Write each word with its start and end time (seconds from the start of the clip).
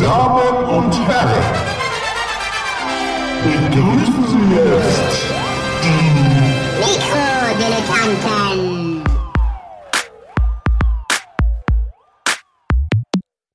Damen 0.00 0.64
und 0.64 0.92
Herren, 1.06 1.44
begrüßen 3.44 4.24
Sie 4.28 4.54
jetzt 4.54 5.24
die 5.82 6.02
Mikrodilettanten. 6.80 9.04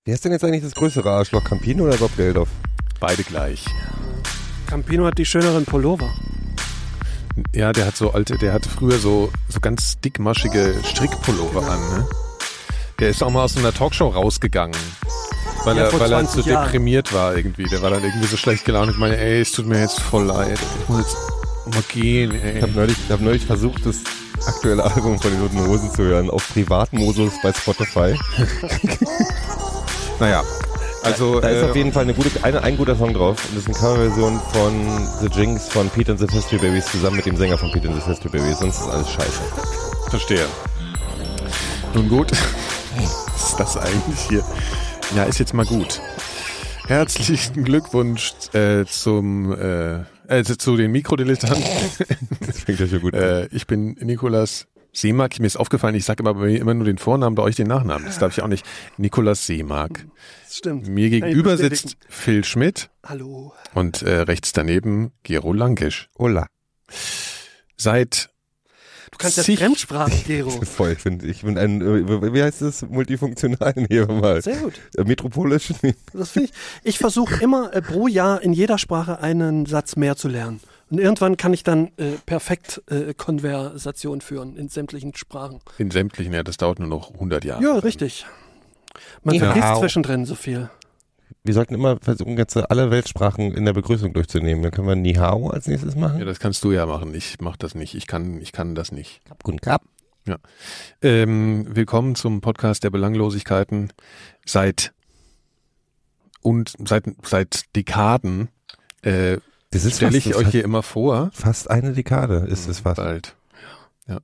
Wer 0.05 0.13
ist 0.13 0.23
denn 0.23 0.33
jetzt 0.33 0.43
eigentlich 0.43 0.61
das 0.61 0.75
größere 0.75 1.09
Arschloch, 1.09 1.43
Campino 1.43 1.85
oder 1.85 1.97
Bob 1.97 2.15
Geldof? 2.15 2.49
Beide 2.99 3.23
gleich. 3.23 3.65
Campino 4.67 5.07
hat 5.07 5.17
die 5.17 5.25
schöneren 5.25 5.65
Pullover. 5.65 6.13
Ja, 7.55 7.73
der 7.73 7.87
hat 7.87 7.97
so 7.97 8.11
alte, 8.11 8.37
der 8.37 8.53
hatte 8.53 8.69
früher 8.69 8.99
so, 8.99 9.31
so 9.49 9.59
ganz 9.59 9.99
dickmaschige 9.99 10.75
Strickpullover 10.83 11.67
an, 11.67 11.79
ne? 11.89 12.07
Der 12.99 13.09
ist 13.09 13.23
auch 13.23 13.31
mal 13.31 13.45
aus 13.45 13.53
so 13.53 13.59
einer 13.59 13.73
Talkshow 13.73 14.09
rausgegangen. 14.09 14.77
Weil, 15.65 15.77
Ja, 15.77 15.83
er, 15.83 15.93
weil 15.99 16.11
er 16.11 16.19
20 16.19 16.43
so 16.45 16.49
Jahren. 16.49 16.65
deprimiert 16.65 17.13
war 17.13 17.35
irgendwie. 17.35 17.63
Der 17.65 17.81
war 17.81 17.89
dann 17.89 18.03
irgendwie 18.03 18.27
so 18.27 18.37
schlecht 18.37 18.63
gelaunt 18.65 18.89
und 18.91 18.99
meine, 18.99 19.17
ey, 19.17 19.41
es 19.41 19.51
tut 19.51 19.65
mir 19.67 19.79
jetzt 19.81 19.99
voll 19.99 20.25
leid. 20.25 20.57
Ich 20.81 20.89
muss 20.89 20.99
jetzt 20.99 21.17
mal 21.75 21.83
gehen, 21.91 22.31
ey. 22.35 22.57
Ich 22.57 22.61
habe 22.63 22.71
neulich, 22.73 22.97
ich 23.05 23.11
hab 23.11 23.21
neulich 23.21 23.45
versucht, 23.45 23.85
das 23.85 23.97
aktuelle 24.47 24.83
Album 24.83 25.19
von 25.19 25.31
den 25.31 25.41
Roten 25.41 25.65
Hosen 25.67 25.91
zu 25.91 26.03
hören, 26.03 26.29
auf 26.29 26.47
Privatmodus 26.53 27.33
bei 27.43 27.51
Spotify. 27.51 28.15
Naja, 30.19 30.43
also 31.03 31.41
Da 31.41 31.49
ist 31.49 31.61
äh, 31.61 31.69
auf 31.69 31.75
jeden 31.75 31.91
Fall 31.91 32.03
eine 32.03 32.13
gute, 32.13 32.29
eine, 32.41 32.63
ein 32.63 32.77
guter 32.77 32.95
Song 32.95 33.13
drauf. 33.13 33.37
Und 33.49 33.57
das 33.57 33.63
ist 33.63 33.67
eine 33.67 33.75
Coverversion 33.77 34.39
von 34.53 35.07
The 35.21 35.27
Jinx 35.27 35.67
von 35.67 35.89
Pete 35.89 36.11
and 36.13 36.19
the 36.21 36.27
History 36.27 36.57
Babies 36.57 36.85
zusammen 36.85 37.17
mit 37.17 37.25
dem 37.25 37.35
Sänger 37.35 37.57
von 37.57 37.69
Pete 37.71 37.89
and 37.89 38.01
the 38.01 38.09
History 38.09 38.29
Babies. 38.29 38.59
Sonst 38.59 38.79
ist 38.79 38.87
alles 38.87 39.09
scheiße. 39.11 39.41
Verstehe. 40.09 40.45
Nun 41.93 42.07
gut. 42.07 42.31
Was 43.33 43.49
ist 43.49 43.59
das 43.59 43.77
eigentlich 43.77 44.19
hier? 44.29 44.43
Ja, 45.13 45.23
ist 45.23 45.39
jetzt 45.39 45.53
mal 45.53 45.65
gut. 45.65 46.01
Herzlichen 46.87 47.63
Glückwunsch 47.63 48.33
äh, 48.53 48.85
zum 48.85 49.51
äh, 49.53 50.01
äh, 50.27 50.43
zu 50.43 50.77
den 50.77 50.91
Mikrodilettanten. 50.91 51.63
Das 52.45 52.59
fängt 52.61 52.79
ja 52.79 52.87
schon 52.87 53.01
gut 53.01 53.13
an. 53.13 53.21
äh, 53.21 53.45
ich 53.47 53.67
bin 53.67 53.93
Nikolas 53.99 54.67
Seemark. 54.93 55.39
Mir 55.39 55.47
ist 55.47 55.57
aufgefallen, 55.57 55.95
ich 55.95 56.05
sage 56.05 56.21
immer 56.23 56.33
bei 56.33 56.45
mir 56.45 56.59
immer 56.59 56.73
nur 56.73 56.85
den 56.85 56.97
Vornamen, 56.97 57.35
bei 57.35 57.43
euch 57.43 57.55
den 57.55 57.67
Nachnamen. 57.67 58.05
Das 58.05 58.19
darf 58.19 58.37
ich 58.37 58.43
auch 58.43 58.47
nicht. 58.47 58.65
Nikolas 58.97 59.45
Seemark. 59.45 60.05
Das 60.45 60.57
stimmt. 60.57 60.87
Mir 60.87 61.09
gegenüber 61.09 61.57
sitzt 61.57 61.97
Phil 62.07 62.43
Schmidt 62.43 62.89
Hallo. 63.03 63.53
und 63.73 64.01
äh, 64.01 64.21
rechts 64.21 64.53
daneben 64.53 65.11
Gero 65.23 65.53
Lankisch. 65.53 66.09
Hola. 66.17 66.47
Seit 67.77 68.29
Du 69.17 69.19
kannst 69.19 69.37
ja 69.47 69.55
Fremdsprachen, 69.55 70.23
Gero. 70.25 70.49
Voll, 70.65 70.91
ich 70.91 71.03
bin, 71.05 71.23
ich 71.23 71.41
bin 71.41 71.57
ein, 71.57 71.81
äh, 71.81 72.33
wie 72.33 72.43
heißt 72.43 72.61
das, 72.61 72.81
multifunktionalen 72.81 73.85
hier 73.89 74.07
mal. 74.07 74.41
Sehr 74.41 74.57
gut. 74.57 74.73
Äh, 74.97 75.05
Metropolischen. 75.05 75.77
Das 76.13 76.31
finde 76.31 76.49
ich. 76.49 76.55
Ich 76.83 76.97
versuche 76.97 77.41
immer 77.41 77.73
äh, 77.73 77.81
pro 77.81 78.07
Jahr 78.07 78.41
in 78.41 78.51
jeder 78.51 78.77
Sprache 78.77 79.19
einen 79.21 79.65
Satz 79.65 79.95
mehr 79.95 80.17
zu 80.17 80.27
lernen. 80.27 80.59
Und 80.89 80.99
irgendwann 80.99 81.37
kann 81.37 81.53
ich 81.53 81.63
dann 81.63 81.87
äh, 81.97 82.11
perfekt 82.25 82.81
äh, 82.89 83.13
Konversation 83.13 84.19
führen 84.19 84.57
in 84.57 84.67
sämtlichen 84.67 85.15
Sprachen. 85.15 85.61
in 85.77 85.91
sämtlichen, 85.91 86.33
ja, 86.33 86.43
das 86.43 86.57
dauert 86.57 86.79
nur 86.79 86.89
noch 86.89 87.13
100 87.13 87.45
Jahre. 87.45 87.63
Ja, 87.63 87.75
richtig. 87.79 88.25
Man 89.23 89.39
vergisst 89.39 89.77
zwischendrin 89.79 90.25
so 90.25 90.35
viel. 90.35 90.69
Wir 91.45 91.53
sollten 91.53 91.75
immer 91.75 91.99
versuchen, 92.01 92.37
jetzt 92.37 92.57
alle 92.57 92.89
Weltsprachen 92.89 93.53
in 93.53 93.65
der 93.65 93.73
Begrüßung 93.73 94.13
durchzunehmen. 94.13 94.63
Dann 94.63 94.71
können 94.71 94.87
wir 94.87 94.95
Ni 94.95 95.13
Hao 95.13 95.51
als 95.51 95.67
nächstes 95.67 95.95
machen. 95.95 96.17
Ja, 96.17 96.25
das 96.25 96.39
kannst 96.39 96.63
du 96.63 96.71
ja 96.71 96.87
machen. 96.87 97.13
Ich 97.13 97.35
mach 97.39 97.55
das 97.55 97.75
nicht. 97.75 97.93
Ich 97.93 98.07
kann, 98.07 98.41
ich 98.41 98.51
kann 98.51 98.73
das 98.73 98.91
nicht. 98.91 99.21
Guten 99.43 99.61
Kap. 99.61 99.83
Ähm, 101.03 101.67
willkommen 101.69 102.15
zum 102.15 102.41
Podcast 102.41 102.83
der 102.83 102.89
Belanglosigkeiten. 102.89 103.93
Seit 104.43 104.91
und 106.41 106.73
seit 106.83 107.03
seit 107.21 107.75
Dekaden 107.75 108.49
äh, 109.03 109.37
stelle 109.71 110.17
ich 110.17 110.33
euch 110.33 110.47
hier 110.47 110.63
immer 110.63 110.81
vor. 110.81 111.29
fast 111.31 111.69
eine 111.69 111.93
Dekade 111.93 112.47
ist 112.49 112.67
es 112.67 112.79
fast. 112.79 112.97
Bald. 112.97 113.35
Ja. 114.07 114.17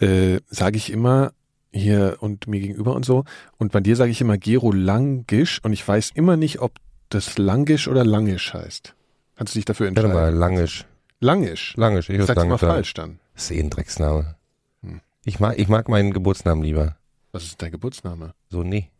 Äh, 0.00 0.40
sage 0.48 0.78
ich 0.78 0.90
immer 0.90 1.32
hier 1.72 2.16
und 2.20 2.46
mir 2.46 2.60
gegenüber 2.60 2.94
und 2.94 3.04
so. 3.04 3.24
Und 3.58 3.72
bei 3.72 3.80
dir 3.80 3.96
sage 3.96 4.10
ich 4.10 4.20
immer 4.20 4.38
Gero 4.38 4.72
Langisch 4.72 5.60
und 5.62 5.72
ich 5.72 5.86
weiß 5.86 6.12
immer 6.14 6.36
nicht, 6.36 6.60
ob 6.60 6.72
das 7.08 7.38
Langisch 7.38 7.88
oder 7.88 8.04
Langisch 8.04 8.54
heißt. 8.54 8.94
Kannst 9.36 9.54
du 9.54 9.58
dich 9.58 9.64
dafür 9.64 9.86
Warte 9.86 10.00
entscheiden? 10.00 10.14
mal, 10.14 10.34
Langisch. 10.34 10.86
Langisch. 11.20 11.74
Langisch, 11.76 12.08
ich 12.08 12.14
Ich 12.14 12.18
würde 12.18 12.26
sag's 12.26 12.40
sagen, 12.40 12.50
mal 12.50 12.58
falsch 12.58 12.94
dann. 12.94 13.18
Das 13.34 13.44
ist 13.44 13.50
eh 13.56 13.60
ein 13.60 13.70
Drecksname. 13.70 14.36
Hm. 14.82 15.00
Ich 15.24 15.40
mag, 15.40 15.58
ich 15.58 15.68
mag 15.68 15.88
meinen 15.88 16.12
Geburtsnamen 16.12 16.62
lieber. 16.62 16.96
Was 17.32 17.44
ist 17.44 17.60
dein 17.60 17.72
Geburtsname? 17.72 18.34
So 18.48 18.62
nee. 18.62 18.90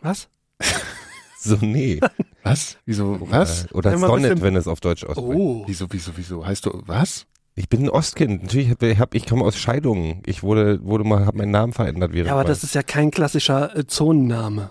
Was? 0.00 0.28
So 1.42 1.56
nee. 1.62 1.98
Was? 2.42 2.76
Wieso? 2.84 3.18
Was? 3.30 3.72
Oder 3.72 3.96
Sonnet, 3.96 4.42
wenn 4.42 4.56
es 4.56 4.68
auf 4.68 4.80
Deutsch 4.80 5.04
ausspricht. 5.04 5.38
Oh. 5.38 5.64
Wieso, 5.66 5.86
wieso, 5.88 6.12
wieso? 6.14 6.44
Heißt 6.44 6.66
du 6.66 6.82
was? 6.84 7.26
Ich 7.60 7.68
bin 7.68 7.82
ein 7.82 7.90
Ostkind. 7.90 8.42
Natürlich 8.44 8.70
hab, 8.70 8.82
hab 8.82 9.14
ich 9.14 9.26
komme 9.26 9.44
aus 9.44 9.54
Scheidungen. 9.58 10.22
Ich 10.24 10.42
wurde 10.42 10.82
wurde 10.82 11.04
mal 11.04 11.26
hab 11.26 11.34
meinen 11.34 11.50
Namen 11.50 11.74
verändert 11.74 12.14
während 12.14 12.28
Ja, 12.28 12.32
aber 12.32 12.44
das 12.44 12.64
ist 12.64 12.74
ja 12.74 12.82
kein 12.82 13.10
klassischer 13.10 13.76
äh, 13.76 13.86
Zonenname. 13.86 14.70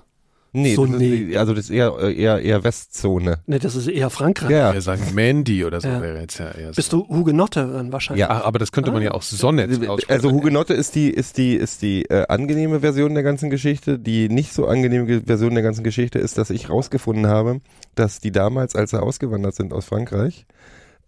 nee, 0.53 0.73
so 0.73 0.87
das 0.87 0.95
nee. 0.97 1.15
Ist, 1.15 1.37
also 1.37 1.53
das 1.53 1.65
ist 1.65 1.69
eher 1.69 1.93
äh, 2.01 2.15
eher 2.19 2.41
eher 2.41 2.63
Westzone. 2.63 3.43
Ne, 3.45 3.59
das 3.59 3.75
ist 3.75 3.87
eher 3.87 4.09
Frankreich. 4.09 4.49
Ja. 4.49 4.73
Wir 4.73 4.81
sagen 4.81 5.03
Mandy 5.13 5.63
oder 5.65 5.79
so 5.81 5.87
Ja. 5.87 6.01
wäre 6.01 6.19
jetzt 6.19 6.39
ja 6.39 6.49
eher 6.49 6.69
so. 6.69 6.77
Bist 6.77 6.91
du 6.91 7.07
Hugenotte 7.07 7.71
dann 7.71 7.91
wahrscheinlich? 7.91 8.21
Ja. 8.21 8.29
Ach, 8.31 8.43
aber 8.45 8.57
das 8.57 8.71
könnte 8.71 8.91
man 8.91 9.03
ja 9.03 9.11
auch 9.11 9.21
Sonnet 9.21 9.69
aussprechen. 9.87 10.11
Also 10.11 10.31
Hugenotte 10.31 10.73
ist 10.73 10.95
die 10.95 11.11
ist 11.11 11.37
die 11.37 11.53
ist 11.53 11.83
die 11.83 12.05
äh, 12.05 12.25
angenehme 12.27 12.79
Version 12.79 13.13
der 13.13 13.21
ganzen 13.21 13.51
Geschichte. 13.51 13.99
Die 13.99 14.29
nicht 14.29 14.51
so 14.51 14.65
angenehme 14.65 15.21
Version 15.21 15.53
der 15.53 15.61
ganzen 15.61 15.83
Geschichte 15.83 16.17
ist, 16.17 16.39
dass 16.39 16.49
ich 16.49 16.71
rausgefunden 16.71 17.27
habe, 17.27 17.61
dass 17.93 18.19
die 18.19 18.31
damals, 18.31 18.75
als 18.75 18.89
sie 18.89 18.99
ausgewandert 18.99 19.53
sind 19.53 19.73
aus 19.73 19.85
Frankreich, 19.85 20.47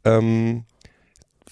ähm, 0.06 0.66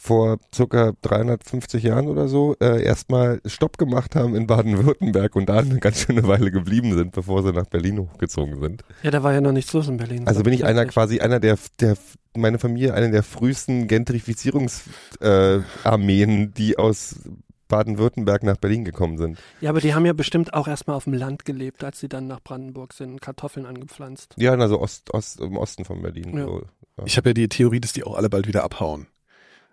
vor 0.10 0.40
circa 0.52 0.94
350 1.04 1.84
Jahren 1.84 2.08
oder 2.08 2.28
so, 2.28 2.56
äh, 2.60 2.84
erstmal 2.84 3.40
Stopp 3.46 3.78
gemacht 3.78 4.16
haben 4.16 4.36
in 4.36 4.48
Baden-Württemberg 4.48 5.36
und 5.36 5.50
da 5.50 5.60
eine 5.60 5.78
ganz 5.78 6.00
schöne 6.00 6.28
Weile 6.28 6.50
geblieben 6.50 6.98
sind, 6.98 7.12
bevor 7.12 7.44
sie 7.44 7.54
nach 7.54 7.68
Berlin 7.68 8.00
hochgezogen 8.00 8.60
sind. 8.60 8.84
Ja, 9.04 9.12
da 9.12 9.22
war 9.22 9.34
ja 9.34 9.42
noch 9.42 9.52
nichts 9.52 9.72
los 9.74 9.88
in 9.88 9.98
Berlin. 9.98 10.28
Also 10.28 10.42
bin 10.42 10.54
ich 10.54 10.66
einer 10.66 10.88
quasi 10.88 11.20
einer 11.20 11.40
der, 11.40 11.60
der 11.80 11.96
meine 12.36 12.58
Familie 12.58 12.96
eine 12.96 13.12
der 13.12 13.22
frühesten 13.22 13.88
Gentrifizierungsarmeen, 13.88 16.42
äh, 16.42 16.48
die 16.48 16.80
aus 16.80 17.20
Baden-Württemberg 17.68 18.42
nach 18.42 18.58
Berlin 18.58 18.86
gekommen 18.86 19.20
sind. 19.20 19.38
Ja, 19.62 19.70
aber 19.70 19.80
die 19.80 19.94
haben 19.94 20.08
ja 20.08 20.14
bestimmt 20.14 20.56
auch 20.56 20.68
erstmal 20.68 20.96
auf 20.96 21.04
dem 21.04 21.14
Land 21.14 21.46
gelebt, 21.46 21.84
als 21.84 22.00
sie 22.00 22.10
dann 22.10 22.26
nach 22.26 22.42
Brandenburg 22.42 22.94
sind, 22.94 23.22
Kartoffeln 23.22 23.68
angepflanzt. 23.68 24.34
Ja, 24.40 24.56
also 24.56 24.82
Ost, 24.82 25.14
Ost, 25.14 25.40
im 25.40 25.56
Osten 25.56 25.86
von 25.86 26.02
Berlin. 26.02 26.36
Ja. 26.36 26.46
So. 26.46 26.64
Ich 27.06 27.18
habe 27.18 27.30
ja 27.30 27.36
die 27.36 27.48
Theorie, 27.48 27.80
dass 27.80 27.94
die 27.94 28.04
auch 28.04 28.16
alle 28.16 28.32
bald 28.32 28.48
wieder 28.48 28.64
abhauen. 28.64 29.06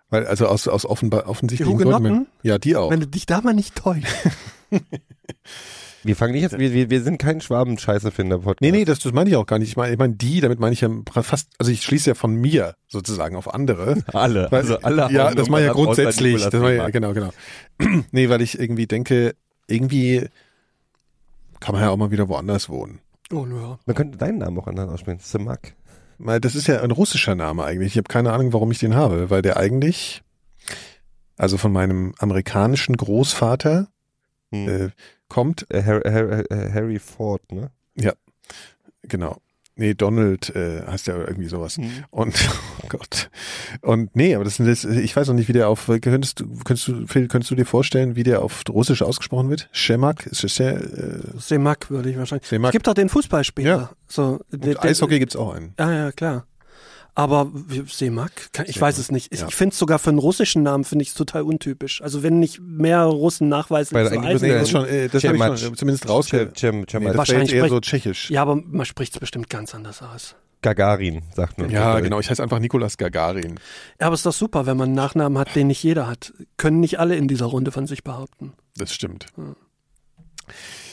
Weil, 0.09 0.25
also 0.25 0.47
aus, 0.47 0.67
aus 0.67 0.85
offenbar, 0.85 1.27
offensichtlichen 1.27 1.77
Die 1.77 1.83
Gründen. 1.83 2.27
Ja, 2.41 2.57
die 2.57 2.75
auch. 2.75 2.89
Wenn 2.89 3.01
du 3.01 3.07
dich 3.07 3.25
da 3.25 3.41
mal 3.41 3.53
nicht 3.53 3.75
täuscht. 3.75 4.07
Wir 6.03 6.15
fangen 6.15 6.33
nicht 6.33 6.43
jetzt, 6.43 6.57
wir, 6.57 6.71
wir, 6.71 6.89
wir 6.89 7.01
sind 7.01 7.17
kein 7.17 7.41
Schwaben-Scheiße-Finder-Podcast. 7.41 8.61
Nee, 8.61 8.71
nee, 8.71 8.85
das, 8.85 8.99
das 8.99 9.11
meine 9.11 9.29
ich 9.29 9.35
auch 9.35 9.45
gar 9.45 9.59
nicht. 9.59 9.67
Ich 9.67 9.75
meine, 9.75 9.91
ich 9.91 9.99
meine 9.99 10.13
die, 10.13 10.39
damit 10.39 10.57
meine 10.57 10.71
ich 10.71 10.79
ja 10.79 10.89
fast, 11.11 11.49
also 11.57 11.69
ich 11.69 11.83
schließe 11.83 12.11
ja 12.11 12.15
von 12.15 12.33
mir 12.33 12.75
sozusagen 12.87 13.35
auf 13.35 13.53
andere. 13.53 14.03
alle. 14.13 14.47
Weil, 14.49 14.61
Also 14.61 14.79
alle 14.79 15.11
ja, 15.11 15.33
das 15.33 15.49
mache 15.49 15.61
ich 15.61 15.67
ja 15.67 15.73
grundsätzlich. 15.73 16.41
Das 16.41 16.53
mache 16.53 16.73
ich, 16.73 16.77
ja, 16.77 16.87
Nikolas 16.87 17.13
genau, 17.13 17.31
genau. 17.79 18.03
nee, 18.11 18.29
weil 18.29 18.41
ich 18.41 18.57
irgendwie 18.57 18.87
denke, 18.87 19.35
irgendwie 19.67 20.29
kann 21.59 21.73
man 21.73 21.81
ja 21.81 21.89
auch 21.89 21.97
mal 21.97 22.11
wieder 22.11 22.29
woanders 22.29 22.69
wohnen. 22.69 22.99
Oh, 23.33 23.45
ja. 23.45 23.77
Man 23.85 23.95
könnte 23.95 24.17
deinen 24.17 24.37
Namen 24.37 24.57
auch 24.59 24.67
anders 24.67 24.89
aussprechen. 24.89 25.19
Semak. 25.21 25.73
Weil 26.17 26.39
das 26.39 26.55
ist 26.55 26.67
ja 26.67 26.81
ein 26.81 26.91
russischer 26.91 27.35
Name 27.35 27.63
eigentlich. 27.63 27.93
Ich 27.93 27.97
habe 27.97 28.07
keine 28.07 28.33
Ahnung, 28.33 28.53
warum 28.53 28.71
ich 28.71 28.79
den 28.79 28.95
habe, 28.95 29.29
weil 29.29 29.41
der 29.41 29.57
eigentlich, 29.57 30.23
also 31.37 31.57
von 31.57 31.71
meinem 31.71 32.13
amerikanischen 32.19 32.97
Großvater 32.97 33.87
Hm. 34.51 34.67
äh, 34.69 34.89
kommt, 35.27 35.67
Harry, 35.73 36.09
Harry, 36.09 36.41
äh, 36.49 36.71
Harry 36.71 36.99
Ford, 36.99 37.51
ne? 37.51 37.69
genau. 39.03 39.41
Nee, 39.77 39.93
Donald 39.93 40.55
äh, 40.55 40.81
heißt 40.85 41.07
ja 41.07 41.15
irgendwie 41.17 41.47
sowas. 41.47 41.77
Hm. 41.77 41.89
Und 42.09 42.35
oh 42.83 42.87
Gott. 42.89 43.29
Und 43.81 44.15
nee, 44.15 44.33
aber 44.35 44.43
das, 44.43 44.57
das 44.57 44.83
ich 44.83 45.15
weiß 45.15 45.27
noch 45.27 45.35
nicht, 45.35 45.47
wie 45.47 45.53
der 45.53 45.69
auf 45.69 45.85
könntest 45.85 46.39
du 46.39 46.47
könntest 46.63 46.87
du 46.87 47.05
Phil, 47.07 47.27
könntest 47.27 47.51
du 47.51 47.55
dir 47.55 47.65
vorstellen, 47.65 48.15
wie 48.15 48.23
der 48.23 48.41
auf 48.41 48.63
Russisch 48.69 49.01
ausgesprochen 49.01 49.49
wird? 49.49 49.69
Schemak, 49.71 50.25
ist 50.25 50.43
das 50.43 50.55
sehr 50.55 50.75
äh, 50.77 51.19
Semak 51.37 51.89
würde 51.89 52.09
ich 52.09 52.17
wahrscheinlich. 52.17 52.47
Semak. 52.47 52.69
Es 52.69 52.73
gibt 52.73 52.87
doch 52.87 52.95
den 52.95 53.09
Fußballspieler. 53.09 53.69
Ja. 53.69 53.89
So, 54.07 54.39
Und 54.51 54.83
Eishockey 54.83 55.19
gibt's 55.19 55.35
auch 55.35 55.53
einen. 55.53 55.73
Ja, 55.79 55.93
ja, 55.93 56.11
klar. 56.11 56.47
Aber 57.17 57.49
wie- 57.51 57.83
Semak? 57.87 58.31
Ich 58.67 58.75
Semak, 58.75 58.81
weiß 58.81 58.99
es 58.99 59.11
nicht. 59.11 59.33
Ich, 59.33 59.39
ja. 59.39 59.49
finde 59.49 59.73
es 59.73 59.79
sogar 59.79 59.97
für 59.97 60.11
einen 60.11 60.19
russischen 60.19 60.61
Namen 60.61 60.83
finde 60.83 61.01
ich 61.01 61.09
es 61.09 61.15
total 61.15 61.41
untypisch. 61.41 61.99
Also 62.03 62.21
wenn 62.21 62.39
nicht 62.39 62.59
mehr 62.61 63.01
Russen 63.01 63.49
nachweislich 63.49 63.95
Weil 63.95 64.05
so 64.05 64.19
eigentlich 64.19 64.33
müssen 64.33 64.45
Nee, 64.45 64.53
das 64.59 64.69
schon, 64.69 64.85
äh, 64.85 65.09
das 65.09 65.23
habe 65.23 65.35
ich 65.35 65.59
schon 65.59 65.75
zumindest 65.75 66.07
rausge... 66.07 66.51
Cem, 66.55 66.87
Cem, 66.87 67.01
Nee, 67.01 67.07
das 67.07 67.17
Wahrscheinlich 67.17 67.53
eher 67.53 67.69
so 67.69 67.79
tschechisch. 67.79 68.29
Ja, 68.29 68.43
aber 68.43 68.55
man 68.55 68.85
spricht 68.85 69.15
es 69.15 69.19
bestimmt 69.19 69.49
ganz 69.49 69.73
anders 69.73 70.03
aus. 70.03 70.35
Gagarin, 70.61 71.23
sagt 71.35 71.57
man. 71.57 71.71
Ja, 71.71 71.99
genau. 72.01 72.19
Ich 72.19 72.29
heiße 72.29 72.43
einfach 72.43 72.59
Nikolas 72.59 72.97
Gagarin. 72.97 73.59
Ja, 73.99 74.07
aber 74.07 74.13
es 74.13 74.19
ist 74.19 74.25
doch 74.27 74.33
super, 74.33 74.67
wenn 74.67 74.77
man 74.77 74.89
einen 74.89 74.95
Nachnamen 74.95 75.39
hat, 75.39 75.55
den 75.55 75.67
nicht 75.67 75.81
jeder 75.81 76.05
hat. 76.05 76.33
Können 76.57 76.79
nicht 76.81 76.99
alle 76.99 77.15
in 77.15 77.27
dieser 77.27 77.47
Runde 77.47 77.71
von 77.71 77.87
sich 77.87 78.03
behaupten. 78.03 78.53
Das 78.75 78.93
stimmt. 78.93 79.25
Hm. 79.35 79.55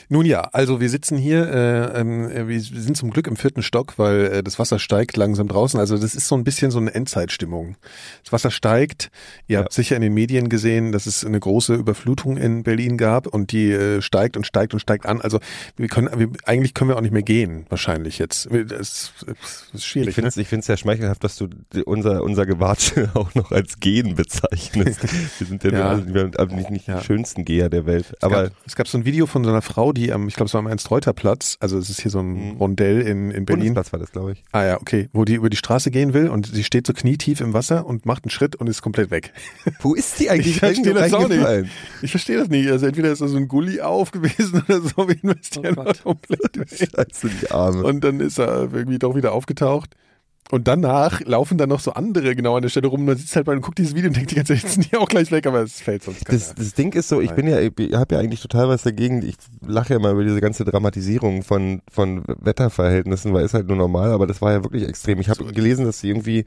Nun 0.08 0.26
ja, 0.26 0.42
also 0.52 0.80
wir 0.80 0.88
sitzen 0.90 1.16
hier, 1.16 1.48
äh, 1.48 2.00
äh, 2.00 2.48
wir 2.48 2.60
sind 2.60 2.96
zum 2.96 3.10
Glück 3.10 3.26
im 3.26 3.36
vierten 3.36 3.62
Stock, 3.62 3.94
weil 3.98 4.26
äh, 4.26 4.42
das 4.42 4.58
Wasser 4.58 4.78
steigt 4.78 5.16
langsam 5.16 5.48
draußen. 5.48 5.78
Also 5.80 5.96
das 5.98 6.14
ist 6.14 6.28
so 6.28 6.36
ein 6.36 6.44
bisschen 6.44 6.70
so 6.70 6.78
eine 6.78 6.94
Endzeitstimmung. 6.94 7.76
Das 8.22 8.32
Wasser 8.32 8.50
steigt. 8.50 9.10
Ihr 9.46 9.58
habt 9.58 9.72
sicher 9.72 9.96
in 9.96 10.02
den 10.02 10.14
Medien 10.14 10.48
gesehen, 10.48 10.92
dass 10.92 11.06
es 11.06 11.24
eine 11.24 11.40
große 11.40 11.74
Überflutung 11.74 12.36
in 12.36 12.62
Berlin 12.62 12.96
gab 12.96 13.26
und 13.26 13.52
die 13.52 13.70
äh, 13.70 14.02
steigt 14.02 14.36
und 14.36 14.46
steigt 14.46 14.74
und 14.74 14.80
steigt 14.80 15.06
an. 15.06 15.20
Also 15.20 15.40
wir 15.76 15.88
können, 15.88 16.08
wir, 16.18 16.28
eigentlich 16.44 16.74
können 16.74 16.90
wir 16.90 16.96
auch 16.96 17.02
nicht 17.02 17.12
mehr 17.12 17.22
gehen, 17.22 17.66
wahrscheinlich 17.68 18.18
jetzt. 18.18 18.48
Das, 18.50 19.12
das 19.26 19.68
ist 19.72 19.84
schwierig. 19.84 20.10
Ich 20.10 20.14
finde 20.14 20.28
es 20.28 20.36
ne? 20.36 20.42
ich 20.42 20.64
sehr 20.64 20.76
schmeichelhaft, 20.76 21.24
dass 21.24 21.36
du 21.36 21.48
unser, 21.84 22.22
unser 22.22 22.46
Gewatsche 22.46 23.10
auch 23.14 23.34
noch 23.34 23.50
als 23.50 23.80
Gen 23.80 24.14
bezeichnest. 24.14 25.02
Wir 25.38 25.46
sind 25.46 25.64
ja, 25.64 25.70
Ja. 25.70 25.88
Also, 25.90 26.14
wir 26.14 26.46
nicht, 26.56 26.70
nicht 26.70 26.86
Ja. 26.86 26.98
die 26.98 27.04
schönsten 27.04 27.44
Geher 27.44 27.68
der 27.68 27.86
Welt. 27.86 28.06
Es 28.12 28.22
Aber 28.22 28.44
gab, 28.44 28.52
es 28.66 28.76
gab 28.76 28.88
so 28.88 28.98
ein 28.98 29.04
Video 29.04 29.26
von 29.26 29.44
so 29.44 29.50
einer 29.50 29.62
Frau, 29.62 29.92
die 29.94 30.12
am, 30.12 30.28
ich 30.28 30.34
glaube, 30.34 30.48
es 30.48 30.54
war 30.54 30.58
am 30.60 30.66
Ernst-Reuter-Platz, 30.66 31.56
also 31.60 31.78
es 31.78 31.88
ist 31.90 32.00
hier 32.00 32.10
so 32.10 32.20
ein 32.20 32.34
Mhm. 32.34 32.56
Rondell 32.58 33.00
in, 33.00 33.30
in 33.30 33.44
Berlin. 33.44 33.74
Bundesplatz 33.74 33.92
war 33.92 34.00
das, 34.00 34.12
glaube 34.12 34.32
ich. 34.32 34.42
Ah 34.52 34.64
ja, 34.64 34.80
okay, 34.80 35.08
wo 35.12 35.24
die 35.24 35.34
über 35.34 35.50
die 35.50 35.56
Straße 35.56 35.90
gehen 35.90 36.12
will 36.14 36.28
und 36.28 36.46
sie 36.46 36.64
steht 36.64 36.86
so 36.86 36.92
knietief 36.92 37.40
im 37.40 37.54
Wasser 37.54 37.86
und 37.86 38.06
macht 38.06 38.24
einen 38.24 38.30
Schritt 38.30 38.56
und 38.56 38.68
ist 38.68 38.82
komplett 38.82 39.10
weg. 39.10 39.32
Wo 39.80 39.94
ist 39.94 40.18
die 40.20 40.30
eigentlich 40.30 40.54
Ich 40.54 40.58
verstehe 40.60 40.94
das 40.94 41.12
auch 41.12 41.28
nicht. 41.28 41.70
Ich 42.02 42.10
verstehe 42.10 42.36
das 42.36 42.48
nicht. 42.48 42.70
Also 42.70 42.86
entweder 42.86 43.10
ist 43.12 43.22
da 43.22 43.28
so 43.28 43.36
ein 43.36 43.48
Gully 43.48 43.80
auf 43.80 44.10
gewesen 44.10 44.62
oder 44.68 44.80
so, 44.80 45.02
investieren 45.02 45.76
Oh 45.78 45.84
oh 46.04 46.14
komplett 46.14 46.58
weg. 46.58 46.68
Scheiße, 46.94 47.30
die 47.40 47.50
Arme. 47.50 47.82
Und 47.84 48.02
dann 48.02 48.20
ist 48.20 48.38
er 48.38 48.72
irgendwie 48.72 48.98
doch 48.98 49.14
wieder 49.14 49.32
aufgetaucht. 49.32 49.96
Und 50.50 50.68
danach 50.68 51.20
laufen 51.22 51.56
dann 51.56 51.70
noch 51.70 51.80
so 51.80 51.94
andere 51.94 52.36
genau 52.36 52.56
an 52.56 52.62
der 52.62 52.68
Stelle 52.68 52.88
rum. 52.88 53.00
Und 53.00 53.06
man 53.06 53.16
sitzt 53.16 53.34
halt 53.34 53.46
bei 53.46 53.52
und 53.52 53.62
guckt 53.62 53.78
dieses 53.78 53.94
Video 53.94 54.08
und 54.08 54.16
denkt 54.16 54.30
die 54.30 54.34
ganze 54.34 54.54
Zeit, 54.54 54.62
jetzt 54.62 54.74
sind 54.74 54.92
die 54.92 54.96
auch 54.96 55.08
gleich 55.08 55.30
weg, 55.30 55.46
aber 55.46 55.62
es 55.62 55.80
fällt 55.80 56.02
sonst 56.02 56.24
keiner. 56.24 56.38
Das, 56.38 56.54
das 56.54 56.74
Ding 56.74 56.92
ist 56.92 57.08
so, 57.08 57.20
ich 57.20 57.30
bin 57.32 57.46
ja, 57.46 57.60
ich 57.60 57.72
habe 57.94 58.14
ja 58.14 58.20
eigentlich 58.20 58.40
total 58.40 58.68
was 58.68 58.82
dagegen. 58.82 59.22
Ich 59.22 59.36
lache 59.66 59.94
ja 59.94 59.98
mal 59.98 60.12
über 60.12 60.24
diese 60.24 60.40
ganze 60.40 60.64
Dramatisierung 60.64 61.42
von, 61.42 61.80
von 61.90 62.24
Wetterverhältnissen, 62.26 63.32
weil 63.32 63.44
ist 63.44 63.54
halt 63.54 63.68
nur 63.68 63.76
normal, 63.76 64.12
aber 64.12 64.26
das 64.26 64.42
war 64.42 64.52
ja 64.52 64.62
wirklich 64.62 64.86
extrem. 64.86 65.18
Ich 65.20 65.30
habe 65.30 65.44
gelesen, 65.52 65.86
dass 65.86 66.00
sie 66.00 66.08
irgendwie 66.08 66.44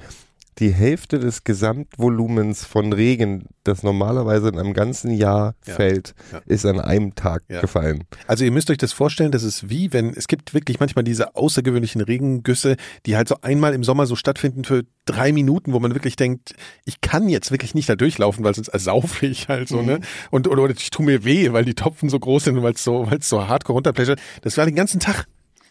die 0.59 0.73
Hälfte 0.73 1.19
des 1.19 1.43
Gesamtvolumens 1.43 2.65
von 2.65 2.91
Regen, 2.93 3.45
das 3.63 3.83
normalerweise 3.83 4.49
in 4.49 4.57
einem 4.57 4.73
ganzen 4.73 5.11
Jahr 5.11 5.55
Ja. 5.65 5.73
fällt, 5.75 6.15
Ja. 6.31 6.41
ist 6.45 6.65
an 6.65 6.79
einem 6.79 7.15
Tag 7.15 7.43
Ja. 7.49 7.61
gefallen. 7.61 8.03
Also 8.27 8.43
ihr 8.43 8.51
müsst 8.51 8.69
euch 8.71 8.77
das 8.77 8.91
vorstellen, 8.93 9.31
das 9.31 9.43
ist 9.43 9.69
wie 9.69 9.93
wenn, 9.93 10.09
es 10.15 10.27
gibt 10.27 10.53
wirklich 10.53 10.79
manchmal 10.79 11.03
diese 11.03 11.35
außergewöhnlichen 11.35 12.01
Regengüsse, 12.01 12.75
die 13.05 13.15
halt 13.15 13.27
so 13.27 13.35
einmal 13.41 13.73
im 13.73 13.83
Sommer 13.83 14.05
so 14.07 14.15
stattfinden 14.15 14.63
für 14.63 14.83
drei 15.05 15.31
Minuten, 15.31 15.73
wo 15.73 15.79
man 15.79 15.93
wirklich 15.93 16.15
denkt, 16.15 16.53
ich 16.85 17.01
kann 17.01 17.29
jetzt 17.29 17.51
wirklich 17.51 17.75
nicht 17.75 17.87
da 17.89 17.95
durchlaufen, 17.95 18.43
weil 18.43 18.55
sonst 18.55 18.69
ersaufe 18.69 19.25
ich 19.25 19.47
halt 19.47 19.69
so, 19.69 19.81
ne? 19.81 19.99
Und, 20.31 20.47
oder, 20.47 20.63
oder 20.63 20.73
ich 20.77 20.89
tue 20.89 21.05
mir 21.05 21.23
weh, 21.23 21.53
weil 21.53 21.65
die 21.65 21.75
Topfen 21.75 22.09
so 22.09 22.19
groß 22.19 22.45
sind 22.45 22.57
und 22.57 22.63
weil 22.63 22.73
es 22.73 22.83
so, 22.83 23.05
weil 23.09 23.19
es 23.19 23.29
so 23.29 23.47
hardcore 23.47 23.75
runterplätschert. 23.75 24.19
Das 24.41 24.57
war 24.57 24.65
den 24.65 24.75
ganzen 24.75 24.99
Tag. 24.99 25.25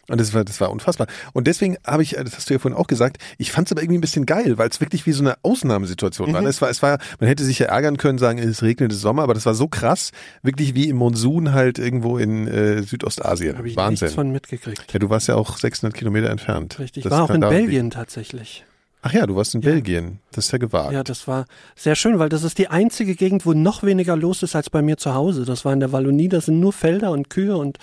Und 0.09 0.21
das 0.21 0.33
war, 0.33 0.45
das 0.45 0.61
war 0.61 0.71
unfassbar. 0.71 1.07
Und 1.33 1.47
deswegen 1.47 1.77
habe 1.85 2.01
ich, 2.01 2.11
das 2.11 2.37
hast 2.37 2.49
du 2.49 2.53
ja 2.53 2.59
vorhin 2.59 2.77
auch 2.77 2.87
gesagt, 2.87 3.17
ich 3.37 3.51
fand 3.51 3.67
es 3.67 3.73
aber 3.73 3.81
irgendwie 3.81 3.97
ein 3.97 4.01
bisschen 4.01 4.25
geil, 4.25 4.57
weil 4.57 4.69
es 4.69 4.79
wirklich 4.79 5.05
wie 5.05 5.11
so 5.11 5.21
eine 5.21 5.35
Ausnahmesituation 5.43 6.31
war. 6.33 6.41
Es 6.43 6.61
war, 6.61 6.69
es 6.69 6.81
war, 6.81 6.99
man 7.19 7.27
hätte 7.27 7.43
sich 7.43 7.59
ja 7.59 7.67
ärgern 7.67 7.97
können, 7.97 8.17
sagen, 8.17 8.39
es 8.39 8.63
regnet 8.63 8.93
es 8.93 9.01
Sommer, 9.01 9.23
aber 9.23 9.33
das 9.33 9.45
war 9.45 9.53
so 9.53 9.67
krass, 9.67 10.11
wirklich 10.43 10.75
wie 10.75 10.87
im 10.87 10.95
Monsun 10.95 11.53
halt 11.53 11.77
irgendwo 11.77 12.17
in 12.17 12.47
äh, 12.47 12.83
Südostasien. 12.83 13.57
Habe 13.57 13.67
ich 13.67 13.75
Wahnsinn. 13.75 14.05
nichts 14.05 14.15
von 14.15 14.31
mitgekriegt. 14.31 14.93
Ja, 14.93 14.99
du 14.99 15.09
warst 15.09 15.27
ja 15.27 15.35
auch 15.35 15.57
600 15.57 15.93
Kilometer 15.93 16.29
entfernt. 16.29 16.79
Richtig. 16.79 17.03
Das 17.03 17.11
war 17.11 17.23
auch 17.23 17.29
in 17.29 17.41
daran 17.41 17.55
liegen. 17.55 17.67
Belgien 17.67 17.89
tatsächlich. 17.89 18.65
Ach 19.01 19.13
ja, 19.13 19.25
du 19.27 19.35
warst 19.35 19.55
in 19.55 19.61
Belgien. 19.61 20.19
Das 20.31 20.45
ist 20.45 20.51
ja 20.51 20.57
gewagt. 20.57 20.91
Ja, 20.91 21.03
das 21.03 21.27
war 21.27 21.45
sehr 21.75 21.95
schön, 21.95 22.19
weil 22.19 22.29
das 22.29 22.43
ist 22.43 22.57
die 22.57 22.67
einzige 22.67 23.15
Gegend, 23.15 23.45
wo 23.45 23.53
noch 23.53 23.83
weniger 23.83 24.15
los 24.15 24.43
ist 24.43 24.55
als 24.55 24.69
bei 24.69 24.81
mir 24.81 24.97
zu 24.97 25.13
Hause. 25.13 25.45
Das 25.45 25.65
war 25.65 25.73
in 25.73 25.79
der 25.79 25.91
Wallonie, 25.91 26.29
das 26.29 26.45
sind 26.45 26.59
nur 26.59 26.73
Felder 26.73 27.11
und 27.11 27.29
Kühe 27.29 27.55
und 27.55 27.77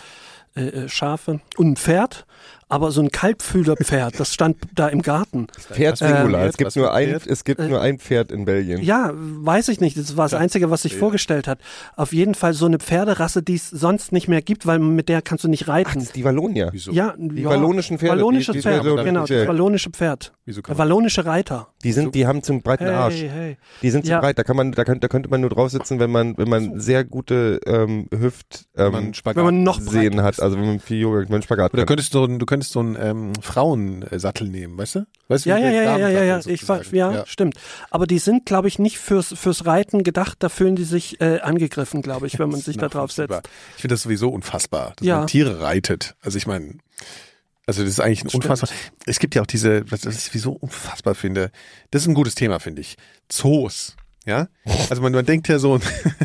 äh, 0.56 0.66
äh, 0.66 0.88
Schafe 0.88 1.40
und 1.56 1.72
ein 1.72 1.76
Pferd, 1.76 2.26
aber 2.68 2.90
so 2.90 3.00
ein 3.02 3.10
Kalbfühlerpferd, 3.10 4.18
das 4.18 4.32
stand 4.32 4.56
da 4.74 4.88
im 4.88 5.02
Garten. 5.02 5.46
Pferd 5.58 5.98
Singular. 5.98 6.40
Pferd? 6.42 6.50
es 6.50 6.56
gibt 6.56 6.76
nur 6.76 6.92
ein 6.92 7.20
es 7.26 7.44
gibt 7.44 7.60
nur 7.60 7.80
ein 7.80 7.98
Pferd 7.98 8.32
in 8.32 8.44
Belgien. 8.44 8.82
Ja, 8.82 9.10
weiß 9.14 9.68
ich 9.68 9.80
nicht. 9.80 9.96
Das 9.96 10.16
war 10.16 10.24
das 10.26 10.34
Einzige, 10.34 10.70
was 10.70 10.82
sich 10.82 10.96
vorgestellt 10.96 11.46
hat. 11.48 11.58
Auf 11.96 12.12
jeden 12.12 12.34
Fall 12.34 12.54
so 12.54 12.66
eine 12.66 12.78
Pferderasse, 12.78 13.42
die 13.42 13.54
es 13.54 13.68
sonst 13.70 14.12
nicht 14.12 14.28
mehr 14.28 14.42
gibt, 14.42 14.66
weil 14.66 14.78
mit 14.78 15.08
der 15.08 15.22
kannst 15.22 15.44
du 15.44 15.48
nicht 15.48 15.64
Ach, 15.64 15.68
reiten. 15.68 15.94
das 15.94 16.02
ist 16.04 16.16
die 16.16 16.24
Wallonier. 16.24 16.68
Wieso? 16.72 16.92
ja, 16.92 17.14
Die 17.16 17.42
ja, 17.42 17.50
wallonischen 17.50 17.98
Pferde, 17.98 18.16
Wallonisches 18.16 18.52
die- 18.54 18.58
die- 18.58 18.62
Pferd, 18.62 18.84
so- 18.84 18.96
genau, 18.96 19.24
die- 19.24 19.34
das 19.34 19.48
wallonische 19.48 19.90
Pferd. 19.90 20.32
Wieso 20.44 20.62
kann 20.62 20.76
man- 20.76 20.78
Wallonische 20.78 21.24
Reiter. 21.26 21.68
Die 21.82 21.92
sind, 21.92 22.14
die 22.14 22.26
haben 22.26 22.42
zum 22.42 22.62
breiten 22.62 22.84
Hey, 22.86 22.94
Arsch. 22.94 23.22
hey. 23.22 23.56
Die 23.82 23.90
sind 23.90 24.06
Ja. 24.06 24.16
zu 24.16 24.20
breit, 24.22 24.38
da 24.38 24.42
kann 24.42 24.56
man, 24.56 24.72
da, 24.72 24.84
kann, 24.84 25.00
da 25.00 25.08
könnte 25.08 25.28
man 25.30 25.40
nur 25.40 25.50
drauf 25.50 25.70
sitzen, 25.70 25.98
wenn 26.00 26.10
man, 26.10 26.36
wenn 26.38 26.48
man 26.48 26.80
sehr 26.80 27.04
gute 27.04 27.60
ähm, 27.66 28.06
Hüft 28.16 28.66
Wenn 28.74 28.86
ähm, 28.86 28.92
man 28.92 29.14
Spagat 29.14 29.36
Wenn 29.36 29.44
man 29.44 29.62
noch 29.62 29.80
sehen 29.80 30.22
hat, 30.22 30.40
also 30.40 30.56
wenn 30.56 30.66
man 30.66 30.80
viel 30.80 30.98
Yoga, 31.00 31.18
wenn 31.20 31.28
man 31.30 31.42
Spagat 31.42 31.72
Oder 31.72 31.82
kann. 31.82 31.88
könntest 31.88 32.14
du, 32.14 32.26
du 32.26 32.46
könntest 32.46 32.53
so 32.62 32.80
einen 32.80 32.96
ähm, 33.00 33.32
Frauensattel 33.42 34.48
nehmen, 34.48 34.76
weißt 34.78 34.94
du? 34.96 35.06
Weißt 35.28 35.44
du, 35.46 35.50
Ja, 35.50 35.58
ja, 35.58 35.70
ja, 35.70 35.98
ja, 35.98 36.08
ja, 36.08 36.22
ja, 36.24 36.38
ich 36.46 36.68
war, 36.68 36.78
sozusagen? 36.78 36.96
ja, 36.96 37.26
stimmt. 37.26 37.56
Aber 37.90 38.06
die 38.06 38.18
sind, 38.18 38.46
glaube 38.46 38.68
ich, 38.68 38.78
nicht 38.78 38.98
fürs, 38.98 39.34
fürs 39.38 39.66
Reiten 39.66 40.02
gedacht, 40.04 40.36
da 40.40 40.48
fühlen 40.48 40.76
die 40.76 40.84
sich 40.84 41.20
äh, 41.20 41.40
angegriffen, 41.40 42.02
glaube 42.02 42.26
ich, 42.26 42.38
wenn 42.38 42.50
man 42.50 42.60
sich 42.60 42.76
da 42.76 42.88
drauf 42.88 43.12
setzt. 43.12 43.48
Ich 43.76 43.82
finde 43.82 43.94
das 43.94 44.02
sowieso 44.02 44.28
unfassbar, 44.30 44.92
dass 44.96 45.06
Ja. 45.06 45.18
man 45.18 45.26
Tiere 45.26 45.60
reitet. 45.60 46.14
Also 46.20 46.38
ich 46.38 46.46
meine, 46.46 46.74
also 47.66 47.82
das 47.82 47.90
ist 47.92 48.00
eigentlich 48.00 48.24
ein 48.24 48.28
Stimmt. 48.28 48.44
unfassbar. 48.44 48.68
Es 49.06 49.18
gibt 49.18 49.34
ja 49.34 49.42
auch 49.42 49.46
diese, 49.46 49.90
was 49.90 50.04
was 50.04 50.16
ich 50.16 50.24
sowieso 50.24 50.52
unfassbar 50.52 51.14
finde. 51.14 51.50
Das 51.90 52.02
ist 52.02 52.08
ein 52.08 52.14
gutes 52.14 52.34
Thema, 52.34 52.60
finde 52.60 52.82
ich. 52.82 52.96
Zoos. 53.30 53.96
Ja, 54.26 54.48
also 54.88 55.02
man, 55.02 55.12
man 55.12 55.26
denkt 55.26 55.48
ja 55.48 55.58
so, 55.58 55.78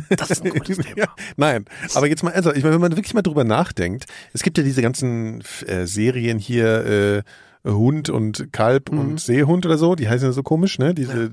Das 0.09 0.31
ist 0.31 0.43
ein 0.45 0.51
gutes 0.51 0.77
Thema. 0.85 0.97
ja, 0.97 1.05
nein, 1.37 1.65
aber 1.95 2.07
jetzt 2.07 2.23
mal, 2.23 2.31
also 2.33 2.53
ich 2.53 2.63
meine, 2.63 2.75
wenn 2.75 2.81
man 2.81 2.91
wirklich 2.95 3.13
mal 3.13 3.21
drüber 3.21 3.43
nachdenkt, 3.43 4.05
es 4.33 4.41
gibt 4.43 4.57
ja 4.57 4.63
diese 4.63 4.81
ganzen 4.81 5.41
äh, 5.67 5.85
Serien 5.85 6.39
hier, 6.39 7.23
äh, 7.65 7.69
Hund 7.69 8.09
und 8.09 8.53
Kalb 8.53 8.91
Mhm. 8.91 8.99
und 8.99 9.19
Seehund 9.19 9.65
oder 9.65 9.77
so, 9.77 9.95
die 9.95 10.07
heißen 10.07 10.27
ja 10.29 10.31
so 10.31 10.43
komisch, 10.43 10.79
ne? 10.79 10.93
Diese 10.93 11.29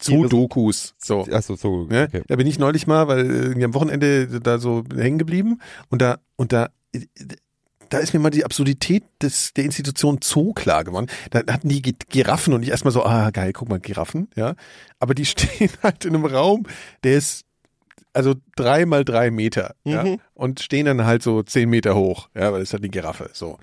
Zoo-Dokus. 0.00 0.94
So. 0.98 1.24
Achso, 1.30 1.54
so, 1.54 1.84
Ne? 1.86 2.08
okay. 2.08 2.22
Da 2.26 2.34
bin 2.36 2.46
ich 2.48 2.58
neulich 2.58 2.88
mal, 2.88 3.06
weil 3.06 3.56
äh, 3.56 3.64
am 3.64 3.72
Wochenende 3.74 4.40
da 4.40 4.58
so 4.58 4.82
hängen 4.94 5.18
geblieben 5.18 5.60
und 5.88 6.02
da 6.02 6.18
und 6.36 6.52
da 6.52 6.70
da 7.92 7.98
ist 7.98 8.12
mir 8.14 8.20
mal 8.20 8.30
die 8.30 8.44
Absurdität 8.44 9.04
des, 9.20 9.52
der 9.54 9.64
Institution 9.64 10.18
Zoo 10.22 10.52
klar 10.52 10.84
geworden. 10.84 11.06
Da 11.30 11.40
hatten 11.52 11.68
die 11.68 11.82
Gi- 11.82 11.96
Giraffen 12.08 12.54
und 12.54 12.62
ich 12.62 12.70
erstmal 12.70 12.92
so, 12.92 13.04
ah 13.04 13.30
geil, 13.30 13.52
guck 13.52 13.68
mal, 13.68 13.80
Giraffen, 13.80 14.28
ja. 14.34 14.54
Aber 14.98 15.14
die 15.14 15.24
stehen 15.26 15.70
halt 15.82 16.04
in 16.04 16.14
einem 16.14 16.24
Raum, 16.24 16.64
der 17.04 17.16
ist 17.18 17.44
also 18.14 18.34
drei 18.56 18.84
mal 18.84 19.04
drei 19.04 19.30
Meter, 19.30 19.74
ja, 19.84 20.04
Mhm. 20.04 20.20
und 20.34 20.60
stehen 20.60 20.84
dann 20.86 21.04
halt 21.06 21.22
so 21.22 21.42
zehn 21.42 21.70
Meter 21.70 21.94
hoch, 21.94 22.28
ja, 22.34 22.52
weil 22.52 22.60
das 22.60 22.68
ist 22.68 22.72
halt 22.74 22.84
die 22.84 22.90
Giraffe, 22.90 23.30
so. 23.32 23.58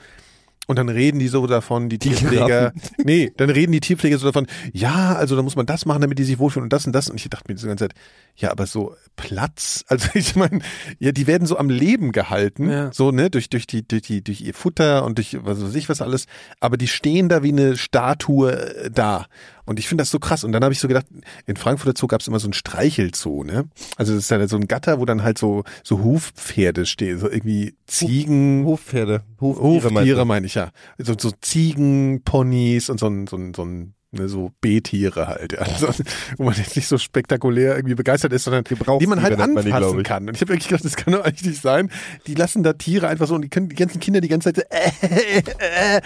Und 0.69 0.75
dann 0.75 0.87
reden 0.87 1.17
die 1.17 1.29
so 1.29 1.47
davon, 1.47 1.89
die, 1.89 1.97
Tierpfleger. 1.97 2.73
Nee, 3.03 3.33
dann 3.37 3.49
reden 3.49 3.71
die 3.71 3.79
Tierpfleger 3.79 4.19
so 4.19 4.27
davon, 4.27 4.45
ja, 4.71 5.15
also 5.15 5.35
da 5.35 5.41
muss 5.41 5.55
man 5.55 5.65
das 5.65 5.87
machen, 5.87 5.99
damit 6.01 6.19
die 6.19 6.23
sich 6.23 6.37
wohlfühlen 6.37 6.65
und 6.65 6.73
das 6.73 6.85
und 6.85 6.93
das. 6.93 7.09
Und 7.09 7.15
ich 7.15 7.27
dachte 7.27 7.45
mir 7.51 7.55
die 7.55 7.65
ganze 7.65 7.85
Zeit, 7.87 7.95
ja, 8.35 8.51
aber 8.51 8.67
so 8.67 8.95
Platz, 9.15 9.83
also 9.87 10.09
ich 10.13 10.35
meine, 10.35 10.59
ja, 10.99 11.11
die 11.11 11.25
werden 11.25 11.47
so 11.47 11.57
am 11.57 11.71
Leben 11.71 12.11
gehalten, 12.11 12.69
Ja. 12.69 12.91
so, 12.93 13.09
ne, 13.09 13.31
durch, 13.31 13.49
durch 13.49 13.65
die, 13.65 13.87
durch 13.87 14.03
die, 14.03 14.23
durch 14.23 14.41
ihr 14.41 14.53
Futter 14.53 15.05
und 15.05 15.17
durch 15.17 15.37
was 15.41 15.59
weiß 15.59 15.73
ich 15.73 15.89
was 15.89 16.03
alles, 16.03 16.27
aber 16.59 16.77
die 16.77 16.87
stehen 16.87 17.29
da 17.29 17.41
wie 17.41 17.49
eine 17.51 17.75
Statue 17.75 18.51
äh, 18.51 18.91
da. 18.91 19.25
Und 19.69 19.77
ich 19.77 19.87
finde 19.87 20.01
das 20.01 20.09
so 20.09 20.17
krass. 20.17 20.43
Und 20.43 20.51
dann 20.51 20.63
habe 20.63 20.73
ich 20.73 20.79
so 20.79 20.87
gedacht, 20.87 21.05
in 21.45 21.55
Frankfurter 21.55 21.95
Zoo 21.95 22.07
gab 22.07 22.21
es 22.21 22.27
immer 22.27 22.39
so 22.39 22.47
ein 22.47 22.53
Streichelzoo, 22.53 23.43
ne? 23.43 23.65
Also 23.97 24.15
das 24.15 24.23
ist 24.23 24.31
ja 24.31 24.47
so 24.47 24.57
ein 24.57 24.67
Gatter, 24.67 24.99
wo 24.99 25.05
dann 25.05 25.21
halt 25.21 25.37
so, 25.37 25.63
so 25.83 26.03
Hufpferde 26.03 26.87
stehen, 26.87 27.19
so 27.19 27.29
irgendwie 27.29 27.75
Ziegen. 27.85 28.65
Hofpferde. 28.65 29.21
Hoftiere, 29.39 30.21
du? 30.21 30.25
meine 30.25 30.47
ich 30.47 30.55
ja. 30.55 30.71
So, 30.97 31.13
so 31.15 31.29
Ziegen, 31.41 32.23
Ponys 32.25 32.89
und 32.89 32.99
so 32.99 33.05
ein, 33.05 33.27
so 33.27 33.37
ein, 33.37 33.53
so 33.53 33.63
ein 33.63 33.93
ne, 34.09 34.27
so 34.27 34.51
B-Tiere 34.59 35.27
halt, 35.27 35.53
ja. 35.53 35.65
So, 35.77 35.89
wo 36.37 36.45
man 36.45 36.55
jetzt 36.55 36.75
nicht 36.75 36.87
so 36.87 36.97
spektakulär 36.97 37.75
irgendwie 37.75 37.93
begeistert 37.93 38.33
ist, 38.33 38.45
sondern 38.45 38.63
die 38.63 39.05
man 39.05 39.21
halt 39.21 39.37
nennt 39.37 39.53
man 39.53 39.65
die, 39.65 39.71
anfassen 39.71 40.01
kann. 40.01 40.27
Und 40.27 40.33
ich 40.33 40.41
habe 40.41 40.49
wirklich 40.49 40.67
gedacht, 40.67 40.83
das 40.83 40.95
kann 40.95 41.13
doch 41.13 41.23
eigentlich 41.23 41.47
nicht 41.47 41.61
sein. 41.61 41.91
Die 42.25 42.33
lassen 42.33 42.63
da 42.63 42.73
Tiere 42.73 43.07
einfach 43.07 43.27
so 43.27 43.35
und 43.35 43.43
die 43.43 43.49
können 43.49 43.69
die 43.69 43.75
ganzen 43.75 43.99
Kinder 43.99 44.19
die 44.19 44.29
ganze 44.29 44.51
Zeit 44.51 44.65
so, 44.67 45.07
äh, 45.07 45.37
äh, 45.37 45.97
äh, 45.97 46.01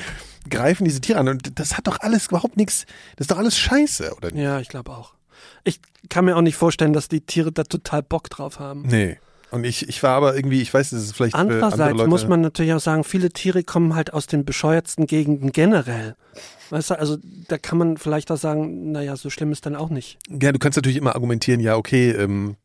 greifen 0.50 0.86
diese 0.86 1.02
Tiere 1.02 1.20
an. 1.20 1.28
Und 1.28 1.60
das 1.60 1.78
hat 1.78 1.88
doch 1.88 2.00
alles 2.00 2.28
überhaupt 2.28 2.58
nichts, 2.58 2.86
das 3.16 3.26
ist 3.26 3.32
doch 3.32 3.38
alles 3.38 3.58
scheiße, 3.58 4.16
oder 4.16 4.32
nicht? 4.32 4.44
Ja, 4.44 4.60
ich 4.60 4.70
glaube 4.70 4.92
auch. 4.92 5.14
Ich 5.64 5.80
kann 6.10 6.26
mir 6.26 6.36
auch 6.36 6.42
nicht 6.42 6.56
vorstellen, 6.56 6.94
dass 6.94 7.08
die 7.08 7.22
Tiere 7.22 7.52
da 7.52 7.64
total 7.64 8.04
Bock 8.04 8.30
drauf 8.30 8.60
haben. 8.60 8.84
Nee. 8.88 9.18
Und 9.52 9.66
ich, 9.66 9.88
ich 9.88 10.02
war 10.02 10.16
aber 10.16 10.36
irgendwie, 10.36 10.64
ich 10.64 10.74
weiß, 10.74 10.90
das 10.90 11.04
ist 11.04 11.16
vielleicht 11.16 11.36
für 11.36 11.40
andere 11.40 11.64
Andererseits 11.64 11.98
Leute. 11.98 12.10
muss 12.10 12.28
man 12.28 12.42
natürlich 12.42 12.74
auch 12.74 12.80
sagen, 12.80 13.04
viele 13.04 13.30
Tiere 13.30 13.64
kommen 13.64 13.94
halt 13.94 14.12
aus 14.12 14.26
den 14.26 14.46
bescheuertsten 14.46 15.06
Gegenden 15.06 15.52
generell. 15.52 16.16
Weißt 16.72 16.90
du, 16.90 16.98
also 16.98 17.18
da 17.50 17.60
kann 17.60 17.78
man 17.78 17.98
vielleicht 17.98 18.32
auch 18.32 18.38
sagen, 18.38 18.92
naja, 18.92 19.16
so 19.16 19.30
schlimm 19.30 19.52
ist 19.52 19.68
dann 19.68 19.76
auch 19.76 19.90
nicht. 19.90 20.18
Ja, 20.28 20.52
du 20.52 20.58
kannst 20.58 20.76
natürlich 20.76 20.98
immer 20.98 21.14
argumentieren, 21.14 21.60
ja, 21.60 21.76
okay, 21.76 22.10
ähm, 22.10 22.56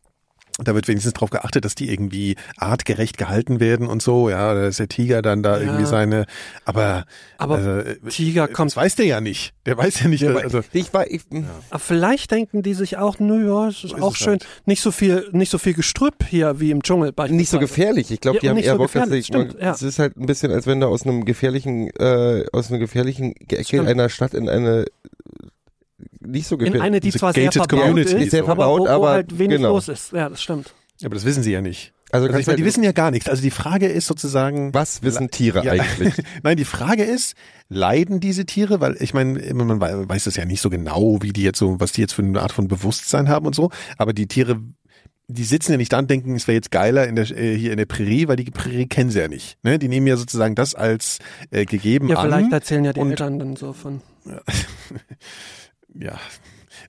Da 0.61 0.75
wird 0.75 0.89
wenigstens 0.89 1.13
darauf 1.13 1.31
geachtet, 1.31 1.65
dass 1.65 1.77
die 1.77 1.89
irgendwie 1.89 2.35
artgerecht 2.57 3.17
gehalten 3.17 3.61
werden 3.61 3.87
und 3.87 4.03
so. 4.03 4.29
Ja, 4.29 4.55
da 4.55 4.67
ist 4.67 4.81
der 4.81 4.89
Tiger 4.89 5.23
dann 5.23 5.43
da 5.45 5.57
Ja. 5.59 5.63
irgendwie 5.65 5.87
seine. 5.87 6.27
Aber, 6.65 7.05
Aber 7.37 7.55
also, 7.55 7.83
Tiger 8.11 8.49
das 8.49 8.57
kommt. 8.57 8.75
weiß 8.77 8.97
der 8.97 9.07
ja 9.07 9.21
nicht. 9.21 9.53
Der 9.67 9.77
weiß 9.79 10.01
ja 10.01 10.09
nicht. 10.09 10.25
also, 10.25 10.63
ich 10.73 10.93
war, 10.93 11.09
ich, 11.09 11.23
Aber 11.71 11.79
vielleicht 11.79 12.33
denken 12.33 12.65
die 12.65 12.75
sich 12.75 12.97
auch, 12.97 13.21
nö, 13.21 13.47
ja, 13.49 13.69
es 13.69 13.85
ist 13.85 13.93
ist 13.93 14.03
auch 14.03 14.13
es 14.13 14.19
schön. 14.19 14.29
halt. 14.31 14.47
Nicht 14.67 14.83
so 14.83 14.91
viel, 14.91 15.29
nicht 15.31 15.51
so 15.51 15.59
viel 15.59 15.75
Gestrüpp 15.75 16.25
hier 16.29 16.59
wie 16.59 16.73
im 16.73 16.83
Dschungel 16.83 17.13
beispielsweise. 17.13 17.37
nicht 17.39 17.51
so 17.51 17.59
gefährlich. 17.61 18.11
Ich 18.11 18.21
glaube, 18.21 18.39
Ja, 18.39 18.41
die 18.41 18.49
haben 18.51 18.57
eher 18.59 18.73
so 18.73 18.79
Bock, 18.79 18.93
dass 18.93 19.11
ich, 19.13 19.31
man, 19.31 19.51
stimmt, 19.51 19.63
ja. 19.63 19.71
es 19.73 19.83
ist 19.83 20.01
halt 20.01 20.17
ein 20.17 20.27
bisschen, 20.27 20.51
als 20.51 20.67
wenn 20.67 20.81
du 20.81 20.89
aus 20.89 21.05
einem 21.05 21.25
gefährlichen, 21.25 21.89
äh, 22.01 22.45
aus 22.53 22.69
einer 22.71 22.81
gefährlichen 22.81 23.37
Ecke 23.37 23.63
Stimmt. 23.65 23.87
einer 23.89 24.09
Stadt 24.09 24.35
in 24.35 24.49
eine 24.49 24.87
nicht 26.21 26.47
so 26.47 26.55
In 26.57 26.61
gefährlich. 26.61 26.83
eine, 26.83 27.01
die 27.01 27.09
diese 27.09 27.19
zwar 27.19 27.33
sehr 27.33 27.51
verbaut 27.53 27.69
community 27.71 28.15
ist, 28.17 28.23
ist 28.25 28.31
sehr 28.33 28.41
aber, 28.45 28.55
verbaut, 28.57 28.81
wo, 28.81 28.85
wo 28.85 28.89
aber 28.89 29.09
halt 29.11 29.39
wenig 29.39 29.59
genau. 29.59 29.71
los 29.71 29.89
ist. 29.89 30.13
Ja, 30.13 30.29
das 30.29 30.43
stimmt. 30.43 30.75
aber 31.05 31.15
das 31.15 31.25
wissen 31.25 31.43
sie 31.43 31.53
ja 31.53 31.61
nicht. 31.61 31.93
also, 32.11 32.27
Also 32.27 32.39
ich 32.39 32.47
meine, 32.47 32.57
die 32.57 32.63
halt- 32.63 32.69
wissen 32.69 32.83
ja 32.85 32.93
gar 32.93 33.11
nichts. 33.11 33.29
Also 33.29 33.43
die 33.43 33.51
Frage 33.51 33.87
ist 33.87 34.07
sozusagen. 34.07 34.73
was 34.75 35.03
wissen 35.03 35.31
Tiere 35.31 35.65
Ja. 35.65 35.73
eigentlich? 35.73 36.15
Nein, 36.43 36.57
die 36.57 36.65
Frage 36.65 37.05
ist, 37.05 37.35
leiden 37.69 38.21
diese 38.21 38.47
Tiere? 38.47 38.81
Weil 38.81 38.97
ich 39.01 39.15
meine, 39.15 39.39
man 39.55 39.81
wei- 39.81 40.09
weiß 40.09 40.25
das 40.25 40.37
ja 40.37 40.45
nicht 40.45 40.61
so 40.61 40.71
genau, 40.71 41.19
wie 41.23 41.33
die 41.33 41.43
jetzt 41.43 41.59
so, 41.59 41.79
was 41.81 41.93
die 41.93 42.01
jetzt 42.01 42.15
für 42.15 42.23
eine 42.23 42.41
Art 42.41 42.53
von 42.53 42.67
Bewusstsein 42.69 43.29
haben 43.29 43.47
und 43.47 43.55
so. 43.55 43.71
Aber 43.97 44.13
die 44.13 44.27
Tiere, 44.27 44.59
die 45.31 45.45
sitzen 45.45 45.73
ja 45.73 45.77
nicht 45.77 45.93
da 45.93 45.99
und 45.99 46.11
denken, 46.11 46.35
es 46.37 46.49
wäre 46.49 46.55
jetzt 46.57 46.71
geiler 46.71 47.07
in 47.07 47.15
der, 47.15 47.31
äh, 47.31 47.55
hier 47.55 47.71
in 47.73 47.77
der 47.77 47.85
Prärie, 47.85 48.27
weil 48.29 48.37
die 48.37 48.51
Prärie 48.51 48.87
kennen 48.87 49.11
sie 49.11 49.19
ja 49.21 49.29
nicht. 49.29 49.59
Ne? 49.63 49.79
Die 49.79 49.89
nehmen 49.89 50.07
ja 50.07 50.17
sozusagen 50.17 50.55
das 50.55 50.75
als 50.75 51.19
äh, 51.51 51.67
gegeben 51.67 52.09
Ja, 52.09 52.23
vielleicht 52.23 52.47
an. 52.47 52.53
erzählen 52.53 52.85
ja 52.87 52.93
die 52.95 53.01
Eltern 53.01 53.39
dann 53.39 53.55
so 53.57 53.73
von. 53.75 54.01
Ja. 55.99 56.19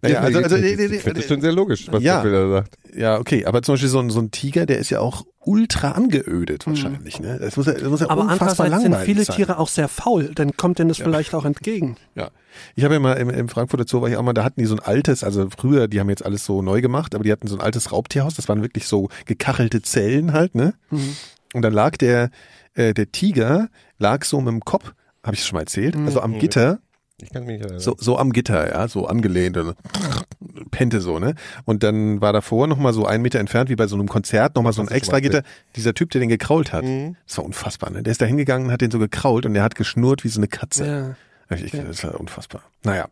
Naja, 0.01 0.19
also, 0.21 0.39
also, 0.39 0.55
ich 0.55 0.75
finde 1.01 1.13
das 1.15 1.25
schon 1.27 1.41
sehr 1.41 1.51
logisch, 1.51 1.87
was 1.91 2.01
Ja. 2.03 2.17
der 2.21 2.29
Bilder 2.29 2.49
sagt. 2.49 2.77
ja, 2.95 3.17
okay, 3.17 3.45
aber 3.45 3.61
zum 3.63 3.73
Beispiel 3.73 3.89
so 3.89 3.99
ein, 3.99 4.09
so 4.11 4.19
ein 4.21 4.31
Tiger, 4.31 4.65
der 4.65 4.77
ist 4.77 4.89
ja 4.91 4.99
auch 5.01 5.25
ultra 5.39 5.91
angeödet 5.91 6.67
wahrscheinlich, 6.67 7.19
ne? 7.19 7.37
Das 7.39 7.57
muss 7.57 7.65
ja, 7.65 7.73
das 7.73 7.83
muss 7.83 7.99
ja 7.99 8.05
Mhm. 8.05 8.11
Aber 8.11 8.21
unfassbar 8.21 8.67
andererseits 8.67 8.83
sind 8.83 9.05
viele 9.05 9.25
sein. 9.25 9.35
Tiere 9.35 9.57
auch 9.57 9.67
sehr 9.67 9.87
faul, 9.87 10.31
dann 10.35 10.55
kommt 10.55 10.79
denen 10.79 10.89
das 10.89 10.99
vielleicht 10.99 11.33
auch 11.33 11.43
entgegen. 11.43 11.97
Ja. 12.15 12.29
Ich 12.75 12.83
habe 12.83 12.93
ja 12.93 12.99
mal 12.99 13.13
im, 13.13 13.29
im 13.29 13.49
Frankfurter 13.49 13.85
Zoo, 13.87 14.01
war 14.01 14.09
ich 14.09 14.15
auch 14.15 14.21
mal, 14.21 14.33
da 14.33 14.43
hatten 14.43 14.59
die 14.61 14.67
so 14.67 14.75
ein 14.75 14.79
altes, 14.79 15.23
also 15.23 15.49
früher, 15.57 15.87
die 15.87 15.99
haben 15.99 16.09
jetzt 16.09 16.23
alles 16.23 16.45
so 16.45 16.61
neu 16.61 16.81
gemacht, 16.81 17.15
aber 17.15 17.23
die 17.23 17.31
hatten 17.31 17.47
so 17.47 17.55
ein 17.55 17.61
altes 17.61 17.91
Raubtierhaus, 17.91 18.35
das 18.35 18.47
waren 18.47 18.61
wirklich 18.61 18.87
so 18.87 19.09
gekachelte 19.25 19.81
Zellen 19.81 20.31
halt, 20.33 20.55
ne? 20.55 20.75
Mhm. 20.91 21.15
Und 21.55 21.61
dann 21.63 21.73
lag 21.73 21.97
der, 21.97 22.29
äh, 22.75 22.93
der 22.93 23.11
Tiger, 23.11 23.69
lag 23.97 24.23
so 24.23 24.39
mit 24.39 24.49
dem 24.53 24.61
Kopf, 24.63 24.93
habe 25.23 25.35
ich 25.35 25.43
schon 25.43 25.55
mal 25.55 25.61
erzählt, 25.61 25.95
Mhm. 25.95 26.05
also 26.05 26.21
am 26.21 26.37
Gitter, 26.37 26.79
Ich 27.21 27.31
kann 27.31 27.45
mich 27.45 27.57
nicht 27.57 27.61
erinnern. 27.63 27.79
so, 27.79 27.95
so 27.97 28.17
am 28.17 28.31
Gitter, 28.31 28.71
ja, 28.71 28.87
so 28.87 29.05
angelehnt 29.07 29.57
und 29.57 29.75
pente 30.71 31.01
so, 31.01 31.19
ne? 31.19 31.35
Und 31.65 31.83
dann 31.83 32.21
war 32.21 32.33
davor 32.33 32.67
nochmal 32.67 32.93
so 32.93 33.05
einen 33.05 33.21
Meter 33.21 33.39
entfernt, 33.39 33.69
wie 33.69 33.75
bei 33.75 33.87
so 33.87 33.95
einem 33.95 34.07
Konzert, 34.07 34.55
nochmal 34.55 34.73
so 34.73 34.81
ein 34.81 34.87
extra 34.87 35.19
Gitter, 35.19 35.43
dieser 35.75 35.93
Typ, 35.93 36.11
der 36.11 36.19
den 36.19 36.29
gekrault 36.29 36.73
hat. 36.73 36.83
Mhm. 36.83 37.15
Das 37.27 37.37
war 37.37 37.45
unfassbar, 37.45 37.89
ne? 37.89 38.03
Der 38.03 38.11
ist 38.11 38.21
da 38.21 38.25
hingegangen 38.25 38.71
hat 38.71 38.81
den 38.81 38.91
so 38.91 38.99
gekrault 38.99 39.45
und 39.45 39.53
der 39.53 39.63
hat 39.63 39.75
geschnurrt 39.75 40.23
wie 40.23 40.29
so 40.29 40.39
eine 40.39 40.47
Katze. 40.47 40.85
Ja. 40.85 41.15
Ich, 41.51 41.63
ich, 41.63 41.71
das 41.71 42.03
war 42.03 42.19
unfassbar. 42.19 42.61
Naja, 42.83 43.07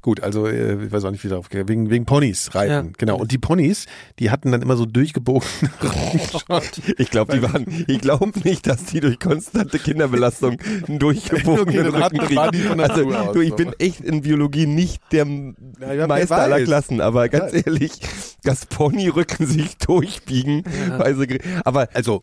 gut, 0.00 0.20
also 0.22 0.46
äh, 0.46 0.84
ich 0.86 0.90
weiß 0.92 1.04
auch 1.04 1.10
nicht, 1.10 1.22
wie 1.24 1.28
darauf 1.28 1.50
gehe. 1.50 1.68
Wegen, 1.68 1.90
wegen 1.90 2.06
Ponys 2.06 2.54
reiten, 2.54 2.86
Ja. 2.86 2.92
genau. 2.96 3.18
Und 3.18 3.30
die 3.32 3.38
Ponys, 3.38 3.86
die 4.18 4.30
hatten 4.30 4.50
dann 4.50 4.62
immer 4.62 4.76
so 4.76 4.86
durchgebogen. 4.86 5.46
Ich 6.98 7.10
glaube, 7.10 7.34
die 7.36 7.42
waren, 7.42 7.84
ich 7.86 8.00
glaube 8.00 8.32
nicht, 8.44 8.66
dass 8.66 8.84
die 8.84 9.00
durch 9.00 9.18
konstante 9.18 9.78
Kinderbelastung 9.78 10.58
einen 10.88 10.98
durchgebogenen 10.98 11.88
Rücken 11.94 12.18
kriegen. 12.18 12.80
Also, 12.80 13.32
du, 13.32 13.40
ich 13.40 13.54
bin 13.54 13.72
echt 13.78 14.00
in 14.00 14.22
Biologie 14.22 14.66
nicht 14.66 15.00
der 15.12 15.26
wer 15.26 16.06
Meister 16.06 16.38
aller. 16.38 16.62
Klassen, 16.62 17.00
aber 17.00 17.28
ganz 17.28 17.52
ehrlich, 17.52 17.92
das 18.42 18.66
Ponyrücken 18.66 19.46
sich 19.46 19.76
durchbiegen, 19.78 20.64
weil 20.98 21.16
sie, 21.16 21.38
aber 21.64 21.88
also, 21.94 22.22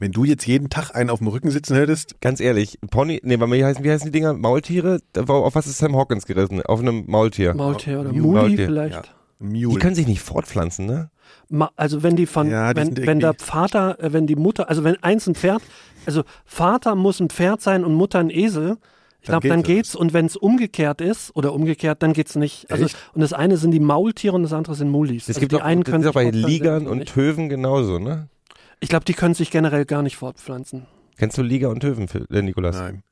wenn 0.00 0.12
du 0.12 0.24
jetzt 0.24 0.46
jeden 0.46 0.70
Tag 0.70 0.94
einen 0.94 1.10
auf 1.10 1.20
dem 1.20 1.28
Rücken 1.28 1.50
sitzen 1.50 1.76
hättest, 1.76 2.20
ganz 2.20 2.40
ehrlich, 2.40 2.78
Pony, 2.90 3.20
nee, 3.22 3.38
wie 3.38 3.64
heißen, 3.64 3.84
wie 3.84 3.90
heißen 3.90 4.06
die 4.06 4.12
Dinger? 4.12 4.34
Maultiere? 4.34 4.98
Auf 5.16 5.54
was 5.54 5.66
ist 5.66 5.78
Sam 5.78 5.94
Hawkins 5.96 6.26
gerissen? 6.26 6.62
Auf 6.62 6.80
einem 6.80 7.04
Maultier. 7.06 7.54
Maultier 7.54 8.00
oder 8.00 8.12
Mule. 8.12 8.20
Muli 8.22 8.40
Maultier, 8.40 8.66
vielleicht. 8.66 8.94
ja, 8.96 9.02
Die 9.40 9.66
Mule. 9.66 9.78
können 9.78 9.94
sich 9.94 10.06
nicht 10.06 10.20
fortpflanzen, 10.20 10.86
ne? 10.86 11.10
Ma 11.48 11.70
also 11.76 12.02
wenn 12.02 12.16
die 12.16 12.26
von, 12.26 12.50
Ja, 12.50 12.72
die 12.74 12.80
wenn, 12.80 13.06
wenn 13.06 13.20
der 13.20 13.34
Vater, 13.34 14.00
äh, 14.02 14.12
wenn 14.12 14.26
die 14.26 14.36
Mutter, 14.36 14.68
also 14.68 14.82
wenn 14.84 15.00
eins 15.02 15.26
ein 15.26 15.34
Pferd, 15.34 15.62
also 16.06 16.22
Vater 16.44 16.94
muss 16.96 17.20
ein 17.20 17.30
Pferd 17.30 17.60
sein 17.62 17.84
und 17.84 17.94
Mutter 17.94 18.18
ein 18.18 18.30
Esel. 18.30 18.78
Ich 19.20 19.28
glaube, 19.28 19.48
dann 19.48 19.62
geht's. 19.62 19.92
geht's 19.92 19.96
und 19.96 20.12
wenn 20.12 20.26
es 20.26 20.36
umgekehrt 20.36 21.00
ist 21.00 21.34
oder 21.34 21.54
umgekehrt, 21.54 22.02
dann 22.02 22.12
geht's 22.12 22.34
nicht. 22.36 22.70
Also 22.70 22.84
Echt? 22.84 22.96
und 23.14 23.22
das 23.22 23.32
eine 23.32 23.56
sind 23.56 23.70
die 23.70 23.80
Maultiere 23.80 24.34
und 24.34 24.42
das 24.42 24.52
andere 24.52 24.74
sind 24.74 24.90
Mulis. 24.90 25.22
Es 25.24 25.28
also 25.36 25.40
gibt 25.40 25.52
die 25.52 25.56
auch, 25.56 25.62
einen 25.62 25.82
das 25.82 25.90
können 25.90 26.02
ist 26.04 26.10
auch 26.10 26.14
bei 26.14 26.28
Ligern 26.30 26.82
die 26.84 26.88
und. 26.90 27.06
Töven 27.06 27.48
genauso, 27.48 27.98
ne? 27.98 28.28
Ich 28.80 28.88
glaube, 28.88 29.04
die 29.04 29.14
können 29.14 29.34
sich 29.34 29.50
generell 29.50 29.84
gar 29.84 30.02
nicht 30.02 30.16
fortpflanzen. 30.16 30.86
Kennst 31.16 31.38
du 31.38 31.42
Liga 31.42 31.68
und 31.68 31.82
Phil- 31.82 32.26
äh, 32.30 32.42
Nikolas? 32.42 32.76
Nein. 32.76 33.02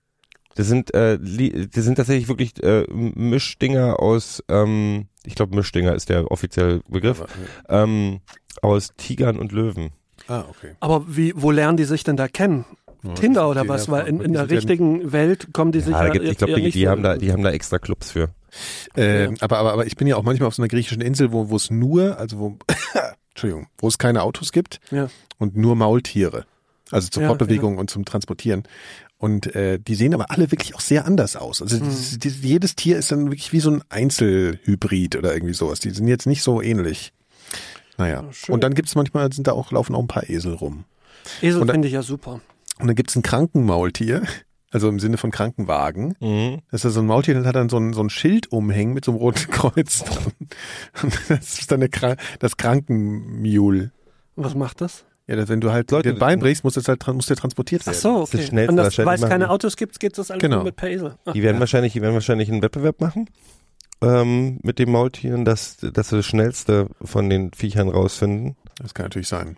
Das 0.54 0.66
sind, 0.66 0.92
äh, 0.92 1.18
das 1.18 1.84
sind 1.84 1.94
tatsächlich 1.94 2.28
wirklich 2.28 2.62
äh, 2.62 2.84
Mischdinger 2.92 4.00
aus, 4.00 4.42
ähm, 4.48 5.06
ich 5.24 5.34
glaube 5.34 5.56
Mischdinger 5.56 5.94
ist 5.94 6.10
der 6.10 6.30
offizielle 6.30 6.80
Begriff, 6.88 7.22
Aber, 7.22 7.84
ähm, 7.84 8.20
aus 8.60 8.90
Tigern 8.96 9.38
und 9.38 9.52
Löwen. 9.52 9.90
ah, 10.28 10.44
okay. 10.50 10.76
Aber 10.80 11.04
wie, 11.08 11.32
wo 11.36 11.50
lernen 11.50 11.78
die 11.78 11.84
sich 11.84 12.04
denn 12.04 12.16
da 12.18 12.28
kennen? 12.28 12.66
Tinder 13.16 13.48
oder 13.50 13.66
was? 13.66 13.88
Weil 13.90 14.06
in, 14.06 14.20
in 14.20 14.32
der 14.32 14.48
richtigen 14.48 15.10
Welt 15.10 15.48
kommen 15.52 15.72
die 15.72 15.80
sich 15.80 15.92
Ja, 15.92 16.00
da 16.02 16.06
ja, 16.06 16.12
gibt, 16.12 16.24
ich 16.26 16.36
glaube, 16.38 16.52
eher 16.52 16.56
die, 16.58 16.62
nicht 16.64 16.74
die 16.76 16.86
haben 16.86 17.02
da, 17.02 17.16
die 17.16 17.32
haben 17.32 17.42
da 17.42 17.50
extra 17.50 17.78
Clubs 17.78 18.12
für. 18.12 18.28
Äh, 18.96 19.24
Ja. 19.24 19.30
aber, 19.40 19.58
aber, 19.58 19.72
aber 19.72 19.86
ich 19.86 19.96
bin 19.96 20.06
ja 20.06 20.14
auch 20.16 20.22
manchmal 20.22 20.46
auf 20.48 20.54
so 20.54 20.62
einer 20.62 20.68
griechischen 20.68 21.00
Insel, 21.00 21.32
wo, 21.32 21.48
wo 21.48 21.56
es 21.56 21.70
nur, 21.70 22.18
also 22.18 22.38
wo, 22.38 22.58
Entschuldigung, 23.34 23.66
wo 23.78 23.88
es 23.88 23.98
keine 23.98 24.22
Autos 24.22 24.52
gibt 24.52 24.80
Ja. 24.90 25.08
und 25.38 25.56
nur 25.56 25.74
Maultiere. 25.76 26.44
Also 26.90 27.08
zur 27.08 27.22
Ja, 27.22 27.28
Fortbewegung 27.30 27.78
und 27.78 27.90
zum 27.90 28.04
Transportieren. 28.04 28.64
Und 29.18 29.54
äh, 29.54 29.78
die 29.78 29.94
sehen 29.94 30.12
aber 30.14 30.30
alle 30.30 30.50
wirklich 30.50 30.74
auch 30.74 30.80
sehr 30.80 31.06
anders 31.06 31.36
aus. 31.36 31.62
Also 31.62 31.76
Mhm. 31.78 31.84
dieses- 31.84 32.18
dieses- 32.18 32.42
jedes 32.42 32.76
Tier 32.76 32.98
ist 32.98 33.10
dann 33.12 33.26
wirklich 33.26 33.52
wie 33.52 33.60
so 33.60 33.70
ein 33.70 33.82
Einzelhybrid 33.88 35.16
oder 35.16 35.32
irgendwie 35.32 35.54
sowas. 35.54 35.80
Die 35.80 35.90
sind 35.90 36.08
jetzt 36.08 36.26
nicht 36.26 36.42
so 36.42 36.60
ähnlich. 36.60 37.12
Naja. 37.98 38.24
schön. 38.32 38.54
und 38.54 38.64
dann 38.64 38.74
gibt's 38.74 38.94
manchmal, 38.94 39.30
sind 39.32 39.46
da 39.46 39.52
auch, 39.52 39.70
laufen 39.70 39.94
auch 39.94 40.00
ein 40.00 40.08
paar 40.08 40.28
Esel 40.28 40.54
rum. 40.54 40.84
Esel 41.42 41.66
finde 41.68 41.86
ich 41.86 41.94
ja 41.94 42.02
super. 42.02 42.40
Und 42.78 42.86
dann 42.88 42.96
gibt's 42.96 43.14
ein 43.14 43.22
Krankenmaultier, 43.22 44.22
also 44.72 44.88
im 44.88 44.98
Sinne 44.98 45.16
von 45.18 45.30
Krankenwagen. 45.30 46.14
Mhm. 46.20 46.60
Das 46.70 46.84
ist 46.84 46.94
so 46.94 47.00
ein 47.00 47.06
Maultier, 47.06 47.34
das 47.34 47.46
hat 47.46 47.54
dann 47.56 47.68
so 47.68 47.76
ein, 47.78 47.92
so 47.92 48.02
ein 48.02 48.10
Schild 48.10 48.50
umhängen 48.50 48.94
mit 48.94 49.04
so 49.04 49.12
einem 49.12 49.20
roten 49.20 49.50
Kreuz 49.50 49.98
dran. 50.04 50.32
Und 51.02 51.20
das 51.28 51.58
ist 51.60 51.70
dann 51.70 51.80
der, 51.80 51.90
Kra- 51.90 52.16
das 52.40 52.56
Krankenmule. 52.56 53.92
Und 54.34 54.44
was 54.44 54.54
macht 54.54 54.80
das? 54.80 55.04
Ja, 55.28 55.36
dass 55.36 55.48
wenn 55.48 55.60
du 55.60 55.70
halt 55.70 55.90
Leute, 55.92 56.10
den 56.12 56.18
Bein 56.18 56.40
brichst, 56.40 56.64
muss, 56.64 56.74
das 56.74 56.88
halt, 56.88 57.06
muss 57.06 57.26
der 57.26 57.36
transportiert 57.36 57.82
Ach 57.82 57.86
werden. 57.88 58.00
so, 58.00 58.20
Das 58.20 58.24
ist 58.24 58.34
das 58.34 58.40
okay. 58.40 58.48
Schnellste 58.48 58.70
Und 58.72 58.76
das, 58.76 58.98
weil 58.98 59.14
es 59.14 59.28
keine. 59.28 59.50
Autos 59.50 59.76
gibt, 59.76 60.00
geht 60.00 60.18
das 60.18 60.30
alles 60.30 60.40
Genau. 60.42 60.56
nur 60.56 60.64
mit 60.64 60.76
per 60.76 60.90
Esel. 60.90 61.14
Ah. 61.24 61.32
Die 61.32 61.42
werden 61.42 61.60
wahrscheinlich, 61.60 61.92
die 61.92 62.02
werden 62.02 62.14
wahrscheinlich 62.14 62.50
einen 62.50 62.60
Wettbewerb 62.60 63.00
machen 63.00 63.28
ähm, 64.02 64.58
mit 64.62 64.78
den 64.80 64.90
Maultieren, 64.90 65.44
dass, 65.44 65.76
dass 65.76 66.08
sie 66.08 66.16
das 66.16 66.26
schnellste 66.26 66.88
von 67.02 67.30
den 67.30 67.52
Viechern 67.52 67.88
rausfinden. 67.88 68.56
Das 68.82 68.94
kann 68.94 69.04
natürlich 69.06 69.28
sein. 69.28 69.56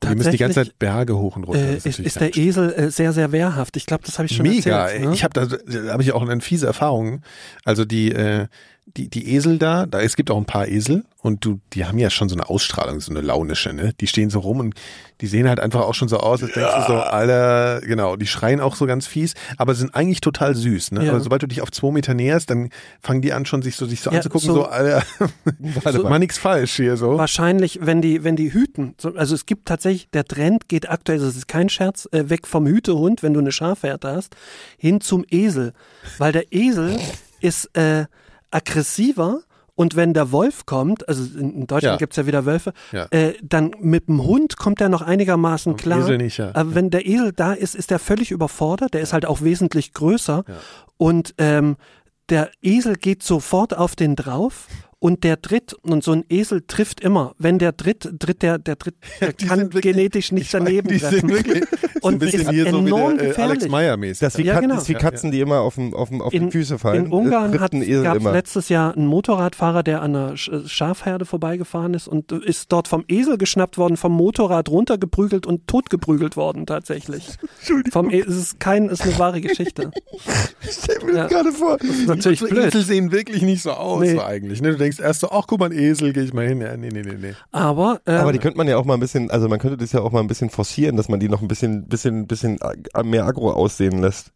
Und 0.00 0.10
die 0.10 0.16
müssen 0.16 0.30
die 0.32 0.38
ganze 0.38 0.64
Zeit 0.64 0.78
Berge 0.78 1.16
hoch 1.16 1.36
und 1.36 1.44
runter. 1.44 1.60
Äh, 1.60 1.76
ist, 1.76 1.98
ist 1.98 2.20
der 2.20 2.36
Esel 2.36 2.72
äh, 2.72 2.90
sehr, 2.90 3.12
sehr 3.12 3.32
wehrhaft. 3.32 3.76
Ich 3.76 3.86
glaube, 3.86 4.04
das 4.04 4.18
habe 4.18 4.26
ich 4.26 4.36
schon 4.36 4.46
Mega. 4.46 4.86
erzählt. 4.86 5.04
Ne? 5.04 5.14
Ich 5.14 5.24
habe 5.24 5.34
da, 5.34 5.46
da 5.46 5.92
habe 5.92 6.02
ich 6.02 6.12
auch 6.12 6.22
eine 6.22 6.40
fiese 6.40 6.66
Erfahrung. 6.66 7.22
Also 7.64 7.84
die, 7.84 8.12
äh, 8.12 8.46
die, 8.86 9.08
die 9.08 9.34
Esel 9.34 9.58
da, 9.58 9.86
da, 9.86 10.00
es 10.00 10.16
gibt 10.16 10.30
auch 10.30 10.36
ein 10.36 10.44
paar 10.44 10.66
Esel 10.68 11.04
und 11.18 11.44
du, 11.44 11.60
die 11.72 11.84
haben 11.86 11.98
ja 11.98 12.10
schon 12.10 12.28
so 12.28 12.34
eine 12.34 12.48
Ausstrahlung, 12.50 13.00
so 13.00 13.10
eine 13.12 13.20
launische, 13.20 13.72
ne? 13.72 13.92
Die 14.00 14.08
stehen 14.08 14.28
so 14.28 14.40
rum 14.40 14.58
und 14.58 14.74
die 15.20 15.28
sehen 15.28 15.48
halt 15.48 15.60
einfach 15.60 15.82
auch 15.82 15.94
schon 15.94 16.08
so 16.08 16.18
aus, 16.18 16.42
als 16.42 16.52
denkst 16.52 16.74
du 16.74 16.82
so, 16.88 16.94
Alter, 16.98 17.80
genau, 17.80 18.16
die 18.16 18.26
schreien 18.26 18.60
auch 18.60 18.74
so 18.74 18.86
ganz 18.86 19.06
fies, 19.06 19.34
aber 19.56 19.74
sind 19.76 19.94
eigentlich 19.94 20.20
total 20.20 20.56
süß, 20.56 20.90
ne? 20.92 21.04
Ja. 21.04 21.12
Aber 21.12 21.20
sobald 21.20 21.42
du 21.42 21.46
dich 21.46 21.62
auf 21.62 21.70
zwei 21.70 21.92
Meter 21.92 22.12
näherst, 22.12 22.50
dann 22.50 22.70
fangen 23.00 23.22
die 23.22 23.32
an 23.32 23.46
schon 23.46 23.62
sich 23.62 23.76
so, 23.76 23.86
sich 23.86 24.00
so 24.00 24.10
Ja, 24.10 24.16
anzugucken, 24.16 24.48
so- 24.48 24.54
so, 24.64 24.68
Warte 25.84 25.98
so, 25.98 26.02
mal. 26.08 26.18
nix 26.18 26.36
falsch 26.38 26.74
hier, 26.76 26.96
so. 26.96 27.16
Wahrscheinlich, 27.18 27.78
wenn 27.82 28.02
die, 28.02 28.24
wenn 28.24 28.34
die 28.36 28.52
hüten. 28.52 28.94
So, 29.00 29.14
Also 29.14 29.36
es 29.36 29.46
gibt 29.46 29.66
tatsächlich, 29.68 30.10
der 30.10 30.24
Trend 30.24 30.68
geht 30.68 30.90
aktuell, 30.90 31.20
das 31.20 31.36
ist 31.36 31.46
kein 31.46 31.68
Scherz, 31.68 32.08
äh, 32.10 32.28
weg 32.28 32.46
vom 32.48 32.66
Hütehund, 32.66 33.22
wenn 33.22 33.32
du 33.32 33.40
eine 33.40 33.52
Schafherde 33.52 34.08
hast, 34.10 34.34
hin 34.76 35.00
zum 35.00 35.24
Esel. 35.30 35.72
Weil 36.18 36.32
der 36.32 36.52
Esel 36.52 36.98
ist 37.40 37.74
äh, 37.76 38.06
aggressiver 38.52 39.40
und 39.74 39.96
wenn 39.96 40.12
der 40.12 40.32
Wolf 40.32 40.66
kommt, 40.66 41.08
also 41.08 41.22
in, 41.38 41.66
Deutschland 41.66 41.94
Ja. 41.94 41.96
gibt's 41.96 42.16
ja 42.16 42.26
wieder 42.26 42.44
Wölfe, 42.44 42.72
Ja. 42.92 43.06
äh, 43.10 43.32
dann 43.42 43.72
mit 43.80 44.08
dem 44.08 44.22
Hund 44.22 44.56
kommt 44.58 44.80
er 44.80 44.88
noch 44.90 45.02
einigermaßen 45.02 45.76
klar. 45.76 46.00
Esel 46.00 46.18
nicht, 46.18 46.36
ja. 46.38 46.50
Aber 46.54 46.74
wenn 46.74 46.90
der 46.90 47.06
Esel 47.06 47.32
da 47.32 47.52
ist, 47.54 47.74
ist 47.74 47.90
er 47.90 47.98
völlig 47.98 48.30
überfordert. 48.30 48.92
Der 48.94 49.00
ist 49.00 49.12
halt 49.14 49.24
auch 49.26 49.40
wesentlich 49.40 49.94
größer. 49.94 50.44
Und 50.98 51.34
ähm, 51.38 51.76
der 52.28 52.50
Esel 52.60 52.96
geht 52.96 53.22
sofort 53.22 53.76
auf 53.76 53.96
den 53.96 54.14
drauf 54.14 54.68
und 55.02 55.24
der 55.24 55.42
tritt 55.42 55.74
und 55.82 56.04
so 56.04 56.12
ein 56.12 56.24
Esel 56.28 56.62
trifft 56.64 57.00
immer. 57.00 57.34
Wenn 57.36 57.58
der 57.58 57.76
tritt, 57.76 58.08
tritt 58.20 58.40
der, 58.40 58.58
der 58.58 58.78
tritt, 58.78 58.94
der 59.20 59.32
die 59.32 59.46
kann 59.46 59.58
wirklich- 59.60 59.82
genetisch 59.82 60.30
nicht 60.30 60.54
daneben 60.54 60.86
die 60.88 60.98
sind 60.98 61.10
treffen. 61.10 61.28
wirklich 61.30 61.64
Und 62.02 62.14
ein 62.14 62.18
bisschen 62.18 62.40
ist 62.42 62.50
hier 62.50 62.68
so 62.70 62.84
wie 62.84 62.88
enorm 62.88 63.16
der, 63.18 63.38
äh, 63.38 63.42
Alex 63.42 63.64
gefährlich. 63.64 63.96
Mäßig. 63.98 64.18
Das 64.20 64.34
ist 64.34 64.38
wie, 64.38 64.44
Ja, 64.46 64.58
genau. 64.60 64.74
das 64.74 64.84
ist 64.84 64.88
wie 64.88 64.94
Katzen, 64.94 65.30
die 65.30 65.40
immer 65.40 65.60
auf, 65.60 65.74
dem, 65.76 65.94
auf, 65.94 66.08
dem, 66.08 66.20
auf 66.20 66.32
die 66.32 66.50
Füße 66.50 66.78
fallen. 66.78 67.06
In 67.06 67.12
Ungarn 67.12 67.52
Esel 67.82 68.02
gab 68.02 68.16
immer. 68.16 68.32
letztes 68.32 68.68
Jahr 68.68 68.96
einen 68.96 69.06
Motorradfahrer, 69.06 69.82
der 69.84 70.02
an 70.02 70.14
einer 70.16 70.32
Sch- 70.34 70.68
Schafherde 70.68 71.24
vorbeigefahren 71.26 71.94
ist 71.94 72.08
und 72.08 72.30
ist 72.32 72.72
dort 72.72 72.88
vom 72.88 73.04
Esel 73.08 73.38
geschnappt 73.38 73.78
worden, 73.78 73.96
vom 73.96 74.12
Motorrad 74.12 74.68
runtergeprügelt 74.68 75.46
und 75.46 75.66
totgeprügelt 75.68 76.36
worden 76.36 76.66
tatsächlich. 76.66 77.28
Vom 77.92 78.10
e 78.10 78.20
es 78.20 78.36
ist 78.36 78.60
kein, 78.60 78.88
ist 78.88 79.02
eine 79.02 79.16
wahre 79.18 79.40
Geschichte. 79.40 79.90
Stell 80.68 81.04
mir 81.04 81.12
Ja. 81.14 81.22
das 81.24 81.32
gerade 81.32 81.52
vor. 81.52 81.76
Das 81.78 81.88
ist 81.88 82.06
natürlich 82.08 82.40
blöd. 82.40 82.66
Esel 82.66 82.82
sehen 82.82 83.12
wirklich 83.12 83.42
nicht 83.42 83.62
so 83.62 83.70
aus 83.72 84.00
Nee. 84.00 84.18
eigentlich. 84.18 84.60
Ne? 84.60 84.72
Du 84.72 84.78
denkst 84.78 84.91
erst 85.00 85.20
so, 85.20 85.30
ach 85.30 85.46
guck 85.46 85.60
mal, 85.60 85.66
ein 85.70 85.78
Esel, 85.78 86.12
gehe 86.12 86.22
ich 86.22 86.32
mal 86.32 86.46
hin. 86.46 86.60
Ja, 86.60 86.76
nee, 86.76 86.88
nee, 86.92 87.02
nee, 87.02 87.16
nee. 87.20 87.34
Aber, 87.50 88.00
ähm, 88.06 88.18
Aber 88.20 88.32
die 88.32 88.38
könnte 88.38 88.58
man 88.58 88.68
ja 88.68 88.76
auch 88.76 88.84
mal 88.84 88.94
ein 88.94 89.00
bisschen, 89.00 89.30
also 89.30 89.48
man 89.48 89.58
könnte 89.58 89.76
das 89.76 89.92
ja 89.92 90.00
auch 90.00 90.12
mal 90.12 90.20
ein 90.20 90.26
bisschen 90.26 90.50
forcieren, 90.50 90.96
dass 90.96 91.08
man 91.08 91.20
die 91.20 91.28
noch 91.28 91.42
ein 91.42 91.48
bisschen, 91.48 91.86
bisschen, 91.86 92.26
bisschen 92.26 92.58
ag- 92.60 93.04
mehr 93.04 93.24
aggro 93.26 93.50
aussehen 93.52 94.00
lässt. 94.00 94.32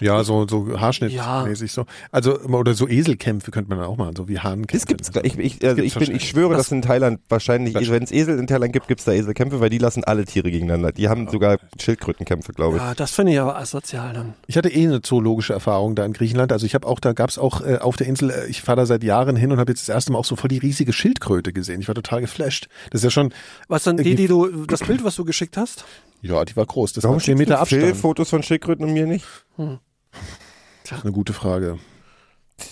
Ja, 0.00 0.22
so, 0.24 0.46
so 0.48 0.68
Ja. 0.70 0.80
Haarschnittmäßig 0.80 1.72
so. 1.72 1.86
Also, 2.12 2.38
oder 2.40 2.74
so 2.74 2.88
Eselkämpfe 2.88 3.50
könnte 3.50 3.74
man 3.74 3.84
auch 3.84 3.96
machen, 3.96 4.16
so 4.16 4.28
wie 4.28 4.38
Hahnenkämpfe. 4.38 4.94
Das 4.96 5.12
gibt's, 5.12 5.24
ich, 5.24 5.38
ich, 5.38 5.64
also 5.64 5.76
gibt's 5.76 5.96
ich, 5.96 6.06
bin, 6.06 6.16
ich 6.16 6.28
schwöre, 6.28 6.54
dass 6.56 6.70
in 6.72 6.82
Thailand 6.82 7.20
wahrscheinlich, 7.28 7.74
Das- 7.74 7.90
wenn 7.90 8.02
es 8.02 8.12
Esel 8.12 8.38
in 8.38 8.46
Thailand 8.46 8.72
gibt, 8.72 8.88
gibt's 8.88 9.04
da 9.04 9.12
Eselkämpfe, 9.12 9.60
weil 9.60 9.70
die 9.70 9.78
lassen 9.78 10.04
alle 10.04 10.24
Tiere 10.24 10.50
gegeneinander. 10.50 10.92
Die 10.92 11.08
haben 11.08 11.28
sogar 11.28 11.58
Schildkrötenkämpfe, 11.80 12.52
glaube 12.52 12.76
ich. 12.76 12.82
ja, 12.82 12.94
das 12.94 13.10
finde 13.12 13.32
ich 13.32 13.40
aber 13.40 13.56
asozial 13.56 14.12
dann. 14.12 14.34
Ich 14.46 14.56
hatte 14.56 14.68
eh 14.68 14.84
eine 14.86 15.02
zoologische 15.02 15.52
Erfahrung 15.52 15.94
da 15.94 16.04
in 16.04 16.12
Griechenland. 16.12 16.52
Also 16.52 16.66
ich 16.66 16.74
habe 16.74 16.86
auch, 16.86 17.00
da 17.00 17.12
gab's 17.12 17.38
auch 17.38 17.60
äh, 17.60 17.78
auf 17.78 17.96
der 17.96 18.06
Insel, 18.06 18.30
äh, 18.30 18.46
ich 18.46 18.62
fahre 18.62 18.76
da 18.76 18.86
seit 18.86 19.02
Jahren 19.04 19.36
hin 19.36 19.52
und 19.52 19.58
habe 19.58 19.70
jetzt 19.72 19.88
das 19.88 19.94
erste 19.94 20.12
Mal 20.12 20.18
auch 20.18 20.24
so 20.24 20.36
voll 20.36 20.48
die 20.48 20.58
riesige 20.58 20.92
Schildkröte 20.92 21.52
gesehen. 21.52 21.80
Ich 21.80 21.88
war 21.88 21.94
total 21.94 22.20
geflasht. 22.20 22.68
Das 22.90 23.00
ist 23.00 23.04
ja 23.04 23.10
schon, 23.10 23.32
Was 23.68 23.84
dann 23.84 23.96
die, 23.96 24.14
die 24.14 24.26
du, 24.26 24.66
das 24.66 24.80
Bild, 24.80 25.04
was 25.04 25.16
du 25.16 25.24
geschickt 25.24 25.56
hast? 25.56 25.84
Ja, 26.26 26.44
die 26.44 26.56
war 26.56 26.66
groß. 26.66 26.92
Das 26.94 27.04
Warum 27.04 27.16
war 27.16 27.20
10 27.22 27.36
schickst 27.36 27.48
Meter 27.50 27.60
du 27.60 27.66
Phil 27.66 27.78
Abstand. 27.80 28.00
Fotos 28.00 28.30
von 28.30 28.42
Schildkröten 28.42 28.84
und 28.84 28.92
mir 28.92 29.06
nicht? 29.06 29.26
Das 29.56 30.98
ist 30.98 31.04
eine 31.04 31.12
gute 31.12 31.32
Frage. 31.32 31.78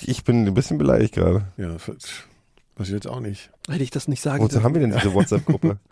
Ich 0.03 0.25
bin 0.25 0.47
ein 0.47 0.55
bisschen 0.55 0.79
beleidigt 0.79 1.15
gerade. 1.15 1.47
Ja, 1.57 1.75
weiß 1.75 2.89
ich 2.89 2.89
jetzt 2.91 3.07
auch 3.09 3.21
nicht. 3.21 3.51
Hätte 3.69 3.83
ich 3.83 3.91
das 3.91 4.09
nicht 4.09 4.23
sagen 4.23 4.43
Wozu 4.45 4.63
haben 4.63 4.75
wir 4.75 4.81
denn 4.81 4.93
diese 4.93 5.15
WhatsApp-Gruppe? 5.15 5.79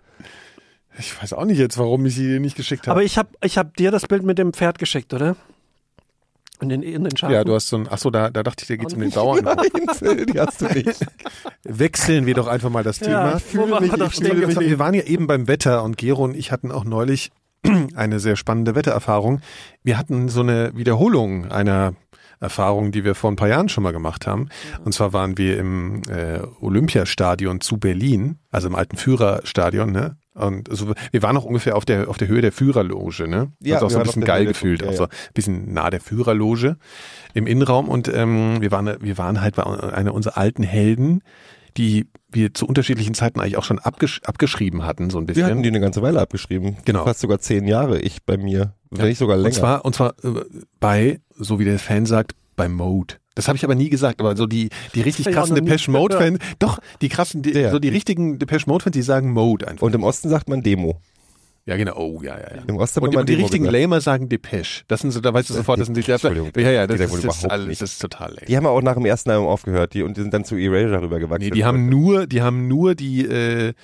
Ich 0.99 1.23
weiß 1.23 1.33
auch 1.33 1.47
nicht 1.47 1.57
jetzt, 1.57 1.78
warum 1.78 2.04
ich 2.04 2.14
sie 2.14 2.26
dir 2.26 2.38
nicht 2.38 2.54
geschickt 2.54 2.83
habe. 2.87 2.90
Aber 2.97 3.02
ich 3.02 3.16
habe 3.16 3.31
ich 3.42 3.57
hab 3.57 3.75
dir 3.78 3.90
das 3.90 4.07
Bild 4.07 4.25
mit 4.25 4.37
dem 4.37 4.52
Pferd 4.52 4.78
geschickt, 4.78 5.14
oder? 5.14 5.37
Und 6.61 6.69
den, 6.69 6.83
in 6.83 7.02
den 7.04 7.16
Schafen. 7.16 7.35
Ja, 7.35 7.45
du 7.45 7.54
hast 7.54 7.69
so 7.69 7.76
ein, 7.76 7.88
ach 7.90 7.97
so, 7.97 8.11
da, 8.11 8.28
da 8.28 8.42
dachte 8.42 8.62
ich, 8.62 8.69
da 8.69 8.76
geht's 8.76 8.92
um 8.92 9.00
den 9.00 9.11
Bauernhof. 9.11 9.57
Nein, 9.57 9.87
Phil, 9.97 10.26
die 10.26 10.38
hast 10.38 10.61
du 10.61 10.66
nicht. 10.66 11.00
Wechseln 11.64 12.26
wir 12.26 12.35
doch 12.35 12.47
einfach 12.47 12.69
mal 12.69 12.85
das 12.85 13.00
Ja, 13.00 13.38
Thema. 13.38 13.40
wo 13.54 13.71
waren 13.71 13.90
wir 13.90 13.97
doch 13.97 14.09
Ich 14.09 14.16
stehen 14.16 14.33
fühle 14.37 14.47
mich, 14.49 14.61
wir 14.61 14.78
waren 14.78 14.92
ja 14.92 15.04
eben 15.04 15.26
beim 15.26 15.49
Wetter 15.49 15.83
und 15.83 15.97
Gero 15.97 16.25
und 16.25 16.37
ich 16.37 16.52
hatten 16.52 16.71
auch 16.71 16.85
neulich 16.85 17.31
eine 17.95 18.21
sehr 18.21 18.37
spannende 18.37 18.75
Wettererfahrung. 18.75 19.40
Wir 19.83 19.99
hatten 19.99 20.28
so 20.28 20.40
eine 20.40 20.73
Wiederholung 20.75 21.50
einer 21.50 21.95
Erfahrung, 22.42 22.90
die 22.90 23.04
wir 23.04 23.14
vor 23.14 23.31
ein 23.31 23.37
paar 23.37 23.49
Jahren 23.49 23.69
schon 23.69 23.85
mal 23.85 23.92
gemacht 23.92 24.26
haben. 24.26 24.49
Und 24.85 24.92
zwar 24.92 25.12
waren 25.12 25.38
wir 25.38 25.59
im 25.59 26.02
äh, 26.09 26.40
Olympiastadion 26.61 27.61
zu 27.61 27.78
Berlin, 27.78 28.38
also 28.50 28.69
im 28.69 28.75
alten 28.75 28.97
Führerstadion, 28.97 29.92
ne? 29.92 30.16
Und 30.35 30.71
also 30.71 30.92
wir 31.11 31.23
waren 31.23 31.37
auch 31.37 31.45
ungefähr 31.45 31.76
auf 31.76 31.85
der 31.85 32.09
auf 32.09 32.16
der 32.16 32.26
Höhe 32.26 32.40
der 32.40 32.52
Führerloge, 32.52 33.28
ne? 33.28 33.52
Ja, 33.61 33.76
also 33.76 33.87
auch 33.87 33.90
so 33.90 33.99
ein 33.99 34.04
bisschen 34.04 34.25
geil 34.25 34.47
gefühlt, 34.47 34.83
ja, 34.83 34.88
auch 34.88 34.95
so 34.95 35.04
ein 35.04 35.11
bisschen 35.35 35.73
nah 35.73 35.90
der 35.90 36.00
Führerloge 36.00 36.78
im 37.35 37.47
Innenraum 37.47 37.88
und 37.88 38.09
ähm, 38.09 38.61
wir 38.61 38.71
waren 38.71 38.97
wir 39.00 39.19
waren 39.19 39.42
halt 39.42 39.57
bei 39.57 39.64
einer 39.64 40.14
unserer 40.14 40.38
alten 40.38 40.62
Helden, 40.62 41.23
die 41.76 42.07
wir 42.31 42.55
zu 42.55 42.67
unterschiedlichen 42.67 43.14
Zeiten 43.14 43.41
eigentlich 43.41 43.57
auch 43.57 43.64
schon 43.64 43.79
abgesch 43.79 44.21
abgeschrieben 44.25 44.85
hatten, 44.85 45.11
so 45.11 45.19
ein 45.19 45.23
Wir 45.23 45.26
bisschen. 45.35 45.45
hatten 45.47 45.62
die 45.62 45.69
eine 45.69 45.81
ganze 45.81 46.02
Weile 46.02 46.21
abgeschrieben. 46.21 46.76
Genau. 46.85 47.05
Fast 47.05 47.21
sogar 47.21 47.38
zehn 47.41 47.67
Jahre, 47.67 48.00
ich 48.00 48.23
bei 48.25 48.37
mir. 48.37 48.75
Wenn 48.91 49.09
nicht 49.09 49.19
sogar 49.19 49.37
länger. 49.37 49.47
Und 49.49 49.55
zwar, 49.55 49.85
und 49.85 49.95
zwar 49.95 50.14
äh, 50.25 50.43
bei, 50.81 51.21
so 51.37 51.59
wie 51.59 51.64
der 51.64 51.79
Fan 51.79 52.07
sagt, 52.07 52.33
bei 52.57 52.69
Mode. 52.69 53.14
Das 53.35 53.49
habe 53.49 53.57
ich 53.57 53.64
aber 53.64 53.75
nie 53.75 53.88
gesagt, 53.88 54.21
aber 54.21 54.37
so 54.37 54.47
die, 54.47 54.69
die 54.95 55.00
richtig 55.00 55.26
ich 55.26 55.33
krassen 55.35 55.55
Depeche 55.55 55.91
Mode 55.91 56.19
Fans, 56.19 56.38
doch, 56.59 56.79
die 57.00 57.09
krassen, 57.09 57.41
die, 57.43 57.52
Ja. 57.52 57.71
so 57.71 57.79
die 57.79 57.88
richtigen 57.88 58.38
Depeche 58.38 58.69
Mode 58.69 58.85
Fans, 58.85 58.93
die 58.95 59.00
sagen 59.02 59.33
Mode 59.33 59.69
einfach. 59.69 59.87
Und 59.87 59.95
im 59.95 60.02
Osten 60.02 60.29
sagt 60.29 60.49
man 60.50 60.62
Demo. 60.62 61.00
Ja, 61.64 61.76
genau, 61.76 61.97
oh, 61.97 62.21
ja, 62.23 62.38
ja, 62.38 62.57
ja. 62.57 62.62
Im 62.66 62.76
Osten 62.76 63.00
Und, 63.00 63.14
und 63.14 63.28
die 63.28 63.35
Demo 63.35 63.45
richtigen 63.45 63.64
gesagt. 63.64 63.81
Lamer 63.81 64.00
sagen 64.00 64.28
Depeche. 64.28 64.83
Das 64.88 65.00
sind 65.00 65.12
so, 65.12 65.21
da 65.21 65.33
weißt 65.33 65.50
du 65.50 65.54
sofort, 65.54 65.78
das 65.78 65.87
sind 65.87 65.97
die, 65.97 66.11
Entschuldigung, 66.11 66.50
ja, 66.57 66.71
ja, 66.71 66.87
das 66.88 66.99
ist, 67.00 67.25
das 67.25 67.45
alles, 67.45 67.69
nicht. 67.69 67.83
das 67.83 67.92
ist 67.92 67.99
total 68.00 68.31
lame. 68.31 68.47
Die 68.47 68.57
haben 68.57 68.66
auch 68.66 68.83
nach 68.83 68.95
dem 68.95 69.07
ersten 69.07 69.31
Album 69.31 69.47
aufgehört, 69.47 69.95
die, 69.95 70.02
und 70.02 70.16
die 70.16 70.23
sind 70.23 70.35
dann 70.35 70.45
zu 70.45 70.57
Erasure 70.57 71.02
rübergewachsen. 71.02 71.45
Nee, 71.45 71.50
die 71.50 71.64
haben 71.64 71.88
nur, 71.88 72.26
die 72.26 72.42
haben 72.42 72.66
nur 72.66 72.97
die, 72.97 73.25
äh, 73.26 73.75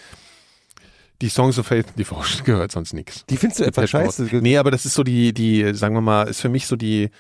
die 1.23 1.28
Songs 1.28 1.56
of 1.58 1.66
Faith 1.66 1.87
and 1.87 1.99
Devotion 1.99 2.44
gehört, 2.44 2.73
sonst 2.73 2.94
nix. 2.94 3.25
Die 3.26 3.37
findest 3.37 3.61
du 3.61 3.64
etwa 3.64 3.82
Depeche 3.82 3.99
Mode. 3.99 4.12
scheiße? 4.12 4.37
Nee, 4.40 4.58
aber 4.58 4.73
das 4.73 4.84
ist 4.84 4.95
so 4.95 5.04
die, 5.04 5.32
die, 5.32 5.73
sagen 5.75 5.95
wir 5.95 6.00
mal, 6.00 6.25
ist 6.25 6.41
für 6.41 6.49
mich 6.49 6.67
so 6.67 6.75
die, 6.75 7.10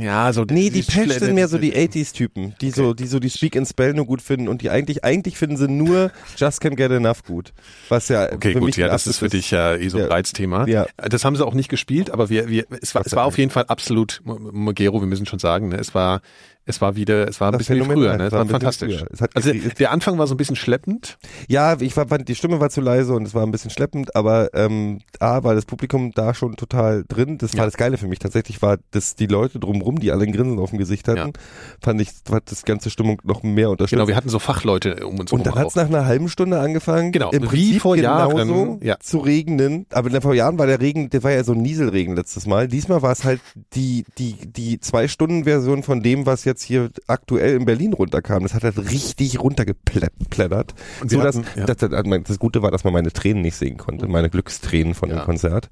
ja, 0.00 0.32
so 0.32 0.44
Nee, 0.44 0.70
die 0.70 0.82
Pesh 0.82 0.94
Schle- 1.10 1.18
sind 1.18 1.34
mehr 1.34 1.48
so 1.48 1.58
die 1.58 1.74
80s-Typen, 1.74 2.54
die 2.60 2.70
so, 2.70 2.94
die 2.94 3.06
so 3.06 3.18
die 3.18 3.30
Speak 3.30 3.56
and 3.56 3.66
Spell 3.68 3.94
nur 3.94 4.06
gut 4.06 4.22
finden 4.22 4.48
und 4.48 4.62
die 4.62 4.70
eigentlich, 4.70 5.04
eigentlich 5.04 5.36
finden 5.36 5.56
sie 5.56 5.68
nur 5.68 6.10
Just 6.36 6.62
Can't 6.62 6.76
Get 6.76 6.90
Enough 6.92 7.24
gut. 7.24 7.52
Was 7.88 8.08
ja 8.08 8.32
Okay, 8.32 8.54
gut, 8.54 8.76
ja, 8.76 8.88
das 8.88 9.06
ist 9.06 9.18
für 9.18 9.28
dich 9.28 9.50
ja 9.50 9.74
eh 9.74 9.88
so 9.88 9.98
ein 9.98 10.04
Ja. 10.04 10.08
Reizthema. 10.10 10.66
Ja. 10.66 10.86
Das 10.96 11.24
haben 11.24 11.36
sie 11.36 11.44
auch 11.44 11.54
nicht 11.54 11.68
gespielt, 11.68 12.10
aber 12.10 12.28
wir, 12.30 12.48
wir, 12.48 12.66
es 12.80 12.94
war, 12.94 13.02
es 13.04 13.14
war 13.16 13.24
auf 13.24 13.38
jeden 13.38 13.50
Fall 13.50 13.64
absolut, 13.66 14.20
Mogero, 14.24 15.00
wir 15.00 15.06
müssen 15.08 15.26
schon 15.26 15.38
sagen, 15.38 15.68
ne, 15.70 15.76
es 15.78 15.94
war, 15.94 16.20
es 16.64 16.80
war 16.80 16.94
wieder, 16.94 17.26
es 17.28 17.40
war 17.40 17.48
ein 17.48 17.52
Das 17.54 17.58
bisschen 17.58 17.74
wie 17.74 17.80
Phänomenal, 17.80 18.08
früher, 18.10 18.18
ne, 18.18 18.26
es 18.26 18.32
war 18.32 18.38
war 18.40 18.46
fantastisch. 18.46 19.04
Also 19.34 19.52
der 19.52 19.90
Anfang 19.90 20.16
war 20.18 20.28
so 20.28 20.34
ein 20.34 20.36
bisschen 20.36 20.54
schleppend. 20.54 21.18
Ja, 21.48 21.76
ich 21.80 21.92
fand, 21.92 22.28
die 22.28 22.36
Stimme 22.36 22.60
war 22.60 22.70
zu 22.70 22.80
leise 22.80 23.14
und 23.14 23.26
es 23.26 23.34
war 23.34 23.44
ein 23.44 23.50
bisschen 23.50 23.70
schleppend, 23.72 24.14
aber 24.14 24.54
ähm, 24.54 25.00
A, 25.18 25.42
war 25.42 25.56
das 25.56 25.64
Publikum 25.66 26.12
da 26.14 26.34
schon 26.34 26.54
total 26.54 27.04
drin. 27.08 27.36
Das 27.38 27.54
war 27.54 27.60
Ja. 27.60 27.64
das 27.64 27.76
Geile 27.76 27.98
für 27.98 28.06
mich. 28.06 28.20
Tatsächlich 28.20 28.62
war 28.62 28.78
das 28.92 29.16
die 29.16 29.26
Leute 29.26 29.58
drumrum, 29.72 29.98
die 29.98 30.12
alle 30.12 30.24
ein 30.24 30.32
Grinsen 30.32 30.58
auf 30.58 30.70
dem 30.70 30.78
Gesicht 30.78 31.08
hatten, 31.08 31.18
Ja. 31.18 31.40
fand 31.80 32.00
ich, 32.00 32.10
hat 32.30 32.50
das 32.50 32.64
ganze 32.64 32.90
Stimmung 32.90 33.20
noch 33.24 33.42
mehr 33.42 33.70
unterstützt. 33.70 33.96
Genau, 33.98 34.08
wir 34.08 34.16
hatten 34.16 34.28
so 34.28 34.38
Fachleute 34.38 35.06
um 35.06 35.18
uns 35.18 35.32
und 35.32 35.46
dann 35.46 35.54
herum 35.54 35.66
hat's 35.66 35.76
nach 35.76 35.86
einer 35.86 36.06
halben 36.06 36.28
Stunde 36.28 36.60
angefangen, 36.60 37.12
Genau, 37.12 37.30
im 37.30 37.42
wie 37.42 37.46
Prinzip 37.46 37.82
vor 37.82 37.96
genauso 37.96 38.38
Jahren, 38.38 38.78
ja. 38.82 38.96
zu 39.00 39.18
regnen. 39.18 39.86
Aber 39.90 40.20
vor 40.20 40.34
Jahren 40.34 40.58
war 40.58 40.66
der 40.66 40.80
Regen, 40.80 41.10
der 41.10 41.22
war 41.22 41.32
ja 41.32 41.44
so 41.44 41.52
ein 41.52 41.62
Nieselregen 41.62 42.14
letztes 42.16 42.46
Mal. 42.46 42.68
Diesmal 42.68 43.02
war 43.02 43.12
es 43.12 43.24
halt 43.24 43.40
die, 43.74 44.04
die, 44.18 44.34
die 44.46 44.80
Zwei-Stunden-Version 44.80 45.82
von 45.82 46.02
dem, 46.02 46.26
was 46.26 46.44
jetzt 46.44 46.62
hier 46.62 46.90
aktuell 47.06 47.56
in 47.56 47.64
Berlin 47.64 47.92
runterkam. 47.92 48.42
Das 48.42 48.54
hat 48.54 48.64
halt 48.64 48.78
richtig 48.90 49.40
runtergeplättert. 49.40 50.74
So 51.06 51.20
dass, 51.20 51.36
ja. 51.56 51.66
das, 51.66 51.76
das, 51.78 51.90
das 52.24 52.38
Gute 52.38 52.62
war, 52.62 52.70
dass 52.70 52.84
man 52.84 52.92
meine 52.92 53.12
Tränen 53.12 53.42
nicht 53.42 53.56
sehen 53.56 53.76
konnte, 53.76 54.06
meine 54.08 54.30
Glückstränen 54.30 54.94
von 54.94 55.10
Ja. 55.10 55.16
dem 55.16 55.24
Konzert. 55.24 55.68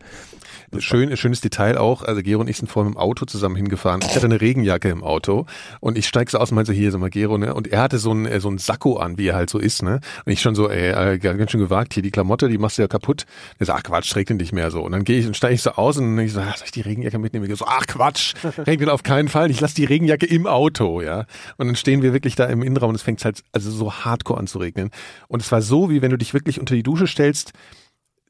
Schön, 0.79 1.17
schönes 1.17 1.41
Detail 1.41 1.79
auch. 1.79 2.03
Also 2.03 2.23
Gero 2.23 2.41
und 2.41 2.49
ich 2.49 2.59
sind 2.59 2.69
vorhin 2.69 2.93
im 2.93 2.97
Auto 2.97 3.25
zusammen 3.25 3.57
hingefahren. 3.57 4.03
Ich 4.07 4.15
hatte 4.15 4.27
eine 4.27 4.41
Regenjacke 4.41 4.89
im 4.89 5.03
Auto 5.03 5.47
und 5.81 5.99
ich 5.99 6.07
steig 6.07 6.31
so 6.31 6.39
aus 6.39 6.53
und 6.53 6.55
meinte 6.55 6.71
so, 6.71 6.79
hier, 6.79 6.93
so 6.93 6.99
mal 6.99 7.11
Gero, 7.11 7.39
ne? 7.39 7.55
Und 7.55 7.67
er 7.67 7.83
hatte 7.83 7.99
so 7.99 8.13
ein, 8.13 8.25
äh, 8.25 8.39
so 8.39 8.49
ein 8.49 8.59
Sakko 8.59 8.97
an, 8.97 9.19
wie 9.19 9.27
er 9.27 9.35
halt 9.35 9.51
so 9.51 9.59
ist, 9.59 9.83
ne? 9.83 10.01
Und 10.25 10.33
ich 10.33 10.41
schon 10.41 10.55
so, 10.55 10.71
ey, 10.71 11.15
äh, 11.15 11.19
ganz 11.19 11.51
schön 11.51 11.61
gewagt, 11.61 11.95
hier 11.95 12.05
die 12.05 12.13
Klamotte, 12.13 12.49
die 12.49 12.57
machst 12.57 12.79
du 12.79 12.83
ja 12.83 12.89
kaputt. 12.89 13.27
Er 13.59 13.67
sagt, 13.67 13.81
ach 13.81 13.83
Quatsch, 13.83 14.15
regnet 14.15 14.41
nicht 14.41 14.53
mehr 14.53 14.71
so. 14.71 14.83
Und 14.83 14.93
dann 14.93 15.03
gehe 15.03 15.19
ich 15.19 15.27
und 15.27 15.37
steige 15.37 15.55
ich 15.55 15.63
so 15.63 15.73
aus 15.73 15.97
und 15.97 16.17
ich 16.21 16.33
so, 16.33 16.41
ach, 16.41 16.57
soll 16.57 16.67
ich 16.67 16.73
die 16.73 16.83
Regenjacke 16.83 17.19
mitnehmen? 17.19 17.51
Ich 17.51 17.59
so, 17.59 17.67
ach 17.67 17.87
Quatsch, 17.89 18.35
regnet 18.67 18.91
auf 18.91 19.03
keinen 19.03 19.27
Fall. 19.29 19.51
Ich 19.51 19.61
lasse 19.61 19.75
die 19.75 19.87
Regenjacke 19.87 20.27
im 20.27 20.47
Auto, 20.47 21.01
ja. 21.01 21.27
Und 21.57 21.67
dann 21.67 21.75
stehen 21.75 22.01
wir 22.03 22.13
wirklich 22.13 22.37
da 22.37 22.45
im 22.45 22.63
Innenraum 22.63 22.91
und 22.91 22.95
es 22.95 23.03
fängt 23.03 23.25
halt 23.25 23.43
also 23.51 23.73
so 23.73 23.93
hardcore 23.93 24.39
an 24.39 24.47
zu 24.47 24.59
regnen. 24.59 24.91
Und 25.27 25.43
es 25.43 25.51
war 25.51 25.63
so, 25.63 25.91
wie 25.91 26.01
wenn 26.01 26.13
du 26.13 26.17
dich 26.17 26.33
wirklich 26.33 26.61
unter 26.61 26.77
die 26.77 26.85
Dusche 26.85 27.09
stellst, 27.09 27.55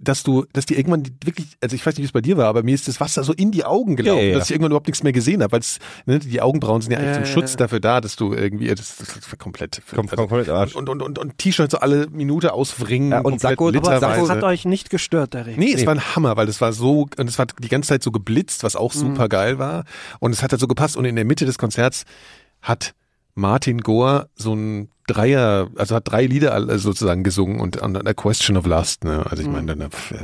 dass 0.02 0.22
du, 0.22 0.46
dass 0.54 0.64
die 0.64 0.76
irgendwann 0.76 1.02
wirklich, 1.24 1.46
also 1.60 1.76
ich 1.76 1.84
weiß 1.84 1.94
nicht, 1.94 2.02
wie 2.02 2.06
es 2.06 2.12
bei 2.12 2.22
dir 2.22 2.38
war, 2.38 2.46
aber 2.46 2.62
mir 2.62 2.74
ist 2.74 2.88
das 2.88 3.00
Wasser 3.00 3.22
so 3.22 3.34
in 3.34 3.50
die 3.50 3.64
Augen 3.64 3.96
gelaufen, 3.96 4.18
Ja, 4.18 4.24
ja, 4.24 4.30
ja. 4.32 4.38
dass 4.38 4.46
ich 4.48 4.52
irgendwann 4.52 4.70
überhaupt 4.72 4.86
nichts 4.86 5.02
mehr 5.02 5.12
gesehen 5.12 5.42
habe, 5.42 5.52
weil 5.52 5.60
es, 5.60 5.78
ne, 6.06 6.18
die 6.18 6.40
Augenbrauen 6.40 6.80
sind 6.80 6.92
ja 6.92 6.98
eigentlich 6.98 7.08
Ja, 7.10 7.14
zum 7.16 7.24
ja, 7.24 7.30
Schutz 7.30 7.50
ja. 7.52 7.56
dafür 7.58 7.80
da, 7.80 8.00
dass 8.00 8.16
du 8.16 8.32
irgendwie, 8.32 8.68
das, 8.68 8.96
das 8.96 9.16
ist 9.16 9.38
komplett, 9.38 9.82
Kommt 9.94 10.10
komplett 10.10 10.48
Arsch. 10.48 10.74
und, 10.74 10.88
und, 10.88 11.02
und, 11.02 11.18
und 11.18 11.36
T-Shirts 11.36 11.72
so 11.72 11.78
alle 11.80 12.06
Minute 12.08 12.54
auswringen, 12.54 13.12
Ja, 13.12 13.20
und 13.20 13.40
Sakko- 13.42 13.68
aber 13.68 13.96
das 13.98 14.30
hat 14.30 14.42
euch 14.42 14.64
nicht 14.64 14.88
gestört, 14.88 15.34
der 15.34 15.44
Regen. 15.46 15.60
Nee, 15.60 15.74
es 15.74 15.84
war 15.84 15.94
ein 15.94 16.16
Hammer, 16.16 16.36
weil 16.38 16.46
das 16.46 16.60
war 16.62 16.72
so, 16.72 17.06
und 17.18 17.28
es 17.28 17.38
war 17.38 17.46
die 17.46 17.68
ganze 17.68 17.88
Zeit 17.90 18.02
so 18.02 18.10
geblitzt, 18.10 18.64
was 18.64 18.74
Mhm. 18.74 18.80
auch 18.80 18.92
super 18.94 19.28
geil 19.28 19.58
war. 19.58 19.84
Und 20.18 20.32
es 20.32 20.42
hat 20.42 20.52
halt 20.52 20.60
so 20.60 20.66
gepasst. 20.66 20.96
Und 20.96 21.04
in 21.04 21.16
der 21.16 21.24
Mitte 21.26 21.44
des 21.44 21.58
Konzerts 21.58 22.04
hat 22.62 22.94
Martin 23.34 23.80
Gohr 23.82 24.28
so 24.34 24.54
ein 24.54 24.88
Dreier, 25.12 25.68
also 25.76 25.96
hat 25.96 26.10
drei 26.10 26.26
Lieder 26.26 26.78
sozusagen 26.78 27.22
gesungen 27.24 27.60
und 27.60 27.82
an 27.82 27.96
A 27.96 28.12
Question 28.14 28.56
of 28.56 28.66
Lust, 28.66 29.04
ne? 29.04 29.24
Also 29.28 29.42
ich 29.42 29.48
Mhm. 29.48 29.54
meine, 29.54 29.76
dann 29.76 29.90
pf, 29.90 30.14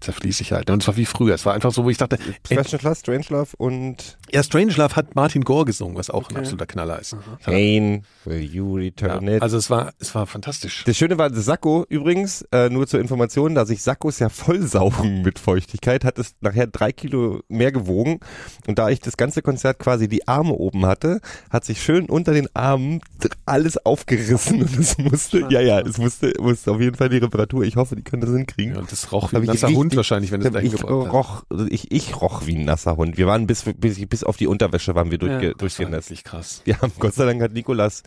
zerfließe 0.00 0.42
ich 0.42 0.52
halt. 0.52 0.70
Und 0.70 0.82
es 0.82 0.88
war 0.88 0.96
wie 0.96 1.06
früher. 1.06 1.34
Es 1.34 1.44
war 1.46 1.54
einfach 1.54 1.72
so, 1.72 1.84
wo 1.84 1.90
ich 1.90 1.96
dachte, 1.98 2.18
Sebastian 2.46 2.80
Class, 2.80 3.00
Strangelove 3.00 3.48
und 3.58 4.18
ja, 4.32 4.42
Strangelove 4.42 4.96
hat 4.96 5.14
Martin 5.14 5.42
Gore 5.44 5.64
gesungen, 5.64 5.96
was 5.96 6.10
auch 6.10 6.28
ein 6.30 6.36
absoluter 6.36 6.66
Knaller 6.66 6.98
ist. 7.00 7.16
Pain, 7.44 8.04
Will 8.24 8.40
You 8.40 8.74
Return 8.76 9.26
Ja, 9.26 9.36
It. 9.36 9.42
also 9.42 9.56
es 9.56 9.70
war, 9.70 9.92
es 9.98 10.14
war 10.14 10.26
fantastisch. 10.26 10.84
Das 10.86 10.96
Schöne 10.96 11.18
war, 11.18 11.32
Sakko 11.32 11.84
übrigens, 11.88 12.42
äh, 12.52 12.68
nur 12.70 12.86
zur 12.86 13.00
Information, 13.00 13.54
da 13.54 13.66
sich 13.66 13.82
Sakkos 13.82 14.18
ja 14.18 14.28
vollsaugen 14.28 15.22
mit 15.22 15.38
Feuchtigkeit, 15.38 16.04
hat 16.04 16.18
es 16.18 16.34
nachher 16.40 16.66
drei 16.66 16.92
Kilo 16.92 17.40
mehr 17.48 17.72
gewogen. 17.72 18.20
Und 18.66 18.78
da 18.78 18.88
ich 18.90 19.00
das 19.00 19.16
ganze 19.16 19.42
Konzert 19.42 19.78
quasi 19.78 20.08
die 20.08 20.26
Arme 20.28 20.52
oben 20.52 20.86
hatte, 20.86 21.20
hat 21.50 21.64
sich 21.64 21.82
schön 21.82 22.06
unter 22.06 22.32
den 22.32 22.48
Armen 22.54 23.00
alles 23.46 23.76
aufgerissen. 23.84 24.29
Und 24.60 24.78
es 24.78 24.98
musste, 24.98 25.46
ja, 25.50 25.60
ja, 25.60 25.80
es 25.80 25.98
musste, 25.98 26.32
musste 26.40 26.70
auf 26.72 26.80
jeden 26.80 26.96
Fall 26.96 27.08
die 27.08 27.18
Reparatur. 27.18 27.64
Ich 27.64 27.76
hoffe, 27.76 27.96
die 27.96 28.02
können 28.02 28.22
das 28.22 28.30
hinkriegen. 28.30 28.74
Ja, 28.74 28.80
und 28.80 28.90
das 28.90 29.12
roch 29.12 29.32
wie 29.32 29.36
ein 29.36 29.42
ich 29.42 29.48
nasser 29.48 29.68
Hund 29.68 29.96
wahrscheinlich, 29.96 30.30
wenn 30.32 30.40
es 30.42 30.50
dahin 30.50 30.66
ich 30.72 30.80
gebracht 30.80 31.06
hat. 31.06 31.12
roch, 31.12 31.42
ich, 31.68 31.90
ich 31.92 32.20
roch 32.20 32.46
wie 32.46 32.56
ein 32.56 32.64
nasser 32.64 32.96
Hund. 32.96 33.16
Wir 33.18 33.26
waren 33.26 33.46
bis, 33.46 33.64
bis, 33.76 34.06
bis 34.08 34.24
auf 34.24 34.36
die 34.36 34.46
Unterwäsche 34.46 34.94
waren 34.94 35.10
wir 35.10 35.18
durchge, 35.18 35.48
Ja. 35.48 35.54
Durchgenässt. 35.54 36.10
wirklich 36.10 36.24
krass. 36.24 36.62
Wir 36.64 36.80
haben, 36.80 36.92
Gott 36.98 37.14
sei 37.14 37.24
Dank 37.26 37.42
hat 37.42 37.52
Nikolas 37.52 38.02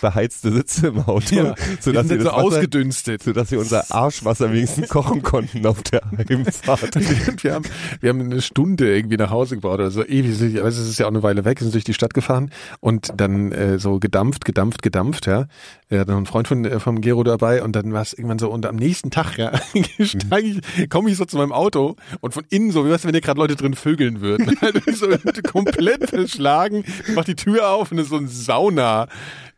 beheizte 0.00 0.52
Sitze 0.52 0.88
im 0.88 1.00
Auto, 1.00 1.34
Ja, 1.34 1.54
sodass 1.80 1.84
wir 1.84 1.94
wir 1.94 2.04
sind 2.04 2.18
das 2.18 2.24
so 2.24 2.30
Wasser, 2.30 2.36
ausgedünstet. 2.36 3.22
sodass 3.22 3.50
wir 3.50 3.58
unser 3.58 3.90
Arschwasser 3.94 4.52
wenigstens 4.52 4.88
kochen 4.88 5.22
konnten 5.22 5.66
auf 5.66 5.82
der 5.82 6.02
Heimfahrt. 6.16 6.94
wir, 7.42 7.54
haben, 7.54 7.64
wir 8.00 8.08
haben 8.10 8.20
eine 8.20 8.40
Stunde 8.42 8.94
irgendwie 8.94 9.16
nach 9.16 9.30
Hause 9.30 9.56
gebraucht 9.56 9.74
oder 9.74 9.90
so 9.90 10.04
ewig, 10.04 10.58
aber 10.58 10.68
es 10.68 10.78
ist 10.78 10.98
ja 10.98 11.06
auch 11.06 11.10
eine 11.10 11.22
Weile 11.22 11.44
weg, 11.44 11.58
sind 11.60 11.74
durch 11.74 11.84
die 11.84 11.94
Stadt 11.94 12.14
gefahren 12.14 12.50
und 12.80 13.10
dann 13.16 13.52
äh, 13.52 13.78
so 13.78 13.98
gedampft, 13.98 14.44
gedampft, 14.44 14.82
gedampft, 14.82 15.26
ja. 15.26 15.46
Hat 15.90 16.08
noch 16.08 16.16
einen 16.16 16.26
Freund 16.26 16.46
von 16.46 16.64
äh, 16.64 16.78
vom 16.78 17.00
Gero 17.00 17.24
dabei 17.24 17.62
und 17.62 17.74
dann 17.74 17.92
war 17.92 18.02
es 18.02 18.12
irgendwann 18.12 18.38
so 18.38 18.50
und 18.50 18.64
am 18.66 18.76
nächsten 18.76 19.10
Tag, 19.10 19.36
ja, 19.38 19.52
steige 20.00 20.60
ich, 20.76 20.90
komme 20.90 21.10
ich 21.10 21.16
so 21.16 21.24
zu 21.24 21.36
meinem 21.36 21.52
Auto 21.52 21.96
und 22.20 22.32
von 22.32 22.44
innen 22.48 22.70
so, 22.70 22.86
wie 22.86 22.90
weißt 22.90 23.04
du, 23.04 23.08
wenn 23.08 23.14
hier 23.14 23.20
gerade 23.20 23.40
Leute 23.40 23.56
drin 23.56 23.74
vögeln 23.74 24.20
würden, 24.20 24.56
halt 24.60 24.82
so 24.94 25.08
komplett 25.50 26.08
verschlagen, 26.08 26.84
mach 27.14 27.24
die 27.24 27.34
Tür 27.34 27.70
auf 27.70 27.90
und 27.90 27.98
es 27.98 28.04
ist 28.04 28.10
so 28.10 28.16
ein 28.16 28.28
Sauna 28.28 29.08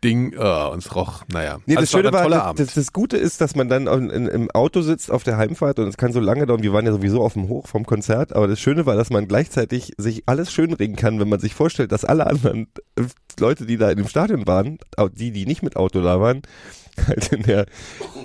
Ding, 0.02 0.34
oh, 0.36 0.70
und 0.72 0.78
es 0.78 0.94
roch, 0.96 1.22
naja. 1.32 1.58
Nee, 1.66 1.76
Also 1.76 1.82
das 1.82 1.92
war 1.92 2.00
Schöne 2.00 2.08
ein 2.08 2.14
war, 2.14 2.22
toller 2.22 2.54
das, 2.56 2.74
das, 2.74 2.92
Gute 2.92 3.16
ist, 3.16 3.40
dass 3.40 3.54
man 3.54 3.68
dann 3.68 3.86
in, 3.86 4.10
in, 4.10 4.26
im 4.26 4.50
Auto 4.50 4.80
sitzt 4.80 5.12
auf 5.12 5.22
der 5.22 5.36
Heimfahrt 5.36 5.78
und 5.78 5.86
es 5.86 5.96
kann 5.96 6.12
so 6.12 6.18
lange 6.18 6.46
dauern. 6.46 6.62
Wir 6.62 6.72
waren 6.72 6.84
ja 6.84 6.92
sowieso 6.92 7.22
auf 7.22 7.34
dem 7.34 7.48
Hoch 7.48 7.68
vom 7.68 7.86
Konzert, 7.86 8.34
aber 8.34 8.48
das 8.48 8.58
Schöne 8.58 8.84
war, 8.84 8.96
dass 8.96 9.10
man 9.10 9.28
gleichzeitig 9.28 9.92
sich 9.98 10.24
alles 10.26 10.52
schönreden 10.52 10.96
kann, 10.96 11.20
wenn 11.20 11.28
man 11.28 11.38
sich 11.38 11.54
vorstellt, 11.54 11.92
dass 11.92 12.04
alle 12.04 12.26
anderen 12.26 12.66
äh, 12.96 13.02
Leute, 13.38 13.64
die 13.64 13.76
da 13.76 13.90
in 13.90 13.98
dem 13.98 14.08
Stadion 14.08 14.46
waren, 14.46 14.78
die, 15.12 15.30
die 15.30 15.46
nicht 15.46 15.62
mit 15.62 15.76
Auto 15.76 16.02
da 16.02 16.20
waren, 16.20 16.21
One. 16.22 16.42
halt 17.06 17.32
in 17.32 17.42
der 17.44 17.66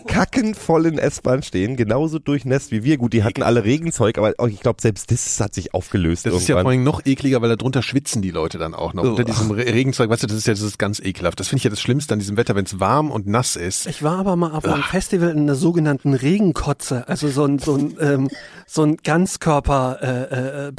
kackenvollen 0.08 0.98
S-Bahn 0.98 1.44
stehen, 1.44 1.76
genauso 1.76 2.20
durchnässt 2.20 2.72
wie 2.72 2.84
wir. 2.84 2.98
Gut, 2.98 3.14
die 3.14 3.24
hatten 3.24 3.44
alle 3.44 3.64
Regenzeug, 3.64 4.18
aber 4.18 4.34
ich 4.48 4.60
glaube, 4.60 4.82
selbst 4.82 5.12
das 5.12 5.40
hat 5.40 5.54
sich 5.54 5.74
aufgelöst 5.74 6.26
Das 6.26 6.34
ist 6.34 6.48
ja 6.48 6.56
irgendwann. 6.56 6.64
vor 6.64 6.72
allem 6.72 6.84
noch 6.84 7.06
ekliger, 7.06 7.42
weil 7.42 7.50
da 7.50 7.56
drunter 7.56 7.82
schwitzen 7.82 8.22
die 8.22 8.32
Leute 8.32 8.58
dann 8.58 8.74
auch 8.74 8.94
noch. 8.94 9.04
Oh. 9.04 9.10
Unter 9.10 9.24
diesem 9.24 9.52
Re 9.52 9.66
Regenzeug, 9.66 10.10
weißt 10.10 10.24
du, 10.24 10.28
das 10.28 10.38
ist 10.38 10.48
ja 10.48 10.54
das 10.54 10.62
ist 10.62 10.80
ganz 10.80 11.00
ekelhaft. 11.00 11.40
Das 11.40 11.48
finde 11.50 11.60
ich 11.60 11.64
ja 11.66 11.70
das 11.70 11.82
Schlimmste 11.82 12.14
an 12.14 12.20
diesem 12.20 12.38
Wetter, 12.38 12.56
wenn 12.56 12.66
es 12.66 12.80
warm 12.80 13.12
und 13.12 13.28
nass 13.28 13.56
ist. 13.56 13.88
Ich 13.88 14.04
war 14.04 14.18
aber 14.18 14.36
mal 14.36 14.52
auf 14.52 14.66
einem 14.66 14.84
Festival 14.84 15.30
in 15.30 15.40
einer 15.40 15.56
sogenannten 15.56 16.14
Regenkotze, 16.14 17.08
also 17.08 17.28
so 17.30 17.46
ein, 17.46 17.60
so 17.60 17.76
ein, 17.76 17.96
ähm, 18.00 18.30
so 18.66 18.84
ein 18.84 18.98
Ganzkörper 18.98 20.00
äh, 20.02 20.68
äh. 20.70 20.72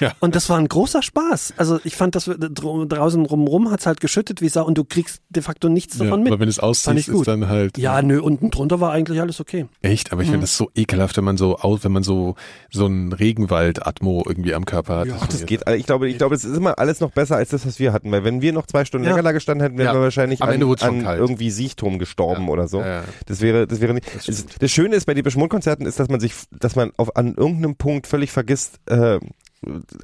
Ja. 0.00 0.12
Und 0.20 0.34
das 0.34 0.48
war 0.48 0.58
ein 0.58 0.68
großer 0.68 1.02
Spaß. 1.02 1.54
Also 1.56 1.80
ich 1.84 1.96
fand, 1.96 2.14
dass 2.14 2.26
wir 2.26 2.36
dr- 2.36 2.86
draußen 2.86 3.24
rumrum 3.26 3.70
hat's 3.70 3.86
halt 3.86 4.00
geschüttet 4.00 4.40
wie 4.40 4.48
Sau 4.48 4.64
und 4.64 4.76
du 4.78 4.84
kriegst 4.84 5.20
de 5.30 5.42
facto 5.42 5.68
nichts 5.68 5.98
davon 5.98 6.22
mit. 6.22 6.32
aber 6.32 6.40
wenn 6.40 6.48
es 6.48 6.58
auszieht, 6.58 6.95
ich 6.96 7.06
gut. 7.06 7.16
ist 7.20 7.26
dann 7.28 7.48
halt 7.48 7.78
ja, 7.78 8.00
nö, 8.02 8.20
unten 8.20 8.50
drunter 8.50 8.80
war 8.80 8.92
eigentlich 8.92 9.20
alles 9.20 9.40
okay. 9.40 9.66
echt. 9.82 10.12
Aber 10.12 10.22
ich 10.22 10.28
finde 10.28 10.42
das 10.42 10.56
so 10.56 10.70
ekelhaft, 10.74 11.16
wenn 11.16 11.24
man 11.24 11.36
so 11.36 11.56
aus, 11.56 11.84
wenn 11.84 11.92
man 11.92 12.02
so 12.02 12.34
so 12.70 12.86
einen 12.86 13.12
Regenwald-Atmo 13.12 14.24
irgendwie 14.26 14.54
am 14.54 14.64
Körper 14.64 14.98
hat. 14.98 15.08
Ach, 15.20 15.26
das 15.26 15.46
geht. 15.46 15.62
Ich 15.70 15.86
glaube, 15.86 16.08
ich 16.08 16.18
glaube, 16.18 16.34
es 16.34 16.44
ist 16.44 16.56
immer 16.56 16.78
alles 16.78 17.00
noch 17.00 17.10
besser 17.10 17.36
als 17.36 17.50
das, 17.50 17.66
was 17.66 17.78
wir 17.78 17.92
hatten. 17.92 18.10
Weil 18.10 18.24
wenn 18.24 18.42
wir 18.42 18.52
noch 18.52 18.66
zwei 18.66 18.84
Stunden 18.84 19.04
Ja. 19.06 19.12
länger 19.12 19.22
da 19.22 19.32
gestanden 19.32 19.62
hätten, 19.62 19.78
wären 19.78 19.88
Ja. 19.88 19.94
wir 19.94 20.00
wahrscheinlich 20.02 20.42
Am 20.42 20.48
an, 20.48 20.54
Ende 20.54 20.66
an 20.82 21.02
kalt. 21.02 21.20
irgendwie 21.20 21.50
Siechtum 21.50 21.98
gestorben 21.98 22.44
Ja. 22.46 22.50
oder 22.52 22.68
so. 22.68 22.80
Ja, 22.80 22.86
ja. 22.86 23.04
Das 23.26 23.40
wäre, 23.40 23.66
das 23.66 23.80
wäre 23.80 23.94
nicht. 23.94 24.06
Das, 24.26 24.46
das 24.58 24.70
Schöne 24.70 24.96
ist 24.96 25.06
bei 25.06 25.14
den 25.14 25.24
Mundkonzerten 25.36 25.86
ist, 25.86 25.98
dass 26.00 26.08
man 26.08 26.20
sich, 26.20 26.32
dass 26.50 26.76
man 26.76 26.92
auf 26.96 27.16
an 27.16 27.34
irgendeinem 27.34 27.76
Punkt 27.76 28.06
völlig 28.06 28.30
vergisst. 28.32 28.80
Äh, 28.86 29.18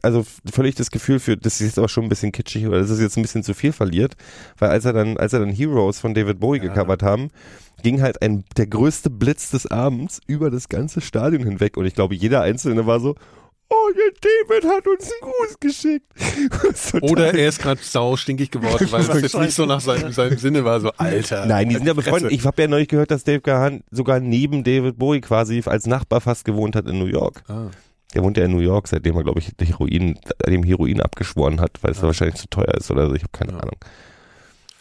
also 0.02 0.24
völlig 0.50 0.74
das 0.74 0.90
Gefühl 0.90 1.20
für, 1.20 1.36
das 1.36 1.60
ist 1.60 1.66
jetzt 1.66 1.78
aber 1.78 1.88
schon 1.88 2.04
ein 2.04 2.08
bisschen 2.08 2.32
kitschig 2.32 2.66
oder 2.66 2.80
das 2.80 2.90
ist 2.90 3.00
jetzt 3.00 3.16
ein 3.16 3.22
bisschen 3.22 3.42
zu 3.42 3.54
viel 3.54 3.72
verliert, 3.72 4.14
weil 4.58 4.70
als 4.70 4.84
er 4.84 4.92
dann, 4.92 5.16
als 5.16 5.32
er 5.32 5.40
dann 5.40 5.50
Heroes 5.50 6.00
von 6.00 6.14
David 6.14 6.40
Bowie 6.40 6.60
gecovert 6.60 7.02
haben, 7.02 7.30
ging 7.82 8.00
halt 8.00 8.22
ein 8.22 8.44
der 8.56 8.66
größte 8.66 9.10
Blitz 9.10 9.50
des 9.50 9.66
Abends 9.66 10.20
über 10.26 10.50
das 10.50 10.68
ganze 10.68 11.00
Stadion 11.00 11.44
hinweg 11.44 11.76
und 11.76 11.86
ich 11.86 11.94
glaube 11.94 12.14
jeder 12.14 12.42
Einzelne 12.42 12.86
war 12.86 13.00
so, 13.00 13.14
oh 13.72 13.90
der 13.94 14.12
David 14.20 14.70
hat 14.70 14.86
uns 14.86 15.10
einen 15.10 15.32
Gruß 15.32 15.60
geschickt. 15.60 17.02
Oder 17.02 17.34
er 17.34 17.48
ist 17.48 17.60
gerade 17.60 17.80
sau 17.82 18.16
stinkig 18.16 18.50
geworden, 18.50 18.86
weil 18.90 19.00
es 19.00 19.22
jetzt 19.22 19.38
nicht 19.38 19.54
so 19.54 19.66
nach 19.66 19.80
seinem, 19.80 20.12
seinem 20.12 20.38
Sinne 20.38 20.64
war, 20.64 20.80
so 20.80 20.92
Alter. 20.96 21.46
Nein, 21.46 21.68
die 21.68 21.76
sind 21.76 21.86
ja 21.86 21.94
befreundet. 21.94 22.32
Ich 22.32 22.44
habe 22.44 22.60
ja 22.60 22.68
neulich 22.68 22.88
gehört, 22.88 23.10
dass 23.10 23.24
Dave 23.24 23.40
Gahan 23.40 23.82
sogar 23.90 24.20
neben 24.20 24.64
David 24.64 24.98
Bowie 24.98 25.20
quasi 25.20 25.62
als 25.64 25.86
Nachbar 25.86 26.20
fast 26.20 26.44
gewohnt 26.44 26.76
hat 26.76 26.86
in 26.86 26.98
New 26.98 27.06
York. 27.06 27.42
Ah. 27.48 27.70
Der 28.14 28.22
wohnt 28.22 28.36
ja 28.36 28.44
in 28.44 28.52
New 28.52 28.58
York, 28.58 28.88
seitdem 28.88 29.16
er, 29.16 29.22
glaube 29.24 29.40
ich, 29.40 29.52
Heroin, 29.60 30.18
dem 30.46 30.62
Heroin 30.64 31.00
abgeschworen 31.00 31.60
hat, 31.60 31.78
weil 31.82 31.92
es 31.92 32.02
wahrscheinlich 32.02 32.36
zu 32.36 32.48
teuer 32.48 32.74
ist 32.74 32.90
oder 32.90 33.08
so. 33.08 33.14
Ich 33.14 33.22
habe 33.22 33.32
keine 33.32 33.52
Ja. 33.52 33.58
Ahnung. 33.60 33.76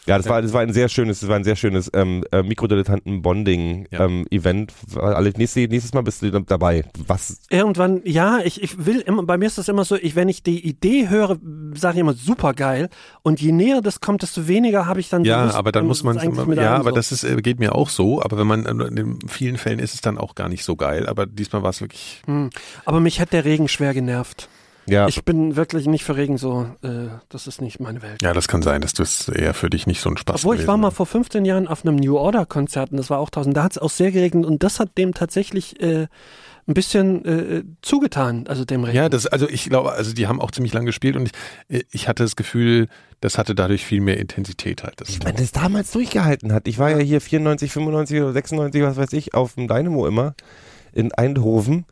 Ja, 0.06 0.16
das 0.16 0.28
war, 0.28 0.42
das 0.42 0.52
war 0.52 0.62
ein 0.62 0.72
sehr 0.72 0.88
schönes, 0.88 1.20
das 1.20 1.28
war 1.28 1.36
ein 1.36 1.44
sehr 1.44 1.54
schönes 1.54 1.90
ähm, 1.94 2.24
äh, 2.32 2.42
Mikrodilettanten-Bonding-Event. 2.42 3.92
Ja. 3.92 4.04
Ähm, 4.04 4.26
Event. 4.30 4.72
Alle, 4.96 5.30
nächstes, 5.36 5.68
nächstes 5.68 5.94
Mal 5.94 6.02
bist 6.02 6.22
du 6.22 6.30
dabei. 6.40 6.84
Was? 7.06 7.38
Irgendwann, 7.50 8.00
ja, 8.04 8.40
ich, 8.42 8.62
ich 8.62 8.84
will 8.84 9.00
immer, 9.00 9.22
bei 9.22 9.38
mir 9.38 9.46
ist 9.46 9.58
das 9.58 9.68
immer 9.68 9.84
so, 9.84 9.94
ich, 9.94 10.16
wenn 10.16 10.28
ich 10.28 10.42
die 10.42 10.66
Idee 10.66 11.08
höre, 11.08 11.38
sage 11.74 11.94
ich 11.94 12.00
immer 12.00 12.14
super 12.14 12.52
geil. 12.52 12.88
Und 13.22 13.40
je 13.40 13.52
näher 13.52 13.80
das 13.80 14.00
kommt, 14.00 14.22
desto 14.22 14.48
weniger 14.48 14.86
habe 14.86 14.98
ich 14.98 15.08
dann 15.08 15.24
Ja, 15.24 15.44
Lust, 15.44 15.56
aber 15.56 15.70
dann 15.70 15.82
und 15.82 15.88
muss 15.88 16.02
man, 16.02 16.16
mit 16.16 16.58
ja, 16.58 16.74
aber 16.74 16.90
so. 16.90 16.96
das 16.96 17.12
ist, 17.12 17.22
äh, 17.22 17.36
geht 17.36 17.60
mir 17.60 17.74
auch 17.74 17.88
so, 17.88 18.20
aber 18.22 18.38
wenn 18.38 18.46
man, 18.46 18.66
äh, 18.66 19.00
in 19.00 19.18
vielen 19.28 19.56
Fällen 19.56 19.78
ist 19.78 19.94
es 19.94 20.00
dann 20.00 20.18
auch 20.18 20.34
gar 20.34 20.48
nicht 20.48 20.64
so 20.64 20.74
geil, 20.74 21.06
aber 21.06 21.26
diesmal 21.26 21.62
war 21.62 21.70
es 21.70 21.80
wirklich, 21.80 22.22
Hm. 22.26 22.50
Aber 22.84 23.00
mich 23.00 23.20
hat 23.20 23.32
der 23.32 23.44
Regen 23.44 23.68
schwer 23.68 23.94
genervt. 23.94 24.48
Ja, 24.92 25.08
Ich 25.08 25.24
bin 25.24 25.56
wirklich 25.56 25.86
nicht 25.86 26.04
für 26.04 26.16
Regen 26.16 26.36
so, 26.36 26.66
äh, 26.82 27.08
das 27.30 27.46
ist 27.46 27.60
nicht 27.62 27.80
meine 27.80 28.02
Welt. 28.02 28.22
ja, 28.22 28.32
das 28.32 28.46
kann 28.46 28.62
sein, 28.62 28.82
dass 28.82 28.92
das 28.92 29.28
eher 29.28 29.54
für 29.54 29.70
dich 29.70 29.86
nicht 29.86 30.00
so 30.00 30.10
ein 30.10 30.16
Spaß 30.16 30.44
Obwohl, 30.44 30.60
ich 30.60 30.66
war 30.66 30.76
mal 30.76 30.90
vor 30.90 31.06
15 31.06 31.44
Jahren 31.44 31.66
auf 31.66 31.84
einem 31.84 31.96
New 31.96 32.16
Order 32.16 32.44
Konzert 32.46 32.92
und 32.92 32.98
das 32.98 33.08
war 33.08 33.18
auch 33.18 33.28
1000, 33.28 33.56
da 33.56 33.62
hat 33.64 33.72
es 33.72 33.78
auch 33.78 33.90
sehr 33.90 34.12
geregnet 34.12 34.44
und 34.44 34.62
das 34.62 34.80
hat 34.80 34.98
dem 34.98 35.14
tatsächlich 35.14 35.80
äh, 35.80 36.06
ein 36.68 36.74
bisschen 36.74 37.24
äh, 37.24 37.64
zugetan, 37.82 38.46
also 38.46 38.64
dem 38.64 38.84
Regen. 38.84 38.96
Ja, 38.96 39.08
das, 39.08 39.26
also 39.26 39.48
ich 39.48 39.64
glaube, 39.64 39.92
also 39.92 40.12
die 40.12 40.26
haben 40.26 40.40
auch 40.40 40.50
ziemlich 40.50 40.72
lang 40.72 40.84
gespielt 40.84 41.16
und 41.16 41.32
ich, 41.68 41.86
ich 41.90 42.06
hatte 42.06 42.22
das 42.22 42.36
Gefühl, 42.36 42.88
das 43.20 43.38
hatte 43.38 43.54
dadurch 43.54 43.84
viel 43.84 44.00
mehr 44.00 44.18
Intensität 44.18 44.84
halt. 44.84 45.00
Das 45.00 45.08
Ich 45.08 45.22
meine, 45.22 45.38
das 45.38 45.52
damals 45.52 45.90
durchgehalten 45.92 46.52
hat. 46.52 46.68
Ich 46.68 46.78
war 46.78 46.90
ja 46.90 46.98
hier 46.98 47.20
94, 47.20 47.72
95 47.72 48.20
oder 48.20 48.32
96, 48.32 48.82
was 48.82 48.96
weiß 48.96 49.12
ich, 49.14 49.34
auf 49.34 49.54
dem 49.54 49.66
Dynamo 49.66 50.06
immer 50.06 50.34
in 50.92 51.12
Eindhoven. 51.12 51.84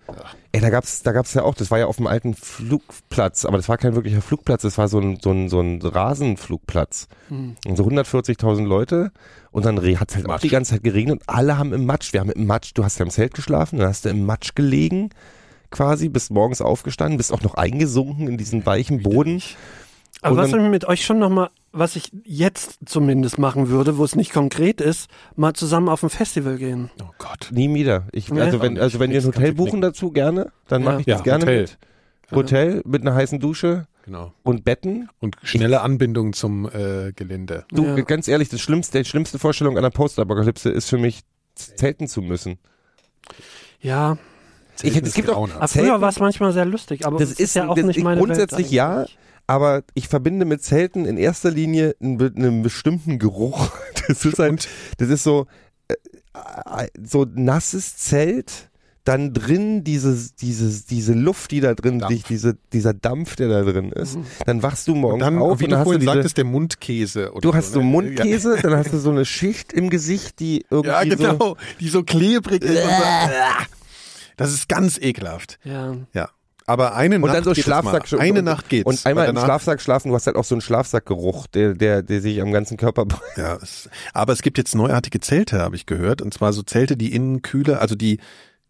Ey, 0.53 0.61
da 0.61 0.71
gab's, 0.71 1.03
da 1.03 1.13
gab's 1.13 1.35
ja 1.35 1.43
auch, 1.43 1.55
das 1.55 1.71
war 1.71 1.79
ja 1.79 1.87
auf 1.87 1.97
dem 1.97 2.07
alten 2.07 2.35
Flugplatz, 2.35 3.45
aber 3.45 3.57
das 3.57 3.69
war 3.69 3.79
kein 3.79 3.95
wirklicher 3.95 4.21
Flugplatz, 4.23 4.63
das 4.63 4.79
war 4.79 4.89
so 4.89 4.99
ein, 4.99 5.19
so 5.23 5.31
ein, 5.31 5.49
so 5.49 5.61
ein 5.61 5.81
Rasenflugplatz. 5.81 7.09
Hm. 7.29 7.57
Und 7.67 7.77
so 7.77 7.85
140.000 7.85 8.65
Leute 8.67 9.13
und 9.53 9.65
dann 9.65 9.77
hat 9.99 10.11
es 10.11 10.17
halt 10.17 10.27
auch 10.27 10.31
Matsch. 10.31 10.43
die 10.43 10.49
ganze 10.49 10.73
Zeit 10.75 10.85
geregnet 10.85 11.21
und 11.21 11.29
alle 11.29 11.57
haben 11.59 11.73
im 11.73 11.87
Matsch, 11.87 12.13
wir 12.13 12.21
haben 12.21 12.31
im 12.31 12.47
Matsch, 12.47 12.73
du 12.75 12.85
hast 12.85 12.99
ja 12.99 13.05
im 13.05 13.11
Zelt 13.11 13.35
geschlafen, 13.35 13.79
dann 13.79 13.89
hast 13.89 14.05
du 14.05 14.09
im 14.09 14.25
Matsch 14.27 14.55
gelegen 14.55 15.11
quasi, 15.71 16.09
bist 16.09 16.31
morgens 16.33 16.61
aufgestanden, 16.61 17.17
bist 17.17 17.33
auch 17.33 17.43
noch 17.43 17.55
eingesunken 17.55 18.27
in 18.29 18.37
diesen 18.37 18.67
weichen 18.67 19.03
Boden. 19.03 19.41
Aber 20.21 20.33
Und 20.33 20.39
was 20.39 20.51
dann- 20.51 20.65
ich 20.65 20.71
mit 20.71 20.85
euch 20.87 21.05
schon 21.05 21.19
nochmal, 21.21 21.51
was 21.73 21.95
ich 21.97 22.11
jetzt 22.25 22.79
zumindest 22.87 23.39
machen 23.39 23.69
würde, 23.69 23.97
wo 23.99 24.05
es 24.05 24.17
nicht 24.17 24.33
konkret 24.33 24.81
ist, 24.81 25.09
mal 25.37 25.53
zusammen 25.55 25.89
auf 25.89 26.03
ein 26.03 26.11
Festival 26.11 26.57
gehen. 26.57 26.91
Oh 27.03 27.07
Gott. 27.19 27.49
Nie 27.53 27.73
wieder. 27.75 28.07
Ich, 28.13 28.31
Nee. 28.31 28.41
also 28.41 28.61
wenn, 28.61 28.79
also 28.79 28.99
wenn 28.99 29.11
wir 29.11 29.21
ein 29.21 29.27
Hotel 29.27 29.55
buchen 29.55 29.81
dazu, 29.81 30.11
gerne, 30.11 30.53
dann 30.69 30.83
Ja. 30.83 30.91
mache 30.91 31.01
ich 31.03 31.07
Ja, 31.07 31.15
das 31.17 31.25
gerne 31.25 31.45
Hotel. 31.45 31.61
mit. 31.63 31.79
Hotel 32.33 32.83
mit 32.85 33.03
einer 33.03 33.15
heißen 33.15 33.39
Dusche 33.41 33.87
Genau. 34.05 34.33
und 34.43 34.65
Betten. 34.65 35.09
Und 35.21 35.37
schnelle 35.43 35.81
Anbindung 35.83 36.33
zum 36.33 36.67
äh, 36.69 37.13
Gelände. 37.15 37.65
Du, 37.71 37.85
Ja. 37.85 37.95
ganz 38.03 38.27
ehrlich, 38.29 38.49
das 38.49 38.61
schlimmste, 38.61 38.99
die 39.03 39.09
schlimmste 39.09 39.39
Vorstellung 39.39 39.77
einer 39.79 39.91
Postapokalypse 39.91 40.71
ist 40.71 40.89
für 40.89 40.99
mich, 40.99 41.21
zelten 41.55 42.09
zu 42.09 42.23
müssen. 42.23 42.59
Ja, 43.81 44.17
Ich, 44.83 44.97
es 44.97 45.15
gibt 45.15 45.29
auch, 45.31 45.49
aber 45.55 45.69
früher 45.69 46.01
war 46.01 46.09
es 46.09 46.19
manchmal 46.21 46.53
sehr 46.53 46.65
lustig, 46.65 47.07
aber 47.07 47.19
Das 47.19 47.29
das, 47.31 47.39
ist- 47.39 47.41
ist 47.41 47.55
ja 47.55 47.69
auch 47.69 47.75
das- 47.77 47.85
nicht 47.85 47.99
ich- 47.99 48.05
meine 48.05 48.19
grundsätzlich 48.21 48.67
Welt. 48.67 48.73
ja. 48.73 48.97
eigentlich. 48.99 49.19
Aber 49.51 49.83
ich 49.95 50.07
verbinde 50.07 50.45
mit 50.45 50.63
Zelten 50.63 51.05
in 51.07 51.17
erster 51.17 51.51
Linie 51.51 51.97
einen, 52.01 52.21
einen 52.37 52.63
bestimmten 52.63 53.19
Geruch. 53.19 53.71
Das 54.09 54.25
ist 54.25 54.41
ein, 54.41 54.57
das 54.99 55.09
ist 55.09 55.23
so, 55.23 55.47
äh, 55.89 55.95
äh, 56.35 56.89
so 57.05 57.27
nasses 57.33 57.97
Zelt 57.97 58.71
dann 59.05 59.33
drin 59.33 59.85
dieses, 59.85 60.35
dieses, 60.35 60.85
diese 60.85 61.13
Luft, 61.15 61.53
die 61.53 61.61
da 61.61 61.75
drin 61.75 62.01
Dampf. 62.01 62.11
liegt, 62.13 62.29
diese, 62.29 62.57
dieser 62.73 62.93
Dampf, 62.93 63.37
der 63.37 63.49
da 63.49 63.63
drin 63.63 63.93
ist, 63.93 64.19
dann 64.47 64.63
wachst 64.65 64.89
du 64.89 64.95
morgens 64.97 65.25
Dann, 65.25 65.39
auf 65.39 65.61
wie 65.61 65.65
und 65.65 65.71
du 65.71 65.77
dann 65.77 65.79
hast 65.79 65.85
du 65.85 65.91
vorhin 65.91 66.01
diese, 66.01 66.13
sagtest, 66.13 66.37
der 66.39 66.45
Mundkäse. 66.45 67.33
Oder 67.33 67.41
du 67.41 67.55
hast 67.55 67.73
so 67.73 67.79
ne? 67.81 67.87
Mundkäse, 67.87 68.59
dann 68.63 68.77
hast 68.77 68.93
du 68.93 68.99
so 68.99 69.11
eine 69.11 69.25
Schicht 69.25 69.73
im 69.73 69.91
Gesicht, 69.91 70.41
die 70.41 70.65
irgendwie 70.71 70.91
Ja, 70.91 71.03
ja 71.03 71.17
so, 71.17 71.33
genau. 71.39 71.57
Die 71.79 71.89
so 71.89 72.03
klebrig 72.03 72.63
ist. 72.65 72.71
und 72.71 72.77
so- 72.91 73.31
Das 74.37 74.53
ist 74.53 74.69
ganz 74.69 74.99
ekelhaft. 74.99 75.59
Ja. 75.65 75.95
Ja. 76.15 76.31
Aber 76.71 76.95
eine 76.95 77.17
und 77.17 77.23
Nacht 77.23 77.35
dann 77.37 77.45
so 77.45 77.51
geht 77.53 77.65
es 77.65 77.67
mal. 77.67 77.83
Schlafsack 77.83 78.21
Eine 78.21 78.39
und, 78.39 78.45
Nacht 78.45 78.69
geht's. 78.69 78.87
Und 78.87 79.05
einmal 79.07 79.29
im 79.29 79.37
Schlafsack 79.37 79.81
schlafen, 79.81 80.09
du 80.11 80.15
hast 80.15 80.27
halt 80.27 80.37
auch 80.37 80.45
so 80.45 80.55
einen 80.55 80.63
Schlafsackgeruch, 80.63 81.47
der, 81.49 81.75
der, 81.75 82.03
der 82.03 82.21
sich 82.21 82.41
am 82.41 82.53
ganzen 82.53 82.77
Körper 82.77 83.07
Ja, 83.37 83.57
es, 83.61 83.89
aber 84.15 84.33
es 84.33 84.43
gibt 84.43 84.57
jetzt 84.59 84.75
neuartige 84.75 85.21
Zelte, 85.21 85.59
habe 85.61 85.77
ich 85.77 85.87
gehört. 85.87 86.23
Und 86.23 86.33
zwar 86.33 86.53
so 86.53 86.63
Zelte, 86.63 86.97
die 86.97 87.13
innen 87.15 87.43
kühler, 87.43 87.81
also 87.81 87.95
die 87.95 88.21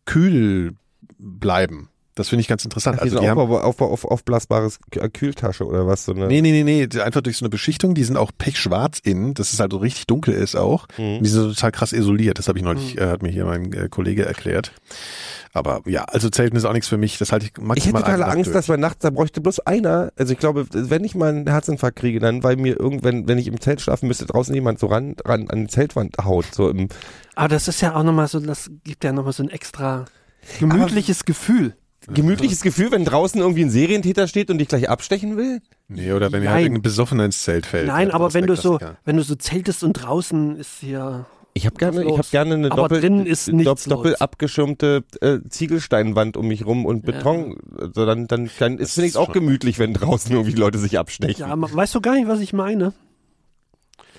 kühl 0.06 0.72
bleiben. 1.18 1.88
Das 2.16 2.28
finde 2.28 2.40
ich 2.40 2.48
ganz 2.48 2.64
interessant. 2.64 2.96
Ach, 2.98 3.02
Also 3.04 3.20
die 3.20 3.28
haben, 3.28 3.38
Aufbau, 3.38 3.60
Aufbau 3.60 3.90
auf 3.90 4.04
aufblasbares 4.04 4.78
K- 4.90 5.08
Kühltasche 5.08 5.64
oder 5.64 5.86
was 5.86 6.04
so 6.04 6.12
eine. 6.12 6.26
nee, 6.26 6.42
nee, 6.42 6.62
nee, 6.64 6.86
nee, 6.92 7.00
einfach 7.00 7.20
durch 7.22 7.36
so 7.38 7.44
eine 7.44 7.50
Beschichtung, 7.50 7.94
die 7.94 8.04
sind 8.04 8.16
auch 8.16 8.32
pechschwarz 8.36 8.98
innen, 8.98 9.32
dass 9.34 9.52
es 9.52 9.60
halt 9.60 9.72
so 9.72 9.78
richtig 9.78 10.06
dunkel 10.06 10.34
ist 10.34 10.56
auch. 10.56 10.86
Mhm. 10.98 11.16
Und 11.18 11.22
die 11.24 11.30
sind 11.30 11.48
total 11.54 11.70
krass 11.72 11.92
isoliert. 11.92 12.38
Das 12.38 12.48
habe 12.48 12.58
ich 12.58 12.64
neulich, 12.64 12.98
äh, 12.98 13.06
hat 13.06 13.22
mir 13.22 13.30
hier 13.30 13.44
mein 13.44 13.72
äh, 13.72 13.88
Kollege 13.88 14.26
erklärt. 14.26 14.72
Aber 15.52 15.82
ja, 15.86 16.04
also 16.04 16.30
Zelten 16.30 16.56
ist 16.56 16.64
auch 16.64 16.72
nichts 16.72 16.88
für 16.88 16.96
mich. 16.96 17.18
Das 17.18 17.32
halte 17.32 17.46
ich 17.46 17.52
maximal 17.52 17.76
Ich 17.78 17.86
hätte 17.86 17.96
totale 17.96 18.20
Nacht 18.20 18.30
Angst, 18.30 18.46
durch. 18.46 18.54
dass 18.54 18.68
man 18.68 18.78
nachts, 18.78 19.00
da 19.00 19.10
bräuchte 19.10 19.40
bloß 19.40 19.60
einer, 19.60 20.12
also 20.16 20.32
ich 20.32 20.38
glaube, 20.38 20.66
wenn 20.70 21.02
ich 21.02 21.16
mal 21.16 21.30
einen 21.30 21.48
Herzinfarkt 21.48 21.98
kriege, 21.98 22.20
dann, 22.20 22.44
weil 22.44 22.56
mir 22.56 22.78
irgendwann, 22.78 23.26
wenn 23.26 23.36
ich 23.38 23.48
im 23.48 23.60
Zelt 23.60 23.80
schlafen 23.80 24.06
müsste, 24.06 24.26
draußen 24.26 24.54
jemand 24.54 24.78
so 24.78 24.86
ran, 24.86 25.16
ran 25.24 25.50
an 25.50 25.62
die 25.62 25.66
Zeltwand 25.66 26.16
haut, 26.24 26.46
so 26.54 26.68
im, 26.68 26.88
Aber 27.34 27.48
das 27.48 27.66
ist 27.66 27.80
ja 27.80 27.96
auch 27.96 28.04
nochmal 28.04 28.28
so, 28.28 28.38
das 28.38 28.70
gibt 28.84 29.02
ja 29.02 29.12
nochmal 29.12 29.32
so 29.32 29.42
ein 29.42 29.50
extra 29.50 30.04
gemütliches 30.60 31.24
Gefühl. 31.24 31.74
gemütliches 32.06 32.62
Gefühl, 32.62 32.92
wenn 32.92 33.04
draußen 33.04 33.40
irgendwie 33.40 33.62
ein 33.64 33.70
Serientäter 33.70 34.28
steht 34.28 34.50
und 34.50 34.58
dich 34.58 34.68
gleich 34.68 34.88
abstechen 34.88 35.36
will. 35.36 35.60
Nee, 35.88 36.12
oder 36.12 36.30
wenn 36.30 36.42
er 36.42 36.46
Nein. 36.46 36.54
halt 36.54 36.62
irgendein 36.66 36.82
Besoffener 36.82 37.24
ins 37.24 37.42
Zelt 37.42 37.66
fällt. 37.66 37.88
Nein, 37.88 38.12
aber 38.12 38.32
wenn 38.34 38.46
du 38.46 38.54
so, 38.54 38.78
wenn 39.04 39.16
du 39.16 39.24
so 39.24 39.34
zeltest 39.34 39.82
und 39.82 39.94
draußen 39.94 40.56
ist 40.56 40.78
hier, 40.80 41.26
Ich 41.52 41.66
habe 41.66 41.76
gerne, 41.76 42.04
ich 42.04 42.18
habe 42.18 42.28
gerne 42.30 42.54
eine 42.54 42.70
Aber 42.70 42.82
doppel, 42.82 43.00
drinnen 43.00 43.26
ist 43.26 43.52
nichts 43.52 43.84
doppel 43.84 44.12
los. 44.12 44.20
abgeschirmte 44.20 45.02
äh, 45.20 45.38
Ziegelsteinwand 45.48 46.36
um 46.36 46.48
mich 46.48 46.64
rum 46.64 46.86
und 46.86 47.04
Ja. 47.06 47.12
Beton. 47.12 47.56
Also 47.78 48.06
dann, 48.06 48.26
dann, 48.28 48.50
dann 48.58 48.78
ist 48.78 48.96
ist 48.98 49.16
auch 49.16 49.32
gemütlich, 49.32 49.78
wenn 49.78 49.92
draußen 49.92 50.30
irgendwie 50.36 50.54
Leute 50.56 50.78
sich 50.78 50.98
abstechen. 50.98 51.40
ja, 51.48 51.54
weißt 51.56 51.94
du 51.94 52.00
gar 52.00 52.14
nicht, 52.14 52.28
was 52.28 52.40
ich 52.40 52.52
meine? 52.52 52.92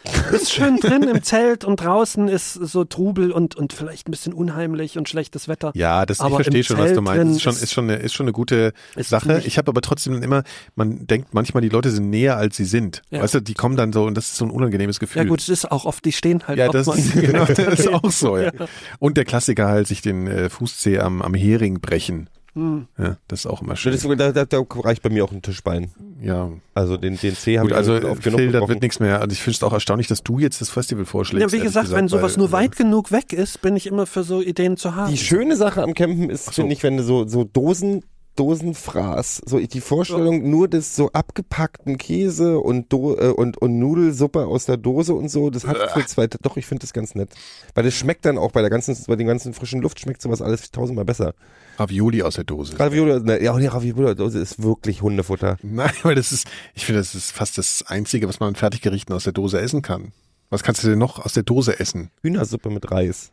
Du 0.03 0.31
bist 0.31 0.51
schön 0.51 0.77
drin 0.77 1.03
im 1.03 1.21
Zelt 1.23 1.63
und 1.63 1.77
draußen 1.81 2.27
ist 2.27 2.53
so 2.53 2.83
Trubel 2.85 3.31
und, 3.31 3.55
und 3.55 3.73
vielleicht 3.73 4.07
ein 4.07 4.11
bisschen 4.11 4.33
unheimlich 4.33 4.97
und 4.97 5.07
schlechtes 5.07 5.47
Wetter. 5.47 5.71
Ja, 5.75 6.05
das, 6.05 6.17
ich 6.17 6.23
Aber 6.23 6.35
verstehe 6.35 6.59
im 6.59 6.63
schon, 6.63 6.77
was 6.77 6.89
du 6.89 6.95
Zelt 6.95 7.01
meinst. 7.03 7.35
Ist 7.35 7.41
schon, 7.43 7.53
ist- 7.53 7.61
ist 7.63 7.73
schon, 7.73 7.83
eine, 7.89 7.95
ist 7.97 8.13
schon 8.13 8.23
eine 8.25 8.33
gute 8.33 8.73
Ist 8.95 9.09
Sache. 9.09 9.41
Ich 9.45 9.57
habe 9.57 9.69
aber 9.69 9.81
trotzdem 9.81 10.21
immer, 10.23 10.43
man 10.75 11.05
denkt 11.05 11.33
manchmal, 11.33 11.61
die 11.61 11.69
Leute 11.69 11.91
sind 11.91 12.09
näher, 12.09 12.37
als 12.37 12.57
sie 12.57 12.65
sind. 12.65 13.01
Ja. 13.11 13.21
Weißt 13.21 13.35
du, 13.35 13.41
die 13.41 13.53
kommen 13.53 13.75
dann 13.77 13.93
so 13.93 14.05
und 14.05 14.15
das 14.15 14.29
ist 14.29 14.37
so 14.37 14.45
ein 14.45 14.51
unangenehmes 14.51 14.99
Gefühl. 14.99 15.21
Ja 15.21 15.27
gut, 15.27 15.39
es 15.41 15.49
ist 15.49 15.71
auch 15.71 15.85
oft, 15.85 16.03
die 16.05 16.11
stehen 16.11 16.47
halt 16.47 16.57
Ja, 16.57 16.69
das, 16.69 16.87
ist, 16.87 17.13
genau, 17.13 17.45
das 17.45 17.59
ist 17.59 17.87
auch 17.93 18.11
so, 18.11 18.37
ja. 18.37 18.51
Und 18.99 19.17
der 19.17 19.25
Klassiker 19.25 19.67
halt, 19.67 19.87
sich 19.87 20.01
den 20.01 20.27
äh, 20.27 20.49
Fußzeh 20.49 20.99
am, 20.99 21.21
am 21.21 21.33
Hering 21.33 21.79
brechen. 21.81 22.27
Hm. 22.53 22.87
Ja, 22.97 23.17
das 23.29 23.41
ist 23.41 23.45
auch 23.45 23.61
immer 23.61 23.77
schön. 23.77 23.93
Das 23.93 24.03
ist, 24.03 24.19
da, 24.19 24.31
da, 24.33 24.45
da 24.45 24.63
reicht 24.69 25.01
bei 25.01 25.09
mir 25.09 25.23
auch 25.23 25.31
ein 25.31 25.41
Tischbein. 25.41 25.91
Ja, 26.21 26.49
Also 26.73 26.97
den, 26.97 27.17
den 27.17 27.33
C 27.35 27.57
habe 27.57 27.69
gut, 27.69 27.71
ich 27.71 27.77
also 27.77 27.93
oft 27.93 28.21
genug 28.21 28.39
Phil, 28.39 28.47
das 28.47 28.53
gebrochen. 28.53 28.69
wird 28.69 28.81
nichts 28.81 28.99
mehr. 28.99 29.21
Also 29.21 29.31
ich 29.33 29.41
finde 29.41 29.55
es 29.55 29.63
auch 29.63 29.71
erstaunlich, 29.71 30.07
dass 30.07 30.21
du 30.21 30.37
jetzt 30.39 30.59
das 30.59 30.69
Festival 30.69 31.05
vorschlägst. 31.05 31.41
Ja, 31.41 31.51
wie 31.51 31.57
ehrlich 31.57 31.69
gesagt, 31.69 31.91
wenn 31.91 32.09
sowas 32.09 32.33
weil, 32.33 32.39
nur 32.39 32.49
äh, 32.49 32.51
weit 32.51 32.75
genug 32.75 33.11
weg 33.11 33.31
ist, 33.31 33.61
bin 33.61 33.77
ich 33.77 33.87
immer 33.87 34.05
für 34.05 34.23
so 34.23 34.41
Ideen 34.41 34.75
zu 34.75 34.95
haben. 34.95 35.11
Die 35.11 35.17
schöne 35.17 35.55
Sache 35.55 35.81
am 35.81 35.93
Campen 35.93 36.29
ist, 36.29 36.45
so. 36.45 36.51
finde 36.51 36.73
ich, 36.73 36.83
wenn 36.83 36.97
du 36.97 37.03
so, 37.03 37.25
so 37.25 37.45
Dosen, 37.45 38.03
Dosenfraß, 38.35 39.41
so 39.45 39.59
die 39.59 39.81
Vorstellung 39.81 40.49
nur 40.49 40.67
des 40.67 40.95
so 40.95 41.11
abgepackten 41.11 41.97
Käse 41.97 42.59
und, 42.59 42.91
Do, 42.91 43.17
äh, 43.17 43.27
und, 43.27 43.57
und 43.61 43.77
Nudelsuppe 43.77 44.45
aus 44.45 44.65
der 44.65 44.77
Dose 44.77 45.13
und 45.13 45.29
so, 45.29 45.49
das 45.49 45.67
hat 45.67 45.77
für 45.91 46.05
zwei, 46.05 46.27
doch, 46.27 46.57
ich 46.57 46.65
finde 46.65 46.81
das 46.81 46.93
ganz 46.93 47.13
nett. 47.13 47.29
Weil 47.75 47.83
das 47.83 47.93
schmeckt 47.93 48.25
dann 48.25 48.37
auch 48.37 48.51
bei 48.51 48.61
der 48.61 48.69
ganzen, 48.69 48.97
bei 49.07 49.15
den 49.15 49.27
ganzen 49.27 49.53
frischen 49.53 49.81
Luft 49.81 49.99
schmeckt 49.99 50.21
sowas 50.21 50.41
alles 50.41 50.71
tausendmal 50.71 51.05
besser. 51.05 51.33
Ravioli 51.77 52.23
aus 52.23 52.35
der 52.35 52.43
Dose. 52.43 52.79
Ravioli, 52.79 53.21
ne, 53.21 53.43
ja, 53.43 53.57
die 53.57 53.65
Ravioli-Dose 53.67 54.39
ist 54.39 54.63
wirklich 54.63 55.01
Hundefutter. 55.01 55.57
Nein, 55.61 55.91
weil 56.03 56.15
das 56.15 56.31
ist, 56.31 56.47
ich 56.73 56.85
finde, 56.85 57.01
das 57.01 57.15
ist 57.15 57.31
fast 57.31 57.57
das 57.57 57.83
Einzige, 57.87 58.27
was 58.29 58.39
man 58.39 58.49
an 58.49 58.55
Fertiggerichten 58.55 59.13
aus 59.13 59.25
der 59.25 59.33
Dose 59.33 59.59
essen 59.59 59.81
kann. 59.81 60.13
Was 60.49 60.63
kannst 60.63 60.83
du 60.83 60.89
denn 60.89 60.99
noch 60.99 61.19
aus 61.19 61.33
der 61.33 61.43
Dose 61.43 61.79
essen? 61.79 62.11
Hühnersuppe 62.21 62.69
mit 62.69 62.91
Reis. 62.91 63.31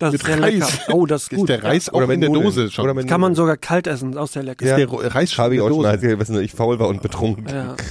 Das 0.00 0.12
mit 0.12 0.22
ist 0.22 0.28
Reis. 0.28 0.40
lecker. 0.54 0.68
Oh, 0.94 1.06
das 1.06 1.22
ist 1.22 1.32
Ist 1.32 1.38
gut. 1.38 1.48
der 1.48 1.62
Reis 1.62 1.88
auch 1.88 2.00
mit 2.00 2.10
in 2.10 2.20
der 2.20 2.30
Nudeln. 2.30 2.44
Dose 2.46 2.70
schon? 2.70 2.84
Oder 2.84 2.94
mit 2.94 3.06
Kann 3.06 3.20
man 3.20 3.34
sogar 3.36 3.56
kalt 3.56 3.86
essen, 3.86 4.18
auch 4.18 4.26
sehr 4.28 4.42
lecker. 4.42 4.66
Ja. 4.66 4.76
der 4.76 4.88
Ro- 4.88 5.00
Reis 5.02 5.32
schon 5.32 5.44
Habe 5.44 5.54
ich 5.54 5.60
der 5.60 5.70
auch 5.70 5.74
schon, 5.74 5.86
als 5.86 6.02
ich, 6.02 6.18
weiß 6.18 6.28
nicht, 6.30 6.40
ich 6.42 6.52
faul 6.52 6.78
war 6.80 6.88
und 6.88 7.00
betrunken. 7.02 7.46
Ja. 7.48 7.76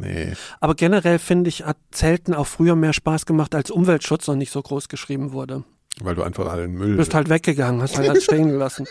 Nee. 0.00 0.34
Aber 0.60 0.76
generell 0.76 1.18
finde 1.18 1.48
ich, 1.48 1.64
hat 1.64 1.76
Zelten 1.90 2.32
auch 2.32 2.46
früher 2.46 2.76
mehr 2.76 2.92
Spaß 2.92 3.26
gemacht, 3.26 3.52
als 3.54 3.70
Umweltschutz 3.72 4.28
noch 4.28 4.36
nicht 4.36 4.52
so 4.52 4.62
groß 4.62 4.88
geschrieben 4.88 5.32
wurde. 5.32 5.64
Weil 6.00 6.14
du 6.14 6.22
einfach 6.22 6.46
allen 6.48 6.74
Müll. 6.74 6.92
Du 6.92 6.96
bist 6.98 7.14
halt 7.14 7.28
weggegangen, 7.28 7.82
hast 7.82 7.98
halt 7.98 8.08
alles 8.08 8.22
stehen 8.30 8.48
gelassen. 8.48 8.86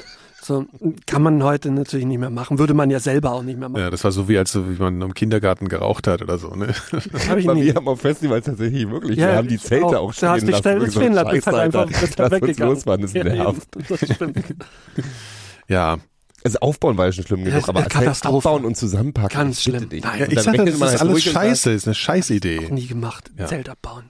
So, 0.48 0.66
kann 1.06 1.22
man 1.22 1.44
heute 1.44 1.70
natürlich 1.72 2.06
nicht 2.06 2.20
mehr 2.20 2.30
machen. 2.30 2.58
Würde 2.58 2.74
man 2.74 2.90
ja 2.90 3.02
selber 3.02 3.34
auch 3.34 3.44
nicht 3.44 3.60
mehr 3.60 3.68
machen. 3.68 3.82
ja, 3.82 3.90
das 3.90 4.04
war 4.06 4.12
so 4.14 4.30
wie 4.30 4.38
als 4.38 4.52
so, 4.54 4.70
wie 4.70 4.82
man 4.82 5.02
im 5.02 5.14
Kindergarten 5.14 5.68
geraucht 5.68 6.08
hat 6.08 6.22
oder 6.22 6.38
so, 6.38 6.56
ne? 6.56 6.68
Das 7.12 7.28
habe 7.28 7.42
ich 7.42 7.48
nie. 7.48 7.66
wir 7.66 7.76
haben 7.76 7.88
auf 7.90 8.00
Festivals 8.00 8.46
tatsächlich 8.46 8.90
wirklich, 8.90 9.18
Ja, 9.18 9.28
wir 9.28 9.36
haben 9.36 9.48
die 9.50 9.56
ich 9.56 9.62
Zelte 9.64 9.86
auch. 10.00 10.10
auch, 10.10 10.14
Da 10.14 10.14
stehen 10.16 10.30
hast 10.30 10.42
du 10.42 10.46
die 10.46 10.52
lassen. 10.54 10.62
Stelle 10.62 10.76
Irgend 10.78 10.94
so 10.94 11.00
stehen 11.02 11.14
lassen, 11.14 11.36
ist 11.36 11.48
halt 11.48 11.56
Scheiß, 11.56 11.64
einfach 11.76 11.90
Lass 11.92 12.02
uns 12.32 12.32
weggegangen. 12.32 12.74
losfahren, 12.74 13.02
das 13.02 13.14
Ja, 13.14 13.24
nervt. 13.26 13.76
eben, 13.76 13.86
das 13.90 14.16
stimmt. 14.16 14.38
Ja. 15.68 15.98
Also 16.44 16.60
aufbauen 16.60 16.98
war 16.98 17.08
ja 17.08 17.12
schon 17.12 17.26
schlimm 17.26 17.44
genug, 17.44 17.60
Das 17.60 17.68
aber 17.68 17.82
ist 17.82 17.90
Katastrophe. 17.90 18.48
abbauen 18.48 18.64
und 18.64 18.78
zusammenpacken. 18.78 19.38
Ganz 19.38 19.58
ich 19.58 19.64
schlimm. 19.64 19.90
Nein. 19.92 20.02
ja 20.20 20.28
ich 20.30 20.40
sage, 20.40 20.64
das 20.64 20.76
ist 20.76 21.02
alles 21.02 21.24
scheiße, 21.24 21.72
ist 21.72 21.88
eine 21.88 21.96
Scheißidee. 21.96 22.70
Nie 22.72 22.88
gemacht. 22.88 23.32
Ja. 23.38 23.48
Zelt 23.48 23.68
abbauen. 23.68 24.10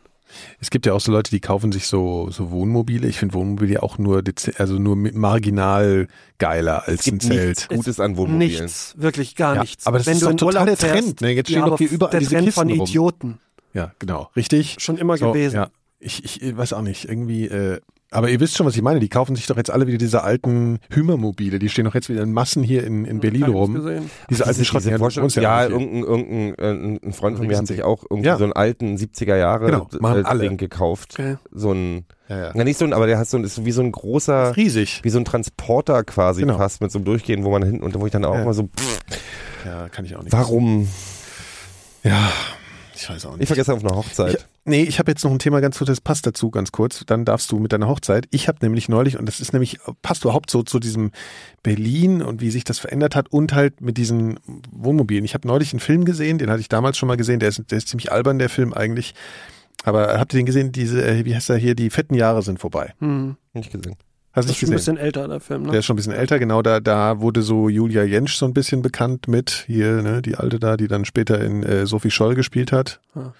Es 0.59 0.69
gibt 0.69 0.85
ja 0.85 0.93
auch 0.93 1.01
so 1.01 1.11
Leute, 1.11 1.31
die 1.31 1.39
kaufen 1.39 1.71
sich 1.71 1.87
so, 1.87 2.29
so 2.31 2.51
Wohnmobile. 2.51 3.07
Ich 3.07 3.19
finde 3.19 3.33
Wohnmobile 3.35 3.73
ja 3.73 3.83
auch 3.83 3.97
nur, 3.97 4.23
also 4.57 4.75
nur 4.79 4.95
marginal 4.95 6.07
geiler 6.37 6.87
als 6.87 6.99
Es 6.99 7.05
gibt 7.05 7.23
ein 7.23 7.27
Zelt. 7.31 7.47
nichts 7.47 7.67
Gutes 7.67 7.99
an 7.99 8.17
Wohnmobilen. 8.17 8.63
Nichts, 8.63 8.93
wirklich 8.97 9.35
gar 9.35 9.55
Ja, 9.55 9.61
nichts. 9.61 9.85
aber 9.87 9.97
das 9.97 10.07
Wenn 10.07 10.13
ist 10.13 10.21
du 10.21 10.25
doch 10.25 10.31
in 10.31 10.37
total 10.37 10.65
der 10.65 10.77
fährst, 10.77 11.03
Trend, 11.03 11.21
ne? 11.21 11.31
Jetzt 11.31 11.49
stehen 11.49 11.59
ja, 11.59 11.65
doch 11.69 11.77
hier 11.77 11.89
überall 11.91 12.11
der 12.11 12.19
diese 12.19 12.31
Trend 12.35 12.53
von 12.53 12.67
Kisten 12.67 12.79
rum. 12.81 12.87
Idioten. 12.89 13.39
Ja, 13.73 13.91
genau. 13.99 14.29
Richtig? 14.35 14.75
Schon 14.79 14.97
immer 14.97 15.17
So, 15.17 15.31
gewesen. 15.31 15.55
Ja. 15.55 15.69
Ich, 15.99 16.23
ich 16.41 16.55
weiß 16.57 16.73
auch 16.73 16.81
nicht, 16.81 17.05
irgendwie, 17.05 17.45
äh, 17.47 17.79
aber 18.11 18.29
ihr 18.29 18.39
wisst 18.39 18.55
schon, 18.55 18.65
was 18.65 18.75
ich 18.75 18.81
meine. 18.81 18.99
Die 18.99 19.09
kaufen 19.09 19.35
sich 19.35 19.47
doch 19.47 19.57
jetzt 19.57 19.69
alle 19.69 19.85
wieder 19.87 19.97
diese 19.97 20.23
alten 20.23 20.79
Hümermobile. 20.93 21.59
Die 21.59 21.67
stehen 21.69 21.85
doch 21.85 21.93
jetzt 21.95 22.07
wieder 22.09 22.23
in 22.23 22.31
Massen 22.31 22.63
hier 22.63 22.85
in, 22.85 23.03
in 23.05 23.19
Berlin 23.19 23.43
Hab 23.43 23.49
ich 23.49 23.55
rum. 23.55 23.73
gesehen. 23.73 24.09
Diese 24.29 24.45
alten 24.45 24.59
Diese 24.59 24.65
Schrotten. 24.65 25.41
Ja, 25.41 25.65
irgendein, 25.65 26.03
irgendein 26.03 26.99
äh, 27.03 27.07
ein 27.07 27.13
Freund 27.13 27.37
von 27.37 27.47
mir 27.47 27.57
hat 27.57 27.67
sich 27.67 27.83
auch 27.83 28.03
irgendwie 28.09 28.27
Ja. 28.27 28.37
so 28.37 28.45
einen 28.45 28.53
alten 28.53 28.95
70er 28.95 29.35
Jahre 29.35 29.65
Genau, 29.67 29.89
äh, 30.17 30.23
alle. 30.23 30.47
Ding 30.47 30.57
gekauft. 30.57 31.15
Okay. 31.19 31.35
So 31.51 31.73
ein, 31.73 32.05
ja, 32.29 32.37
ja. 32.37 32.51
na 32.55 32.63
nicht 32.63 32.77
so 32.79 32.85
ein, 32.85 32.93
aber 32.93 33.07
der 33.07 33.17
hat 33.19 33.27
so 33.27 33.37
ein, 33.37 33.43
ist 33.43 33.65
wie 33.65 33.71
so 33.71 33.81
ein 33.81 33.91
großer, 33.91 34.55
Riesig. 34.55 35.01
wie 35.03 35.09
so 35.09 35.19
ein 35.19 35.25
Transporter 35.25 36.03
quasi 36.03 36.41
Genau. 36.41 36.57
fast 36.57 36.81
mit 36.81 36.91
so 36.91 36.99
einem 36.99 37.05
Durchgehen, 37.05 37.43
wo 37.43 37.51
man 37.51 37.63
hinten 37.63 37.83
und 37.83 37.93
wo 37.99 38.05
ich 38.05 38.11
dann 38.11 38.23
auch 38.25 38.35
Ja. 38.35 38.45
mal 38.45 38.53
so, 38.53 38.63
pff, 38.63 38.99
Ja, 39.65 39.89
kann 39.89 40.05
ich 40.05 40.15
auch 40.15 40.23
nicht. 40.23 40.31
warum? 40.31 40.87
Ja, 42.03 42.31
ich 42.95 43.09
weiß 43.09 43.25
auch 43.25 43.31
nicht. 43.33 43.41
Ich 43.41 43.47
vergesse 43.47 43.73
auf 43.73 43.83
eine 43.83 43.93
Hochzeit. 43.95 44.33
Ich, 44.35 44.45
nee, 44.67 44.83
ich 44.83 44.99
habe 44.99 45.09
jetzt 45.11 45.23
noch 45.23 45.31
ein 45.31 45.39
Thema 45.39 45.59
ganz 45.61 45.77
kurz, 45.77 45.87
das 45.87 46.01
passt 46.01 46.27
dazu 46.27 46.51
ganz 46.51 46.71
kurz. 46.71 47.03
Dann 47.07 47.25
darfst 47.25 47.51
du 47.51 47.57
mit 47.59 47.73
deiner 47.73 47.87
Hochzeit. 47.87 48.27
Ich 48.31 48.47
habe 48.47 48.59
nämlich 48.61 48.87
neulich, 48.89 49.17
und 49.17 49.25
das 49.25 49.39
ist 49.39 49.53
nämlich, 49.53 49.79
passt 50.01 50.23
überhaupt 50.25 50.51
so 50.51 50.61
zu 50.63 50.79
diesem 50.79 51.11
Berlin 51.63 52.21
und 52.21 52.41
wie 52.41 52.51
sich 52.51 52.63
das 52.63 52.77
verändert 52.79 53.15
hat 53.15 53.31
und 53.31 53.53
halt 53.53 53.81
mit 53.81 53.97
diesen 53.97 54.39
Wohnmobilen. 54.71 55.25
Ich 55.25 55.33
habe 55.33 55.47
neulich 55.47 55.73
einen 55.73 55.79
Film 55.79 56.05
gesehen, 56.05 56.37
den 56.37 56.49
hatte 56.49 56.61
ich 56.61 56.69
damals 56.69 56.97
schon 56.97 57.07
mal 57.07 57.17
gesehen, 57.17 57.39
der 57.39 57.49
ist, 57.49 57.63
der 57.71 57.77
ist 57.77 57.87
ziemlich 57.87 58.11
albern, 58.11 58.39
der 58.39 58.49
Film 58.49 58.73
eigentlich. 58.73 59.13
Aber 59.83 60.19
habt 60.19 60.33
ihr 60.33 60.39
den 60.39 60.45
gesehen? 60.45 60.71
Diese, 60.71 61.05
äh, 61.05 61.23
wie 61.25 61.35
heißt 61.35 61.49
er 61.49 61.57
hier? 61.57 61.75
Die 61.75 61.89
fetten 61.89 62.13
Jahre 62.15 62.41
sind 62.41 62.59
vorbei. 62.59 62.93
Hm. 62.99 63.37
Nicht 63.53 63.71
gesehen. 63.71 63.95
Hast 64.33 64.47
du 64.49 64.53
Das 64.53 64.61
nicht 64.61 64.63
ist 64.63 64.67
schon 64.67 64.69
ein 64.69 64.77
gesehen? 64.77 64.95
bisschen 64.95 64.97
älter, 64.97 65.27
der 65.27 65.39
Film. 65.39 65.63
Der 65.63 65.71
Ne? 65.73 65.77
ist 65.79 65.85
schon 65.85 65.93
ein 65.93 65.97
bisschen 65.97 66.13
älter, 66.13 66.39
genau, 66.39 66.61
da, 66.61 66.79
da 66.79 67.21
wurde 67.21 67.41
so 67.41 67.69
Julia 67.69 68.03
Jentsch 68.03 68.35
so 68.35 68.45
ein 68.45 68.53
bisschen 68.53 68.81
bekannt 68.81 69.27
mit, 69.27 69.63
hier, 69.67 70.01
ne, 70.03 70.21
die 70.21 70.35
alte 70.35 70.59
da, 70.59 70.77
die 70.77 70.87
dann 70.87 71.05
später 71.05 71.39
in 71.43 71.63
äh, 71.63 71.85
Sophie 71.87 72.11
Scholl 72.11 72.35
gespielt 72.35 72.71
hat. 72.71 72.99
Ah. 73.15 73.33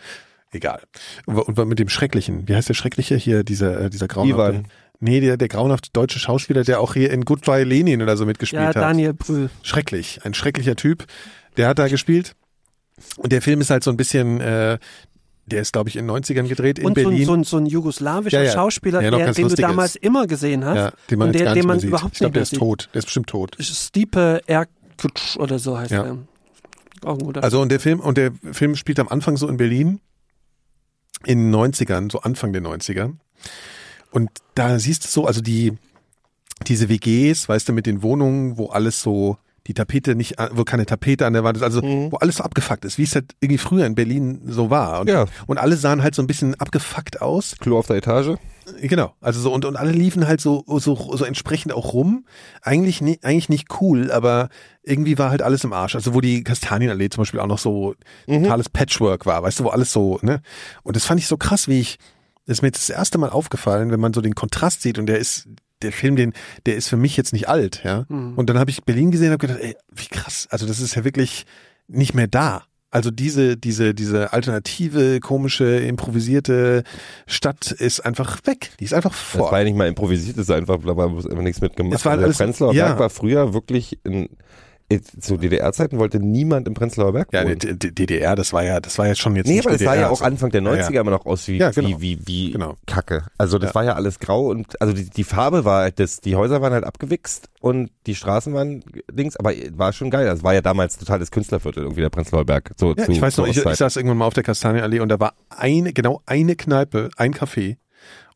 Egal. 0.58 0.82
Und, 1.26 1.58
mit 1.68 1.78
dem 1.80 1.88
Schrecklichen, 1.90 2.48
wie 2.48 2.56
heißt 2.56 2.68
der 2.68 2.74
Schreckliche 2.74 3.16
hier, 3.16 3.44
dieser, 3.44 3.80
äh, 3.82 3.90
dieser 3.90 4.08
grauenhafte? 4.08 4.54
Ivan. 4.60 4.68
Nee, 5.00 5.20
der, 5.20 5.38
der 5.38 5.48
grauenhafte 5.48 5.90
deutsche 5.94 6.18
Schauspieler, 6.18 6.64
der 6.64 6.80
auch 6.82 6.96
hier 6.96 7.12
in 7.12 7.24
Goodbye 7.26 7.64
Lenin 7.64 8.02
oder 8.02 8.18
so 8.18 8.26
mitgespielt 8.26 8.62
Ja, 8.64 8.68
hat. 8.70 8.76
Daniel 8.76 9.14
Brühl. 9.14 9.52
Schrecklich, 9.62 10.22
ein 10.24 10.34
schrecklicher 10.34 10.76
Typ. 10.76 11.06
Der 11.58 11.68
hat 11.68 11.78
da 11.78 11.88
gespielt. 11.88 12.34
Und 13.18 13.32
der 13.32 13.44
Film 13.44 13.62
ist 13.62 13.70
halt 13.70 13.84
so 13.84 13.92
ein 13.92 13.98
bisschen, 13.98 14.42
äh, 14.42 14.80
der 15.46 15.62
ist, 15.62 15.72
glaube 15.74 15.90
ich, 15.90 15.96
in 15.98 16.08
den 16.08 16.16
90ern 16.18 16.48
gedreht 16.48 16.80
in 16.80 16.88
Und 16.88 16.96
so, 16.98 17.02
ein- 17.02 17.10
Berlin. 17.12 17.26
so, 17.28 17.34
ein, 17.36 17.44
so 17.44 17.58
ein 17.58 17.66
jugoslawischer 17.68 18.40
Ja, 18.40 18.46
ja. 18.48 18.52
Schauspieler, 18.54 19.02
Ja, 19.04 19.12
der, 19.12 19.26
ganz 19.26 19.36
den 19.38 19.48
du 19.50 19.56
damals 19.56 19.96
ist. 19.96 20.04
immer 20.04 20.26
gesehen 20.26 20.66
hast. 20.66 20.76
ja, 20.76 20.92
den 21.12 21.20
man 21.20 21.28
und 21.28 21.34
der, 21.36 21.46
gar 21.46 21.54
den 21.54 21.60
nicht 21.60 21.68
man 21.68 21.80
sieht. 21.80 21.90
überhaupt 21.90 22.14
Ich 22.14 22.20
glaube, 22.20 22.30
nicht 22.30 22.36
der 22.36 22.40
mehr 22.40 22.44
ist 22.44 22.50
sieht. 22.50 22.60
tot. 22.60 22.90
Der 22.96 23.00
ist 23.00 23.06
bestimmt 23.06 23.28
tot. 23.28 23.56
Stipe 23.60 24.42
Erkutsch 24.48 25.38
oder 25.38 25.60
so 25.60 25.78
heißt 25.78 25.92
Ja. 25.92 26.06
er. 26.06 26.18
Auch 27.06 27.14
ein 27.20 27.24
guter. 27.24 27.44
Also 27.44 27.62
und 27.62 27.70
der 27.72 27.80
Film, 27.80 28.00
und 28.00 28.18
der 28.18 28.32
Film 28.52 28.76
spielt 28.76 29.00
am 29.00 29.08
Anfang 29.10 29.38
so 29.38 29.48
in 29.48 29.58
Berlin, 29.58 30.00
in 31.26 31.52
den 31.52 31.56
90ern, 31.56 32.12
so 32.12 32.22
Anfang 32.22 32.54
der 32.54 32.62
90er. 32.62 33.14
Und 34.12 34.30
da 34.56 34.80
siehst 34.80 35.04
du 35.04 35.10
so, 35.10 35.26
also 35.26 35.42
die, 35.42 35.74
diese 36.68 36.90
WGs, 36.90 37.50
weißt 37.50 37.70
du, 37.70 37.74
mit 37.74 37.86
den 37.86 38.02
Wohnungen, 38.02 38.58
wo 38.58 38.68
alles 38.68 39.02
so 39.02 39.38
die 39.68 39.74
Tapete 39.74 40.16
nicht, 40.16 40.36
wo 40.52 40.64
keine 40.64 40.86
Tapete 40.86 41.26
an 41.26 41.34
der 41.34 41.44
Wand 41.44 41.58
ist, 41.58 41.64
also 41.64 41.82
Mhm. 41.82 42.12
wo 42.12 42.18
alles 42.18 42.38
so 42.38 42.44
abgefuckt 42.44 42.86
ist, 42.86 42.98
wie 42.98 43.04
es 43.04 43.14
halt 43.16 43.34
irgendwie 43.42 43.58
früher 43.58 43.86
in 43.86 43.96
Berlin 43.96 44.42
so 44.48 44.70
war. 44.70 45.02
Und, 45.02 45.10
Ja. 45.10 45.26
und 45.46 45.58
alle 45.58 45.76
sahen 45.78 46.02
halt 46.04 46.16
so 46.16 46.22
ein 46.24 46.28
bisschen 46.28 46.56
abgefuckt 46.56 47.22
aus. 47.22 47.56
Klo 47.60 47.78
auf 47.78 47.88
der 47.88 47.98
Etage. 47.98 48.38
Genau, 48.82 49.14
also 49.22 49.40
so 49.40 49.54
und, 49.54 49.64
und 49.64 49.78
alle 49.78 49.92
liefen 49.92 50.28
halt 50.28 50.42
so, 50.42 50.64
so, 50.68 50.96
so 51.16 51.24
entsprechend 51.24 51.72
auch 51.74 51.94
rum. 51.94 52.26
Eigentlich, 52.62 53.02
nie, 53.02 53.18
eigentlich 53.24 53.48
nicht 53.50 53.68
cool, 53.82 54.12
aber 54.12 54.50
irgendwie 54.84 55.18
war 55.18 55.30
halt 55.30 55.42
alles 55.42 55.64
im 55.64 55.72
Arsch. 55.74 55.96
Also 55.96 56.14
wo 56.14 56.20
die 56.22 56.44
Kastanienallee 56.44 57.10
zum 57.10 57.22
Beispiel 57.22 57.40
auch 57.40 57.48
noch 57.48 57.60
so 57.60 57.96
totales 58.26 58.68
Patchwork 58.70 59.26
war, 59.26 59.42
weißt 59.44 59.60
du, 59.60 59.64
wo 59.66 59.70
alles 59.70 59.92
so, 59.94 60.20
ne? 60.22 60.42
Und 60.84 60.96
das 60.98 61.06
fand 61.06 61.20
ich 61.20 61.28
so 61.28 61.38
krass, 61.38 61.68
wie 61.70 61.80
ich, 61.80 61.98
das 62.46 62.58
ist 62.58 62.62
mir 62.62 62.68
jetzt 62.70 62.90
das 62.90 62.96
erste 62.96 63.18
Mal 63.18 63.30
aufgefallen, 63.30 63.90
wenn 63.92 64.00
man 64.02 64.14
so 64.14 64.20
den 64.22 64.36
Kontrast 64.36 64.82
sieht 64.82 65.00
und 65.00 65.06
der 65.06 65.20
ist, 65.20 65.48
der 65.82 65.92
Film, 65.92 66.16
den, 66.16 66.34
der 66.66 66.76
ist 66.76 66.88
für 66.90 66.98
mich 66.98 67.16
jetzt 67.18 67.34
nicht 67.34 67.48
alt, 67.50 67.82
ja. 67.84 68.06
Und 68.10 68.50
dann 68.50 68.58
habe 68.58 68.70
ich 68.72 68.84
Berlin 68.84 69.12
gesehen 69.12 69.28
und 69.28 69.34
habe 69.34 69.48
gedacht, 69.48 69.60
ey, 69.62 69.76
wie 69.94 70.08
krass, 70.08 70.48
also 70.50 70.66
das 70.66 70.80
ist 70.80 70.96
ja 70.96 71.04
wirklich 71.04 71.46
nicht 71.88 72.14
mehr 72.14 72.28
da. 72.28 72.64
Also 72.90 73.12
diese, 73.12 73.58
diese, 73.58 73.94
diese 73.94 74.32
alternative, 74.34 75.20
komische, 75.20 75.78
improvisierte 75.80 76.84
Stadt 77.28 77.72
ist 77.72 78.00
einfach 78.00 78.40
weg. 78.46 78.72
Die 78.80 78.86
ist 78.86 78.94
einfach 78.94 79.12
Das 79.12 79.20
fort. 79.20 79.52
war 79.52 79.60
ja 79.60 79.66
nicht 79.66 79.76
mal 79.76 79.88
improvisiert, 79.88 80.38
das 80.38 80.46
ist 80.50 80.52
einfach, 80.56 80.78
da 80.86 80.96
war 80.96 81.08
einfach 81.10 81.42
nichts 81.42 81.62
mitgemacht. 81.62 81.96
Es 82.00 82.06
war 82.06 82.16
der 82.16 82.26
alles- 82.26 82.38
Prenzlauer 82.38 82.74
ja. 82.74 82.88
Berg 82.88 83.00
war 83.00 83.10
früher 83.10 83.54
wirklich 83.54 84.00
in, 84.06 84.30
zu 85.20 85.36
DDR-Zeiten 85.38 85.98
wollte 86.00 86.20
niemand 86.20 86.66
im 86.68 86.74
Prenzlauer 86.74 87.12
Berg 87.12 87.28
ja, 87.34 87.44
wohnen. 87.44 87.60
die, 87.60 87.78
die 87.78 87.94
DDR, 87.94 88.36
das 88.36 88.54
war 88.54 88.64
ja, 88.64 88.80
das 88.80 88.98
war 88.98 89.08
jetzt 89.08 89.20
schon 89.20 89.36
jetzt 89.36 89.48
Nee, 89.48 89.60
aber 89.60 89.72
das 89.72 89.82
sah 89.82 89.96
ja 89.96 90.10
auch 90.10 90.20
so. 90.20 90.24
Anfang 90.26 90.50
der 90.52 90.62
90er 90.62 90.76
Ja, 90.78 90.90
ja. 90.92 91.02
immer 91.02 91.12
noch 91.12 91.26
aus 91.26 91.48
wie, 91.50 91.58
Ja, 91.58 91.72
genau. 91.72 91.90
wie, 92.00 92.02
wie, 92.02 92.20
wie 92.28 92.52
Genau. 92.52 92.78
Kacke. 92.86 93.26
Also 93.38 93.60
das 93.60 93.72
Ja. 93.72 93.76
war 93.76 93.84
ja 93.84 93.94
alles 93.96 94.20
grau 94.20 94.48
und 94.48 94.82
also 94.82 94.94
die, 94.94 95.10
die 95.10 95.24
Farbe 95.26 95.66
war 95.66 95.82
halt 95.82 96.00
das, 96.00 96.22
die 96.22 96.36
Häuser 96.38 96.62
waren 96.62 96.72
halt 96.72 96.86
abgewichst 96.86 97.50
und 97.60 97.92
die 98.06 98.16
Straßen 98.16 98.54
waren 98.54 98.84
Dings, 99.12 99.36
aber 99.36 99.52
war 99.74 99.92
schon 99.92 100.10
geil. 100.10 100.26
Das 100.26 100.42
war 100.44 100.54
ja 100.54 100.62
damals 100.62 100.98
total 100.98 101.20
das 101.20 101.32
Künstlerviertel, 101.32 101.84
irgendwie 101.84 102.02
der 102.02 102.10
Prenzlauer 102.10 102.46
Berg. 102.46 102.72
So, 102.78 102.94
Ja, 102.96 103.04
zu, 103.06 103.12
ich 103.12 103.22
weiß 103.22 103.38
noch, 103.38 103.48
ich, 103.48 103.58
ich 103.58 103.76
saß 103.76 103.98
irgendwann 103.98 104.20
mal 104.20 104.26
auf 104.26 104.34
der 104.36 104.44
Kastanienallee 104.44 105.02
und 105.02 105.10
da 105.10 105.20
war 105.20 105.34
eine, 105.50 105.92
genau 105.92 106.22
eine 106.26 106.56
Kneipe, 106.56 107.10
ein 107.18 107.34
Café. 107.34 107.76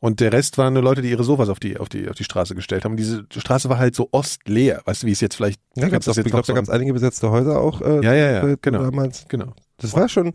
Und 0.03 0.19
der 0.19 0.33
Rest 0.33 0.57
waren 0.57 0.73
nur 0.73 0.81
Leute, 0.81 1.03
die 1.03 1.11
ihre 1.11 1.23
Sofas 1.23 1.47
auf 1.47 1.59
die, 1.59 1.77
auf 1.77 1.87
die, 1.87 2.09
auf 2.09 2.15
die 2.15 2.23
Straße 2.23 2.55
gestellt 2.55 2.83
haben. 2.85 2.93
Und 2.93 2.97
diese 2.97 3.23
Straße 3.37 3.69
war 3.69 3.77
halt 3.77 3.95
so 3.95 4.09
ostleer. 4.11 4.81
Weißt 4.85 5.03
du, 5.03 5.07
wie 5.07 5.11
es 5.11 5.21
jetzt 5.21 5.35
vielleicht, 5.35 5.61
ja, 5.75 5.89
gab's 5.89 6.05
das 6.07 6.17
auch, 6.17 6.25
ich 6.25 6.31
glaube, 6.31 6.45
da 6.47 6.53
gab 6.53 6.63
es 6.63 6.71
einige 6.71 6.91
besetzte 6.91 7.29
Häuser 7.29 7.59
auch. 7.61 7.81
Äh, 7.81 8.03
Ja, 8.03 8.13
ja, 8.15 8.31
ja, 8.31 8.47
äh, 8.47 8.57
genau. 8.59 8.81
Damals. 8.83 9.25
Genau. 9.29 9.53
Das 9.77 9.93
war 9.95 10.09
schon. 10.09 10.33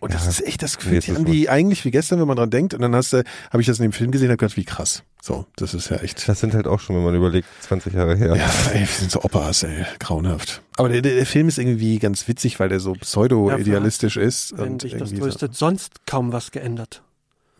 Und 0.00 0.14
das 0.14 0.24
Ja. 0.24 0.30
ist 0.30 0.46
echt, 0.46 0.62
das 0.62 0.76
fühlt 0.76 1.02
sich 1.02 1.12
ist 1.14 1.18
an 1.18 1.26
wie 1.26 1.48
eigentlich 1.48 1.84
wie 1.84 1.90
gestern, 1.90 2.20
wenn 2.20 2.28
man 2.28 2.36
dran 2.36 2.50
denkt. 2.50 2.74
Und 2.74 2.80
dann 2.80 2.94
hast 2.94 3.12
du, 3.12 3.24
habe 3.50 3.60
ich 3.60 3.66
das 3.66 3.78
in 3.80 3.82
dem 3.82 3.92
Film 3.92 4.12
gesehen, 4.12 4.30
hab 4.30 4.38
gedacht, 4.38 4.56
wie 4.56 4.64
krass. 4.64 5.02
So, 5.20 5.46
das 5.56 5.74
ist 5.74 5.88
ja 5.90 5.96
echt. 5.96 6.28
Das 6.28 6.38
sind 6.38 6.54
halt 6.54 6.68
auch 6.68 6.78
schon, 6.78 6.94
wenn 6.94 7.02
man 7.02 7.14
überlegt, 7.16 7.48
20 7.62 7.94
Jahre 7.94 8.14
her. 8.14 8.36
Ja, 8.36 8.48
ey, 8.72 8.80
wir 8.80 8.86
sind 8.86 9.10
so 9.10 9.22
Opas, 9.22 9.64
ey, 9.64 9.84
grauenhaft. 9.98 10.62
Aber 10.76 10.88
der, 10.88 11.02
der, 11.02 11.16
der 11.16 11.26
Film 11.26 11.48
ist 11.48 11.58
irgendwie 11.58 11.98
ganz 11.98 12.28
witzig, 12.28 12.60
weil 12.60 12.68
der 12.68 12.78
so 12.78 12.92
pseudo-idealistisch 12.92 14.16
ist. 14.16 14.56
Wenn 14.56 14.74
und 14.74 14.82
dich 14.84 14.96
das 14.96 15.12
tröstet, 15.12 15.56
sonst 15.56 16.06
kaum 16.06 16.32
was 16.32 16.52
geändert. 16.52 17.02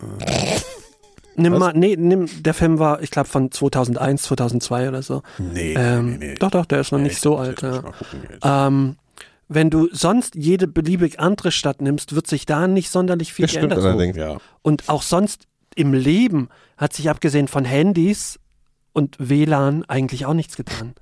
Nimm 1.39 1.59
mal, 1.59 1.73
nee, 1.75 1.97
nimm, 1.97 2.27
der 2.43 2.53
Film 2.55 2.79
war, 2.79 3.03
ich 3.03 3.11
glaube, 3.11 3.29
von 3.29 3.51
2001, 3.51 4.23
2002 4.25 4.89
oder 4.89 5.03
so. 5.03 5.23
Nee, 5.39 5.75
Ähm, 5.77 6.11
nee, 6.11 6.17
nee. 6.29 6.35
Doch, 6.35 6.51
doch, 6.51 6.67
der 6.67 6.81
ist 6.81 6.93
noch 6.93 6.99
nicht 6.99 7.13
Echt? 7.13 7.23
so 7.23 7.37
alt. 7.39 7.63
Ja. 7.63 7.83
Ähm, 8.67 8.97
wenn 9.49 9.71
du 9.71 9.89
sonst 9.93 10.35
jede 10.35 10.69
beliebig 10.69 11.21
andere 11.21 11.53
Stadt 11.53 11.81
nimmst, 11.81 12.15
wird 12.15 12.27
sich 12.27 12.45
da 12.45 12.69
nicht 12.69 12.91
sonderlich 12.91 13.33
viel 13.33 13.45
Das 13.45 13.53
stimmt 13.53 13.71
geändert. 13.71 13.87
allerdings. 13.87 14.17
ja. 14.17 14.37
Und 14.63 14.89
auch 14.89 15.03
sonst 15.03 15.45
im 15.75 15.95
Leben 15.95 16.49
hat 16.77 16.93
sich 16.93 17.09
abgesehen 17.09 17.49
von 17.49 17.65
Handys 17.65 18.39
und 18.93 19.17
WLAN 19.19 19.85
eigentlich 19.87 20.27
auch 20.27 20.35
nichts 20.35 20.57
getan. 20.57 20.95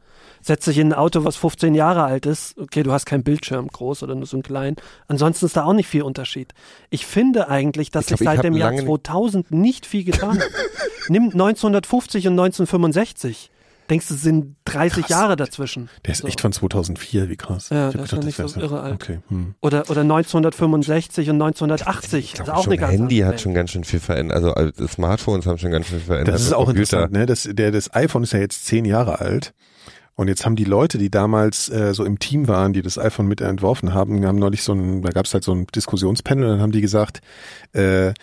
Setz 0.47 0.65
dich 0.67 0.79
in 0.79 0.93
ein 0.93 0.93
Auto, 0.93 1.25
was 1.25 1.35
15 1.35 1.75
Jahre 1.75 2.05
alt 2.05 2.25
ist. 2.25 2.57
Okay, 2.57 2.85
du 2.85 2.93
hast 2.93 3.05
keinen 3.05 3.25
Bildschirm 3.25 3.67
groß 3.67 4.05
oder 4.05 4.15
nur 4.15 4.27
so 4.27 4.37
einen 4.37 4.45
kleinen. 4.45 4.77
Ansonsten 5.09 5.47
ist 5.47 5.57
da 5.57 5.65
auch 5.65 5.73
nicht 5.73 5.89
viel 5.89 6.03
Unterschied. 6.03 6.53
Ich 6.89 7.05
finde 7.05 7.49
eigentlich, 7.49 7.91
dass 7.91 8.05
Ich 8.05 8.09
glaub, 8.11 8.19
sich 8.21 8.29
ich 8.29 8.35
seit 8.37 8.45
dem 8.45 8.55
Jahr 8.57 8.69
lange 8.71 8.83
nicht- 8.83 8.89
2000 8.89 9.51
nicht 9.51 9.87
viel 9.87 10.05
getan 10.05 10.39
hat. 10.39 10.47
Nimm 11.09 11.25
1950 11.33 12.29
und 12.29 12.35
1965. 12.35 13.51
Denkst 13.91 14.07
du, 14.09 14.15
es 14.15 14.23
sind 14.23 14.55
30 14.67 15.03
Krass. 15.03 15.11
Jahre 15.11 15.37
dazwischen? 15.37 15.89
Der 16.05 16.13
ist 16.13 16.23
So. 16.23 16.29
echt 16.29 16.41
von 16.41 16.53
2004, 16.53 17.29
wie 17.29 17.37
krass. 17.37 17.71
Ja, 17.71 17.89
Ich 17.89 17.95
der 17.95 18.05
ist 18.05 18.25
nicht 18.25 18.39
das 18.39 18.53
so 18.53 18.61
irre 18.61 18.81
alt. 18.81 18.95
Okay. 18.95 19.19
Hm. 19.29 19.55
Oder, 19.61 19.91
oder 19.91 20.03
1965 20.03 21.31
und 21.31 21.43
1980. 21.43 22.25
Ich 22.25 22.33
das 22.33 22.45
glaube 22.45 22.51
ist 22.51 22.57
auch 22.57 22.65
schon, 22.65 22.73
eine 22.73 22.81
ganz 22.81 22.93
Handy 22.93 23.19
hat 23.19 23.41
schon 23.41 23.55
ganz 23.55 23.71
schön 23.71 23.85
viel 23.85 24.01
verändert. 24.01 24.37
Also, 24.37 24.53
also 24.53 24.73
die 24.73 24.89
Smartphones 24.89 25.47
haben 25.47 25.59
schon 25.59 25.71
ganz 25.71 25.87
schön 25.87 25.99
viel 25.99 26.07
verändert. 26.07 26.35
Das 26.35 26.43
ist 26.43 26.53
auch 26.53 26.67
Computer. 26.67 26.81
interessant, 27.05 27.13
ne? 27.13 27.27
Das, 27.27 27.49
der, 27.51 27.71
das 27.71 27.93
iPhone 27.95 28.23
ist 28.25 28.33
ja 28.33 28.41
jetzt 28.41 28.65
zehn 28.67 28.85
Jahre 28.85 29.21
alt. 29.21 29.53
Und 30.17 30.29
jetzt 30.29 30.47
haben 30.47 30.57
die 30.57 30.65
Leute, 30.65 30.97
die 30.97 31.11
damals 31.11 31.69
äh, 31.69 31.93
so 31.93 32.05
im 32.05 32.19
Team 32.19 32.49
waren, 32.49 32.73
die 32.73 32.81
das 32.81 32.99
iPhone 32.99 33.27
mit 33.27 33.43
entworfen 33.43 33.93
haben, 33.93 34.25
haben 34.25 34.39
neulich 34.39 34.63
so 34.63 34.73
ein, 34.73 35.03
da 35.03 35.11
gab 35.11 35.27
es 35.27 35.35
halt 35.35 35.45
so 35.45 35.53
ein 35.53 35.67
Diskussionspanel, 35.67 36.49
dann 36.49 36.61
haben 36.61 36.73
die 36.73 36.81
gesagt, 36.81 37.21
äh, 37.75 38.15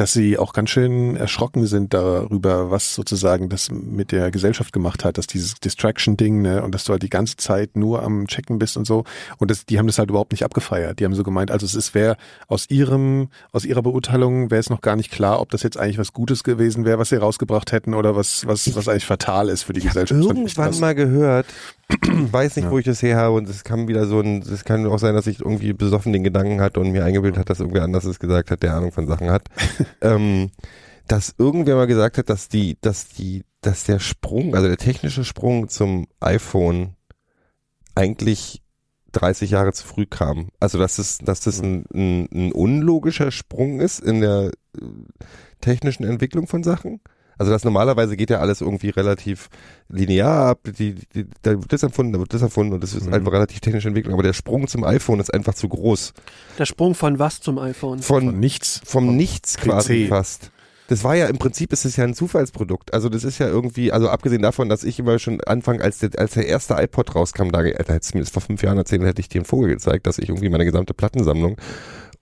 dass 0.00 0.14
sie 0.14 0.38
auch 0.38 0.54
ganz 0.54 0.70
schön 0.70 1.14
erschrocken 1.14 1.66
sind 1.66 1.92
darüber, 1.92 2.70
was 2.70 2.94
sozusagen 2.94 3.50
das 3.50 3.70
mit 3.70 4.12
der 4.12 4.30
Gesellschaft 4.30 4.72
gemacht 4.72 5.04
hat, 5.04 5.18
dass 5.18 5.26
dieses 5.26 5.56
Distraction-Ding, 5.56 6.40
ne, 6.40 6.62
und 6.62 6.74
dass 6.74 6.84
du 6.84 6.92
halt 6.92 7.02
die 7.02 7.10
ganze 7.10 7.36
Zeit 7.36 7.76
nur 7.76 8.02
am 8.02 8.26
Checken 8.26 8.58
bist 8.58 8.78
und 8.78 8.86
so. 8.86 9.04
Und 9.36 9.50
das, 9.50 9.66
die 9.66 9.78
haben 9.78 9.86
das 9.86 9.98
halt 9.98 10.08
überhaupt 10.08 10.32
nicht 10.32 10.42
abgefeiert. 10.42 11.00
Die 11.00 11.04
haben 11.04 11.12
so 11.12 11.22
gemeint, 11.22 11.50
also 11.50 11.66
es 11.66 11.74
ist 11.74 11.94
wäre 11.94 12.16
aus 12.48 12.70
ihrem, 12.70 13.28
aus 13.52 13.66
ihrer 13.66 13.82
Beurteilung 13.82 14.50
wäre 14.50 14.60
es 14.60 14.70
noch 14.70 14.80
gar 14.80 14.96
nicht 14.96 15.10
klar, 15.10 15.38
ob 15.38 15.50
das 15.50 15.62
jetzt 15.62 15.76
eigentlich 15.76 15.98
was 15.98 16.14
Gutes 16.14 16.44
gewesen 16.44 16.86
wäre, 16.86 16.98
was 16.98 17.10
sie 17.10 17.16
rausgebracht 17.16 17.70
hätten 17.70 17.92
oder 17.92 18.16
was, 18.16 18.46
was, 18.46 18.74
was 18.74 18.88
eigentlich 18.88 19.04
fatal 19.04 19.50
ist 19.50 19.64
für 19.64 19.74
die 19.74 19.80
Gesellschaft. 19.80 20.18
Ich 20.18 20.26
irgendwann 20.26 20.70
krass. 20.70 20.80
mal 20.80 20.94
gehört, 20.94 21.44
weiß 22.32 22.56
nicht, 22.56 22.66
Ja. 22.66 22.70
wo 22.70 22.78
ich 22.78 22.84
das 22.84 23.02
her 23.02 23.16
habe 23.16 23.36
und 23.36 23.48
es 23.48 23.64
kann 23.64 23.88
wieder 23.88 24.06
so 24.06 24.20
ein, 24.20 24.42
es 24.42 24.64
kann 24.64 24.86
auch 24.86 24.98
sein, 24.98 25.14
dass 25.14 25.26
ich 25.26 25.40
irgendwie 25.40 25.72
besoffen 25.72 26.12
den 26.12 26.24
Gedanken 26.24 26.60
hatte 26.60 26.80
und 26.80 26.90
mir 26.90 27.04
eingebildet 27.04 27.38
hat, 27.38 27.50
dass 27.50 27.60
irgendwer 27.60 27.82
anders 27.84 28.04
es 28.04 28.18
gesagt 28.18 28.50
hat, 28.50 28.62
der 28.62 28.74
Ahnung 28.74 28.92
von 28.92 29.06
Sachen 29.06 29.30
hat, 29.30 29.48
ähm, 30.00 30.50
dass 31.08 31.34
irgendwer 31.38 31.76
mal 31.76 31.86
gesagt 31.86 32.18
hat, 32.18 32.30
dass 32.30 32.48
die, 32.48 32.76
dass 32.80 33.08
die, 33.08 33.44
dass 33.60 33.84
der 33.84 33.98
Sprung, 33.98 34.54
also 34.54 34.68
der 34.68 34.76
technische 34.76 35.24
Sprung 35.24 35.68
zum 35.68 36.06
iPhone 36.20 36.94
eigentlich 37.94 38.62
30 39.12 39.50
Jahre 39.50 39.72
zu 39.72 39.86
früh 39.86 40.06
kam. 40.06 40.50
Also 40.60 40.78
dass 40.78 40.98
es, 40.98 41.18
dass 41.18 41.40
das 41.40 41.60
ein, 41.60 41.84
ein, 41.92 42.28
ein 42.32 42.52
unlogischer 42.52 43.30
Sprung 43.32 43.80
ist 43.80 43.98
in 43.98 44.20
der 44.20 44.52
äh, 44.80 44.84
technischen 45.60 46.04
Entwicklung 46.04 46.46
von 46.46 46.62
Sachen. 46.62 47.00
Also 47.40 47.52
das 47.52 47.64
normalerweise 47.64 48.18
geht 48.18 48.28
ja 48.28 48.38
alles 48.40 48.60
irgendwie 48.60 48.90
relativ 48.90 49.48
linear 49.88 50.50
ab, 50.50 50.58
die, 50.78 50.94
die, 51.14 51.26
da 51.40 51.52
wird 51.52 51.72
das 51.72 51.82
erfunden, 51.82 52.12
da 52.12 52.18
wird 52.18 52.34
das 52.34 52.42
erfunden 52.42 52.74
und 52.74 52.82
das 52.82 52.92
ist 52.92 53.06
Mhm. 53.06 53.14
einfach 53.14 53.32
relativ 53.32 53.60
technische 53.60 53.88
Entwicklung, 53.88 54.12
aber 54.12 54.22
der 54.22 54.34
Sprung 54.34 54.68
zum 54.68 54.84
iPhone 54.84 55.20
ist 55.20 55.32
einfach 55.32 55.54
zu 55.54 55.66
groß. 55.68 56.12
Der 56.58 56.66
Sprung 56.66 56.94
von 56.94 57.18
was 57.18 57.40
zum 57.40 57.58
iPhone? 57.58 58.00
Von, 58.00 58.24
Von 58.26 58.38
nichts. 58.40 58.82
vom 58.84 59.06
Von 59.06 59.16
Nichts 59.16 59.56
quasi 59.56 60.06
fast. 60.08 60.50
Das 60.88 61.02
war 61.02 61.14
ja 61.14 61.28
im 61.28 61.38
Prinzip 61.38 61.72
ist 61.72 61.84
es 61.86 61.96
ja 61.96 62.04
ein 62.04 62.14
Zufallsprodukt. 62.14 62.92
Also 62.92 63.08
das 63.08 63.24
ist 63.24 63.38
ja 63.38 63.46
irgendwie, 63.46 63.90
also 63.92 64.08
abgesehen 64.10 64.42
davon, 64.42 64.68
dass 64.68 64.84
ich 64.84 64.98
immer 64.98 65.18
schon 65.18 65.40
Anfang, 65.40 65.80
als 65.80 65.98
der, 66.00 66.10
als 66.18 66.32
der 66.32 66.46
erste 66.46 66.74
iPod 66.74 67.14
rauskam, 67.14 67.50
da, 67.52 67.62
da 67.62 67.94
hättest 67.94 68.12
du 68.12 68.18
mir 68.18 68.24
das 68.24 68.30
vor 68.32 68.42
fünf 68.42 68.62
Jahren 68.62 68.76
erzählt, 68.76 69.00
hätte 69.02 69.20
ich 69.20 69.28
dir 69.30 69.38
einen 69.38 69.44
Vogel 69.46 69.70
gezeigt, 69.70 70.06
dass 70.06 70.18
ich 70.18 70.28
irgendwie 70.28 70.48
meine 70.50 70.64
gesamte 70.66 70.92
Plattensammlung 70.92 71.56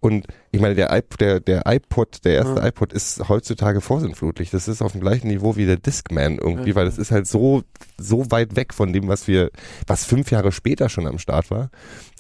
und 0.01 0.27
ich 0.53 0.61
meine, 0.61 0.75
der, 0.77 0.97
iP 0.97 1.17
der, 1.19 1.41
der 1.41 1.63
iPod, 1.67 2.25
der 2.25 2.35
erste 2.37 2.61
Ja. 2.61 2.67
iPod 2.69 2.93
ist 2.93 3.29
heutzutage 3.29 3.81
vorsinnflutlich. 3.81 4.51
Das 4.51 4.69
ist 4.69 4.81
auf 4.81 4.93
dem 4.93 5.01
gleichen 5.01 5.27
Niveau 5.29 5.57
wie 5.57 5.67
der 5.67 5.77
Discman 5.77 6.39
irgendwie, 6.39 6.71
Ja. 6.71 6.75
weil 6.77 6.85
das 6.85 6.99
ist 6.99 7.11
halt 7.11 7.27
so, 7.27 7.63
so 7.97 8.31
weit 8.31 8.55
weg 8.57 8.73
von 8.75 8.93
dem, 8.93 9.09
was 9.09 9.27
wir, 9.27 9.51
was 9.87 10.05
fünf 10.05 10.31
Jahre 10.31 10.53
später 10.53 10.89
schon 10.89 11.07
am 11.07 11.19
Start 11.19 11.51
war. 11.51 11.71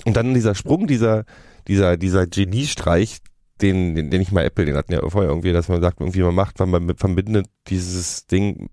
Und 0.04 0.16
dann 0.16 0.34
dieser 0.34 0.54
Sprung, 0.56 0.86
dieser, 0.88 1.24
dieser, 1.68 1.96
dieser 1.96 2.26
Geniestreich, 2.26 3.18
den, 3.60 3.94
den, 3.94 4.10
den 4.10 4.20
ich 4.22 4.32
mal 4.32 4.44
Apple, 4.44 4.64
den 4.64 4.76
hatten 4.76 4.92
ja 4.92 5.00
vorher 5.08 5.30
irgendwie, 5.30 5.52
dass 5.52 5.68
man 5.68 5.80
sagt, 5.80 6.00
irgendwie 6.00 6.22
man 6.22 6.34
macht, 6.34 6.58
man 6.60 6.84
mit- 6.84 6.98
verbindet 7.00 7.46
dieses 7.68 8.26
Ding, 8.26 8.70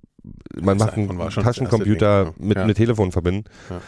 man 0.59 0.77
Das 0.79 0.87
macht 0.87 0.97
einen 0.97 1.19
Taschencomputer 1.31 2.25
Ding, 2.25 2.33
ja. 2.39 2.45
mit 2.47 2.57
Ja. 2.57 2.63
einem 2.63 2.73
Telefon 2.75 3.11
verbinden. 3.11 3.45
Ja. 3.69 3.81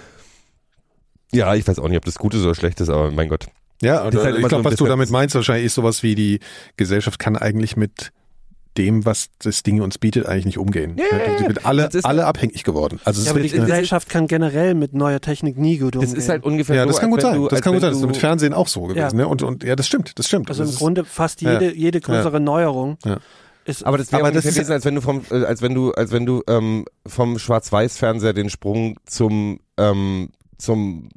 Ja, 1.31 1.55
ich 1.55 1.67
weiß 1.67 1.79
auch 1.79 1.87
nicht, 1.87 1.97
ob 1.97 2.05
das 2.05 2.15
gut 2.15 2.33
ist 2.33 2.43
oder 2.43 2.55
schlecht 2.55 2.79
ist, 2.81 2.89
aber 2.89 3.11
mein 3.11 3.29
Gott. 3.29 3.47
Ja, 3.81 4.09
Das 4.09 4.23
halt 4.23 4.35
ich 4.37 4.41
so 4.41 4.47
glaube, 4.47 4.63
ein 4.63 4.65
was 4.71 4.75
du 4.77 4.85
damit 4.85 5.09
meinst, 5.11 5.35
wahrscheinlich 5.35 5.65
ist 5.67 5.75
sowas 5.75 6.01
wie 6.03 6.15
die 6.15 6.39
Gesellschaft 6.77 7.19
kann 7.19 7.35
eigentlich 7.35 7.77
mit 7.77 8.11
dem, 8.77 9.05
was 9.05 9.29
das 9.39 9.63
Ding 9.63 9.81
uns 9.81 9.97
bietet, 9.97 10.27
eigentlich 10.27 10.45
nicht 10.45 10.57
umgehen. 10.59 10.97
Ja, 10.97 11.17
Ja, 11.17 11.37
die 11.39 11.43
sind 11.45 11.65
alle, 11.65 11.83
das 11.85 11.95
ist- 11.95 12.05
alle 12.05 12.25
abhängig 12.25 12.63
geworden. 12.63 12.99
Also 13.05 13.21
es 13.21 13.25
Ja, 13.25 13.31
aber 13.31 13.39
die 13.41 13.49
Gesellschaft 13.49 14.07
kann 14.09 14.27
generell 14.27 14.75
mit 14.75 14.93
neuer 14.93 15.19
Technik 15.19 15.57
nie 15.57 15.77
gut 15.79 15.95
Das 15.95 16.03
umgehen. 16.05 16.17
ist 16.17 16.29
halt 16.29 16.43
ungefähr 16.43 16.75
ja, 16.75 16.83
so, 16.83 16.89
das 16.89 16.99
kann 16.99 17.11
als 17.11 17.13
gut 17.15 17.21
sein. 17.23 17.35
Du, 17.41 17.47
das 17.47 17.61
kann 17.61 17.73
gut 17.73 17.81
sein. 17.81 17.91
Das 17.91 17.99
ist 18.01 18.05
mit 18.07 18.17
Fernsehen 18.17 18.53
auch 18.53 18.67
so 18.67 18.81
gewesen. 18.83 18.97
Ja. 18.99 19.11
Ne? 19.13 19.27
Und, 19.27 19.41
und 19.41 19.63
ja, 19.63 19.75
das 19.75 19.87
stimmt, 19.87 20.17
das 20.19 20.27
stimmt. 20.27 20.49
also 20.49 20.61
das 20.61 20.69
im 20.69 20.73
ist- 20.73 20.79
Grunde 20.79 21.05
fast 21.05 21.41
Ja. 21.41 21.53
jede, 21.59 21.75
jede 21.75 22.01
größere 22.01 22.39
Neuerung 22.39 22.97
Ja. 23.03 23.17
ist 23.65 23.83
Aber 23.83 23.97
das 23.97 24.11
wäre 24.11 24.21
Aber 24.21 24.29
ungefähr 24.29 24.41
das 24.43 24.45
ist- 24.45 24.55
gewesen, 24.55 24.73
als 24.73 24.85
wenn 24.85 24.93
du 24.95 25.01
vom, 25.01 25.21
äh, 25.31 25.43
als 25.45 25.61
wenn 25.63 25.73
du, 25.73 25.91
als 25.93 26.11
wenn 26.11 26.25
du 26.27 26.43
ähm, 26.47 26.85
vom 27.07 27.39
Schwarz-Weiß-Fernseher 27.39 28.33
den 28.33 28.49
Sprung 28.51 28.97
zum 29.07 29.59
ähm, 29.77 30.29
zum 30.59 31.09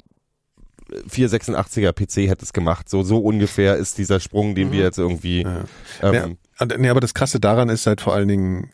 486er 1.09 1.93
PC 1.93 2.29
hättest 2.29 2.53
gemacht. 2.53 2.89
So 2.89 3.03
so 3.03 3.19
ungefähr 3.19 3.77
ist 3.77 3.97
dieser 3.97 4.19
Sprung, 4.19 4.55
den 4.55 4.69
Mhm. 4.69 4.71
wir 4.73 4.79
jetzt 4.81 4.97
irgendwie. 4.97 5.41
ja. 5.43 5.63
Ähm, 6.01 6.37
und, 6.59 6.77
nee, 6.79 6.89
aber 6.89 6.99
das 6.99 7.13
Krasse 7.13 7.39
daran 7.39 7.69
ist 7.69 7.87
halt 7.87 8.01
vor 8.01 8.13
allen 8.13 8.27
Dingen, 8.27 8.71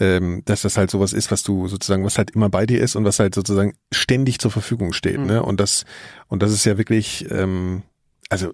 ähm, 0.00 0.42
dass 0.44 0.62
das 0.62 0.76
halt 0.76 0.90
sowas 0.90 1.12
ist, 1.12 1.30
was 1.30 1.42
du 1.42 1.68
sozusagen, 1.68 2.04
was 2.04 2.18
halt 2.18 2.30
immer 2.32 2.48
bei 2.48 2.66
dir 2.66 2.80
ist 2.80 2.96
und 2.96 3.04
was 3.04 3.18
halt 3.18 3.34
sozusagen 3.34 3.74
ständig 3.92 4.38
zur 4.38 4.50
Verfügung 4.50 4.92
steht. 4.92 5.18
Mhm. 5.18 5.26
Ne? 5.26 5.42
Und 5.42 5.60
das, 5.60 5.84
und 6.28 6.42
das 6.42 6.52
ist 6.52 6.64
ja 6.64 6.78
wirklich, 6.78 7.26
ähm, 7.30 7.82
also 8.28 8.52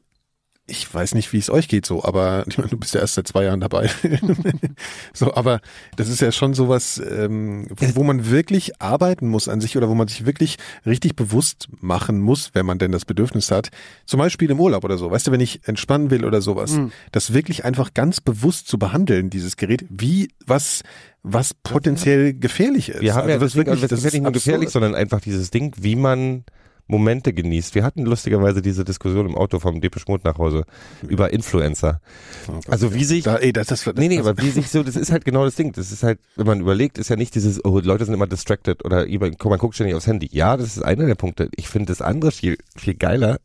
ich 0.71 0.93
weiß 0.93 1.15
nicht, 1.15 1.33
wie 1.33 1.39
es 1.39 1.51
euch 1.51 1.67
geht 1.67 1.87
so, 1.87 2.05
aber 2.05 2.45
ich 2.49 2.59
meine, 2.59 2.71
du 2.71 2.77
bist 2.77 2.95
ja 2.95 3.01
erst 3.01 3.15
seit 3.15 3.27
zwei 3.27 3.45
Jahren 3.45 3.61
dabei. 3.61 3.91
so, 5.13 5.35
aber 5.35 5.61
das 5.97 6.09
ist 6.09 6.21
ja 6.21 6.31
schon 6.33 6.55
sowas, 6.55 7.01
ähm, 7.11 7.67
wo, 7.77 7.97
wo 7.97 8.03
man 8.05 8.31
wirklich 8.31 8.81
arbeiten 8.81 9.29
muss 9.29 9.49
an 9.49 9.61
sich 9.61 9.77
oder 9.77 9.89
wo 9.89 9.95
man 9.95 10.09
sich 10.09 10.27
wirklich 10.27 10.57
richtig 10.87 11.17
bewusst 11.17 11.69
machen 11.81 12.21
muss, 12.21 12.51
wenn 12.55 12.67
man 12.67 12.79
denn 12.79 12.93
das 12.93 13.05
Bedürfnis 13.05 13.51
hat. 13.51 13.71
Zum 14.07 14.19
Beispiel 14.19 14.51
im 14.51 14.61
Urlaub 14.61 14.85
oder 14.85 14.99
so. 14.99 15.11
Weißt 15.11 15.27
du, 15.27 15.33
wenn 15.33 15.41
ich 15.41 15.67
entspannen 15.67 16.11
will 16.11 16.25
oder 16.25 16.41
sowas, 16.41 16.73
Mhm. 16.73 16.93
das 17.13 17.33
wirklich 17.33 17.65
einfach 17.65 17.95
ganz 17.95 18.21
bewusst 18.21 18.69
zu 18.69 18.79
behandeln, 18.79 19.31
dieses 19.31 19.57
Gerät, 19.57 19.85
wie 19.89 20.29
was 20.47 20.83
was 21.25 21.53
potenziell 21.53 22.33
gefährlich 22.33 22.91
ist. 22.91 23.01
Wir 23.01 23.15
haben 23.15 23.29
ja 23.29 23.35
Also 23.35 23.47
das 23.47 23.53
deswegen, 23.53 23.71
also 23.71 23.83
wirklich- 23.83 23.91
das 24.01 24.05
ist 24.07 24.13
nicht 24.15 24.23
nur 24.23 24.33
gefährlich, 24.33 24.69
sondern 24.71 24.95
einfach 24.95 25.21
dieses 25.21 25.51
Ding, 25.51 25.75
wie 25.79 25.97
man 25.97 26.45
Momente 26.89 27.33
genießt. 27.35 27.75
Wir 27.75 27.85
hatten 27.85 28.05
lustigerweise 28.05 28.63
diese 28.63 28.83
Diskussion 28.85 29.27
im 29.27 29.37
Auto 29.37 29.61
vom 29.61 29.81
Depeche 29.81 30.07
Mode 30.09 30.23
nach 30.27 30.39
Hause 30.39 30.65
über 31.07 31.33
Influencer. 31.33 32.01
Oh 32.49 32.59
Also 32.67 32.95
wie 32.95 33.05
sich 33.05 33.25
da, 33.25 33.37
ey, 33.37 33.53
das, 33.53 33.67
das, 33.69 33.85
das, 33.85 33.95
Nee, 33.97 34.09
nee, 34.09 34.19
aber 34.19 34.37
wie 34.39 34.51
sich 34.51 34.71
so, 34.71 34.83
das 34.83 34.97
ist 34.97 35.13
halt 35.13 35.25
genau 35.27 35.45
das 35.45 35.55
Ding. 35.55 35.73
Das 35.73 35.93
ist 35.93 36.03
halt, 36.03 36.19
wenn 36.37 36.47
man 36.47 36.61
überlegt, 36.61 36.97
ist 36.99 37.11
ja 37.11 37.17
nicht 37.17 37.35
dieses, 37.35 37.63
oh, 37.65 37.79
Leute 37.81 38.07
sind 38.07 38.15
immer 38.15 38.27
distracted 38.27 38.85
oder 38.85 39.07
man 39.07 39.59
guckt 39.59 39.75
ständig 39.75 39.95
aufs 39.95 40.07
Handy. 40.07 40.29
Ja, 40.33 40.57
das 40.57 40.77
ist 40.77 40.83
einer 40.83 41.07
der 41.07 41.15
Punkte. 41.15 41.51
Ich 41.57 41.69
finde 41.69 41.93
das 41.93 42.01
andere 42.01 42.33
viel, 42.33 42.57
viel 42.77 42.95
geiler, 42.95 43.39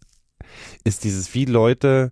ist 0.85 1.03
dieses, 1.03 1.33
wie 1.33 1.45
Leute 1.45 2.11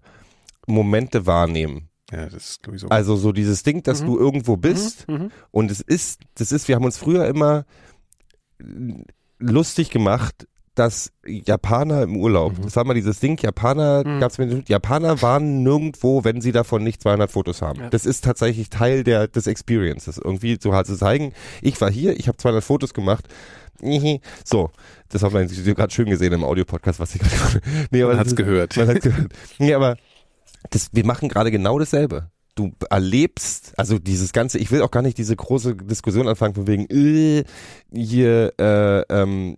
Momente 0.67 1.25
wahrnehmen. 1.25 1.87
ja, 2.11 2.25
das 2.27 2.49
ist 2.51 2.63
glaube 2.63 2.75
ich 2.75 2.81
so. 2.81 2.89
Also 2.89 3.15
so 3.15 3.31
dieses 3.31 3.63
Ding, 3.63 3.83
dass 3.83 4.01
Mhm. 4.01 4.05
du 4.07 4.19
irgendwo 4.19 4.57
bist 4.57 5.07
Mhm. 5.07 5.31
und 5.51 5.71
es 5.71 5.79
ist, 5.79 6.19
das 6.35 6.51
ist, 6.51 6.67
wir 6.67 6.75
haben 6.75 6.83
uns 6.85 6.97
früher 6.97 7.25
immer 7.27 7.65
lustig 9.39 9.89
gemacht, 9.89 10.47
dass 10.75 11.11
Japaner 11.25 12.03
im 12.03 12.15
Urlaub, 12.15 12.57
Mhm. 12.57 12.61
das 12.63 12.75
war 12.77 12.85
mal 12.85 12.93
dieses 12.93 13.19
Ding, 13.19 13.37
Japaner, 13.41 14.03
Mhm. 14.07 14.19
gab's 14.21 14.37
Japaner 14.67 15.21
waren 15.21 15.63
nirgendwo, 15.63 16.23
wenn 16.23 16.39
sie 16.41 16.51
davon 16.53 16.83
nicht 16.83 17.01
200 17.01 17.29
Fotos 17.29 17.61
haben. 17.61 17.81
Ja. 17.81 17.89
Das 17.89 18.05
ist 18.05 18.23
tatsächlich 18.23 18.69
Teil 18.69 19.03
der, 19.03 19.27
des 19.27 19.47
Experiences, 19.47 20.17
irgendwie 20.17 20.57
so 20.61 20.73
halt 20.73 20.87
zu 20.87 20.95
zeigen, 20.95 21.33
ich 21.61 21.79
war 21.81 21.91
hier, 21.91 22.17
ich 22.17 22.27
habe 22.29 22.37
200 22.37 22.63
Fotos 22.63 22.93
gemacht, 22.93 23.27
so, 24.45 24.69
das 25.09 25.23
hat 25.23 25.33
man 25.33 25.47
gerade 25.47 25.91
schön 25.93 26.09
gesehen 26.09 26.33
im 26.33 26.43
Audiopodcast, 26.43 26.99
was 26.99 27.15
ich 27.15 27.21
gerade, 27.21 27.61
nee, 27.91 28.03
man 28.03 28.17
hat's 28.17 28.29
ist- 28.29 28.35
gehört. 28.37 28.77
man 28.77 28.87
hat 28.87 29.01
gehört. 29.01 29.33
Nee, 29.59 29.73
aber 29.73 29.97
das, 30.69 30.89
wir 30.93 31.05
machen 31.05 31.27
gerade 31.29 31.51
genau 31.51 31.79
dasselbe. 31.79 32.29
Du 32.55 32.73
erlebst, 32.89 33.73
also 33.77 33.97
dieses 33.97 34.33
ganze, 34.33 34.57
ich 34.59 34.71
will 34.71 34.81
auch 34.81 34.91
gar 34.91 35.01
nicht 35.01 35.17
diese 35.17 35.35
große 35.35 35.75
Diskussion 35.75 36.27
anfangen 36.27 36.53
von 36.53 36.67
wegen, 36.67 36.85
äh, 36.89 37.43
hier, 37.93 38.53
äh, 38.59 39.01
ähm, 39.09 39.55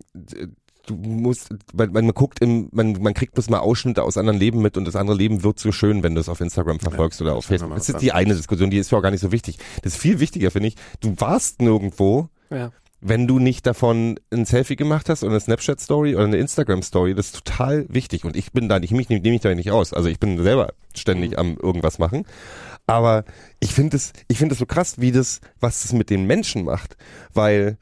du 0.86 0.96
musst, 0.96 1.54
man, 1.74 1.92
man 1.92 2.08
guckt 2.10 2.40
im, 2.42 2.70
man, 2.72 2.94
man 3.02 3.14
kriegt 3.14 3.34
bloß 3.34 3.50
mal 3.50 3.60
Ausschnitte 3.60 4.04
aus 4.04 4.18
anderen 4.18 4.40
Leben 4.40 4.62
mit 4.62 4.78
und 4.78 4.86
das 4.86 4.96
andere 4.96 5.18
Leben 5.18 5.44
wird 5.44 5.60
so 5.60 5.72
schön, 5.72 6.04
wenn 6.04 6.16
du 6.16 6.22
es 6.22 6.30
auf 6.30 6.42
Instagram 6.42 6.80
verfolgst 6.80 7.22
oder 7.22 7.36
auf 7.36 7.46
Facebook. 7.46 7.74
Das 7.76 7.90
ist 7.90 8.02
die 8.02 8.12
eine 8.12 8.36
Diskussion, 8.36 8.70
die 8.70 8.78
ist 8.78 8.92
ja 8.92 8.98
auch 8.98 9.02
gar 9.02 9.12
nicht 9.12 9.22
so 9.22 9.32
wichtig. 9.32 9.58
Das 9.82 9.94
ist 9.94 10.00
viel 10.02 10.20
wichtiger, 10.20 10.52
finde 10.52 10.68
ich. 10.70 10.76
Du 11.00 11.14
warst 11.18 11.62
nirgendwo, 11.62 12.30
Ja. 12.50 12.72
wenn 13.02 13.28
du 13.28 13.40
nicht 13.40 13.66
davon 13.66 14.20
ein 14.32 14.46
Selfie 14.46 14.76
gemacht 14.76 15.10
hast 15.10 15.24
oder 15.24 15.32
eine 15.34 15.40
Snapchat-Story 15.40 16.16
oder 16.16 16.26
eine 16.26 16.38
Instagram-Story, 16.38 17.16
das 17.16 17.28
ist 17.28 17.44
total 17.46 17.86
wichtig. 17.90 18.26
Und 18.26 18.36
ich 18.36 18.52
bin 18.52 18.70
da, 18.70 18.78
ich 18.78 18.92
mich 18.92 19.10
nehme 19.10 19.22
nehm 19.22 19.34
ich 19.34 19.42
da 19.42 19.54
nicht 19.56 19.72
aus. 19.72 19.94
Also 19.94 20.10
ich 20.10 20.20
bin 20.20 20.42
selber 20.42 20.74
ständig 20.96 21.38
am 21.40 21.58
irgendwas 21.58 22.00
machen. 22.00 22.26
Aber 22.88 23.24
ich 23.62 23.74
finde 23.74 23.96
es, 23.98 24.12
ich 24.28 24.38
finde 24.38 24.54
es 24.54 24.60
so 24.60 24.66
krass, 24.66 25.00
wie 25.00 25.12
das, 25.14 25.40
was 25.60 25.84
das 25.84 25.94
mit 25.94 26.10
den 26.10 26.26
Menschen 26.26 26.66
macht. 26.66 26.98
Weil 27.34 27.78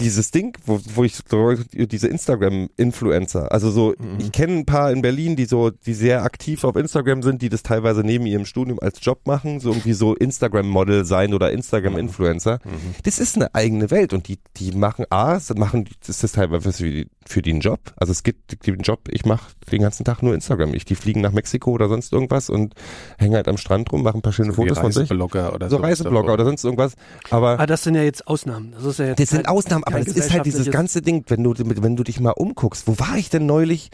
dieses 0.00 0.30
Ding, 0.32 0.56
wo, 0.66 0.80
wo 0.94 1.04
ich 1.04 1.16
so, 1.28 1.54
diese 1.72 2.08
Instagram-Influencer, 2.08 3.52
also 3.52 3.70
so, 3.70 3.94
ich 4.18 4.32
kenne 4.32 4.58
ein 4.58 4.66
paar 4.66 4.90
in 4.90 5.02
Berlin, 5.02 5.36
die 5.36 5.44
so, 5.44 5.70
die 5.70 5.94
sehr 5.94 6.24
aktiv 6.24 6.64
auf 6.64 6.76
Instagram 6.76 7.22
sind, 7.22 7.42
die 7.42 7.48
das 7.48 7.62
teilweise 7.62 8.00
neben 8.02 8.26
ihrem 8.26 8.44
Studium 8.44 8.78
als 8.80 8.98
Job 9.02 9.20
machen, 9.26 9.60
so 9.60 9.70
irgendwie 9.70 9.92
so 9.92 10.14
Instagram-Model 10.14 11.04
sein 11.04 11.34
oder 11.34 11.52
Instagram-Influencer. 11.52 12.58
Das 13.04 13.18
ist 13.18 13.36
eine 13.36 13.54
eigene 13.54 13.90
Welt 13.90 14.12
und 14.12 14.28
die, 14.28 14.38
die 14.56 14.72
machen 14.72 15.04
A, 15.10 15.34
das 15.34 15.50
machen, 15.54 15.88
das 16.06 16.22
ist 16.24 16.34
teilweise 16.34 16.72
für 16.72 16.90
die, 16.90 17.06
für 17.26 17.42
die 17.42 17.50
einen 17.52 17.60
Job. 17.60 17.80
Also 17.96 18.10
es 18.10 18.22
gibt 18.22 18.66
den 18.66 18.80
Job, 18.80 19.00
ich 19.10 19.24
mache 19.24 19.52
den 19.70 19.82
ganzen 19.82 20.04
Tag 20.04 20.22
nur 20.22 20.34
Instagram. 20.34 20.74
Ich, 20.74 20.84
die 20.84 20.94
fliegen 20.94 21.20
nach 21.20 21.32
Mexiko 21.32 21.70
oder 21.70 21.88
sonst 21.88 22.12
irgendwas 22.12 22.50
und 22.50 22.74
hängen 23.18 23.34
halt 23.34 23.48
am 23.48 23.56
Strand 23.56 23.92
rum, 23.92 24.02
machen 24.02 24.18
ein 24.18 24.22
paar 24.22 24.32
schöne 24.32 24.50
Wie 24.52 24.54
Fotos 24.56 24.78
von 24.78 24.92
sich. 24.92 25.02
Reiseblogger 25.02 25.54
oder 25.54 25.70
So 25.70 25.76
sowas 25.76 25.88
Reiseblogger 25.90 26.32
oder 26.34 26.44
sonst 26.44 26.64
irgendwas. 26.64 26.94
Aber 27.30 27.58
Ah, 27.60 27.66
das 27.66 27.82
sind 27.84 27.94
ja 27.94 28.02
jetzt 28.02 28.26
Ausnahmen. 28.26 28.72
Das 28.72 28.84
ist 28.84 28.98
ja 28.98 29.06
jetzt 29.06 29.20
das 29.20 29.30
sind 29.30 29.44
kein- 29.44 29.52
Aber 29.86 29.98
das 30.00 30.08
ist 30.14 30.32
halt 30.32 30.46
dieses 30.46 30.70
ganze 30.70 31.02
Ding, 31.02 31.24
wenn 31.28 31.42
du, 31.44 31.54
wenn 31.56 31.96
du 31.96 32.02
dich 32.04 32.20
mal 32.20 32.30
umguckst. 32.30 32.86
Wo 32.86 32.98
war 32.98 33.16
ich 33.16 33.30
denn 33.30 33.46
neulich, 33.46 33.90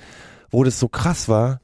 wo 0.51 0.65
das 0.65 0.79
so 0.79 0.89
krass 0.89 1.29
war? 1.29 1.61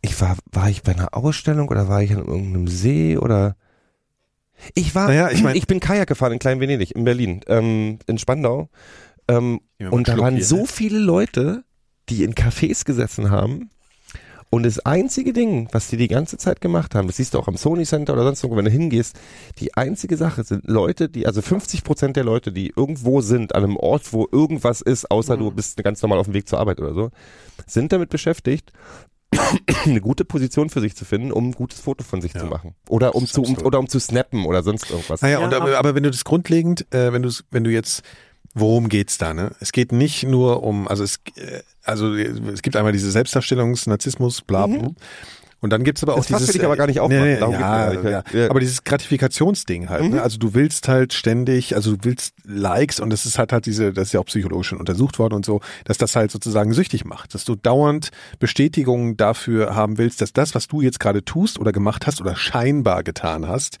Ich 0.00 0.20
war, 0.20 0.36
war 0.50 0.68
ich 0.68 0.82
bei 0.82 0.92
einer 0.92 1.14
Ausstellung 1.14 1.68
oder 1.68 1.88
war 1.88 2.02
ich 2.02 2.12
an 2.12 2.18
irgendeinem 2.26 2.68
See 2.68 3.16
oder? 3.16 3.56
Ich 4.74 4.94
war, 4.94 5.08
Naja, 5.08 5.30
ich 5.30 5.42
mein- 5.42 5.56
ich 5.56 5.66
bin 5.66 5.80
Kajak 5.80 6.08
gefahren 6.08 6.32
in 6.32 6.38
Klein 6.38 6.60
Venedig, 6.60 6.94
in 6.94 7.04
Berlin, 7.04 7.40
ähm, 7.48 7.98
in 8.06 8.18
Spandau. 8.18 8.68
Ähm, 9.28 9.60
und 9.90 10.08
da 10.08 10.18
waren 10.18 10.36
hier, 10.36 10.44
so 10.44 10.58
ne? 10.58 10.66
viele 10.66 10.98
Leute, 10.98 11.64
die 12.08 12.24
in 12.24 12.34
Cafés 12.34 12.84
gesessen 12.84 13.30
haben. 13.30 13.70
Und 14.54 14.64
das 14.64 14.80
einzige 14.80 15.32
Ding, 15.32 15.66
was 15.72 15.88
die 15.88 15.96
die 15.96 16.08
ganze 16.08 16.36
Zeit 16.36 16.60
gemacht 16.60 16.94
haben, 16.94 17.06
das 17.06 17.16
siehst 17.16 17.32
du 17.32 17.38
auch 17.38 17.48
am 17.48 17.56
Sony 17.56 17.84
Center 17.84 18.12
oder 18.12 18.24
sonst 18.24 18.42
irgendwo, 18.42 18.58
wenn 18.58 18.66
du 18.66 18.70
hingehst, 18.70 19.18
die 19.58 19.74
einzige 19.74 20.18
Sache 20.18 20.44
sind 20.44 20.68
Leute, 20.68 21.08
die, 21.08 21.26
also 21.26 21.40
50 21.40 21.84
Prozent 21.84 22.16
der 22.16 22.24
Leute, 22.24 22.52
die 22.52 22.70
irgendwo 22.76 23.22
sind, 23.22 23.54
an 23.54 23.64
einem 23.64 23.76
Ort, 23.78 24.12
wo 24.12 24.28
irgendwas 24.30 24.82
ist, 24.82 25.10
außer 25.10 25.38
du 25.38 25.50
bist 25.52 25.82
ganz 25.82 26.02
normal 26.02 26.18
auf 26.18 26.26
dem 26.26 26.34
Weg 26.34 26.50
zur 26.50 26.58
Arbeit 26.60 26.80
oder 26.80 26.92
so, 26.92 27.10
sind 27.66 27.92
damit 27.92 28.10
beschäftigt, 28.10 28.72
eine 29.86 30.02
gute 30.02 30.26
Position 30.26 30.68
für 30.68 30.82
sich 30.82 30.94
zu 30.96 31.06
finden, 31.06 31.32
um 31.32 31.48
ein 31.48 31.52
gutes 31.52 31.80
Foto 31.80 32.04
von 32.04 32.20
sich 32.20 32.34
Ja. 32.34 32.40
zu 32.40 32.46
machen. 32.46 32.74
Oder 32.90 33.14
um 33.14 33.26
zu, 33.26 33.40
um, 33.42 33.56
oder 33.56 33.78
um 33.78 33.88
zu 33.88 33.98
snappen 34.00 34.44
oder 34.44 34.62
sonst 34.62 34.90
irgendwas. 34.90 35.22
Naja, 35.22 35.40
Ja, 35.40 35.46
und 35.46 35.54
aber, 35.54 35.64
aber- 35.68 35.78
aber 35.78 35.94
wenn 35.94 36.02
du 36.02 36.10
das 36.10 36.24
grundlegend, 36.24 36.92
äh, 36.94 37.10
wenn 37.14 37.22
du 37.22 37.30
wenn 37.50 37.64
du 37.64 37.70
jetzt, 37.70 38.02
worum 38.54 38.88
geht's 38.88 39.18
da, 39.18 39.34
ne? 39.34 39.52
Es 39.60 39.72
geht 39.72 39.92
nicht 39.92 40.24
nur 40.24 40.62
um, 40.62 40.88
also 40.88 41.04
es, 41.04 41.20
äh, 41.36 41.60
also 41.84 42.14
es 42.14 42.62
gibt 42.62 42.76
einmal 42.76 42.92
diese 42.92 43.10
Selbstdarstellungs, 43.10 43.86
Narzissmus, 43.86 44.42
bla, 44.42 44.66
bla. 44.66 44.90
Und 45.62 45.70
dann 45.70 45.84
gibt's 45.84 46.02
aber 46.02 46.14
auch 46.14 46.16
Das 46.16 46.26
dieses, 46.26 46.48
will 46.48 46.56
ich 46.56 46.64
aber 46.64 46.76
gar 46.76 46.88
nicht 46.88 46.98
aufmachen. 46.98 47.22
Nee, 47.22 47.34
nee, 47.40 47.52
ja, 47.52 47.92
ja. 47.92 48.24
Ja. 48.32 48.50
aber 48.50 48.58
dieses 48.58 48.82
Gratifikationsding 48.82 49.88
halt. 49.88 50.02
Mhm. 50.02 50.10
Ne? 50.10 50.22
Also 50.22 50.36
du 50.36 50.54
willst 50.54 50.88
halt 50.88 51.12
ständig, 51.12 51.76
also 51.76 51.94
du 51.94 51.98
willst 52.02 52.34
Likes 52.42 52.98
und 52.98 53.10
das 53.10 53.26
ist 53.26 53.38
halt 53.38 53.52
halt 53.52 53.66
diese, 53.66 53.92
das 53.92 54.08
ist 54.08 54.12
ja 54.12 54.18
auch 54.18 54.24
psychologisch 54.24 54.66
schon 54.66 54.80
untersucht 54.80 55.20
worden 55.20 55.34
und 55.34 55.46
so, 55.46 55.60
dass 55.84 55.98
das 55.98 56.16
halt 56.16 56.32
sozusagen 56.32 56.72
süchtig 56.72 57.04
macht, 57.04 57.34
dass 57.34 57.44
du 57.44 57.54
dauernd 57.54 58.10
Bestätigungen 58.40 59.16
dafür 59.16 59.76
haben 59.76 59.98
willst, 59.98 60.20
dass 60.20 60.32
das, 60.32 60.56
was 60.56 60.66
du 60.66 60.80
jetzt 60.80 60.98
gerade 60.98 61.24
tust 61.24 61.60
oder 61.60 61.70
gemacht 61.70 62.08
hast 62.08 62.20
oder 62.20 62.34
scheinbar 62.34 63.04
getan 63.04 63.46
hast, 63.46 63.78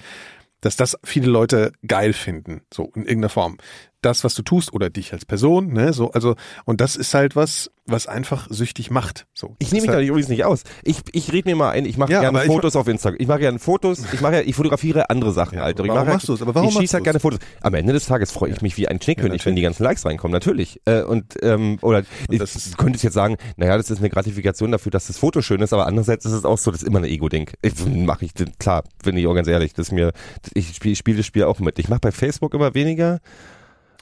dass 0.60 0.76
das 0.76 0.96
viele 1.02 1.30
Leute 1.30 1.72
geil 1.84 2.12
finden, 2.12 2.62
so 2.72 2.92
in 2.94 3.02
irgendeiner 3.02 3.28
Form. 3.28 3.58
Das, 4.02 4.24
was 4.24 4.34
du 4.34 4.42
tust 4.42 4.72
oder 4.72 4.90
dich 4.90 5.12
als 5.12 5.24
Person, 5.24 5.72
ne, 5.72 5.92
so, 5.92 6.10
also, 6.10 6.34
und 6.64 6.80
das 6.80 6.96
ist 6.96 7.14
halt 7.14 7.36
was, 7.36 7.70
was 7.86 8.06
einfach 8.06 8.46
süchtig 8.50 8.90
macht, 8.90 9.26
so. 9.32 9.56
Ich 9.58 9.72
nehme 9.72 9.82
mich 9.82 9.90
Das 9.90 9.96
da 9.96 10.02
übrigens 10.02 10.28
nicht 10.28 10.44
aus. 10.44 10.62
Ich, 10.84 10.98
ich 11.12 11.32
rede 11.32 11.48
mir 11.48 11.56
mal 11.56 11.70
ein, 11.70 11.84
ich 11.84 11.96
mache 11.96 12.12
Ja, 12.12 12.20
gerne 12.20 12.40
ich 12.40 12.46
Fotos 12.46 12.76
auf 12.76 12.86
Instagram. 12.86 13.18
Ich 13.20 13.26
mache 13.28 13.40
gerne 13.40 13.58
Fotos, 13.58 14.02
ich 14.12 14.20
mache 14.20 14.34
ja, 14.34 14.40
ich 14.42 14.54
fotografiere 14.54 15.08
andere 15.10 15.32
Sachen, 15.32 15.58
Ja, 15.58 15.64
Alter. 15.64 15.84
Ich 15.84 15.90
warum 15.90 16.08
machst 16.08 16.28
du's? 16.28 16.42
Aber 16.42 16.54
warum 16.54 16.68
ich 16.68 16.74
schieße 16.74 16.94
halt 16.94 17.00
du's? 17.02 17.04
gerne 17.04 17.20
Fotos. 17.20 17.38
Am 17.60 17.74
Ende 17.74 17.92
des 17.92 18.06
Tages 18.06 18.30
freue 18.32 18.50
ich 18.50 18.60
mich 18.60 18.76
wie 18.76 18.88
ein 18.88 19.00
Schneekönig, 19.00 19.44
wenn 19.46 19.56
die 19.56 19.62
ganzen 19.62 19.82
Likes 19.84 20.04
reinkommen, 20.04 20.32
natürlich. 20.32 20.80
Äh, 20.84 21.02
und 21.02 21.34
ähm, 21.42 21.78
oder 21.82 22.02
ich, 22.28 22.38
das 22.38 22.52
du 22.54 22.76
könntest 22.76 23.04
jetzt 23.04 23.14
sagen, 23.14 23.36
naja, 23.56 23.76
das 23.76 23.90
ist 23.90 23.98
eine 23.98 24.10
Gratifikation 24.10 24.72
dafür, 24.72 24.90
dass 24.90 25.06
das 25.06 25.18
Foto 25.18 25.42
schön 25.42 25.60
ist, 25.60 25.72
aber 25.72 25.86
andererseits 25.86 26.24
ist 26.24 26.32
es 26.32 26.44
auch 26.44 26.58
so, 26.58 26.70
das 26.70 26.82
ist 26.82 26.88
immer 26.88 26.98
ein 26.98 27.04
Ego-Ding. 27.04 27.50
Ich 27.62 27.84
mache 27.86 28.24
ich 28.24 28.32
klar, 28.58 28.84
bin 29.04 29.16
ich 29.16 29.26
auch 29.26 29.34
ganz 29.34 29.48
ehrlich, 29.48 29.74
das 29.74 29.92
mir, 29.92 30.12
ich 30.54 30.74
spiele 30.74 30.96
spiel 30.96 31.16
das 31.16 31.26
Spiel 31.26 31.44
auch 31.44 31.60
mit. 31.60 31.78
Ich 31.78 31.88
mache 31.88 32.00
bei 32.00 32.12
Facebook 32.12 32.54
immer 32.54 32.74
weniger. 32.74 33.20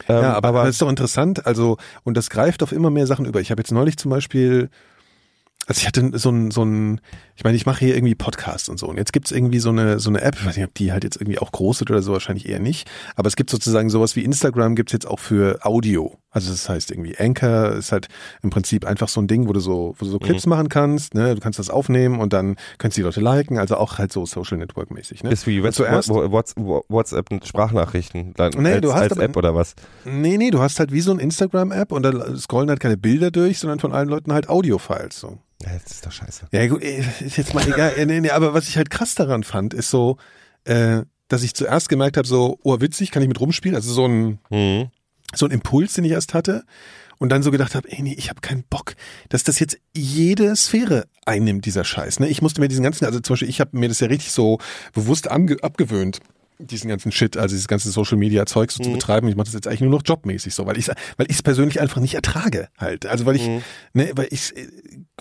Ähm, 0.09 0.23
ja, 0.23 0.33
aber, 0.35 0.65
das 0.65 0.71
ist 0.71 0.83
doch 0.83 0.89
interessant. 0.89 1.47
Also, 1.47 1.77
und 2.05 2.17
das 2.17 2.31
greift 2.31 2.63
auf 2.63 2.73
immer 2.73 2.91
mehr 2.91 3.07
Sachen 3.07 3.27
über. 3.27 3.41
Ich 3.41 3.51
habe 3.51 3.61
jetzt 3.61 3.73
neulich 3.73 3.97
zum 3.97 4.11
Beispiel, 4.11 4.71
also 5.67 5.81
ich 5.81 5.87
hatte 5.87 6.19
so 6.19 6.31
ein, 6.31 6.51
so 6.51 6.65
ein, 6.65 7.01
ich 7.37 7.45
meine, 7.45 7.57
ich 7.57 7.67
mache 7.67 7.81
hier 7.81 7.95
irgendwie 7.95 8.15
Podcasts 8.15 8.69
und 8.69 8.79
so. 8.79 8.87
Und 8.89 8.97
jetzt 8.97 9.13
gibt's 9.13 9.31
irgendwie 9.31 9.61
so 9.61 9.71
eine, 9.71 10.01
so 10.01 10.11
eine 10.11 10.21
App, 10.21 10.37
ich 10.39 10.45
weiß 10.45 10.57
nicht, 10.57 10.67
ob 10.67 10.75
die 10.75 10.93
halt 10.93 11.05
jetzt 11.05 11.17
irgendwie 11.17 11.39
auch 11.39 11.53
groß 11.53 11.81
wird 11.81 11.91
oder 11.91 12.03
so, 12.03 12.13
wahrscheinlich 12.13 12.49
eher 12.49 12.61
nicht. 12.61 12.91
Aber 13.15 13.29
es 13.29 13.37
gibt 13.37 13.51
sozusagen 13.51 13.91
sowas 13.91 14.17
wie 14.17 14.25
Instagram 14.25 14.75
gibt's 14.75 14.93
jetzt 14.93 15.07
auch 15.07 15.21
für 15.21 15.65
Audio. 15.65 16.19
Also 16.33 16.51
das 16.53 16.69
heißt 16.69 16.93
irgendwie 16.93 17.17
Anchor 17.19 17.73
ist 17.73 17.91
halt 17.91 18.07
im 18.43 18.51
Prinzip 18.51 18.85
einfach 18.85 19.09
so 19.09 19.21
ein 19.21 19.27
Ding, 19.27 19.49
wo 19.49 19.53
du 19.53 19.59
so, 19.61 19.95
wo 19.99 20.05
du 20.05 20.11
so 20.13 20.19
Clips 20.21 20.47
machen 20.47 20.69
kannst, 20.69 21.15
ne? 21.15 21.35
Du 21.35 21.41
kannst 21.41 21.59
das 21.59 21.71
aufnehmen 21.71 22.21
und 22.21 22.33
dann 22.33 22.55
kannst 22.79 22.97
die 22.97 23.03
Leute 23.03 23.21
liken, 23.21 23.59
also 23.59 23.77
auch 23.77 23.99
halt 23.99 24.13
so 24.13 24.25
Social 24.27 24.57
Network 24.59 24.91
mäßig, 24.93 25.25
ne? 25.25 25.31
ist 25.31 25.47
wie 25.49 25.61
zuerst, 25.73 26.09
WhatsApp, 26.09 27.27
Sprachnachrichten 27.45 28.33
dann 28.35 28.53
Nee, 28.59 28.75
als, 28.75 28.81
du 28.83 28.93
hast 28.95 29.01
als 29.03 29.13
aber- 29.13 29.23
App 29.25 29.37
oder 29.37 29.55
was? 29.55 29.75
Nee, 30.05 30.39
nee, 30.39 30.51
du 30.51 30.61
hast 30.61 30.79
halt 30.79 30.93
wie 30.93 31.01
so 31.01 31.11
ein 31.13 31.19
Instagram-App 31.19 31.93
und 31.93 32.03
da 32.05 32.37
scrollen 32.37 32.69
halt 32.69 32.81
keine 32.81 32.97
Bilder 32.97 33.31
durch, 33.31 33.59
sondern 33.59 33.81
von 33.81 33.93
allen 33.93 34.09
Leuten 34.09 34.33
halt 34.33 34.49
Audio-Files. 34.49 35.19
So. 35.19 35.39
Ja, 35.63 35.71
das 35.83 35.93
ist 35.93 36.07
doch 36.07 36.13
scheiße. 36.13 36.47
Ja 36.53 36.67
gut, 36.69 36.83
eh, 36.83 37.05
ist 37.21 37.37
jetzt 37.37 37.55
mal 37.55 37.67
egal. 37.67 37.93
Nee, 38.07 38.21
nee, 38.21 38.31
aber 38.31 38.55
was 38.55 38.69
ich 38.69 38.77
halt 38.77 38.91
krass 38.91 39.15
daran 39.15 39.43
fand, 39.43 39.75
ist 39.75 39.91
so, 39.91 40.17
äh, 40.65 41.03
dass 41.29 41.43
ich 41.43 41.55
zuerst 41.55 41.89
gemerkt 41.89 42.17
habe, 42.17 42.27
so, 42.27 42.59
oh, 42.63 42.81
witzig, 42.81 43.11
kann 43.11 43.23
ich 43.23 43.29
mit 43.29 43.41
rumspielen. 43.41 43.75
Also 43.77 43.93
so 43.93 44.07
ein, 44.07 44.39
Mhm. 44.51 44.91
So 45.35 45.47
ein 45.47 45.53
Impuls, 45.53 45.95
den 45.95 46.05
ich 46.05 46.13
erst 46.13 46.35
hatte. 46.35 46.65
Und 47.19 47.29
dann 47.29 47.43
so 47.43 47.51
gedacht 47.51 47.75
habe, 47.75 47.87
ey, 47.93 48.01
nee, 48.01 48.15
ich 48.17 48.31
habe 48.31 48.41
keinen 48.41 48.65
Bock, 48.65 48.95
dass 49.29 49.45
das 49.45 49.59
jetzt 49.59 49.79
jede 49.95 50.57
Sphäre 50.57 51.05
einnimmt, 51.27 51.67
dieser 51.67 51.85
Scheiß. 51.85 52.19
Ne? 52.19 52.29
Ich 52.29 52.41
musste 52.41 52.63
mir 52.63 52.69
diesen 52.69 52.83
ganzen, 52.83 53.05
also 53.05 53.21
zum 53.21 53.35
Beispiel, 53.35 53.51
ich 53.51 53.61
habe 53.61 53.77
mir 53.77 53.91
das 53.91 54.01
ja 54.01 54.07
richtig 54.07 54.33
so 54.33 54.59
bewusst 54.95 55.29
abgewöhnt, 55.31 56.21
diesen 56.61 56.89
ganzen 56.89 57.13
Shit, 57.13 57.37
also 57.37 57.55
dieses 57.55 57.69
ganze 57.69 57.91
Social 57.91 58.19
Media 58.19 58.47
Zeug 58.47 58.71
so 58.71 58.83
zu 58.83 58.93
betreiben. 58.93 59.29
Ich 59.29 59.37
mache 59.37 59.47
das 59.47 59.55
jetzt 59.55 59.67
eigentlich 59.67 59.81
nur 59.81 59.91
noch 59.91 60.03
jobmäßig 60.05 60.55
so, 60.55 60.67
weil 60.67 60.79
ich 60.79 60.89
weil 60.89 61.27
ich 61.29 61.37
es 61.37 61.43
persönlich 61.43 61.81
einfach 61.81 62.01
nicht 62.01 62.15
ertrage 62.15 62.69
halt. 62.79 63.07
Also 63.07 63.27
weil 63.27 63.37
ich 63.37 63.49
ne, 63.93 64.11
weil 64.15 64.29
ich 64.31 64.57
äh, 64.57 64.69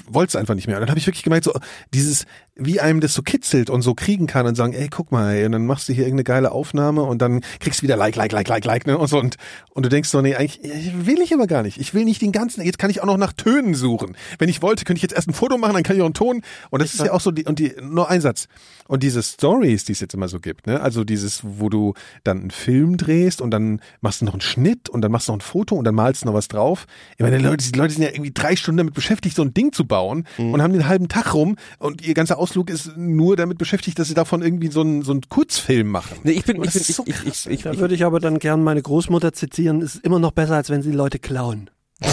wollte 0.05 0.31
es 0.31 0.35
einfach 0.35 0.55
nicht 0.55 0.67
mehr. 0.67 0.77
Und 0.77 0.81
dann 0.81 0.89
habe 0.89 0.99
ich 0.99 1.07
wirklich 1.07 1.23
gemerkt 1.23 1.45
so 1.45 1.53
dieses 1.93 2.25
wie 2.59 2.79
einem 2.79 2.99
das 2.99 3.13
so 3.13 3.21
kitzelt 3.21 3.69
und 3.69 3.81
so 3.81 3.95
kriegen 3.95 4.27
kann 4.27 4.45
und 4.45 4.55
sagen, 4.55 4.73
ey, 4.73 4.87
guck 4.89 5.11
mal, 5.11 5.33
ey, 5.33 5.45
und 5.45 5.53
dann 5.53 5.65
machst 5.65 5.89
du 5.89 5.93
hier 5.93 6.03
irgendeine 6.03 6.25
geile 6.25 6.51
Aufnahme 6.51 7.03
und 7.03 7.21
dann 7.21 7.41
kriegst 7.59 7.79
du 7.79 7.83
wieder 7.83 7.95
Like, 7.95 8.15
Like, 8.15 8.31
Like, 8.31 8.47
Like, 8.47 8.65
Like, 8.65 8.87
ne? 8.87 8.97
Und 8.97 9.07
so 9.07 9.19
und, 9.19 9.37
und 9.73 9.83
du 9.83 9.89
denkst 9.89 10.09
so, 10.09 10.21
nee, 10.21 10.35
eigentlich 10.35 10.59
will 11.05 11.21
ich 11.21 11.33
aber 11.33 11.47
gar 11.47 11.63
nicht. 11.63 11.79
Ich 11.79 11.93
will 11.93 12.05
nicht 12.05 12.21
den 12.21 12.31
ganzen, 12.31 12.63
jetzt 12.63 12.77
kann 12.77 12.89
ich 12.89 13.01
auch 13.01 13.05
noch 13.05 13.17
nach 13.17 13.33
Tönen 13.33 13.73
suchen. 13.73 14.15
Wenn 14.37 14.49
ich 14.49 14.61
wollte, 14.61 14.85
könnte 14.85 14.97
ich 14.97 15.03
jetzt 15.03 15.13
erst 15.13 15.27
ein 15.27 15.33
Foto 15.33 15.57
machen, 15.57 15.73
dann 15.73 15.83
kann 15.83 15.95
ich 15.95 16.01
auch 16.01 16.05
einen 16.05 16.13
Ton. 16.13 16.41
Und 16.69 16.81
das 16.81 16.93
ist 16.93 17.03
ja 17.03 17.13
auch 17.13 17.21
so 17.21 17.31
die, 17.31 17.45
und 17.45 17.59
die, 17.59 17.73
nur 17.81 18.09
ein 18.09 18.21
Satz. 18.21 18.47
Und 18.87 19.03
diese 19.03 19.21
Stories, 19.21 19.85
die 19.85 19.91
es 19.91 19.99
jetzt 19.99 20.13
immer 20.13 20.27
so 20.27 20.39
gibt, 20.39 20.65
ne? 20.65 20.81
Also 20.81 21.03
dieses, 21.03 21.41
wo 21.43 21.69
du 21.69 21.93
dann 22.23 22.39
einen 22.39 22.51
Film 22.51 22.97
drehst 22.97 23.39
und 23.39 23.51
dann 23.51 23.81
machst 24.01 24.21
du 24.21 24.25
noch 24.25 24.33
einen 24.33 24.41
Schnitt 24.41 24.89
und 24.89 25.01
dann 25.01 25.11
machst 25.11 25.27
du 25.27 25.31
noch 25.31 25.37
ein 25.37 25.41
Foto 25.41 25.75
und 25.75 25.85
dann 25.85 25.93
malst 25.93 26.23
du 26.23 26.25
noch 26.25 26.33
was 26.33 26.47
drauf. 26.47 26.87
Ich 27.15 27.23
meine, 27.23 27.37
die 27.37 27.43
Leute, 27.43 27.71
die 27.71 27.77
Leute 27.77 27.93
sind 27.93 28.03
ja 28.03 28.09
irgendwie 28.09 28.31
drei 28.33 28.55
Stunden 28.55 28.77
damit 28.77 28.95
beschäftigt, 28.95 29.35
so 29.35 29.43
ein 29.43 29.53
Ding 29.53 29.71
zu 29.73 29.85
bauen 29.85 30.25
und 30.37 30.61
haben 30.61 30.73
den 30.73 30.87
halben 30.87 31.07
Tag 31.07 31.33
rum 31.33 31.55
und 31.77 32.01
ihr 32.01 32.15
ganzer 32.15 32.39
Ausflug 32.49 32.69
ist 32.71 32.97
nur 32.97 33.35
damit 33.35 33.57
beschäftigt, 33.59 33.99
dass 33.99 34.07
sie 34.07 34.13
davon 34.15 34.41
irgendwie 34.41 34.69
so 34.71 34.81
einen, 34.81 35.03
so 35.03 35.11
einen 35.11 35.21
Kurzfilm 35.29 35.87
machen. 35.89 36.17
Nee, 36.23 36.31
ich 36.31 36.45
bin, 36.45 36.55
ich 36.63 36.73
bin, 36.73 36.81
so 36.81 37.03
ich, 37.05 37.15
ich, 37.21 37.27
ich, 37.27 37.47
ich, 37.47 37.61
Da 37.63 37.77
würde 37.77 37.93
ich 37.93 38.03
aber 38.05 38.19
dann 38.19 38.39
gern 38.39 38.63
meine 38.63 38.81
Großmutter 38.81 39.33
zitieren, 39.33 39.81
ist 39.81 39.97
immer 39.97 40.17
noch 40.19 40.31
besser, 40.31 40.55
als 40.55 40.69
wenn 40.71 40.81
sie 40.81 40.91
Leute 40.91 41.19
klauen. 41.19 41.69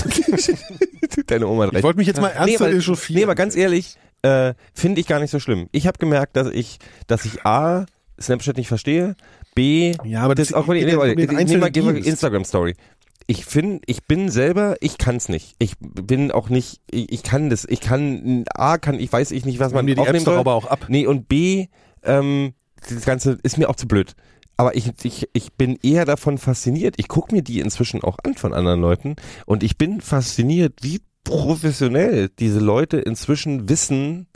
deine 1.27 1.47
Oma 1.47 1.63
hat 1.65 1.69
Ich 1.71 1.75
recht. 1.77 1.85
wollte 1.85 1.99
mich 1.99 2.07
jetzt 2.07 2.21
mal 2.21 2.29
nee, 2.29 2.39
ernsthaft 2.53 2.71
aber, 2.71 2.79
echauffieren. 2.79 3.19
nee, 3.19 3.25
aber 3.25 3.35
ganz 3.35 3.57
ehrlich, 3.57 3.97
äh, 4.23 4.55
finde 4.75 5.01
ich 5.01 5.07
gar 5.07 5.21
nicht 5.21 5.31
so 5.31 5.41
schlimm. 5.41 5.69
Ich 5.73 5.87
habe 5.87 5.99
gemerkt, 5.99 6.37
dass 6.37 6.49
ich, 6.51 6.79
dass 7.07 7.25
ich 7.25 7.47
A, 7.47 7.87
Snapchat 8.21 8.57
nicht 8.57 8.69
verstehe, 8.69 9.17
B, 9.55 9.95
Ja, 10.05 10.21
aber 10.23 10.35
das- 10.35 10.49
das 10.49 10.55
auch, 10.57 10.67
nee, 10.67 10.85
nee, 10.85 11.15
nee. 11.15 11.99
Instagram 12.01 12.45
Story. 12.45 12.75
Ich 13.27 13.45
finde, 13.45 13.81
ich 13.87 14.05
bin 14.05 14.31
selber, 14.31 14.77
ich 14.81 14.99
kann's 14.99 15.29
nicht. 15.29 15.55
Ich 15.59 15.75
bin 15.81 16.31
auch 16.31 16.49
nicht, 16.49 16.81
ich, 16.91 17.11
ich 17.13 17.23
kann 17.23 17.51
das, 17.51 17.65
ich 17.69 17.81
kann, 17.81 18.45
A, 18.55 18.79
kann, 18.79 19.01
ich 19.01 19.13
weiß 19.13 19.33
ich 19.33 19.45
nicht, 19.45 19.59
was 19.59 19.73
man 19.73 19.87
dir 19.87 19.97
die 19.97 20.01
aufnehmen 20.01 20.17
Apps 20.19 20.25
soll. 20.25 20.39
aber 20.39 20.55
auch 20.55 20.67
ab. 20.67 20.87
Nee, 20.89 21.07
und 21.07 21.29
B, 21.29 21.67
ähm, 22.05 22.55
das 22.89 23.05
Ganze 23.05 23.39
ist 23.43 23.59
mir 23.59 23.69
auch 23.69 23.77
zu 23.77 23.89
blöd. 23.89 24.15
Aber 24.57 24.75
ich, 24.75 24.91
ich, 25.03 25.29
ich 25.33 25.53
bin 25.55 25.79
eher 25.83 26.05
davon 26.05 26.39
fasziniert. 26.39 26.95
Ich 26.99 27.09
gucke 27.09 27.35
mir 27.35 27.43
die 27.43 27.61
inzwischen 27.61 28.03
auch 28.03 28.17
an 28.23 28.35
von 28.35 28.55
anderen 28.55 28.81
Leuten 28.81 29.17
und 29.45 29.63
ich 29.63 29.77
bin 29.77 30.01
fasziniert, 30.01 30.75
wie 30.83 31.01
professionell 31.25 32.31
diese 32.39 32.61
Leute 32.61 32.99
inzwischen 32.99 33.69
wissen, 33.69 34.29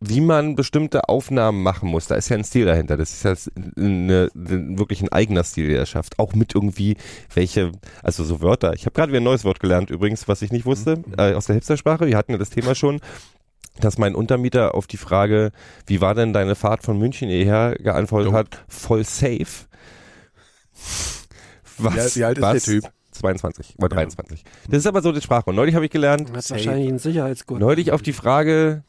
wie 0.00 0.20
man 0.20 0.54
bestimmte 0.54 1.08
Aufnahmen 1.08 1.62
machen 1.62 1.88
muss. 1.88 2.06
Da 2.06 2.14
ist 2.14 2.28
ja 2.28 2.36
ein 2.36 2.44
Stil 2.44 2.66
dahinter. 2.66 2.96
Das 2.96 3.12
ist 3.12 3.24
ja 3.24 3.34
eine, 3.76 4.30
eine, 4.34 4.78
wirklich 4.78 5.02
ein 5.02 5.08
eigener 5.10 5.42
Stil, 5.44 5.68
der 5.68 5.78
er 5.80 5.86
schafft. 5.86 6.18
Auch 6.20 6.34
mit 6.34 6.54
irgendwie 6.54 6.96
welche, 7.34 7.72
also 8.02 8.22
so 8.24 8.40
Wörter. 8.40 8.74
Ich 8.74 8.82
habe 8.86 8.92
gerade 8.92 9.10
wieder 9.10 9.20
ein 9.20 9.24
neues 9.24 9.44
Wort 9.44 9.58
gelernt 9.60 9.90
übrigens, 9.90 10.28
was 10.28 10.42
ich 10.42 10.52
nicht 10.52 10.66
wusste, 10.66 11.02
äh, 11.16 11.34
aus 11.34 11.46
der 11.46 11.54
Hipstersprache. 11.56 12.06
Wir 12.06 12.16
hatten 12.16 12.32
ja 12.32 12.38
das 12.38 12.50
Thema 12.50 12.74
schon 12.74 13.00
dass 13.80 13.96
mein 13.96 14.16
Untermieter 14.16 14.74
auf 14.74 14.88
die 14.88 14.96
Frage, 14.96 15.52
wie 15.86 16.00
war 16.00 16.16
denn 16.16 16.32
deine 16.32 16.56
Fahrt 16.56 16.82
von 16.82 16.98
München 16.98 17.28
hierher, 17.28 17.76
geantwortet 17.78 18.32
Jo. 18.32 18.36
hat, 18.36 18.64
voll 18.66 19.04
safe. 19.04 19.46
Was? 21.78 21.94
Wie 21.94 22.00
alt- 22.00 22.16
wie 22.16 22.24
alt 22.24 22.38
ist 22.38 22.42
was? 22.42 22.64
der 22.64 22.74
Typ? 22.80 22.90
22 23.12 23.74
oder 23.78 23.88
23. 23.88 24.42
Das 24.68 24.78
ist 24.78 24.86
aber 24.86 25.00
so 25.00 25.12
die 25.12 25.20
Sprache. 25.20 25.50
Und 25.50 25.54
neulich 25.56 25.74
habe 25.76 25.84
ich 25.84 25.92
gelernt, 25.92 26.28
Das 26.32 26.46
ist 26.46 26.50
wahrscheinlich 26.50 26.88
ein 26.88 26.98
Sicherheitsgurt. 26.98 27.60
neulich 27.60 27.92
auf 27.92 28.02
die 28.02 28.12
Frage, 28.12 28.82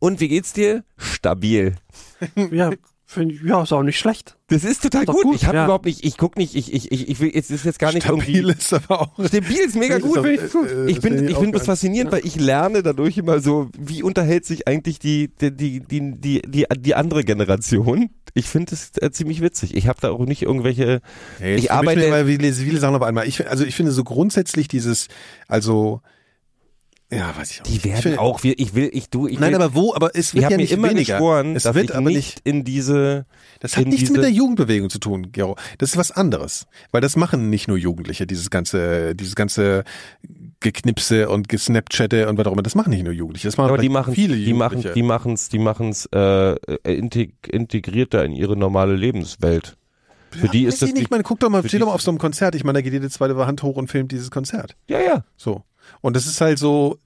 und 0.00 0.18
wie 0.20 0.26
geht's 0.28 0.52
dir? 0.52 0.82
Stabil. 0.96 1.76
Ja, 2.52 2.70
find, 3.06 3.32
ich- 3.32 3.42
ja, 3.42 3.62
ist 3.62 3.72
auch 3.72 3.82
nicht 3.82 3.98
schlecht. 3.98 4.36
Das 4.48 4.62
ist 4.64 4.82
total 4.82 5.04
Doch 5.06 5.14
gut. 5.14 5.22
gut, 5.24 5.36
Ich 5.36 5.46
habe 5.46 5.56
ja. 5.56 5.64
überhaupt 5.64 5.86
nicht, 5.86 6.04
ich 6.04 6.16
guck 6.18 6.36
nicht, 6.36 6.54
ich, 6.54 6.72
ich, 6.74 6.92
ich, 6.92 7.08
ich 7.08 7.20
will, 7.20 7.30
es 7.34 7.50
ist 7.50 7.64
jetzt 7.64 7.78
gar 7.78 7.92
nicht 7.92 8.02
Stabil 8.04 8.36
irgendwie. 8.36 8.52
ist 8.58 8.72
aber 8.74 9.00
auch. 9.02 9.26
Stabil 9.26 9.56
ist 9.58 9.74
mega 9.76 9.96
ist 9.96 10.02
gut. 10.02 10.14
finde 10.20 10.32
ich 10.32 10.52
gut. 10.52 10.68
äh, 10.68 10.86
Ich 10.86 10.94
das 10.96 11.02
bin, 11.02 11.12
finde 11.14 11.24
ich 11.24 11.30
ich 11.30 11.36
auch 11.36 11.40
finde 11.40 11.58
das 11.58 11.62
geil. 11.66 11.74
faszinierend, 11.76 12.12
weil 12.12 12.26
ich 12.26 12.36
lerne 12.36 12.82
dadurch 12.82 13.16
immer 13.16 13.40
so, 13.40 13.70
wie 13.78 14.02
unterhält 14.02 14.44
sich 14.44 14.68
eigentlich 14.68 14.98
die, 14.98 15.28
die, 15.40 15.50
die, 15.56 15.80
die, 15.80 16.12
die, 16.20 16.42
die, 16.42 16.64
die 16.78 16.94
andere 16.94 17.24
Generation. 17.24 18.10
Ich 18.34 18.46
finde 18.48 18.74
es 18.74 18.92
äh, 19.00 19.10
ziemlich 19.10 19.40
witzig. 19.40 19.74
Ich 19.74 19.88
habe 19.88 19.98
da 20.00 20.10
auch 20.10 20.24
nicht 20.26 20.42
irgendwelche, 20.42 21.00
Hey, 21.38 21.56
ich 21.56 21.64
ich 21.64 21.72
arbeite- 21.72 22.00
arbeite 22.00 22.06
immer 22.06 22.26
viele, 22.26 22.52
viele 22.52 22.78
Sachen 22.80 22.94
auf 22.96 23.02
einmal. 23.02 23.26
Ich, 23.26 23.48
also 23.48 23.64
ich 23.64 23.74
finde 23.74 23.92
so 23.92 24.04
grundsätzlich 24.04 24.68
dieses, 24.68 25.08
also 25.48 26.00
ja, 27.12 27.36
weiß 27.36 27.50
ich 27.50 27.60
auch. 27.60 27.64
die 27.64 27.72
nicht. 27.72 27.84
ich 27.86 27.90
werden 27.92 28.02
finde, 28.02 28.20
auch, 28.20 28.42
wir- 28.42 28.58
ich 28.58 28.74
will, 28.74 28.88
ich 28.92 29.10
du, 29.10 29.26
ich 29.26 29.38
Nein, 29.40 29.50
will, 29.52 29.62
aber 29.62 29.74
wo? 29.74 29.94
Aber 29.94 30.10
es 30.14 30.28
ich 30.28 30.34
wird 30.34 30.44
habe 30.44 30.54
ja 30.54 30.58
nicht 30.58 30.72
immer 30.72 30.90
weniger. 30.90 31.14
geschworen, 31.14 31.56
es 31.56 31.64
dass 31.64 31.74
wird 31.74 31.90
ich 31.90 31.96
aber 31.96 32.08
nicht 32.10 32.40
in 32.44 32.64
diese, 32.64 33.26
Das 33.60 33.76
hat 33.76 33.84
nichts 33.86 34.00
diese, 34.00 34.12
mit 34.12 34.22
der 34.22 34.30
Jugendbewegung 34.30 34.90
zu 34.90 34.98
tun, 34.98 35.32
Gero. 35.32 35.56
Das 35.78 35.90
ist 35.90 35.96
was 35.96 36.10
anderes, 36.12 36.66
weil 36.92 37.00
das 37.00 37.16
machen 37.16 37.50
nicht 37.50 37.66
nur 37.68 37.76
Jugendliche. 37.76 38.26
Dieses 38.26 38.50
ganze, 38.50 39.14
dieses 39.14 39.34
ganze 39.34 39.84
Geknipse 40.60 41.28
und 41.28 41.48
Gesnapchatte 41.48 42.28
und 42.28 42.36
was 42.38 42.46
auch 42.46 42.52
immer. 42.52 42.62
Das 42.62 42.74
machen 42.74 42.90
nicht 42.90 43.02
nur 43.04 43.12
Jugendliche. 43.12 43.48
Das 43.48 43.56
machen 43.56 43.68
aber 43.70 43.78
die 43.78 43.88
machen, 43.88 44.14
viele 44.14 44.36
die 44.36 44.52
machen, 44.52 44.78
Jugendliche. 44.78 44.94
die 44.94 45.02
machen's, 45.02 45.48
die 45.48 45.58
machen's 45.58 46.06
äh, 46.14 46.54
integ 46.84 47.32
integrierter 47.48 48.24
in 48.24 48.32
ihre 48.32 48.56
normale 48.56 48.94
Lebenswelt. 48.94 49.76
Für 50.30 50.48
die 50.48 50.66
Weiß 50.66 50.74
ist 50.74 50.82
das 50.82 50.88
ich 50.90 50.94
nicht, 50.94 51.00
die, 51.00 51.04
ich 51.06 51.10
meine, 51.10 51.24
guck 51.24 51.40
doch 51.40 51.48
mal, 51.50 51.60
steh 51.60 51.70
die- 51.70 51.78
doch 51.78 51.86
mal 51.86 51.94
auf 51.94 52.02
so 52.02 52.10
einem 52.10 52.18
Konzert. 52.18 52.54
Ich 52.54 52.62
meine, 52.62 52.78
da 52.78 52.82
geht 52.82 52.92
jede 52.92 53.10
zweite 53.10 53.34
Hand 53.46 53.62
hoch 53.64 53.76
und 53.76 53.88
filmt 53.90 54.12
dieses 54.12 54.30
Konzert. 54.30 54.76
ja, 54.86 55.00
ja. 55.00 55.24
So. 55.36 55.62
Und 56.00 56.16
das 56.16 56.26
ist 56.26 56.40
halt 56.40 56.58
so, 56.58 56.98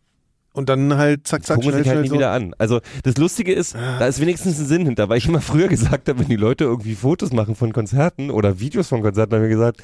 und 0.55 0.69
dann 0.69 0.97
halt 0.97 1.27
zack, 1.27 1.45
zack, 1.45 1.63
schnell, 1.63 1.79
sich 1.79 1.89
halt 1.89 2.03
nie 2.03 2.09
so. 2.09 2.15
wieder 2.15 2.31
an. 2.31 2.55
Also 2.59 2.81
das 3.03 3.17
Lustige 3.17 3.53
ist, 3.53 3.75
da 3.75 4.07
ist 4.07 4.21
wenigstens 4.21 4.59
ein 4.59 4.67
Sinn 4.67 4.87
hinter, 4.87 5.09
weil 5.09 5.19
ich 5.19 5.27
immer 5.27 5.41
früher 5.41 5.69
gesagt 5.77 6.09
habe, 6.09 6.21
wenn 6.21 6.29
die 6.29 6.37
Leute 6.37 6.65
irgendwie 6.65 6.95
Fotos 6.95 7.33
machen 7.33 7.57
von 7.57 7.73
Konzerten 7.73 8.31
oder 8.31 8.61
Videos 8.61 8.89
von 8.89 9.03
Konzerten, 9.03 9.35
haben 9.35 9.43
wir 9.43 9.49
gesagt, 9.49 9.83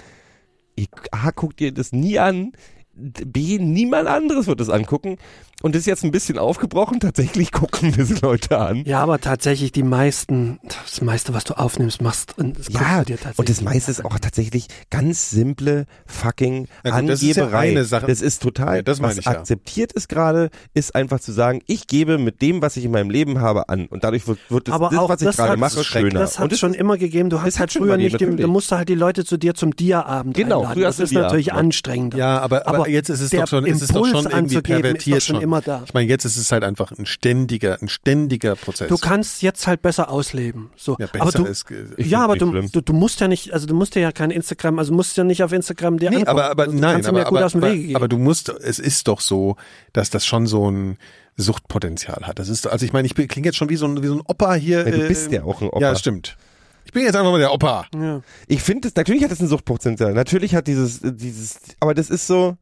ihr, 0.77 0.87
A, 1.11 1.33
guckt 1.33 1.61
ihr 1.61 1.73
das 1.73 1.93
nie 1.93 2.19
an, 2.19 2.53
B, 2.95 3.59
niemand 3.59 4.09
anderes 4.09 4.47
wird 4.47 4.61
das 4.61 4.69
angucken. 4.69 5.17
Und 5.63 5.75
das 5.75 5.81
ist 5.81 5.87
jetzt 5.87 6.05
ein 6.05 6.11
bisschen 6.11 6.39
aufgebrochen, 6.39 7.01
tatsächlich 7.01 7.53
gucken 7.53 7.95
das 7.97 8.21
Leute 8.23 8.59
an. 8.59 8.85
Ja, 8.87 9.01
aber 9.03 9.21
tatsächlich 9.21 9.73
die 9.73 9.83
meisten, 9.83 10.59
das 10.87 11.01
meiste, 11.03 11.35
was 11.35 11.45
du 11.45 11.55
aufnimmst, 11.55 12.01
machst 12.01 12.39
und 12.39 12.59
das 12.59 12.67
guckst 12.69 12.81
Ja, 12.81 12.99
du 13.01 13.05
dir 13.05 13.17
tatsächlich. 13.17 13.39
und 13.39 13.49
das 13.49 13.61
meiste 13.61 13.91
ist 13.91 14.05
auch 14.05 14.19
tatsächlich 14.19 14.69
ganz 14.91 15.31
simple 15.31 15.87
fucking 16.07 16.61
gut, 16.61 16.69
das 16.83 17.23
ist 17.23 17.37
ja 17.37 17.45
Angeberei. 17.45 17.71
eine 17.71 17.85
Sache. 17.85 18.07
Das 18.07 18.23
ist 18.23 18.43
total, 18.43 18.77
Ja, 18.77 18.83
das 18.83 19.01
meine 19.01 19.13
was 19.13 19.19
ich 19.19 19.25
ja. 19.27 19.33
akzeptiert 19.33 19.93
ist 19.93 20.09
gerade, 20.09 20.51
ist 20.75 20.95
einfach 20.95 21.21
zu 21.21 21.33
sagen, 21.33 21.61
ich 21.67 21.87
gebe 21.87 22.19
mit 22.19 22.41
dem, 22.43 22.63
was 22.63 22.77
ich 22.77 22.85
in 22.85 22.91
meinem 22.91 23.11
Leben 23.11 23.41
habe, 23.41 23.69
an. 23.69 23.87
Und 23.87 24.05
dadurch 24.05 24.27
wird, 24.27 24.39
wird 24.49 24.69
das, 24.69 24.75
aber 24.75 24.89
das 24.91 24.99
auch 24.99 25.09
was 25.09 25.21
ich 25.21 25.27
das 25.27 25.37
gerade 25.37 25.53
hat, 25.53 25.59
mache, 25.59 25.85
schöner. 25.85 26.21
Das 26.21 26.39
hat 26.39 26.45
und 26.45 26.53
es 26.53 26.59
schon 26.59 26.75
immer 26.75 26.97
gegeben. 26.97 27.29
Du 27.31 27.43
hast 27.43 27.59
halt 27.61 27.73
früher 27.73 27.97
nicht, 27.97 28.19
den, 28.21 28.29
natürlich. 28.29 28.47
du 28.47 28.51
musst 28.51 28.73
halt 28.73 28.89
die 28.89 28.95
Leute 28.95 29.25
zu 29.25 29.37
dir 29.37 29.55
zum 29.55 29.77
Dia-Abend 29.77 30.35
Genau, 30.35 30.61
einladen. 30.61 30.75
früher 30.75 30.87
Das 30.87 31.01
ist 31.01 31.13
natürlich 31.13 31.47
Dia-Abend. 31.47 31.65
anstrengender. 31.67 32.19
Ja, 32.19 32.41
aber, 32.41 32.67
aber, 32.67 32.89
jetzt 32.89 33.11
ist 33.11 33.21
es 33.21 33.31
doch 33.31 33.47
schon, 33.47 33.67
ist 33.67 33.83
es 33.83 33.89
doch 33.89 34.07
schon 34.07 34.25
irgendwie 34.27 34.61
pervertiert 34.63 35.23
schon. 35.23 35.50
Immer 35.51 35.61
da. 35.61 35.83
Ich 35.85 35.95
meine, 35.95 36.09
jetzt 36.09 36.25
ist 36.25 36.37
es 36.37 36.53
halt 36.53 36.63
einfach 36.63 36.93
ein 36.93 37.07
ständiger, 37.07 37.79
ein 37.83 37.89
ständiger 37.89 38.55
Prozess. 38.55 38.89
Du 38.89 38.97
kannst 38.97 39.43
jetzt 39.43 39.67
halt 39.67 39.83
besser 39.83 40.11
ausleben. 40.11 40.71
So. 40.77 40.97
ja, 40.99 41.07
besser 41.07 41.23
aber 41.23 41.33
du, 41.33 41.45
ist, 41.45 41.71
äh, 41.71 42.03
ja, 42.03 42.25
aber 42.25 42.37
du, 42.37 42.69
du, 42.69 42.81
du 42.81 42.93
musst 42.93 43.21
ja 43.21 43.29
nicht, 43.29 43.53
also 43.53 43.67
du 43.67 43.75
musst 43.75 43.95
ja 43.97 44.13
kein 44.13 44.31
Instagram, 44.31 44.79
also 44.79 44.93
musst 44.93 45.17
ja 45.17 45.25
nicht 45.25 45.43
auf 45.43 45.53
Instagram 45.53 45.99
dir 45.99 46.11
Nee, 46.11 46.17
angucken. 46.17 46.31
aber, 46.31 46.51
aber 46.51 46.63
also, 46.65 46.75
du 46.75 46.81
nein, 46.81 47.05
aber, 47.05 47.19
ja 47.19 47.25
gut 47.25 47.39
aber, 47.39 47.47
aus 47.47 47.53
dem 47.53 47.65
aber, 47.65 47.97
aber 47.97 48.09
du 48.09 48.19
musst, 48.19 48.49
es 48.49 48.79
ist 48.79 49.09
doch 49.09 49.21
so, 49.21 49.57
dass 49.93 50.11
das 50.11 50.25
schon 50.25 50.47
so 50.47 50.71
ein 50.71 50.97
Suchtpotenzial 51.37 52.27
hat. 52.27 52.39
Das 52.39 52.49
ist, 52.49 52.67
also 52.67 52.85
ich 52.85 52.93
meine, 52.93 53.07
ich 53.07 53.15
klinge 53.15 53.47
jetzt 53.47 53.57
schon 53.57 53.69
wie 53.69 53.77
so 53.77 53.87
ein, 53.87 54.03
wie 54.03 54.07
so 54.07 54.15
ein 54.15 54.23
Opa 54.27 54.55
hier. 54.55 54.85
Ja, 54.85 54.91
du 54.91 55.05
äh, 55.05 55.09
bist 55.09 55.33
ja 55.33 55.43
auch 55.45 55.61
ein 55.61 55.69
Opa. 55.69 55.81
Ja, 55.81 55.97
stimmt. 55.97 56.37
Ich 56.85 56.93
bin 56.93 57.03
jetzt 57.05 57.15
einfach 57.15 57.31
mal 57.31 57.39
der 57.39 57.53
Opa. 57.53 57.87
ja. 57.95 58.21
Ich 58.47 58.63
finde 58.63 58.91
natürlich 58.95 59.25
hat 59.25 59.31
es 59.31 59.41
ein 59.41 59.49
Suchtpotenzial. 59.49 60.13
Natürlich 60.13 60.55
hat 60.55 60.67
dieses, 60.67 61.01
dieses, 61.03 61.61
aber 61.79 61.95
das 61.95 62.11
ist 62.11 62.27
so, 62.27 62.57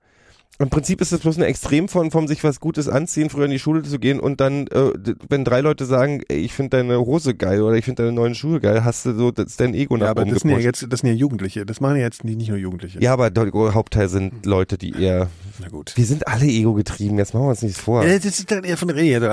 im 0.61 0.71
Prinzip 0.71 1.01
ist 1.01 1.13
das 1.13 1.21
bloß 1.21 1.37
eine 1.37 1.47
Extremform 1.47 2.11
von 2.11 2.27
sich 2.27 2.43
was 2.43 2.59
Gutes 2.59 2.89
anziehen, 2.89 3.31
früher 3.31 3.45
in 3.45 3.53
die 3.53 3.59
Schule 3.61 3.83
zu 3.83 3.99
gehen 3.99 4.19
und 4.19 4.41
dann, 4.41 4.67
äh, 4.69 4.91
wenn 5.29 5.45
drei 5.45 5.61
Leute 5.61 5.85
sagen, 5.87 6.23
ey, 6.29 6.39
ich 6.39 6.53
finde 6.53 6.77
deine 6.79 6.99
Hose 6.99 7.35
geil 7.37 7.63
oder 7.63 7.77
ich 7.77 7.85
finde 7.85 8.03
deine 8.03 8.13
neuen 8.13 8.35
Schuhe 8.35 8.61
geil, 8.61 8.85
hast 8.85 9.07
du 9.07 9.15
so, 9.15 9.31
das 9.31 9.57
dein 9.57 9.73
Ego 9.75 9.97
nach 9.97 10.07
Ja, 10.07 10.11
aber 10.11 10.23
oben 10.23 10.33
das 10.33 10.43
sind 10.43 10.51
ja 10.51 10.59
jetzt, 10.59 10.85
das 10.89 11.01
sind 11.01 11.11
ja 11.11 11.15
Jugendliche. 11.15 11.65
Das 11.65 11.81
machen 11.81 11.97
ja 11.97 12.03
jetzt 12.03 12.25
nicht, 12.25 12.39
nicht 12.39 12.49
nur 12.49 12.59
Jugendliche. 12.59 13.01
Ja, 13.01 13.13
aber 13.13 13.31
der 13.31 13.51
Hauptteil 13.53 14.09
sind 14.09 14.45
Leute, 14.47 14.79
die 14.79 15.01
eher, 15.01 15.31
Na 15.61 15.69
gut. 15.69 15.93
wir 15.97 16.05
sind 16.07 16.27
alle 16.27 16.47
ego-getrieben, 16.47 17.19
jetzt 17.19 17.35
machen 17.35 17.47
wir 17.47 17.51
uns 17.51 17.63
nichts 17.63 17.79
vor. 17.81 18.05
Ja, 18.05 18.17
das 18.17 18.25
ist 18.25 18.51
dann 18.51 18.65
eher 18.65 18.77
von 18.77 18.89
der 18.89 18.97
Rede. 18.97 19.31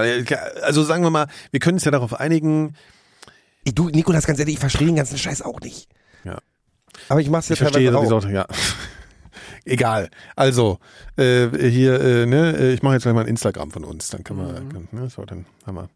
Also 0.61 0.84
sagen 0.84 1.01
wir 1.03 1.09
mal, 1.09 1.28
wir 1.51 1.59
können 1.59 1.76
uns 1.78 1.86
ja 1.86 1.91
darauf 1.91 2.13
einigen, 2.19 2.76
Ey, 3.65 3.73
Du, 3.73 3.89
Nikolas, 3.89 4.28
ganz 4.28 4.38
ehrlich, 4.38 4.53
ich 4.55 4.59
verstehe 4.59 4.86
den 4.86 4.95
ganzen 4.95 5.17
Scheiß 5.17 5.41
auch 5.41 5.59
nicht. 5.61 5.89
Ja. 6.23 6.38
Aber 7.09 7.19
ich 7.19 7.30
mach's 7.32 7.49
ja 7.49 7.53
Ich 7.53 7.59
verstehe 7.59 7.88
teilweise 7.91 8.09
sowieso, 8.09 8.28
auch. 8.28 8.32
ja. 8.32 8.45
Egal. 9.66 10.09
Also, 10.36 10.80
äh, 11.18 11.47
hier, 11.70 11.99
äh, 11.99 12.26
ne, 12.26 12.55
äh, 12.57 12.74
ich 12.74 12.84
mache 12.84 12.93
jetzt 12.93 13.03
gleich 13.03 13.16
mal 13.16 13.22
ein 13.22 13.28
Instagram 13.28 13.72
von 13.72 13.84
uns, 13.84 14.09
dann 14.09 14.24
können 14.24 14.39
wir, 14.39 14.61
Mhm. 14.61 14.70
kann, 14.70 14.88
ne, 14.91 15.09
so, 15.09 15.26
dann 15.26 15.45
haben 15.66 15.76
wir 15.76 15.89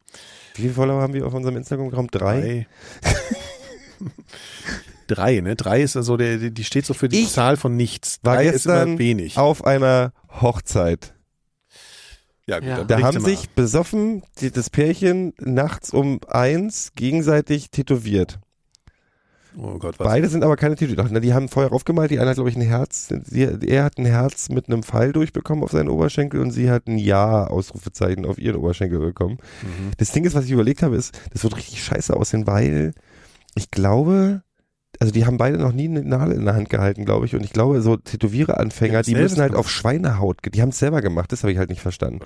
Wie 0.56 0.64
viele 0.64 0.74
Follower 0.74 1.02
haben 1.02 1.14
wir 1.14 1.26
auf 1.28 1.34
unserem 1.34 1.56
Instagram-Account? 1.58 2.10
Drei? 2.16 2.68
drei. 3.02 3.10
Drei, 5.08 5.40
ne? 5.40 5.56
Drei 5.56 5.82
ist 5.82 5.96
also 5.98 6.18
der, 6.18 6.38
die 6.38 6.64
steht 6.64 6.86
so 6.86 6.94
für 6.94 7.10
die 7.10 7.22
Ich 7.24 7.32
Zahl 7.32 7.58
von 7.58 7.76
nichts. 7.76 8.20
War 8.22 8.36
Drei 8.36 8.46
ist 8.46 8.52
gestern 8.54 8.90
immer 8.90 9.00
wenig. 9.00 9.38
auf 9.38 9.66
einer 9.66 10.14
Hochzeit. 10.42 11.14
Ja, 12.46 12.60
gut, 12.60 12.68
Ja. 12.68 12.84
Da 12.84 13.02
haben 13.02 13.20
sich 13.20 13.50
besoffen 13.52 14.24
die, 14.40 14.52
das 14.52 14.70
Pärchen 14.70 15.34
nachts 15.40 15.92
um 15.94 16.20
eins 16.28 16.92
gegenseitig 16.96 17.72
tätowiert. 17.72 18.40
Oh 19.62 19.78
Gott, 19.78 20.00
was? 20.00 20.08
Beide 20.08 20.30
sind 20.30 20.44
aber 20.44 20.56
keine 20.56 20.76
Tätowierer. 20.76 21.20
Die 21.20 21.34
haben 21.34 21.50
vorher 21.50 21.74
aufgemalt. 21.74 22.12
Die 22.12 22.20
eine 22.20 22.30
hat, 22.30 22.36
glaube 22.36 22.50
ich, 22.50 22.56
ein 22.56 22.62
Herz. 22.62 23.10
Sie, 23.26 23.44
er 23.44 23.84
hat 23.84 23.98
ein 23.98 24.06
Herz 24.06 24.50
mit 24.50 24.68
einem 24.68 24.84
Pfeil 24.84 25.12
durchbekommen 25.12 25.64
auf 25.64 25.72
seinen 25.72 25.90
Oberschenkel 25.90 26.40
und 26.40 26.52
sie 26.52 26.70
hat 26.70 26.88
ein 26.88 26.98
Ja-Ausrufezeichen 26.98 28.26
auf 28.26 28.38
ihren 28.38 28.56
Oberschenkel 28.56 29.00
bekommen. 29.00 29.38
Mhm. 29.62 29.92
Das 29.98 30.12
Ding 30.12 30.24
ist, 30.24 30.36
was 30.36 30.46
ich 30.46 30.52
überlegt 30.52 30.82
habe, 30.82 30.96
ist, 30.96 31.20
das 31.34 31.44
wird 31.44 31.58
richtig 31.58 31.84
scheiße 31.84 32.16
aussehen, 32.16 32.48
weil 32.48 32.94
ich 33.56 33.70
glaube, 33.70 34.44
also 35.00 35.14
die 35.14 35.26
haben 35.26 35.38
beide 35.38 35.58
noch 35.58 35.74
nie 35.74 35.88
eine 35.88 36.04
Nadel 36.04 36.36
in 36.36 36.46
der 36.46 36.56
Hand 36.56 36.70
gehalten, 36.70 37.06
glaube 37.06 37.26
ich. 37.26 37.36
Und 37.36 37.44
ich 37.44 37.52
glaube, 37.52 37.82
so 37.82 37.98
Tätowierer-Anfänger, 37.98 39.02
die 39.02 39.16
müssen 39.16 39.42
halt 39.42 39.56
auf 39.56 39.70
Schweinehaut, 39.70 40.38
die 40.54 40.62
haben 40.62 40.70
es 40.70 40.80
selber 40.80 41.02
gemacht, 41.02 41.32
das 41.32 41.44
habe 41.44 41.52
ich 41.52 41.58
halt 41.58 41.70
nicht 41.70 41.82
verstanden. 41.82 42.20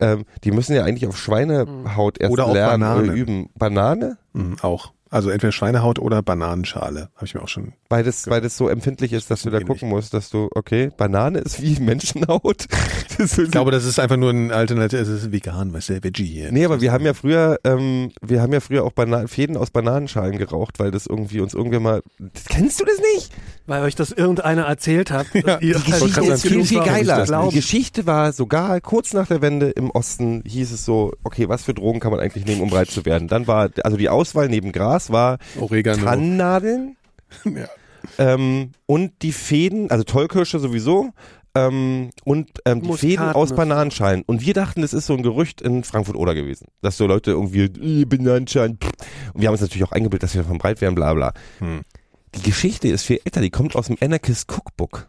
Ähm, 0.00 0.24
die 0.44 0.50
müssen 0.50 0.74
ja 0.74 0.84
eigentlich 0.84 1.06
auf 1.06 1.16
Schweinehaut 1.16 2.18
erst 2.18 2.32
Oder 2.32 2.52
lernen 2.52 2.80
Banane. 2.80 3.02
oder 3.02 3.12
üben. 3.12 3.48
Banane? 3.56 4.18
Mhm, 4.32 4.56
auch. 4.62 4.92
Also 5.10 5.30
entweder 5.30 5.52
Schweinehaut 5.52 5.98
oder 5.98 6.22
Bananenschale. 6.22 7.10
Habe 7.14 7.26
ich 7.26 7.34
mir 7.34 7.42
auch 7.42 7.48
schon. 7.48 7.72
Weil 7.88 8.02
das, 8.02 8.28
weil 8.28 8.40
das 8.40 8.56
so 8.56 8.68
empfindlich 8.68 9.12
ist, 9.12 9.30
dass 9.30 9.42
du 9.42 9.50
da 9.50 9.60
gucken 9.60 9.88
musst, 9.88 10.12
dass 10.14 10.30
du, 10.30 10.48
okay, 10.54 10.90
Banane 10.96 11.38
ist 11.38 11.62
wie 11.62 11.78
Menschenhaut. 11.80 12.66
Ist 13.18 13.38
Ich 13.38 13.50
glaube, 13.50 13.70
das 13.70 13.86
ist 13.86 13.98
einfach 13.98 14.18
nur 14.18 14.30
ein 14.30 14.52
Alternativ. 14.52 14.98
Es 14.98 15.08
ist 15.08 15.32
vegan, 15.32 15.72
weißt 15.72 15.88
du, 15.88 16.04
Veggie 16.04 16.26
hier. 16.26 16.52
Nee, 16.52 16.66
aber 16.66 16.82
wir 16.82 16.92
haben 16.92 17.04
ja 17.06 17.14
früher, 17.14 17.58
ähm, 17.64 18.10
wir 18.20 18.42
haben 18.42 18.52
ja 18.52 18.60
früher 18.60 18.84
auch 18.84 18.92
Bana 18.92 19.26
Fäden 19.26 19.56
aus 19.56 19.70
Bananenschalen 19.70 20.36
geraucht, 20.36 20.78
weil 20.78 20.90
das 20.90 21.06
irgendwie 21.06 21.40
uns 21.40 21.54
irgendwann 21.54 21.82
mal. 21.82 22.02
Das, 22.18 22.44
kennst 22.44 22.80
du 22.80 22.84
das 22.84 22.98
nicht? 23.14 23.32
Weil 23.66 23.82
euch 23.84 23.94
das 23.94 24.12
irgendeiner 24.12 24.64
erzählt 24.64 25.10
hat. 25.10 25.26
Ja, 25.32 25.56
Die 25.58 25.70
Geschichte 25.70 26.20
ist 26.20 26.46
viel, 26.46 26.64
viel 26.64 26.82
geiler. 26.82 27.24
Die 27.48 27.54
Geschichte 27.54 28.06
war 28.06 28.32
sogar 28.32 28.80
kurz 28.80 29.14
nach 29.14 29.28
der 29.28 29.40
Wende 29.40 29.70
im 29.70 29.90
Osten 29.90 30.42
hieß 30.46 30.72
es 30.72 30.84
so, 30.84 31.12
okay, 31.24 31.48
was 31.48 31.64
für 31.64 31.74
Drogen 31.74 32.00
kann 32.00 32.10
man 32.10 32.20
eigentlich 32.20 32.44
nehmen, 32.44 32.60
um 32.60 32.70
breit 32.70 32.90
zu 32.90 33.04
werden? 33.06 33.28
Dann 33.28 33.46
war, 33.46 33.70
also 33.82 33.96
die 33.96 34.08
Auswahl 34.08 34.48
neben 34.48 34.72
Gras 34.72 35.05
war 35.10 35.38
Oregano. 35.60 36.02
Tannennadeln 36.04 36.96
Ja. 37.44 37.68
ähm, 38.18 38.72
und 38.86 39.12
die 39.22 39.32
Fäden, 39.32 39.90
also 39.90 40.04
Tollkirsche 40.04 40.58
sowieso. 40.58 41.10
Ähm, 41.54 42.10
und 42.24 42.50
ähm, 42.66 42.82
die 42.82 42.86
Muskatnuss. 42.88 43.00
Fäden 43.00 43.32
aus 43.32 43.54
Bananenschalen. 43.54 44.22
Und 44.26 44.42
wir 44.44 44.52
dachten, 44.52 44.82
das 44.82 44.92
ist 44.92 45.06
so 45.06 45.14
ein 45.14 45.22
Gerücht 45.22 45.62
in 45.62 45.84
Frankfurt-Oder 45.84 46.34
gewesen. 46.34 46.66
Dass 46.82 46.98
so 46.98 47.06
Leute 47.06 47.30
irgendwie, 47.30 48.04
Bananenschalen, 48.04 48.76
pff. 48.76 48.90
Und 49.32 49.40
wir 49.40 49.48
haben 49.48 49.54
uns 49.54 49.62
natürlich 49.62 49.84
auch 49.84 49.92
eingebildet, 49.92 50.24
dass 50.24 50.34
wir 50.34 50.42
davon 50.42 50.58
breit 50.58 50.80
werden, 50.82 50.94
bla 50.94 51.14
bla. 51.14 51.32
Hm. 51.58 51.80
Die 52.34 52.42
Geschichte 52.42 52.88
ist 52.88 53.04
viel 53.04 53.20
älter, 53.24 53.40
die 53.40 53.50
kommt 53.50 53.74
aus 53.74 53.86
dem 53.86 53.96
Anarchist 54.00 54.52
Cookbook. 54.52 55.08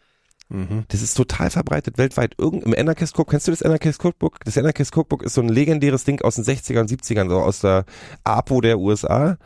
Mhm. 0.49 0.85
Das 0.87 1.01
ist 1.01 1.15
total 1.15 1.49
verbreitet 1.49 1.97
weltweit. 1.97 2.35
Irgend, 2.37 2.63
Im 2.63 2.73
Anarchist 2.77 3.13
Cookbook, 3.13 3.31
kennst 3.31 3.47
du 3.47 3.51
das 3.51 3.63
Anarchist 3.63 4.03
Cookbook? 4.03 4.39
Das 4.45 4.57
Anarchist 4.57 4.95
Cookbook 4.95 5.23
ist 5.23 5.33
so 5.33 5.41
ein 5.41 5.49
legendäres 5.49 6.03
Ding 6.05 6.21
aus 6.21 6.35
den 6.35 6.45
60ern 6.45 6.81
und 6.81 6.89
70ern, 6.89 7.27
so 7.29 7.37
aus 7.37 7.59
der 7.59 7.85
APO 8.23 8.61
der 8.61 8.79
USA. 8.79 9.37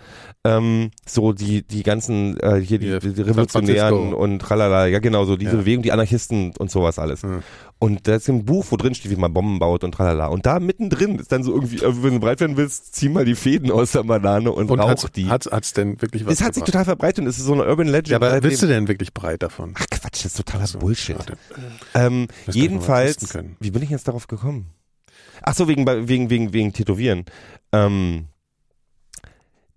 Ähm, 0.44 0.92
so 1.08 1.34
die, 1.34 1.64
die 1.64 1.84
ganzen, 1.84 2.40
äh, 2.40 2.60
hier 2.60 2.80
die, 2.80 2.98
die 3.00 3.22
Revolutionären 3.22 4.14
und 4.14 4.40
tralala, 4.40 4.88
ja 4.88 5.00
genau, 5.00 5.26
so 5.26 5.36
diese 5.36 5.52
Ja. 5.52 5.58
Bewegung, 5.58 5.84
die 5.84 5.92
Anarchisten 5.92 6.54
und 6.58 6.72
sowas 6.72 6.98
alles. 7.00 7.22
Ja. 7.22 7.42
Und 7.78 8.08
da 8.08 8.16
ist 8.16 8.28
ein 8.30 8.46
Buch, 8.46 8.66
wo 8.70 8.78
drin 8.78 8.94
steht, 8.96 9.12
wie 9.12 9.16
man 9.16 9.34
Bomben 9.34 9.60
baut 9.60 9.84
und 9.84 9.92
tralala. 9.94 10.28
Und 10.28 10.46
da 10.46 10.60
mittendrin 10.60 11.18
ist 11.18 11.32
dann 11.32 11.44
so 11.44 11.54
irgendwie, 11.54 11.78
äh, 11.78 12.04
wenn 12.04 12.14
du 12.16 12.20
breit 12.20 12.40
werden 12.40 12.58
willst, 12.58 12.96
zieh 12.96 13.10
mal 13.10 13.26
die 13.26 13.36
Fäden 13.36 13.72
aus 13.72 13.92
der 13.94 14.04
Banane 14.04 14.52
und, 14.52 14.70
Und 14.70 14.80
rauch 14.80 14.90
hat's, 14.90 15.06
die. 15.16 15.28
hat's, 15.30 15.48
hat's 15.52 15.74
denn 15.74 16.02
wirklich 16.02 16.26
was 16.26 16.38
das 16.38 16.46
hat 16.48 16.54
sich 16.56 16.64
total 16.64 16.86
verbreitet 16.86 17.20
und 17.24 17.28
es 17.28 17.38
ist 17.38 17.46
so 17.46 17.54
eine 17.54 17.66
Urban 17.66 17.88
Legend. 17.88 18.10
Ja, 18.10 18.18
aber 18.18 18.42
willst 18.44 18.62
du 18.64 18.68
denn 18.68 18.88
wirklich 18.88 19.14
breit 19.14 19.44
davon? 19.44 19.74
Ach 19.80 19.86
Quatsch, 20.12 20.26
das 20.26 20.34
ist 20.34 20.38
totaler 20.38 20.68
Bullshit. 20.80 21.18
Ähm, 21.94 22.28
jedenfalls, 22.52 23.18
wie 23.60 23.72
bin 23.72 23.82
ich 23.84 23.90
jetzt 23.90 24.08
darauf 24.08 24.28
gekommen? 24.28 24.70
Ach 25.42 25.56
so, 25.56 25.68
wegen, 25.68 25.86
wegen, 26.08 26.30
wegen, 26.30 26.54
wegen 26.54 26.74
Tätowieren. 26.74 27.26
Ähm, 27.72 28.28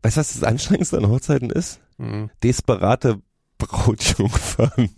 weißt 0.02 0.16
du, 0.16 0.20
was 0.20 0.32
das 0.34 0.42
Anstrengendste 0.44 0.98
an 0.98 1.08
Hochzeiten 1.08 1.50
ist? 1.50 1.80
Mhm. 1.98 2.30
Desperate 2.42 3.20
Brautjungfern. 3.58 4.90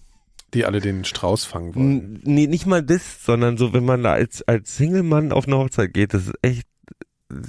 Die 0.54 0.64
alle 0.64 0.80
den 0.80 1.04
Strauß 1.04 1.44
fangen 1.44 1.74
wollen. 1.74 1.90
N- 2.16 2.20
Nee, 2.24 2.46
nicht 2.46 2.66
mal 2.66 2.82
das, 2.82 3.24
sondern 3.24 3.58
so, 3.58 3.72
wenn 3.72 3.84
man 3.84 4.02
da 4.02 4.12
als, 4.12 4.42
als 4.42 4.76
Single-Mann 4.76 5.32
auf 5.32 5.46
eine 5.46 5.58
Hochzeit 5.58 5.92
geht, 5.92 6.14
das 6.14 6.26
ist 6.28 6.34
echt 6.42 6.66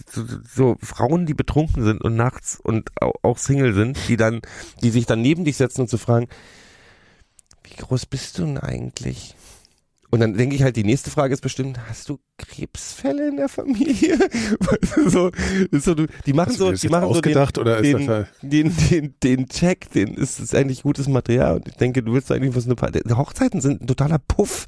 so, 0.09 0.25
so 0.43 0.75
Frauen, 0.81 1.25
die 1.27 1.35
betrunken 1.35 1.83
sind 1.83 2.03
und 2.03 2.15
nachts 2.15 2.59
und 2.61 2.89
au- 3.01 3.13
auch 3.21 3.37
Single 3.37 3.73
sind, 3.73 3.97
die 4.07 4.17
dann, 4.17 4.41
die 4.81 4.89
sich 4.89 5.05
dann 5.05 5.21
neben 5.21 5.45
dich 5.45 5.55
setzen 5.57 5.81
und 5.81 5.87
zu 5.87 5.97
fragen, 5.99 6.27
wie 7.69 7.81
groß 7.81 8.05
bist 8.05 8.37
du 8.37 8.45
denn 8.45 8.57
eigentlich? 8.57 9.35
Und 10.09 10.21
dann 10.21 10.35
denke 10.35 10.55
ich 10.55 10.63
halt, 10.63 10.77
die 10.77 10.85
nächste 10.85 11.11
Frage 11.11 11.33
ist 11.33 11.41
bestimmt, 11.41 11.79
hast 11.89 12.07
du 12.07 12.17
Krebsfälle 12.37 13.27
in 13.27 13.37
der 13.37 13.49
Familie? 13.49 14.17
So, 15.07 15.31
so, 15.71 15.95
die 16.25 16.33
machen 16.33 16.53
so, 16.53 16.71
die 16.71 16.89
machen 16.89 17.13
so 17.13 17.21
den, 17.21 17.37
oder 17.37 17.77
ist 17.77 17.83
den, 17.83 17.97
das 17.99 18.07
halt, 18.07 18.27
den, 18.41 18.75
den, 18.89 19.15
den 19.21 19.47
Check, 19.47 19.91
den 19.91 20.15
ist, 20.15 20.39
ist 20.39 20.55
eigentlich 20.55 20.83
gutes 20.83 21.07
Material. 21.07 21.57
Und 21.57 21.67
ich 21.67 21.75
denke, 21.75 22.03
du 22.03 22.13
willst 22.13 22.31
eigentlich 22.31 22.55
was 22.55 22.65
eine 22.65 22.75
Paar. 22.75 22.91
Die 22.91 23.13
Hochzeiten 23.13 23.61
sind 23.61 23.81
ein 23.81 23.87
totaler 23.87 24.19
Puff. 24.19 24.67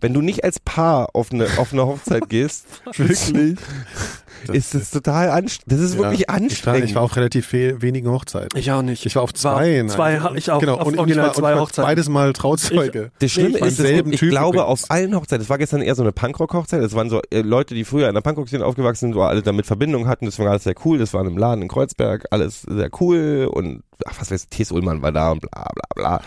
Wenn 0.00 0.14
du 0.14 0.20
nicht 0.20 0.44
als 0.44 0.60
Paar 0.60 1.14
auf 1.14 1.32
eine, 1.32 1.46
auf 1.58 1.72
eine 1.72 1.86
Hochzeit 1.86 2.22
gehst, 2.28 2.66
wirklich? 2.96 3.56
ist 4.52 4.74
es 4.74 4.90
total 4.90 5.30
anstrengend. 5.30 5.72
Das 5.72 5.80
ist 5.80 5.98
wirklich 5.98 6.20
Ich 6.22 6.28
war, 6.28 6.34
anstrengend. 6.36 6.84
ich 6.84 6.94
war 6.94 7.02
auf 7.02 7.16
relativ 7.16 7.52
we 7.52 7.80
wenigen 7.82 8.10
Hochzeiten. 8.10 8.58
Ich 8.58 8.70
auch 8.72 8.82
nicht. 8.82 9.04
Ich 9.06 9.14
war 9.16 9.22
auf 9.22 9.32
zwei. 9.34 9.80
War 9.82 9.88
zwei 9.88 10.20
ich 10.36 10.50
auch. 10.50 10.60
Genau, 10.60 10.76
auf 10.76 10.86
und, 10.86 10.98
und 10.98 11.10
ich 11.10 11.16
war, 11.16 11.28
und 11.28 11.34
zwei 11.36 11.50
ich 11.50 11.54
war 11.56 11.62
Hochzeiten. 11.62 11.88
beides 11.88 12.08
Mal 12.08 12.32
Trauzeuge. 12.32 13.10
das 13.18 13.30
Schlimme 13.30 13.58
Ich- 13.58 13.64
ist, 13.64 13.80
ich 13.80 14.20
Typ 14.20 14.30
glaube, 14.30 14.58
übrigens. 14.58 14.82
auf 14.84 14.90
allen 14.90 15.14
Hochzeiten, 15.14 15.42
das 15.42 15.50
war 15.50 15.58
gestern 15.58 15.82
eher 15.82 15.94
so 15.94 16.02
eine 16.02 16.12
Punkrock-Hochzeit, 16.12 16.82
das 16.82 16.94
waren 16.94 17.10
so 17.10 17.20
äh, 17.30 17.40
Leute, 17.42 17.74
die 17.74 17.84
früher 17.84 18.08
in 18.08 18.14
der 18.14 18.20
Punkrock-Szene 18.22 18.64
aufgewachsen 18.64 19.06
sind, 19.06 19.14
wo 19.14 19.22
alle 19.22 19.42
damit 19.42 19.66
Verbindung 19.66 20.06
hatten, 20.08 20.26
das 20.26 20.38
war 20.38 20.46
alles 20.48 20.64
sehr 20.64 20.74
cool, 20.84 20.98
das 20.98 21.14
war 21.14 21.20
in 21.22 21.28
einem 21.28 21.38
Laden 21.38 21.62
in 21.62 21.68
Kreuzberg, 21.68 22.26
alles 22.30 22.62
sehr 22.62 22.90
cool 23.00 23.48
und, 23.52 23.82
ach, 24.06 24.14
was 24.20 24.30
weiß 24.30 24.42
ich, 24.44 24.48
T.S. 24.48 24.72
Ullmann 24.72 25.02
war 25.02 25.12
da 25.12 25.32
und 25.32 25.40
bla, 25.40 25.50
bla, 25.74 25.84
bla. 25.94 26.20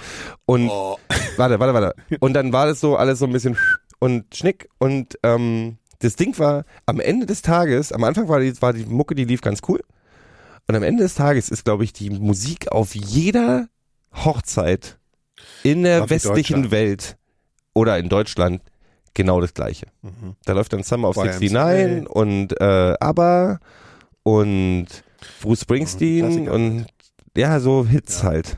Und, 0.46 0.70
Oh. 0.70 0.98
warte, 1.38 1.60
warte, 1.60 1.74
warte. 1.74 1.96
Und 2.20 2.34
dann 2.34 2.52
war 2.54 2.66
das 2.66 2.80
so 2.80 2.96
alles 2.96 3.20
so 3.20 3.26
ein 3.26 3.32
bisschen 3.32 3.58
und 4.00 4.36
schnick 4.36 4.68
und, 4.80 5.18
ähm, 5.24 5.78
das 6.02 6.16
Ding 6.16 6.38
war, 6.40 6.66
am 6.86 7.00
Ende 7.00 7.26
des 7.26 7.42
Tages, 7.42 7.92
am 7.92 8.04
Anfang 8.04 8.28
war 8.28 8.40
die, 8.40 8.60
war 8.62 8.74
die 8.74 8.86
Mucke, 8.86 9.16
die 9.16 9.26
lief 9.26 9.42
ganz 9.42 9.62
cool. 9.68 9.82
Und 10.68 10.76
am 10.76 10.84
Ende 10.84 11.04
des 11.04 11.16
Tages 11.16 11.50
ist, 11.50 11.64
glaube 11.66 11.84
ich, 11.84 11.94
die 11.94 12.10
Musik 12.10 12.72
auf 12.72 12.94
jeder 12.96 13.68
Hochzeit 14.14 14.98
in 15.64 15.84
der 15.84 16.02
War 16.02 16.06
wie 16.08 16.12
westlichen 16.12 16.64
Deutschland. 16.64 16.72
Welt 16.72 17.18
oder 17.74 17.98
in 17.98 18.10
Deutschland 18.10 18.62
genau 19.14 19.42
das 19.42 19.54
Gleiche. 19.54 19.88
Mhm. 20.02 20.36
Da 20.46 20.54
läuft 20.54 20.72
dann 20.74 20.84
Summer 20.84 21.10
of 21.10 21.18
YMCA. 21.18 21.40
69 21.40 22.10
und 22.10 22.60
äh, 22.62 22.96
ABBA 23.00 23.60
und 24.24 24.88
Bruce 25.42 25.62
Springsteen 25.62 26.26
Klassiker. 26.26 26.54
und 26.54 26.86
ja, 27.36 27.60
so 27.60 27.86
Hits 27.86 28.22
Ja. 28.22 28.28
halt. 28.30 28.58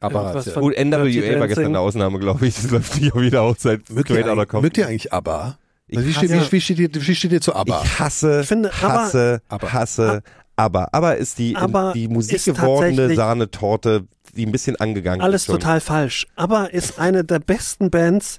Aber 0.00 0.20
Irgendwas 0.22 0.46
ja. 0.46 0.52
von- 0.52 0.62
Gut, 0.62 0.74
NWA 0.76 1.04
Dirty 1.04 1.20
war 1.40 1.48
gestern 1.48 1.48
Dancing. 1.48 1.64
eine 1.66 1.80
Ausnahme, 1.80 2.18
glaube 2.18 2.46
ich. 2.46 2.54
Das 2.56 2.70
läuft 2.70 3.00
nicht 3.00 3.12
auf 3.14 3.22
jeder 3.22 3.42
Hochzeit 3.44 3.88
mögt, 3.90 4.08
straight 4.08 4.26
ihr, 4.26 4.32
out 4.32 4.32
of 4.32 4.38
eigentlich- 4.38 4.48
Compton. 4.48 4.62
mögt 4.62 4.78
ihr 4.78 4.86
eigentlich 4.88 5.12
ABBA? 5.12 5.58
Ich 5.88 5.98
wie, 6.04 6.12
steht, 6.12 6.30
hasse- 6.30 6.46
wie, 6.48 6.52
wie, 6.52 6.60
steht 6.60 6.78
ihr, 6.78 6.90
wie 6.94 7.14
steht 7.14 7.32
ihr 7.32 7.40
zu 7.40 7.54
ABBA? 7.54 7.82
Ich 7.84 7.98
hasse, 8.00 8.40
Ich 8.42 8.48
finde, 8.48 8.70
aber- 8.82 8.92
hasse, 9.02 9.42
aber- 9.48 9.72
hasse, 9.72 10.22
aber, 10.56 10.92
aber 10.94 11.16
ist 11.16 11.38
die, 11.38 11.54
Aber 11.56 11.92
die 11.92 12.04
ist 12.04 12.10
musikgewordene 12.10 12.90
tatsächlich- 12.96 13.16
Sahnetorte, 13.16 14.06
die 14.34 14.46
ein 14.46 14.52
bisschen 14.52 14.76
angegangen 14.76 15.20
Alles 15.22 15.42
ist. 15.42 15.46
schon. 15.46 15.54
total 15.60 15.80
falsch. 15.80 16.26
Aber 16.34 16.72
ist 16.74 16.98
eine 16.98 17.24
der 17.24 17.38
besten 17.38 17.90
Bands 17.90 18.38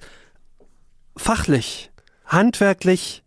fachlich, 1.16 1.92
handwerklich 2.26 3.24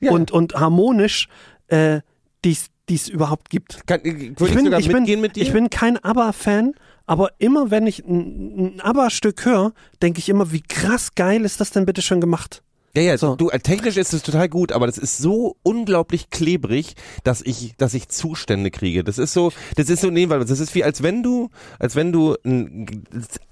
Ja. 0.00 0.12
und, 0.12 0.30
und 0.30 0.54
harmonisch, 0.54 1.28
äh, 1.68 2.00
die 2.44 2.56
es 2.94 3.08
überhaupt 3.08 3.50
gibt. 3.50 3.86
Kann, 3.86 4.00
ich 4.02 4.14
würde 4.14 4.46
ich 4.46 4.54
bin, 4.54 4.64
sogar 4.64 4.80
ich, 4.80 4.88
bin, 4.88 5.20
mit 5.20 5.36
dir. 5.36 5.42
ich 5.42 5.52
bin 5.52 5.70
kein 5.70 5.96
ABBA-Fan, 6.02 6.72
aber 7.06 7.30
immer 7.38 7.70
wenn 7.70 7.86
ich 7.86 8.04
ein, 8.04 8.76
ein 8.76 8.80
ABBA-Stück 8.80 9.44
höre, 9.44 9.72
denke 10.02 10.18
ich 10.18 10.28
immer, 10.28 10.50
wie 10.50 10.62
krass 10.62 11.14
geil 11.14 11.44
ist 11.44 11.60
das 11.60 11.70
denn 11.70 11.86
bitte 11.86 12.02
schon 12.02 12.20
gemacht? 12.20 12.62
Ja, 12.94 13.02
ja, 13.02 13.18
So. 13.18 13.36
du, 13.36 13.50
äh, 13.50 13.60
technisch 13.60 13.96
ist 13.96 14.12
es 14.12 14.22
total 14.22 14.48
gut, 14.48 14.72
aber 14.72 14.86
das 14.86 14.98
ist 14.98 15.18
so 15.18 15.56
unglaublich 15.62 16.30
klebrig, 16.30 16.94
dass 17.22 17.40
ich, 17.40 17.74
dass 17.76 17.94
ich 17.94 18.08
Zustände 18.08 18.70
kriege. 18.70 19.04
Das 19.04 19.18
ist 19.18 19.32
so, 19.32 19.52
das 19.76 19.90
ist 19.90 20.00
so, 20.00 20.10
nee, 20.10 20.28
weil 20.28 20.40
das 20.40 20.58
ist 20.58 20.74
wie, 20.74 20.82
als 20.82 21.02
wenn 21.02 21.22
du, 21.22 21.50
als 21.78 21.94
wenn 21.94 22.10
du 22.10 22.36
ein 22.44 23.04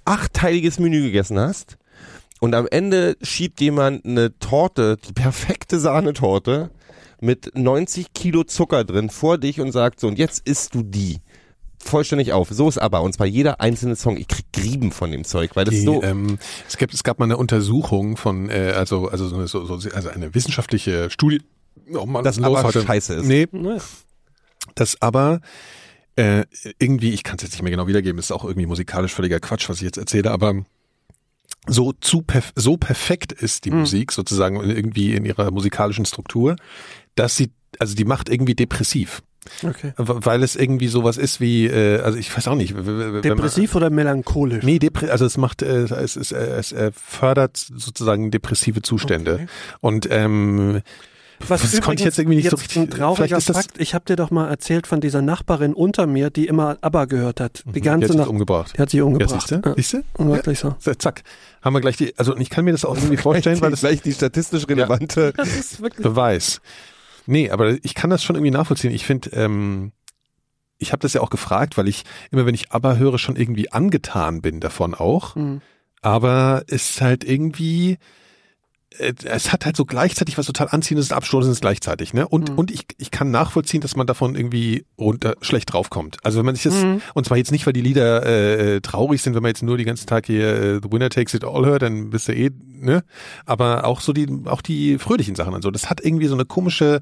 achtteiliges 0.04 0.80
Menü 0.80 1.02
gegessen 1.02 1.38
hast 1.38 1.78
und 2.40 2.54
am 2.54 2.66
Ende 2.68 3.16
schiebt 3.22 3.60
jemand 3.60 4.04
eine 4.04 4.36
Torte, 4.40 4.96
die 5.08 5.12
perfekte 5.12 5.78
Sahnetorte 5.78 6.70
mit 7.20 7.56
90 7.56 8.12
Kilo 8.12 8.44
Zucker 8.44 8.84
drin 8.84 9.10
vor 9.10 9.38
dich 9.38 9.60
und 9.60 9.72
sagt 9.72 10.00
so, 10.00 10.08
und 10.08 10.18
jetzt 10.18 10.46
isst 10.48 10.74
du 10.74 10.82
die. 10.82 11.18
Vollständig 11.82 12.32
auf. 12.32 12.48
So 12.50 12.68
ist 12.68 12.78
aber 12.78 13.02
und 13.02 13.12
zwar 13.14 13.26
jeder 13.26 13.60
einzelne 13.60 13.96
Song. 13.96 14.16
Ich 14.16 14.28
krieg 14.28 14.46
Grieben 14.52 14.90
von 14.92 15.10
dem 15.10 15.24
Zeug, 15.24 15.52
weil 15.54 15.64
das 15.64 15.74
Die, 15.74 15.82
so. 15.84 16.02
ähm, 16.02 16.38
es, 16.68 16.76
gibt, 16.76 16.92
es 16.94 17.04
gab 17.04 17.18
mal 17.18 17.24
eine 17.26 17.36
Untersuchung 17.36 18.16
von, 18.16 18.50
äh, 18.50 18.72
also, 18.76 19.08
also, 19.08 19.28
so, 19.28 19.36
eine- 19.36 19.46
so, 19.48 19.64
so, 19.64 19.74
also 19.90 20.08
eine 20.08 20.34
wissenschaftliche 20.34 21.08
Studie. 21.10 21.40
Oh 21.94 22.04
Mann, 22.06 22.24
los 22.24 22.38
ABBA 22.38 22.62
heute? 22.64 22.82
scheiße 22.82 23.14
ist. 23.14 23.26
Nee, 23.26 23.46
Ne? 23.52 23.80
das 24.74 25.00
aber 25.00 25.40
äh, 26.16 26.44
irgendwie, 26.78 27.10
ich 27.10 27.22
kann 27.22 27.36
es 27.36 27.42
jetzt 27.44 27.52
nicht 27.52 27.62
mehr 27.62 27.70
genau 27.70 27.86
wiedergeben, 27.86 28.18
ist 28.18 28.32
auch 28.32 28.44
irgendwie 28.44 28.66
musikalisch 28.66 29.14
völliger 29.14 29.38
Quatsch, 29.40 29.68
was 29.68 29.76
ich 29.76 29.82
jetzt 29.84 29.96
erzähle, 29.98 30.30
aber 30.32 30.64
so 31.66 31.92
zu 31.92 32.22
perf 32.22 32.52
so 32.56 32.76
perfekt 32.76 33.32
ist 33.32 33.64
die 33.64 33.70
Musik 33.70 34.12
sozusagen 34.12 34.56
irgendwie 34.60 35.14
in 35.14 35.24
ihrer 35.24 35.50
musikalischen 35.50 36.04
Struktur, 36.06 36.56
dass 37.14 37.36
sie, 37.36 37.50
also 37.78 37.94
die 37.94 38.04
macht 38.04 38.28
irgendwie 38.28 38.54
depressiv. 38.54 39.22
Okay. 39.64 39.92
Weil 39.96 40.42
es 40.42 40.56
irgendwie 40.56 40.88
sowas 40.88 41.16
ist 41.16 41.40
wie, 41.40 41.66
äh, 41.66 42.00
also 42.00 42.18
ich 42.18 42.34
weiß 42.36 42.48
auch 42.48 42.54
nicht. 42.54 42.74
wenn 42.76 43.12
man- 43.12 43.22
Depressiv 43.22 43.74
oder 43.74 43.90
melancholisch? 43.90 44.64
Nee, 44.64 44.78
Depre 44.78 45.10
also 45.10 45.24
es 45.24 45.36
macht, 45.36 45.62
äh, 45.62 45.84
es, 45.84 46.16
äh, 46.32 46.36
es 46.36 46.72
äh, 46.72 46.90
fördert 46.94 47.56
sozusagen 47.56 48.30
depressive 48.30 48.82
Zustände. 48.82 49.34
Okay. 49.34 49.46
Und 49.80 50.08
ähm, 50.10 50.80
Was 51.46 51.62
das 51.62 51.80
konnte 51.80 52.00
ich 52.00 52.04
jetzt 52.04 52.18
irgendwie 52.18 52.36
nicht 52.38 52.50
so 52.50 52.56
jetzt 52.56 52.62
richtig- 52.64 52.82
ein 52.82 52.90
trauriger 52.90 53.36
ist 53.36 53.48
das- 53.48 53.56
Fakt. 53.58 53.80
Ich 53.80 53.94
habe 53.94 54.04
dir 54.04 54.16
doch 54.16 54.30
mal 54.32 54.48
erzählt 54.48 54.88
von 54.88 55.00
dieser 55.00 55.22
Nachbarin 55.22 55.72
unter 55.72 56.06
mir, 56.08 56.30
die 56.30 56.46
immer 56.48 56.78
ABBA 56.80 57.04
gehört 57.04 57.40
hat. 57.40 57.62
Die 57.66 57.72
die 57.72 57.80
ganze 57.80 58.06
hat 58.06 58.10
sich 58.12 58.18
Nacht. 58.18 58.28
umgebracht. 58.28 58.72
Die 58.76 58.82
hat 58.82 58.90
sich 58.90 58.98
Ja, 58.98 59.04
umgebracht. 59.04 59.30
siehst 59.48 59.50
du? 59.52 59.68
Ja, 59.68 59.74
Siehst 59.76 59.92
du? 59.94 60.02
wirklich 60.18 60.58
so. 60.58 60.74
So, 60.80 60.94
Zack. 60.94 61.22
Haben 61.62 61.74
wir 61.74 61.80
gleich 61.80 61.96
die, 61.96 62.12
also 62.18 62.36
ich 62.36 62.50
kann 62.50 62.64
mir 62.64 62.72
das 62.72 62.84
auch 62.84 62.96
irgendwie 62.96 63.16
vorstellen, 63.28 63.60
weil 63.60 63.70
das 63.70 63.80
gleich 63.80 64.02
die 64.02 64.12
statistisch 64.12 64.66
relevante. 64.68 65.32
Das 65.36 65.48
ist 65.56 65.80
wirklich. 65.80 66.02
Beweis. 66.02 66.60
Nee, 67.30 67.50
aber 67.50 67.76
ich 67.84 67.94
kann 67.94 68.08
das 68.08 68.24
schon 68.24 68.36
irgendwie 68.36 68.52
nachvollziehen. 68.52 68.90
Ich 68.90 69.04
finde, 69.04 69.28
ähm, 69.34 69.92
ich 70.78 70.92
habe 70.92 71.00
das 71.00 71.12
ja 71.12 71.20
auch 71.20 71.28
gefragt, 71.28 71.76
weil 71.76 71.86
ich 71.86 72.04
immer, 72.30 72.46
wenn 72.46 72.54
ich 72.54 72.72
aber 72.72 72.96
höre, 72.96 73.18
schon 73.18 73.36
irgendwie 73.36 73.70
angetan 73.70 74.40
bin 74.40 74.60
davon 74.60 74.94
auch. 74.94 75.34
Hm. 75.34 75.60
Aber 76.00 76.62
es 76.68 76.90
ist 76.90 77.00
halt 77.02 77.24
irgendwie, 77.24 77.98
es 78.98 79.52
hat 79.52 79.64
halt 79.66 79.76
so 79.76 79.84
gleichzeitig 79.84 80.38
was 80.38 80.46
total 80.46 80.68
Anziehendes 80.70 81.10
und 81.10 81.16
Abstoßendes 81.16 81.60
gleichzeitig, 81.60 82.14
ne? 82.14 82.26
Und, 82.26 82.50
Mhm. 82.50 82.58
und 82.58 82.70
ich, 82.70 82.86
ich 82.96 83.10
kann 83.10 83.30
nachvollziehen, 83.30 83.80
dass 83.80 83.96
man 83.96 84.06
davon 84.06 84.34
irgendwie 84.34 84.86
runter 84.98 85.34
schlecht 85.40 85.72
draufkommt. 85.72 86.16
Also 86.22 86.38
wenn 86.38 86.46
man 86.46 86.54
sich 86.54 86.64
das, 86.64 86.82
Mhm. 86.82 87.00
und 87.14 87.24
zwar 87.26 87.36
jetzt 87.36 87.52
nicht, 87.52 87.66
weil 87.66 87.72
die 87.74 87.82
Lieder 87.82 88.24
äh, 88.26 88.76
äh, 88.76 88.80
traurig 88.80 89.20
sind, 89.22 89.34
wenn 89.34 89.42
man 89.42 89.50
jetzt 89.50 89.62
nur 89.62 89.76
den 89.76 89.86
ganzen 89.86 90.06
Tag 90.06 90.26
hier 90.26 90.48
äh, 90.48 90.80
The 90.82 90.90
Winner 90.90 91.10
Takes 91.10 91.34
It 91.34 91.44
All 91.44 91.66
hört, 91.66 91.82
dann 91.82 92.10
bist 92.10 92.28
du 92.28 92.32
eh, 92.34 92.50
ne? 92.66 93.04
Aber 93.44 93.84
auch 93.84 94.00
so 94.00 94.12
die, 94.12 94.26
auch 94.46 94.62
die 94.62 94.98
fröhlichen 94.98 95.34
Sachen 95.34 95.54
und 95.54 95.62
so. 95.62 95.70
Das 95.70 95.90
hat 95.90 96.00
irgendwie 96.00 96.26
so 96.26 96.34
eine 96.34 96.44
komische 96.46 97.00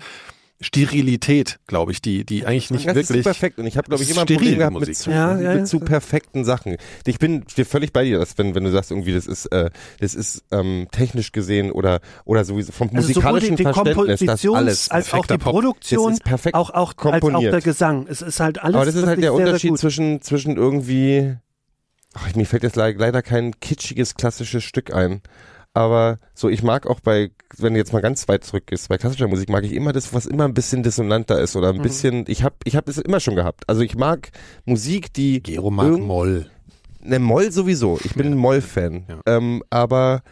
Sterilität, 0.61 1.59
glaube 1.67 1.93
ich, 1.93 2.01
die, 2.01 2.25
die 2.25 2.47
eigentlich 2.47 2.71
nicht 2.71 2.87
das 2.87 2.97
ist 2.97 3.09
wirklich. 3.11 3.25
zu 3.25 3.29
perfekt 3.31 3.59
und 3.59 3.67
ich 3.67 3.77
habe 3.77 3.89
glaube 3.89 4.03
ich 4.03 4.11
immer 4.11 4.23
ein 4.23 4.27
ist 4.27 4.35
Problem 4.37 4.59
gehabt 4.59 4.81
mit 4.81 4.97
zu, 4.97 5.11
Ja, 5.11 5.39
ja, 5.39 5.51
mit 5.51 5.59
ja. 5.59 5.65
zu 5.65 5.81
perfekten 5.81 6.45
Sachen. 6.45 6.77
Ich 7.05 7.19
bin 7.19 7.45
stehe 7.49 7.67
völlig 7.67 7.93
bei 7.93 8.05
dir, 8.05 8.19
dass 8.19 8.39
wenn 8.39 8.55
wenn 8.55 8.65
du 8.65 8.71
sagst 8.71 8.91
irgendwie 8.91 9.13
das 9.13 9.27
ist 9.27 9.47
äh, 9.47 9.71
das 10.01 10.15
ist 10.15 10.45
ähm, 10.51 10.89
technisch 10.93 11.33
gesehen 11.33 11.71
oder 11.71 12.01
oder 12.25 12.45
sowieso 12.45 12.73
vom 12.73 12.89
Also 12.95 13.13
sowohl 13.13 13.33
musikalischen 13.33 13.57
die, 13.57 13.65
die 13.65 13.73
Verständnis 13.73 14.21
das 14.21 14.47
alles 14.47 14.91
als 14.91 15.13
auch 15.13 15.27
die 15.27 15.39
Pop. 15.39 15.53
Produktion, 15.53 16.13
ist 16.13 16.25
perfekt 16.25 16.55
auch, 16.55 16.71
auch, 16.71 16.91
als 16.91 16.91
auch 16.91 16.97
komponiert. 16.97 17.53
der 17.53 17.61
Gesang. 17.61 18.07
Es 18.09 18.23
ist 18.23 18.41
halt 18.41 18.59
alles 18.63 18.77
Aber 18.77 18.85
das 18.87 18.95
ist 18.95 19.07
halt 19.07 19.23
der 19.23 19.31
sehr, 19.33 19.37
sehr 19.37 19.47
Unterschied 19.47 19.71
gut. 19.71 19.79
zwischen 19.81 20.23
zwischen 20.23 20.57
irgendwie 20.57 21.37
ach, 22.15 22.35
mir 22.35 22.47
fällt 22.47 22.63
jetzt 22.63 22.77
le 22.77 22.93
leider 22.97 23.23
kein 23.23 23.61
kitschiges 23.61 24.15
klassisches 24.15 24.65
Stück 24.65 24.93
ein. 24.95 25.21
Aber 25.75 26.19
so, 26.33 26.49
ich 26.49 26.63
mag 26.63 26.87
auch 26.87 27.01
bei, 27.01 27.31
wenn 27.59 27.75
du 27.75 27.79
jetzt 27.79 27.93
mal 27.93 28.03
ganz 28.03 28.29
weit 28.29 28.45
zurück 28.45 28.71
ist, 28.73 28.89
bei 28.89 28.99
klassischer 28.99 29.29
Musik 29.29 29.49
mag 29.49 29.65
ich 29.65 29.73
immer 29.73 29.93
das, 29.93 30.13
was 30.15 30.27
immer 30.27 30.45
ein 30.45 30.55
bisschen 30.55 30.83
dissonanter 30.83 31.41
ist 31.41 31.57
oder 31.57 31.71
ein 31.71 31.79
Mhm. 31.79 31.83
bisschen, 31.83 32.25
ich 32.29 32.43
habe 32.43 32.57
ich 32.65 32.77
hab 32.77 32.89
es 32.89 32.99
immer 32.99 33.21
schon 33.21 33.37
gehabt. 33.37 33.65
Also 33.69 33.83
ich 33.83 33.97
mag 33.97 34.31
Musik, 34.65 35.13
die 35.13 35.43
Gero 35.43 35.71
mag 35.71 35.91
Moll. 35.99 36.51
Ne, 37.01 37.19
Moll 37.21 37.53
sowieso. 37.53 37.99
Ich 38.05 38.15
bin 38.15 38.27
ein 38.27 38.37
Moll-Fan. 38.37 39.05
Ja. 39.09 39.21
Ähm, 39.37 39.63
aber 39.71 40.23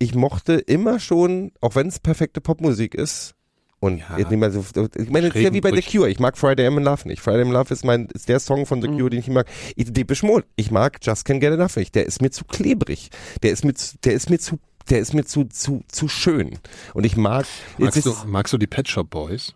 ich 0.00 0.14
mochte 0.14 0.54
immer 0.54 0.98
schon, 1.00 1.52
auch 1.60 1.74
wenn 1.76 1.86
es 1.88 2.00
perfekte 2.00 2.40
Popmusik 2.40 2.94
ist, 2.94 3.34
und 3.80 3.98
Ja. 3.98 4.18
jetzt 4.18 4.30
nicht 4.32 4.40
mal 4.40 4.50
so, 4.50 4.64
ich 4.96 5.08
meine, 5.08 5.28
das 5.28 5.36
ist 5.36 5.42
ja 5.44 5.52
wie 5.52 5.60
bei 5.60 5.70
The 5.70 5.82
Cure. 5.82 6.10
Ich 6.10 6.18
mag 6.18 6.36
Friday 6.36 6.66
I'm 6.66 6.76
in 6.78 6.82
Love 6.82 7.06
nicht. 7.06 7.22
Friday 7.22 7.42
I'm 7.42 7.46
in 7.46 7.52
Love 7.52 7.72
ist 7.72 7.84
mein, 7.84 8.06
ist 8.12 8.28
der 8.28 8.40
Song 8.40 8.66
von 8.66 8.82
The 8.82 8.88
Cure, 8.88 9.08
den 9.10 9.20
ich 9.20 9.28
nicht 9.28 9.34
mag. 9.34 9.46
Ich, 9.76 9.92
Depeche 9.92 10.26
Mode. 10.26 10.46
Ich 10.56 10.72
mag 10.72 10.98
Just 11.00 11.28
Can't 11.28 11.38
Get 11.38 11.52
Enough 11.52 11.76
nicht. 11.76 11.94
Der 11.94 12.04
ist 12.04 12.20
mir 12.20 12.30
zu 12.32 12.44
klebrig. 12.44 13.10
Der 13.44 13.52
ist 13.52 13.64
mir, 13.64 13.74
zu, 13.74 13.96
der 14.02 14.14
ist 14.14 14.30
mir 14.30 14.40
zu, 14.40 14.58
der 14.90 14.98
ist 15.00 15.14
mir 15.14 15.24
zu, 15.24 15.44
zu, 15.44 15.82
zu 15.90 16.08
schön. 16.08 16.58
Und 16.94 17.04
ich 17.04 17.16
mag, 17.16 17.46
Magst 17.78 18.04
du, 18.06 18.14
magst 18.26 18.52
du 18.52 18.58
die 18.58 18.66
Pet 18.66 18.88
Shop 18.88 19.08
Boys? 19.10 19.54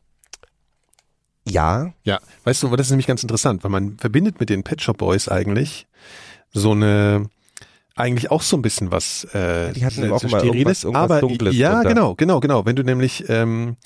ja, 1.49 1.93
Ja, 2.05 2.21
weißt 2.45 2.63
du, 2.63 2.69
das 2.77 2.87
ist 2.87 2.91
nämlich 2.91 3.07
ganz 3.07 3.23
interessant, 3.23 3.65
weil 3.65 3.71
man 3.71 3.99
verbindet 3.99 4.39
mit 4.41 4.49
den 4.49 4.63
Pet 4.63 4.81
Shop 4.81 4.99
Boys 4.99 5.29
eigentlich 5.29 5.87
so 6.53 6.73
eine 6.73 7.29
eigentlich 7.95 8.31
auch 8.31 8.41
so 8.43 8.57
ein 8.57 8.63
bisschen 8.63 8.91
was 8.91 9.25
äh, 9.35 9.73
die 9.73 9.85
hatten 9.85 10.07
so 10.09 10.15
auch 10.15 10.19
Steriles, 10.21 10.85
irgendwas- 10.85 10.85
irgendwas 10.85 11.03
aber 11.03 11.21
Dunkles 11.21 11.57
ja, 11.57 11.75
drunter. 11.75 11.89
genau, 11.91 12.15
genau, 12.15 12.41
genau. 12.41 12.65
Wenn 12.65 12.77
du 12.77 12.85
nämlich 12.85 13.29
ähm, 13.29 13.77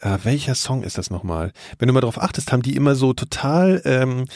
äh, 0.00 0.18
welcher 0.22 0.54
Song 0.54 0.82
ist 0.84 0.96
das 0.98 1.10
nochmal? 1.10 1.52
Wenn 1.78 1.88
du 1.88 1.94
mal 1.94 2.00
drauf 2.02 2.20
achtest, 2.22 2.52
haben 2.52 2.62
die 2.62 2.76
immer 2.76 2.94
so 2.94 3.14
total 3.14 3.82
ähm, 3.84 4.26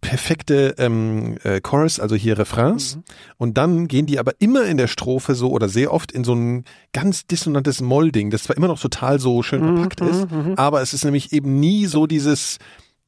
perfekte 0.00 0.74
ähm, 0.78 1.36
äh, 1.42 1.60
Chorus, 1.60 2.00
also 2.00 2.14
hier 2.14 2.38
Refrains. 2.38 2.96
Mhm. 2.96 3.02
Und 3.36 3.58
dann 3.58 3.88
gehen 3.88 4.06
die 4.06 4.18
aber 4.18 4.32
immer 4.38 4.64
in 4.64 4.76
der 4.76 4.86
Strophe 4.86 5.34
so 5.34 5.50
oder 5.50 5.68
sehr 5.68 5.92
oft 5.92 6.12
in 6.12 6.24
so 6.24 6.34
ein 6.34 6.64
ganz 6.92 7.26
dissonantes 7.26 7.80
Moll-Ding, 7.80 8.30
das 8.30 8.44
zwar 8.44 8.56
immer 8.56 8.68
noch 8.68 8.80
total 8.80 9.18
so 9.18 9.42
schön 9.42 9.60
Mhm, 9.60 9.76
verpackt 9.78 10.00
ist, 10.00 10.26
aber 10.56 10.82
es 10.82 10.94
ist 10.94 11.04
nämlich 11.04 11.32
eben 11.32 11.58
nie 11.60 11.86
so 11.86 12.06
dieses 12.06 12.58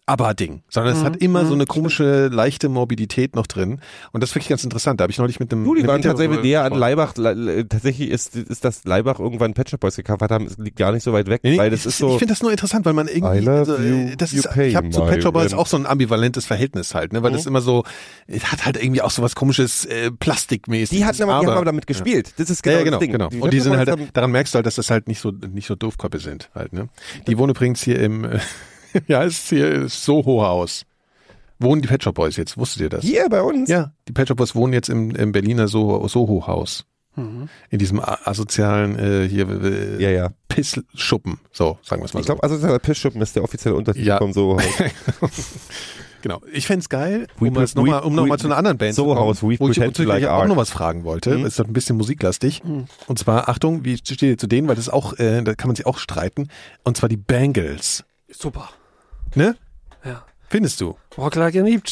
aber-Ding, 0.06 0.62
sondern 0.68 0.96
es 0.96 1.04
hat 1.04 1.16
immer 1.18 1.44
Mhm. 1.44 1.48
so 1.48 1.54
eine 1.54 1.66
komische, 1.66 2.26
leichte 2.28 2.68
Morbidität 2.68 3.36
noch 3.36 3.46
drin. 3.46 3.80
Und 4.10 4.22
das 4.22 4.30
ist 4.30 4.34
wirklich 4.34 4.48
ganz 4.48 4.64
interessant. 4.64 4.98
Da 4.98 5.04
habe 5.04 5.12
ich 5.12 5.18
neulich 5.18 5.38
mit 5.38 5.52
einem. 5.52 5.62
Du, 5.64 5.74
die 5.74 5.82
einem 5.82 5.88
waren 5.88 6.02
tatsächlich 6.02 6.42
näher 6.42 6.64
an. 6.64 6.72
Leibach. 6.74 7.16
Le- 7.16 7.34
le- 7.34 7.68
Tatsächlich 7.68 8.10
ist, 8.10 8.34
ist 8.34 8.64
das 8.64 8.84
Leibach 8.84 9.20
irgendwann 9.20 9.54
Shop 9.68 9.78
Boys 9.78 9.94
gecovert 9.94 10.30
haben. 10.32 10.46
Es 10.46 10.58
liegt 10.58 10.76
gar 10.78 10.90
nicht 10.90 11.04
so 11.04 11.12
weit 11.12 11.28
weg, 11.28 11.42
Nee, 11.44 11.56
weil 11.58 11.70
das 11.70 11.80
ich, 11.80 11.86
ist 11.86 11.98
so. 11.98 12.08
ich 12.14 12.18
finde 12.18 12.32
das 12.34 12.42
nur 12.42 12.50
interessant, 12.50 12.84
weil 12.86 12.92
man 12.92 13.06
irgendwie, 13.06 13.48
also, 13.48 13.76
you, 13.76 14.08
äh, 14.08 14.16
das 14.16 14.32
ist, 14.32 14.48
ich 14.56 14.74
habe 14.74 14.90
zu 14.90 15.06
Shop 15.20 15.32
Boys 15.32 15.54
auch 15.54 15.66
so 15.68 15.76
ein 15.76 15.86
ambivalentes 15.86 16.44
Verhältnis 16.44 16.94
halt, 16.94 17.12
ne, 17.12 17.22
weil 17.22 17.30
Mhm. 17.30 17.36
das 17.36 17.46
immer 17.46 17.60
so, 17.60 17.84
es 18.26 18.50
hat 18.50 18.64
halt 18.66 18.82
irgendwie 18.82 19.02
auch 19.02 19.10
so 19.12 19.22
was 19.22 19.36
komisches, 19.36 19.84
äh, 19.84 20.10
Plastikmäßiges. 20.10 20.90
die 20.98 21.04
hatten 21.04 21.22
aber, 21.22 21.40
die 21.40 21.46
haben 21.46 21.54
aber 21.56 21.64
damit 21.66 21.86
gespielt. 21.86 22.32
Das 22.36 22.50
ist 22.50 22.62
genau 22.64 22.74
ja, 22.74 22.78
ja, 22.80 22.84
genau, 22.84 22.96
das 22.96 23.00
Ding. 23.04 23.12
genau. 23.12 23.28
Die 23.28 23.38
Und 23.38 23.52
die 23.52 23.60
sind 23.60 23.76
halt, 23.76 23.88
haben- 23.88 24.08
daran 24.12 24.32
merkst 24.32 24.54
du 24.54 24.56
halt, 24.56 24.66
dass 24.66 24.74
das 24.74 24.90
halt 24.90 25.06
nicht 25.06 25.20
so, 25.20 25.30
nicht 25.30 25.66
so 25.68 25.76
Doofköppe 25.76 26.18
sind 26.18 26.50
halt, 26.54 26.72
ne. 26.72 26.88
Die 27.28 27.38
wohnen 27.38 27.50
übrigens 27.50 27.80
hier 27.82 28.00
im, 28.00 28.24
äh, 28.24 28.40
ja, 29.08 29.24
es 29.24 29.34
ist 29.38 29.48
hier 29.48 29.88
Soho-Haus. 29.88 30.84
Wohnen 31.58 31.82
die 31.82 31.88
Pet 31.88 32.02
Shop 32.02 32.14
Boys 32.14 32.36
jetzt? 32.36 32.56
Wusstet 32.56 32.82
ihr 32.82 32.88
das? 32.88 33.04
Hier 33.04 33.28
bei 33.28 33.42
uns. 33.42 33.68
Ja, 33.68 33.92
die 34.08 34.12
Pet 34.12 34.28
Shop 34.28 34.38
Boys 34.38 34.54
wohnen 34.54 34.72
jetzt 34.72 34.88
im, 34.88 35.10
im 35.14 35.32
Berliner 35.32 35.68
Soho- 35.68 36.08
Soho-Haus. 36.08 36.86
Mhm. 37.16 37.48
In 37.70 37.78
diesem 37.80 38.00
asozialen, 38.00 38.96
äh, 38.98 39.28
hier, 39.28 39.46
äh, 39.48 40.02
Ja, 40.02 40.10
ja. 40.10 40.30
Pissschuppen. 40.48 41.38
So, 41.52 41.78
sagen 41.82 42.00
wir 42.02 42.06
es 42.06 42.14
mal 42.14 42.20
Ich 42.20 42.26
so. 42.26 42.34
glaube, 42.34 42.42
also 42.44 42.56
der 42.66 42.78
Pissschuppen 42.78 43.20
ist 43.20 43.34
der 43.36 43.42
offizielle 43.44 43.74
Untertitel 43.76 44.06
Ja. 44.06 44.18
vom 44.18 44.32
Soho 44.32 44.58
Genau. 46.22 46.40
Ich 46.52 46.66
fänd's 46.66 46.88
geil, 46.90 47.26
We 47.38 47.48
um, 47.48 47.58
jetzt 47.58 47.74
pre- 47.74 47.80
noch 47.82 47.90
mal, 47.90 47.98
um 48.00 48.14
noch 48.14 48.26
mal 48.26 48.38
zu 48.38 48.46
einer 48.46 48.56
anderen 48.58 48.76
Band 48.76 48.94
Soho 48.94 49.10
zu 49.10 49.14
kommen, 49.14 49.26
House, 49.28 49.42
we 49.42 49.56
wo 49.58 49.70
ich, 49.70 49.76
to 49.94 50.02
like 50.02 50.20
ich 50.22 50.28
auch 50.28 50.46
noch 50.46 50.56
was 50.56 50.68
fragen 50.70 51.04
wollte. 51.04 51.36
Mhm. 51.38 51.46
Ist 51.46 51.58
doch 51.58 51.66
ein 51.66 51.72
bisschen 51.72 51.96
musiklastig. 51.96 52.62
Und 53.06 53.18
zwar, 53.18 53.48
Achtung, 53.48 53.84
wie 53.84 53.96
steht 53.96 54.20
ihr 54.22 54.36
zu 54.38 54.46
denen? 54.46 54.68
Weil 54.68 54.76
das 54.76 54.86
ist 54.88 54.92
auch, 54.92 55.18
äh, 55.18 55.42
da 55.42 55.54
kann 55.54 55.68
man 55.68 55.76
sich 55.76 55.86
auch 55.86 55.96
streiten. 55.98 56.48
Und 56.84 56.96
zwar 56.98 57.08
die 57.08 57.16
Bangles. 57.16 58.04
Super. 58.30 58.68
Ne? 59.34 59.56
Ja. 60.04 60.24
Findest 60.48 60.80
du? 60.80 60.96
Like 61.16 61.54
an 61.56 61.66
Eep- 61.66 61.84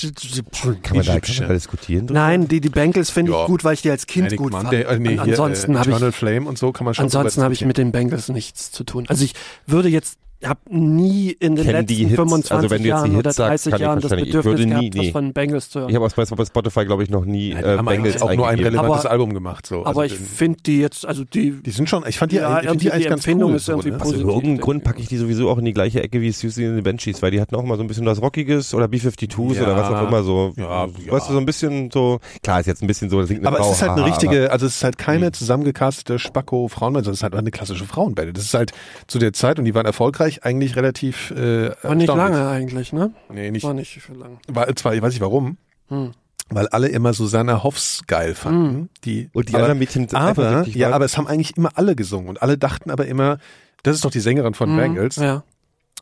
Kann 0.82 0.96
man 0.96 1.06
da, 1.06 1.20
kann 1.20 1.36
man 1.38 1.48
da 1.48 1.54
diskutieren? 1.54 2.06
drüber? 2.08 2.18
Nein, 2.20 2.48
die, 2.48 2.60
die 2.60 2.68
Bengals 2.70 3.10
finde 3.10 3.30
Ja. 3.32 3.42
ich 3.42 3.46
gut, 3.46 3.62
weil 3.62 3.74
ich 3.74 3.82
die 3.82 3.90
als 3.90 4.06
Kind 4.06 4.24
Manic 4.26 4.38
gut 4.38 4.52
Monday, 4.52 4.84
fand. 4.84 4.96
äh, 4.96 4.98
nee, 5.00 5.18
An- 5.18 5.28
ansonsten 5.30 5.74
äh, 5.74 5.78
habe 5.78 6.08
ich 6.08 6.14
Flame 6.16 6.48
und 6.48 6.58
so 6.58 6.72
kann 6.72 6.84
man 6.84 6.94
schon 6.94 7.04
Ansonsten 7.04 7.42
habe 7.42 7.54
ich 7.54 7.64
mit 7.64 7.78
den 7.78 7.92
Bengals 7.92 8.28
nichts 8.28 8.72
zu 8.72 8.82
tun. 8.82 9.04
Also 9.08 9.24
ich 9.24 9.34
würde 9.66 9.88
jetzt, 9.88 10.18
habe 10.44 10.60
nie 10.70 11.30
in 11.30 11.56
den 11.56 11.64
Kennen 11.66 11.86
die 11.86 11.94
letzten 12.04 12.08
Hits? 12.10 12.16
25 12.16 12.52
Also 12.52 12.70
wenn 12.70 12.70
du 12.70 12.74
jetzt 12.76 12.82
die 12.84 12.88
Jahren 12.88 13.10
Hits 13.10 13.18
oder 13.18 13.32
sagst, 13.32 13.66
30 13.66 13.70
kann 13.72 13.80
ich 13.80 13.82
Jahren 13.82 14.00
das 14.00 14.10
Bedürfnis 14.10 14.44
würde 14.44 14.62
nie- 14.66 14.70
gehabt, 14.90 14.96
was 14.98 15.04
nee. 15.06 15.10
von 15.12 15.32
Bengals 15.32 15.70
zu 15.70 15.80
hören. 15.80 15.88
Ich 15.90 15.96
habe 15.96 16.08
bei 16.08 16.24
bei 16.36 16.44
Spotify, 16.44 16.84
glaube 16.84 17.02
ich, 17.02 17.10
noch 17.10 17.24
nie 17.24 17.50
Ja, 17.50 17.56
die 17.56 17.62
äh, 17.64 17.76
Bengals 17.82 17.88
eigentlich 17.88 18.22
auch 18.22 18.34
nur 18.36 18.48
ein 18.48 18.58
relevantes 18.60 19.00
Aber- 19.06 19.10
Album 19.10 19.34
gemacht. 19.34 19.66
So. 19.66 19.80
Aber 19.84 19.88
Also 19.88 20.02
ich 20.02 20.14
finde 20.14 20.58
die 20.64 20.78
jetzt, 20.78 21.04
also 21.06 21.24
die, 21.24 21.60
die 21.62 21.70
sind 21.70 21.88
schon, 21.88 22.04
ich 22.06 22.18
fand 22.18 22.30
die, 22.32 22.36
Ja, 22.36 22.60
ich 22.60 22.68
find 22.68 22.82
die 22.82 22.86
irgendwie 22.86 22.90
eigentlich 22.92 23.02
die 23.04 23.08
ganz 23.10 23.20
Empfindung 23.26 23.50
cool. 23.50 23.56
ist 23.56 23.64
so, 23.66 23.72
irgendwie 23.72 23.90
ne? 23.90 23.96
Aus 23.96 24.02
positiv, 24.02 24.20
irgendeinem 24.26 24.42
denke 24.48 24.62
Grund 24.62 24.84
packe 24.84 25.00
ich 25.00 25.08
die 25.08 25.16
sowieso 25.16 25.50
auch 25.50 25.58
in 25.58 25.64
die 25.64 25.72
gleiche 25.72 26.02
Ecke 26.02 26.20
wie 26.20 26.30
Susie 26.30 26.66
and 26.66 26.76
the 26.76 26.82
Banshees, 26.82 27.20
weil 27.22 27.30
die 27.32 27.40
hatten 27.40 27.56
auch 27.56 27.64
mal 27.64 27.76
so 27.76 27.82
ein 27.82 27.88
bisschen 27.88 28.06
was 28.06 28.22
Rockiges 28.22 28.74
oder 28.74 28.86
B-52s 28.86 29.54
Ja. 29.56 29.62
oder 29.64 29.76
was 29.76 29.88
auch 29.90 30.06
immer 30.08 30.22
so. 30.22 30.52
Ja, 30.56 30.86
Weißt 30.86 30.98
ja. 31.06 31.18
du, 31.18 31.32
so 31.32 31.38
ein 31.38 31.46
bisschen 31.46 31.90
so, 31.90 32.20
klar 32.44 32.60
ist 32.60 32.66
jetzt 32.66 32.82
ein 32.82 32.86
bisschen 32.86 33.10
so, 33.10 33.20
das 33.20 33.30
Aber 33.42 33.56
Frau, 33.56 33.70
es 33.70 33.76
ist 33.76 33.82
halt 33.82 33.92
eine 33.92 34.04
richtige, 34.06 34.52
also 34.52 34.66
es 34.66 34.76
ist 34.76 34.84
halt 34.84 34.98
keine 34.98 35.32
zusammengecastete 35.32 36.18
Spacko-Frauenband, 36.20 37.04
sondern 37.06 37.14
es 37.14 37.18
ist 37.18 37.22
halt 37.24 37.34
eine 37.34 37.50
klassische 37.50 37.84
Frauenband. 37.86 38.36
Das 38.36 38.44
ist 38.44 38.54
halt 38.54 38.70
zu 39.08 39.18
der 39.18 39.32
Zeit, 39.32 39.58
und 39.58 39.64
die 39.64 39.74
waren 39.74 39.86
erfolgreich, 39.86 40.27
eigentlich 40.44 40.76
relativ 40.76 41.30
äh, 41.32 41.70
war 41.82 41.94
nicht 41.94 42.08
lange 42.08 42.48
eigentlich, 42.48 42.92
ne? 42.92 43.12
Nee, 43.30 43.50
nicht. 43.50 43.64
War 43.64 43.74
nicht 43.74 44.00
für 44.00 44.14
lange. 44.14 44.38
War, 44.48 44.74
zwar, 44.76 44.94
ich 44.94 45.02
weiß 45.02 45.12
nicht 45.12 45.20
warum, 45.22 45.56
Hm. 45.88 46.12
weil 46.50 46.68
alle 46.68 46.88
immer 46.88 47.12
Susanna 47.14 47.62
Hoffs 47.62 48.02
geil 48.06 48.34
fanden. 48.34 48.88
Die, 49.04 49.30
Und 49.32 49.48
die 49.48 49.54
aber, 49.54 49.64
anderen 49.64 49.78
Mädchen 49.78 50.08
sind 50.08 50.14
aber, 50.14 50.48
eifersüchtig 50.48 50.76
ja, 50.76 50.90
aber 50.92 51.04
es 51.04 51.16
haben 51.16 51.26
eigentlich 51.26 51.56
immer 51.56 51.70
alle 51.74 51.96
gesungen 51.96 52.28
und 52.28 52.42
alle 52.42 52.56
dachten 52.58 52.90
aber 52.90 53.06
immer, 53.06 53.38
das 53.82 53.94
ist 53.96 54.04
doch 54.04 54.10
die 54.10 54.20
Sängerin 54.20 54.54
von 54.54 54.76
Bangles, 54.76 55.16
Ja. 55.16 55.44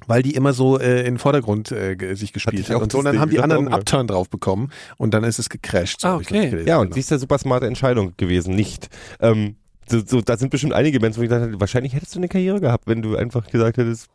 weil 0.07 0.23
die 0.23 0.35
immer 0.35 0.53
so 0.53 0.79
äh, 0.79 1.01
in 1.01 1.15
den 1.15 1.19
Vordergrund 1.19 1.71
äh, 1.73 1.97
sich 2.15 2.33
gespielt 2.33 2.61
ich 2.69 2.71
hat 2.71 2.83
und 2.83 2.91
so. 2.93 2.99
Und 2.99 3.05
dann 3.05 3.19
haben 3.21 3.31
die 3.31 3.41
anderen 3.41 3.67
einen. 3.67 3.75
Upturn 3.75 4.07
drauf 4.07 4.29
bekommen 4.31 4.71
und 4.97 5.15
dann 5.15 5.25
ist 5.25 5.39
es 5.39 5.49
gecrashed. 5.49 6.01
So 6.01 6.09
Ah, 6.09 6.19
ich 6.21 6.29
okay. 6.29 6.51
gelesen, 6.51 6.67
Ja, 6.69 6.79
und 6.79 6.85
genau. 6.87 6.95
sie 6.95 7.01
ist 7.01 7.13
eine 7.13 7.19
super 7.19 7.39
smarte 7.39 7.67
Entscheidung 7.67 8.15
gewesen, 8.17 8.55
nicht. 8.55 8.89
Ähm, 9.21 9.57
so, 9.89 10.01
so, 10.05 10.21
da 10.21 10.37
sind 10.37 10.51
bestimmt 10.51 10.73
einige 10.73 11.01
Bands, 11.01 11.19
wo 11.19 11.23
ich 11.23 11.29
gesagt 11.29 11.47
hätte, 11.47 11.61
wahrscheinlich 11.61 11.95
hättest 11.95 12.15
du 12.15 12.19
eine 12.19 12.29
Karriere 12.29 12.61
gehabt, 12.61 12.87
wenn 12.87 13.03
du 13.03 13.17
einfach 13.17 13.47
gesagt 13.49 13.77
hättest, 13.79 14.09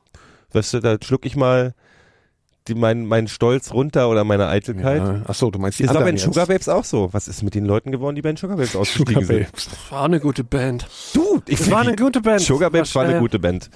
weißt 0.54 0.76
du, 0.76 0.80
da 0.80 0.98
schluck 1.04 1.26
ich 1.26 1.36
mal 1.36 1.74
die, 2.68 2.76
mein, 2.76 3.06
mein 3.06 3.28
Stolz 3.28 3.74
runter 3.74 4.10
oder 4.10 4.24
meine 4.24 4.48
Eitelkeit. 4.48 5.02
Ja. 5.02 5.22
Ach 5.28 5.34
so, 5.34 5.50
du 5.50 5.58
meinst 5.58 5.80
die 5.80 5.84
Ist 5.84 5.94
den 5.96 6.06
jetzt. 6.08 6.24
Sugar 6.26 6.46
Babes 6.46 6.70
auch 6.70 6.84
so. 6.84 7.10
Was 7.12 7.28
ist 7.28 7.42
mit 7.42 7.56
den 7.56 7.66
Leuten 7.66 7.92
geworden, 7.92 8.16
die 8.16 8.22
bei 8.22 8.32
den 8.32 8.38
Sugar 8.38 8.58
Babes 8.58 8.76
ausgestiegen 8.76 9.24
Sugar 9.24 9.40
sind? 9.40 9.52
Babes. 9.52 9.70
War 9.90 10.06
eine 10.06 10.20
gute 10.20 10.44
Band. 10.44 10.88
Du, 11.14 11.42
ich 11.48 11.58
Das 11.58 11.72
war 11.72 11.82
eine 11.82 11.96
gute 11.96 12.22
Band. 12.22 12.42
Sugar 12.42 12.70
Babes 12.70 12.94
war 12.94 13.04
eine 13.04 13.14
Ja. 13.14 13.20
gute 13.20 13.40
Band. 13.40 13.70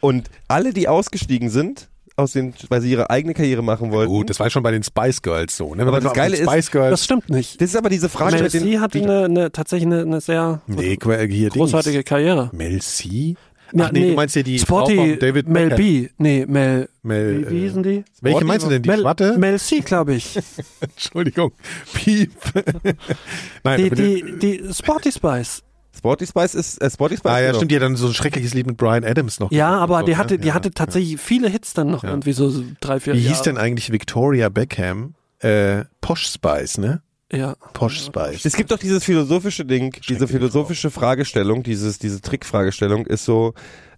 Und 0.00 0.30
alle, 0.46 0.72
die 0.72 0.86
ausgestiegen 0.86 1.50
sind, 1.50 1.88
aus 2.18 2.32
den, 2.32 2.52
weil 2.68 2.80
sie 2.80 2.90
ihre 2.90 3.10
eigene 3.10 3.34
Karriere 3.34 3.62
machen 3.62 3.92
wollten. 3.92 4.10
Gut, 4.10 4.28
das 4.30 4.40
war 4.40 4.50
schon 4.50 4.62
bei 4.62 4.72
den 4.72 4.82
Spice 4.82 5.22
Girls 5.22 5.56
so. 5.56 5.74
Ne? 5.74 5.82
Aber 5.82 6.00
das 6.00 6.12
Geile 6.12 6.36
ist, 6.36 6.72
Girls. 6.72 6.90
Das 6.90 7.04
stimmt 7.04 7.30
nicht. 7.30 7.60
das 7.60 7.70
ist 7.70 7.76
aber 7.76 7.88
diese 7.88 8.08
Frage 8.08 8.36
Mel 8.36 8.50
C 8.50 8.78
hatte 8.78 8.98
eine, 9.00 9.24
eine, 9.24 9.52
tatsächlich 9.52 9.86
eine, 9.86 10.02
eine 10.02 10.20
sehr 10.20 10.60
nee, 10.66 10.98
hier 11.30 11.50
großartige 11.50 12.02
Karriere. 12.02 12.50
Dings. 12.50 12.52
Mel 12.52 12.80
C? 12.82 13.36
Ja, 13.72 13.84
Ach 13.84 13.92
nee, 13.92 14.10
du 14.10 14.14
meinst 14.14 14.34
ja 14.34 14.42
die 14.42 14.58
Sporty, 14.58 14.96
Frau 14.96 15.04
von 15.04 15.18
David 15.18 15.48
Mel. 15.48 15.70
B. 15.70 16.08
Nee, 16.16 16.46
Mel, 16.48 16.88
Mel, 17.02 17.46
wie, 17.46 17.50
wie 17.50 17.60
hießen 17.60 17.82
die? 17.82 18.04
Welche 18.22 18.38
Sporty 18.38 18.44
meinst 18.46 18.66
du 18.66 18.70
denn? 18.70 18.82
Die 18.82 18.88
Mel, 18.88 19.00
Schwatte? 19.00 19.38
Mel 19.38 19.58
C, 19.58 19.80
glaube 19.80 20.14
ich. 20.14 20.38
Entschuldigung. 20.80 21.52
Piep. 21.92 22.32
Nein, 23.64 23.78
Die, 23.78 23.90
die, 23.90 24.38
die 24.38 24.72
Sporty 24.72 25.12
Spice. 25.12 25.62
Sporty 25.98 26.26
Spice 26.26 26.54
ist, 26.54 26.78
äh, 26.80 26.90
Sporty 26.90 27.16
Spice 27.16 27.30
Ah 27.32 27.38
ja, 27.40 27.46
genau. 27.48 27.58
stimmt, 27.58 27.70
die 27.72 27.76
hat 27.76 27.82
dann 27.82 27.96
so 27.96 28.06
ein 28.06 28.14
schreckliches 28.14 28.54
Lied 28.54 28.66
mit 28.66 28.76
Brian 28.76 29.04
Adams 29.04 29.40
noch. 29.40 29.50
Ja, 29.52 29.70
aber 29.76 30.00
so, 30.00 30.06
die 30.06 30.12
ne? 30.12 30.18
hatte, 30.18 30.38
die 30.38 30.48
Ja, 30.48 30.54
hatte 30.54 30.68
ja. 30.68 30.74
tatsächlich 30.74 31.20
viele 31.20 31.48
Hits 31.48 31.74
dann 31.74 31.90
noch 31.90 32.04
irgendwie 32.04 32.32
so, 32.32 32.52
drei, 32.80 33.00
vier 33.00 33.14
Wie 33.14 33.18
Jahre. 33.20 33.34
hieß 33.34 33.42
denn 33.42 33.58
eigentlich 33.58 33.90
Victoria 33.92 34.48
Beckham? 34.48 35.14
Äh, 35.40 35.84
Posh 36.00 36.26
Spice, 36.32 36.78
ne? 36.78 37.02
Ja. 37.32 37.56
Posh 37.74 38.00
Spice. 38.06 38.44
Es 38.44 38.56
gibt 38.56 38.70
doch 38.70 38.78
dieses 38.78 39.04
philosophische 39.04 39.64
Ding, 39.64 39.94
diese 40.08 40.26
philosophische 40.28 40.90
Fragestellung, 40.90 41.62
dieses, 41.62 41.98
diese 41.98 42.20
Trickfragestellung 42.22 43.04
ist 43.06 43.24
so, 43.24 43.52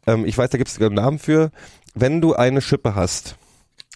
ähm, 0.07 0.25
ich 0.25 0.37
weiß, 0.37 0.51
da 0.51 0.59
gibt 0.59 0.69
es 0.69 0.75
sogar 0.75 0.89
einen 0.89 0.97
Namen 0.97 1.19
für, 1.21 1.51
wenn 1.95 2.21
du 2.21 2.35
eine 2.35 2.61
Schippe 2.61 2.95
hast, 2.97 3.37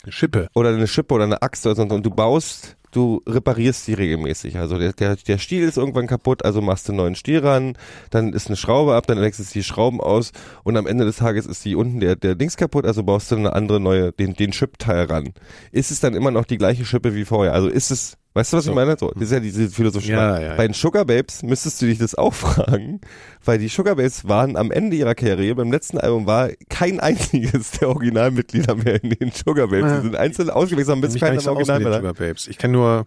Schippe. 0.09 0.49
oder 0.55 0.69
eine 0.71 0.87
Schippe 0.87 1.15
oder 1.15 1.25
eine 1.25 1.43
Axt 1.43 1.67
oder 1.67 1.75
so 1.75 1.83
und 1.83 2.05
du 2.05 2.11
baust, 2.11 2.77
du 2.95 3.23
reparierst 3.27 3.87
die 3.87 3.95
regelmäßig. 3.95 4.57
Also 4.59 4.79
der, 4.79 4.93
der, 4.93 5.17
der 5.17 5.39
Stiel 5.39 5.65
ist 5.65 5.77
irgendwann 5.77 6.07
kaputt, 6.07 6.45
also 6.45 6.61
machst 6.61 6.89
du 6.89 6.93
einen 6.93 6.99
neuen 6.99 7.15
Stiel 7.15 7.41
ran, 7.41 7.77
dann 8.11 8.33
ist 8.33 8.47
eine 8.47 8.57
Schraube 8.57 8.95
ab, 8.95 9.07
dann 9.07 9.21
wechselst 9.21 9.55
du 9.55 9.59
die 9.59 9.65
Schrauben 9.65 10.01
aus 10.01 10.33
und 10.63 10.77
am 10.77 10.87
Ende 10.87 11.05
des 11.05 11.17
Tages 11.17 11.47
ist 11.47 11.65
die 11.65 11.75
unten 11.75 12.01
der, 12.01 12.17
der 12.17 12.35
Dings 12.35 12.57
kaputt, 12.57 12.87
also 12.87 13.03
baust 13.03 13.31
du 13.31 13.37
eine 13.37 13.53
andere 13.53 13.81
neue, 13.81 14.13
den, 14.13 14.35
den 14.35 14.53
Chip-Teil 14.53 15.05
ran. 15.07 15.35
Ist 15.73 15.91
es 15.91 16.01
dann 16.01 16.15
immer 16.15 16.31
noch 16.31 16.45
die 16.45 16.59
gleiche 16.59 16.85
Schippe 16.85 17.15
wie 17.15 17.25
vorher? 17.25 17.53
Also 17.53 17.69
ist 17.69 17.91
es, 17.91 18.17
weißt 18.35 18.53
du, 18.53 18.57
was 18.59 18.65
So. 18.65 18.71
ich 18.71 18.75
meine? 18.75 18.97
So, 18.99 19.11
das 19.15 19.23
ist 19.25 19.33
ja 19.33 19.41
diese 19.41 19.69
philosophische 19.69 20.13
Ja, 20.13 20.19
Frage. 20.19 20.43
ja, 20.45 20.51
ja. 20.51 20.57
Bei 20.57 20.67
den 20.67 20.75
Sugar 20.75 21.05
Babes 21.05 21.43
müsstest 21.43 21.81
du 21.81 21.87
dich 21.87 21.99
das 21.99 22.15
auch 22.15 22.35
fragen, 22.35 23.01
weil 23.45 23.59
die 23.59 23.69
Sugar 23.69 23.97
Babes 23.97 24.29
waren 24.29 24.57
am 24.57 24.71
Ende 24.71 24.97
ihrer 24.97 25.15
Karriere, 25.15 25.55
beim 25.55 25.73
letzten 25.73 25.99
Album 25.99 26.27
war 26.27 26.51
kein 26.69 27.01
einziges 27.01 27.73
der 27.73 27.89
Originalmitglieder 27.89 28.75
mehr 28.75 29.03
in 29.03 29.11
den 29.11 29.31
Sugar 29.33 29.69
Babes. 29.69 29.93
Die 29.97 30.03
sind 30.03 30.17
einzeln 30.17 30.51
ausgewechselt, 30.51 30.97
haben 30.97 31.01
bis 31.01 31.15
keiner 31.19 31.41
so 31.41 31.53
Original. 31.53 32.13
Ich 32.47 32.59
kenne 32.59 32.73
nur 32.75 33.07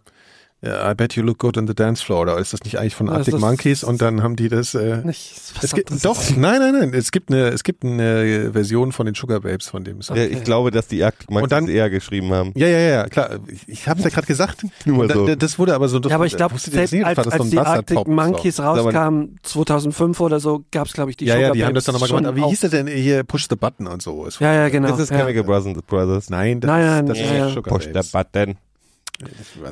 I 0.64 0.94
Bet 0.96 1.14
You 1.16 1.22
Look 1.24 1.38
Good 1.38 1.56
on 1.58 1.68
the 1.68 1.76
Dance 1.76 2.04
Floor. 2.04 2.22
Oder 2.22 2.38
ist 2.40 2.52
das 2.52 2.64
nicht 2.64 2.80
eigentlich 2.80 2.96
von 2.96 3.08
Ja, 3.08 3.14
Arctic 3.14 3.34
das- 3.34 3.42
Monkeys? 3.42 3.84
Und 3.84 4.02
dann 4.02 4.24
haben 4.24 4.36
die 4.36 4.50
das... 4.50 4.74
Äh, 4.74 4.98
Nicht 5.06 5.34
es 5.62 5.74
gibt, 5.74 5.92
anderes. 5.92 6.02
doch, 6.02 6.36
nein, 6.36 6.60
nein, 6.60 6.74
nein. 6.80 6.94
Es 6.96 7.12
gibt 7.12 7.30
eine, 7.32 7.50
es 7.50 7.64
gibt 7.64 7.84
eine 7.86 8.50
Version 8.54 8.92
von 8.92 9.06
den 9.06 9.14
Sugar 9.14 9.40
Babes 9.42 9.68
von 9.70 9.84
dem 9.84 10.02
Song. 10.02 10.18
Ja, 10.18 10.24
ich 10.24 10.44
glaube, 10.44 10.72
dass 10.72 10.88
die 10.88 11.04
Arctic 11.04 11.30
Monkeys 11.30 11.44
Und 11.44 11.52
dann- 11.52 11.68
eher 11.68 11.90
geschrieben 11.92 12.32
haben. 12.34 12.54
Ja, 12.56 12.68
ja, 12.68 12.80
ja, 12.80 13.04
klar. 13.06 13.38
Ich, 13.48 13.68
ich 13.68 13.88
habe 13.88 14.00
es 14.00 14.04
ja 14.06 14.10
gerade 14.10 14.26
gesagt. 14.26 14.64
Nur 14.86 15.08
so. 15.12 15.36
Das 15.36 15.60
wurde 15.60 15.76
aber 15.76 15.90
so. 15.90 16.00
Das 16.00 16.10
Ja, 16.10 16.16
aber 16.16 16.26
ich 16.26 16.36
glaube, 16.36 16.56
das 16.56 16.66
als, 16.76 16.92
War 16.92 17.14
das 17.16 17.26
so 17.26 17.32
als 17.32 17.42
ein 17.42 17.50
die? 17.52 17.60
Arctic 17.60 18.08
Monkeys 18.08 18.60
rauskamen, 18.60 19.38
2005 19.44 20.20
oder 20.22 20.40
so, 20.40 20.64
gab 20.72 20.88
es, 20.88 20.94
glaube 20.94 21.12
ich, 21.12 21.18
die 21.18 21.26
Ja, 21.26 21.36
ja, 21.36 21.40
Sugar 21.50 21.54
die 21.54 21.66
haben 21.66 21.76
das 21.76 21.84
dann 21.86 21.94
Babes 21.96 22.10
nochmal 22.10 22.22
gemacht. 22.24 22.38
Aber 22.40 22.48
wie 22.48 22.50
hieß 22.50 22.62
das 22.62 22.72
denn 22.72 22.88
hier? 22.88 23.24
Push 23.24 23.48
the 23.50 23.56
Button 23.56 23.86
und 23.86 24.02
so. 24.02 24.28
Ja, 24.40 24.54
ja, 24.54 24.70
genau. 24.70 24.90
Das 24.90 25.00
ist 25.00 25.12
ja. 25.12 25.18
Chemical 25.20 25.44
Brothers. 25.44 25.84
Brothers. 25.86 26.30
Nein, 26.32 26.62
das, 26.62 26.68
Nein, 26.68 26.86
nein, 26.86 27.06
das 27.06 27.20
ja, 27.20 27.26
ist 27.26 27.32
ja. 27.32 27.50
Sugar 27.50 27.74
Push 27.74 27.84
the 27.86 27.92
Babes. 27.92 28.12
button. 28.12 28.58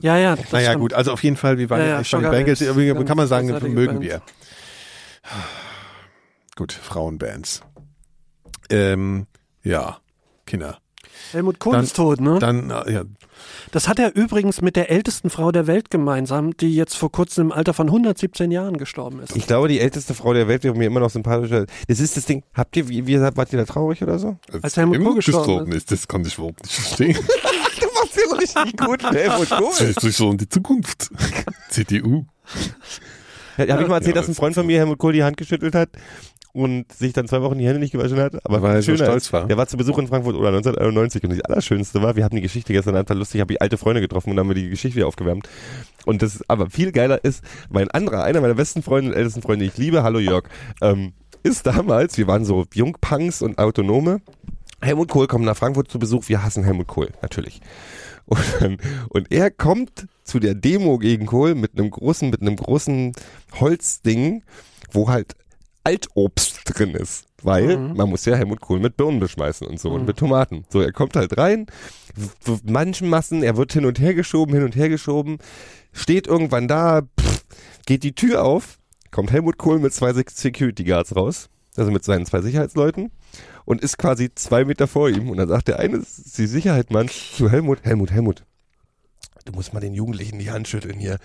Ja, 0.02 0.18
ja. 0.18 0.36
das 0.36 0.52
Naja, 0.52 0.70
stimmt. 0.70 0.82
gut, 0.82 0.94
also 0.94 1.12
auf 1.12 1.24
jeden 1.24 1.38
Fall, 1.38 1.58
wir 1.58 1.70
waren 1.70 1.82
Ja, 1.82 1.88
ja, 1.88 2.04
Sugar 2.04 2.34
irgendwie 2.34 2.88
ganz 2.94 3.08
kann 3.08 3.18
man 3.18 3.28
sagen, 3.28 3.48
mögen 3.48 4.00
Band. 4.00 4.02
wir. 4.02 4.22
Gut, 6.56 6.72
Frauenbands. 6.72 7.62
Ähm, 8.70 9.28
ja, 9.64 9.98
Kinder. 10.46 10.80
Helmut 11.32 11.60
Kohl 11.60 11.76
ist 11.76 11.96
tot, 11.96 12.22
ne? 12.22 12.40
Dann, 12.40 12.70
äh, 12.70 12.92
ja, 12.92 13.04
Das 13.72 13.88
hat 13.88 14.00
er 14.00 14.16
übrigens 14.16 14.62
mit 14.62 14.76
der 14.76 14.90
ältesten 14.90 15.30
Frau 15.30 15.52
der 15.52 15.68
Welt 15.68 15.90
gemeinsam, 15.90 16.56
die 16.58 16.76
jetzt 16.76 16.96
vor 16.96 17.12
kurzem 17.12 17.48
im 17.48 17.52
Alter 17.52 17.74
von 17.74 17.88
117 17.88 18.52
Jahren 18.52 18.78
gestorben 18.78 19.20
ist. 19.20 19.36
Ich 19.36 19.48
glaube, 19.48 19.68
die 19.68 19.80
älteste 19.80 20.14
Frau 20.14 20.34
der 20.34 20.48
Welt 20.48 20.64
wäre 20.64 20.76
mir 20.76 20.86
immer 20.86 21.00
noch 21.00 21.10
sympathischer. 21.10 21.66
Das 21.88 22.00
ist 22.00 22.16
das 22.18 22.26
Ding. 22.26 22.44
Habt 22.54 22.76
ihr, 22.78 22.88
wie, 22.88 23.20
wart 23.22 23.54
ihr 23.54 23.60
da 23.60 23.66
traurig 23.66 24.02
oder 24.04 24.20
so? 24.20 24.38
Als 24.62 24.78
Helmut 24.78 25.04
Kohl 25.04 25.16
gestorben 25.16 25.72
ist, 25.72 25.92
das 25.92 26.08
kann 26.08 26.24
ich 26.26 26.38
überhaupt 26.38 26.64
nicht 26.64 26.74
verstehen. 26.74 27.18
Richtig 28.46 28.78
gut, 28.78 29.04
Kohl. 29.50 29.72
ist 29.88 30.18
so 30.18 30.32
in 30.32 30.38
die 30.38 30.50
Zukunft. 30.50 31.10
CDU. 31.70 32.26
Ja, 33.58 33.68
Habe 33.70 33.84
ich 33.84 33.88
mal 33.88 33.96
erzählt, 33.96 34.16
Ja, 34.16 34.22
dass 34.22 34.30
ein 34.30 34.36
Freund 34.36 34.56
von 34.56 34.66
mir 34.66 34.78
Helmut 34.80 34.98
Kohl 34.98 35.14
die 35.14 35.24
Hand 35.24 35.38
geschüttelt 35.38 35.76
hat 35.76 35.90
und 36.56 36.92
sich 36.94 37.12
dann 37.14 37.28
zwei 37.28 37.42
Wochen 37.42 37.58
die 37.58 37.66
Hände 37.66 37.80
nicht 37.80 37.92
gewaschen 37.92 38.18
hat. 38.18 38.46
Aber 38.46 38.62
Weil 38.62 38.76
er 38.78 38.82
so 38.82 38.96
stolz 38.96 39.26
ist, 39.26 39.34
war. 39.34 39.46
Der 39.48 39.58
war 39.58 39.68
zu 39.68 39.76
Besuch 39.78 39.98
in 39.98 40.08
Frankfurt 40.08 40.36
oder 40.36 40.50
1991 40.50 41.24
und 41.24 41.32
das 41.32 41.42
Allerschönste 41.42 42.02
war, 42.02 42.16
wir 42.16 42.24
haben 42.24 42.36
die 42.36 42.42
Geschichte 42.42 42.72
gestern 42.74 42.96
einfach 42.96 43.16
lustig, 43.16 43.36
ich 43.36 43.42
habe 43.42 43.54
die 43.54 43.62
alte 43.62 43.78
Freunde 43.78 44.02
getroffen 44.02 44.30
und 44.30 44.38
dann 44.38 44.46
haben 44.46 44.56
wir 44.56 44.62
die 44.62 44.70
Geschichte 44.70 44.96
wieder 44.96 45.08
aufgewärmt. 45.08 45.50
Und 46.06 46.22
das 46.22 46.42
aber 46.48 46.70
viel 46.70 46.92
geiler 46.92 47.24
ist, 47.24 47.44
mein 47.70 47.92
anderer, 47.92 48.24
einer 48.24 48.42
meiner 48.42 48.54
besten 48.56 48.84
Freunde 48.84 49.12
und 49.12 49.18
ältesten 49.18 49.42
Freunde, 49.42 49.66
die 49.66 49.72
ich 49.72 49.78
liebe, 49.78 50.04
hallo 50.04 50.20
Jörg, 50.20 50.46
ähm, 50.82 51.14
ist 51.44 51.66
damals, 51.68 52.18
wir 52.18 52.28
waren 52.28 52.46
so 52.46 52.66
Jungpunks 52.74 53.42
und 53.42 53.58
Autonome. 53.58 54.22
Helmut 54.82 55.10
Kohl 55.10 55.28
kommt 55.28 55.46
nach 55.46 55.58
Frankfurt 55.58 55.90
zu 55.90 56.00
Besuch, 56.00 56.30
wir 56.30 56.44
hassen 56.44 56.64
Helmut 56.64 56.88
Kohl, 56.88 57.10
natürlich. 57.22 57.60
Und, 58.26 58.46
dann, 58.60 58.78
und 59.10 59.32
er 59.32 59.52
kommt 59.52 60.08
zu 60.24 60.40
der 60.40 60.56
Demo 60.56 60.98
gegen 60.98 61.26
Kohl 61.26 61.56
mit 61.56 61.78
einem 61.78 61.92
großen, 61.92 62.30
mit 62.30 62.42
einem 62.42 62.56
großen 62.56 63.14
Holzding, 63.60 64.44
wo 64.92 65.10
halt 65.10 65.36
Altobst 65.84 66.62
drin 66.66 66.96
ist. 66.96 67.26
Weil 67.44 67.78
man 67.78 68.10
muss 68.10 68.26
ja 68.26 68.36
Helmut 68.36 68.60
Kohl 68.60 68.80
mit 68.80 68.98
Birnen 68.98 69.20
beschmeißen 69.20 69.68
und 69.68 69.80
so 69.80 69.92
und 69.92 70.08
mit 70.08 70.18
Tomaten. 70.18 70.66
So, 70.70 70.82
er 70.82 70.92
kommt 70.92 71.16
halt 71.16 71.38
rein, 71.38 71.68
manchen 72.64 73.08
Massen, 73.08 73.44
er 73.44 73.56
wird 73.56 73.72
hin 73.74 73.86
und 73.86 74.00
her 74.00 74.16
geschoben, 74.16 74.56
hin 74.56 74.64
und 74.64 74.76
her 74.76 74.90
geschoben, 74.90 75.38
steht 75.92 76.26
irgendwann 76.26 76.68
da, 76.68 77.04
pff, 77.04 77.46
geht 77.86 78.02
die 78.02 78.16
Tür 78.16 78.44
auf, 78.44 78.80
kommt 79.12 79.32
Helmut 79.32 79.60
Kohl 79.60 79.78
mit 79.78 79.94
zwei 79.94 80.10
Sec- 80.10 80.32
Security 80.32 80.86
Guards 80.86 81.16
raus, 81.16 81.50
also 81.78 81.92
mit 81.92 82.04
seinen 82.04 82.26
zwei 82.26 82.42
Sicherheitsleuten 82.42 83.12
und 83.66 83.82
ist 83.82 83.98
quasi 83.98 84.34
zwei 84.34 84.66
Meter 84.66 84.88
vor 84.88 85.10
ihm 85.10 85.30
und 85.30 85.38
dann 85.38 85.50
sagt 85.50 85.68
der 85.68 85.80
eine, 85.80 86.00
die 86.00 86.48
Sicherheitmann 86.48 87.10
zu 87.10 87.50
Helmut, 87.50 87.84
Helmut, 87.84 88.12
Helmut, 88.12 88.44
du 89.46 89.54
musst 89.54 89.74
mal 89.74 89.80
den 89.80 89.94
Jugendlichen 89.94 90.40
die 90.40 90.52
Hand 90.52 90.68
schütteln 90.68 91.00
hier, 91.00 91.18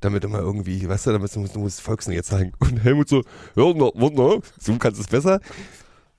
damit 0.00 0.28
mal 0.28 0.40
irgendwie, 0.40 0.88
weißt 0.88 1.06
du, 1.06 1.12
damit 1.12 1.34
du, 1.34 1.46
du 1.46 1.60
musst 1.60 1.80
Volksnähe 1.80 2.22
zeigen. 2.22 2.52
Und 2.58 2.82
Helmut 2.82 3.08
so, 3.08 3.22
ja, 3.54 3.72
na, 3.74 3.90
na, 3.94 4.10
du 4.10 4.78
kannst 4.78 5.00
es 5.00 5.06
besser. 5.06 5.40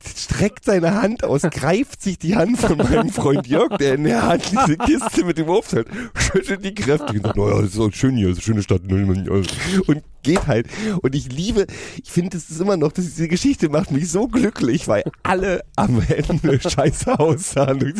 Streckt 0.05 0.63
seine 0.65 0.93
Hand 0.93 1.23
aus, 1.23 1.41
greift 1.51 2.03
sich 2.03 2.19
die 2.19 2.35
Hand 2.35 2.59
von 2.59 2.77
meinem 2.77 3.09
Freund 3.09 3.47
Jörg, 3.47 3.77
der 3.77 3.95
in 3.95 4.03
der 4.03 4.27
Hand 4.27 4.51
diese 4.51 4.77
Kiste 4.77 5.25
mit 5.25 5.39
dem 5.39 5.49
Obst 5.49 5.73
hat, 5.73 5.87
schüttelt 6.15 6.63
die 6.63 6.75
kräftig 6.75 7.17
und 7.17 7.23
sagt, 7.23 7.37
naja, 7.37 7.61
ist 7.61 7.79
auch 7.79 7.91
schön 7.91 8.15
hier, 8.15 8.29
ist 8.29 8.37
eine 8.37 8.43
schöne 8.43 8.63
Stadt. 8.63 8.81
Und 8.83 10.03
geht 10.27 10.47
halt. 10.47 10.67
Und 11.01 11.15
ich 11.15 11.31
liebe, 11.31 11.65
ich 12.03 12.11
finde, 12.11 12.37
es 12.37 12.49
ist 12.49 12.61
immer 12.61 12.77
noch, 12.77 12.91
dass 12.91 13.05
diese 13.05 13.27
Geschichte 13.27 13.69
macht 13.69 13.91
mich 13.91 14.09
so 14.11 14.27
glücklich, 14.27 14.87
weil 14.87 15.03
alle 15.23 15.61
am 15.75 16.01
Ende 16.07 16.59
scheiße 16.69 17.19
aussahen. 17.19 17.93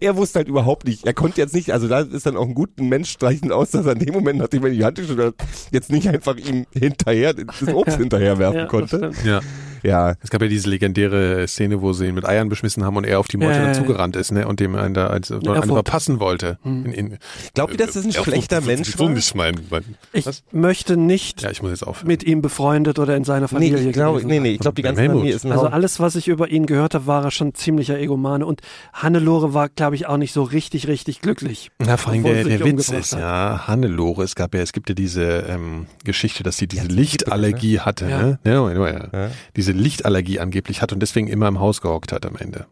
Er 0.00 0.16
wusste 0.16 0.40
halt 0.40 0.48
überhaupt 0.48 0.86
nicht, 0.86 1.06
er 1.06 1.14
konnte 1.14 1.40
jetzt 1.40 1.54
nicht, 1.54 1.72
also 1.72 1.88
da 1.88 2.00
ist 2.00 2.26
dann 2.26 2.36
auch 2.36 2.46
ein 2.46 2.54
guter 2.54 2.82
Mensch 2.82 3.10
streichend 3.10 3.52
aus, 3.52 3.70
dass 3.70 3.86
er 3.86 3.92
in 3.92 4.00
dem 4.00 4.14
Moment, 4.14 4.38
nachdem 4.40 4.64
er 4.64 4.70
die 4.70 4.84
Hand 4.84 4.96
geschüttelt 4.98 5.34
hat, 5.38 5.48
jetzt 5.70 5.90
nicht 5.90 6.08
einfach 6.08 6.36
ihm 6.36 6.66
hinterher, 6.72 7.34
das 7.34 7.62
Obst 7.72 7.96
hinterher 7.98 8.38
werfen 8.38 8.58
Ja, 8.58 8.66
konnte. 8.66 9.12
Ja. 9.24 9.40
Ja, 9.82 10.14
Es 10.22 10.30
gab 10.30 10.42
ja 10.42 10.48
diese 10.48 10.68
legendäre 10.68 11.46
Szene, 11.48 11.80
wo 11.82 11.92
sie 11.92 12.06
ihn 12.06 12.14
mit 12.14 12.26
Eiern 12.26 12.48
beschmissen 12.48 12.84
haben 12.84 12.96
und 12.96 13.04
er 13.04 13.18
auf 13.20 13.28
die 13.28 13.36
Meute 13.36 13.52
Ja, 13.52 13.56
ja, 13.58 13.62
ja. 13.62 13.68
dazugerannt 13.72 14.16
ist, 14.16 14.32
ne, 14.32 14.46
und 14.46 14.60
dem 14.60 14.74
einen 14.74 14.94
da 14.94 15.08
als, 15.08 15.30
einen 15.30 15.42
verpassen 15.62 16.20
wollte. 16.20 16.58
In, 16.64 16.86
in, 16.86 17.18
Glaubt 17.54 17.72
ihr, 17.72 17.78
dass 17.78 17.92
das 17.94 18.04
ein 18.04 18.10
Erfurt, 18.10 18.24
schlechter 18.24 18.56
das 18.56 18.64
ist 18.64 18.68
Mensch 18.68 18.98
war? 18.98 19.08
nicht 19.10 19.34
mein, 19.34 19.54
mein 19.70 19.84
Ich 20.12 20.26
was? 20.26 20.42
möchte 20.52 20.96
nicht 20.96 21.42
Ja, 21.42 21.50
ich 21.50 21.62
muss 21.62 21.70
jetzt 21.70 21.86
aufhören. 21.86 22.06
mit 22.08 22.22
ihm 22.24 22.42
befreundet 22.42 22.98
oder 22.98 23.16
in 23.16 23.24
seiner 23.24 23.42
Nee, 23.42 23.48
Familie 23.48 23.78
ich 23.78 23.92
glaube, 23.92 24.24
nee, 24.26 24.40
nee, 24.40 24.52
ich 24.52 24.60
glaube, 24.60 24.74
die 24.74 24.82
ganze 24.82 25.00
Helmut. 25.02 25.18
Familie 25.18 25.34
ist 25.36 25.44
ein 25.46 25.52
Also 25.52 25.66
alles, 25.66 26.00
was 26.00 26.16
ich 26.16 26.28
über 26.28 26.48
ihn 26.50 26.66
gehört 26.66 26.94
habe, 26.94 27.06
war 27.06 27.24
er 27.24 27.30
schon 27.30 27.54
ziemlicher 27.54 27.98
Egomane. 27.98 28.44
Und 28.46 28.60
Hannelore 28.92 29.54
war, 29.54 29.68
glaube 29.68 29.94
ich, 29.96 30.06
auch 30.06 30.16
nicht 30.16 30.32
so 30.32 30.42
richtig, 30.42 30.88
richtig 30.88 31.20
glücklich. 31.20 31.70
Na, 31.78 31.96
vor 31.96 32.12
allem 32.12 32.22
der, 32.24 32.44
der 32.44 32.64
Witz 32.64 32.88
ist, 32.90 33.12
hat. 33.12 33.20
ja, 33.20 33.66
Hannelore, 33.66 34.24
es 34.24 34.34
gab 34.34 34.54
ja, 34.54 34.60
es 34.60 34.72
gibt 34.72 34.88
ja 34.88 34.94
diese 34.94 35.22
ähm, 35.48 35.86
Geschichte, 36.04 36.42
dass 36.42 36.56
sie 36.56 36.66
diese 36.66 36.88
die 36.88 36.94
Lichtallergie 36.94 37.80
hatte, 37.80 38.08
Ja. 38.08 38.22
ne? 38.22 38.38
Ja, 38.44 38.70
ja, 38.72 38.86
ja. 38.88 39.08
Ja. 39.12 39.30
Diese 39.56 39.67
Lichtallergie 39.72 40.40
angeblich 40.40 40.82
hat 40.82 40.92
und 40.92 41.00
deswegen 41.00 41.28
immer 41.28 41.48
im 41.48 41.60
Haus 41.60 41.80
gehockt 41.80 42.12
hat 42.12 42.24
am 42.26 42.36
Ende. 42.36 42.66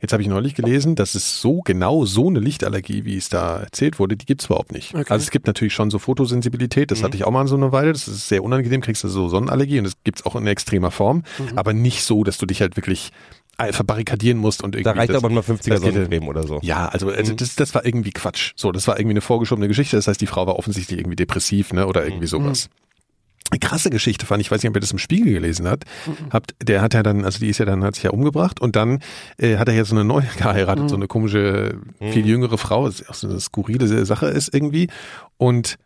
Jetzt 0.00 0.12
habe 0.12 0.20
ich 0.20 0.28
neulich 0.28 0.56
gelesen, 0.56 0.96
dass 0.96 1.14
es 1.14 1.40
so 1.40 1.60
genau 1.60 2.04
so 2.04 2.26
eine 2.28 2.40
Lichtallergie, 2.40 3.04
wie 3.04 3.16
es 3.16 3.28
da 3.28 3.60
erzählt 3.60 4.00
wurde, 4.00 4.16
die 4.16 4.26
gibt's 4.26 4.46
überhaupt 4.46 4.72
nicht. 4.72 4.92
Okay. 4.94 5.04
Also 5.08 5.22
es 5.22 5.30
gibt 5.30 5.46
natürlich 5.46 5.74
schon 5.74 5.90
so 5.92 6.00
Fotosensibilität, 6.00 6.90
das 6.90 7.04
hatte 7.04 7.16
ich 7.16 7.22
auch 7.22 7.30
mal 7.30 7.46
so 7.46 7.54
eine 7.54 7.70
Weile, 7.70 7.92
das 7.92 8.08
ist 8.08 8.26
sehr 8.28 8.42
unangenehm, 8.42 8.80
kriegst 8.80 9.04
du 9.04 9.08
so 9.08 9.28
Sonnenallergie 9.28 9.78
und 9.78 9.84
das 9.84 9.92
gibt's 10.02 10.26
auch 10.26 10.34
in 10.34 10.44
extremer 10.48 10.90
Form, 10.90 11.22
aber 11.54 11.72
nicht 11.72 12.02
so, 12.02 12.24
dass 12.24 12.36
du 12.38 12.46
dich 12.46 12.60
halt 12.62 12.76
wirklich 12.76 13.10
verbarrikadieren 13.70 14.38
musst 14.38 14.62
und 14.62 14.74
irgendwie. 14.74 14.84
Da 14.84 14.92
reicht 14.92 15.10
das, 15.10 15.18
aber 15.22 15.28
mal 15.32 15.40
50er 15.42 15.70
das 15.74 15.82
geht- 15.82 15.92
Sonnencreme 15.94 16.28
oder 16.28 16.46
so. 16.46 16.58
Ja, 16.62 16.88
also, 16.88 17.06
Mhm. 17.06 17.12
also 17.16 17.34
das, 17.34 17.54
das 17.56 17.74
war 17.74 17.84
irgendwie 17.84 18.10
Quatsch. 18.10 18.52
So, 18.56 18.72
das 18.72 18.88
war 18.88 18.98
irgendwie 18.98 19.12
eine 19.14 19.20
vorgeschobene 19.20 19.68
Geschichte. 19.68 19.96
Das 19.96 20.08
heißt, 20.08 20.20
die 20.20 20.26
Frau 20.26 20.46
war 20.46 20.56
offensichtlich 20.58 20.98
irgendwie 20.98 21.16
depressiv, 21.16 21.72
ne, 21.72 21.86
oder 21.86 22.00
Mhm. 22.02 22.06
irgendwie 22.08 22.26
sowas. 22.26 22.70
Eine 22.70 22.74
krasse 23.58 23.90
Geschichte 23.90 24.26
fand 24.26 24.40
ich, 24.40 24.50
weiß 24.50 24.62
nicht, 24.62 24.70
ob 24.70 24.76
ihr 24.76 24.80
das 24.80 24.92
im 24.92 24.98
Spiegel 24.98 25.32
gelesen 25.32 25.68
habt. 25.68 25.84
Mhm. 26.06 26.30
Habt, 26.30 26.54
der 26.62 26.82
hat 26.82 26.94
ja 26.94 27.02
dann, 27.02 27.24
also 27.24 27.38
die 27.38 27.48
ist 27.48 27.58
ja 27.58 27.64
dann, 27.64 27.82
hat 27.84 27.94
sich 27.94 28.04
ja 28.04 28.10
umgebracht 28.10 28.60
und 28.60 28.76
dann 28.76 29.00
äh, 29.38 29.56
hat 29.56 29.68
er 29.68 29.74
ja 29.74 29.84
so 29.84 29.94
eine 29.94 30.04
neue 30.04 30.26
geheiratet, 30.36 30.88
so 30.88 30.96
eine 30.96 31.06
komische, 31.08 31.78
viel 31.98 32.26
jüngere 32.26 32.58
Frau, 32.58 32.86
das 32.86 33.00
ist 33.00 33.10
auch 33.10 33.14
so 33.14 33.28
eine 33.28 33.40
skurrile 33.40 34.04
Sache 34.06 34.26
ist 34.26 34.54
irgendwie. 34.54 34.88
Und 35.36 35.76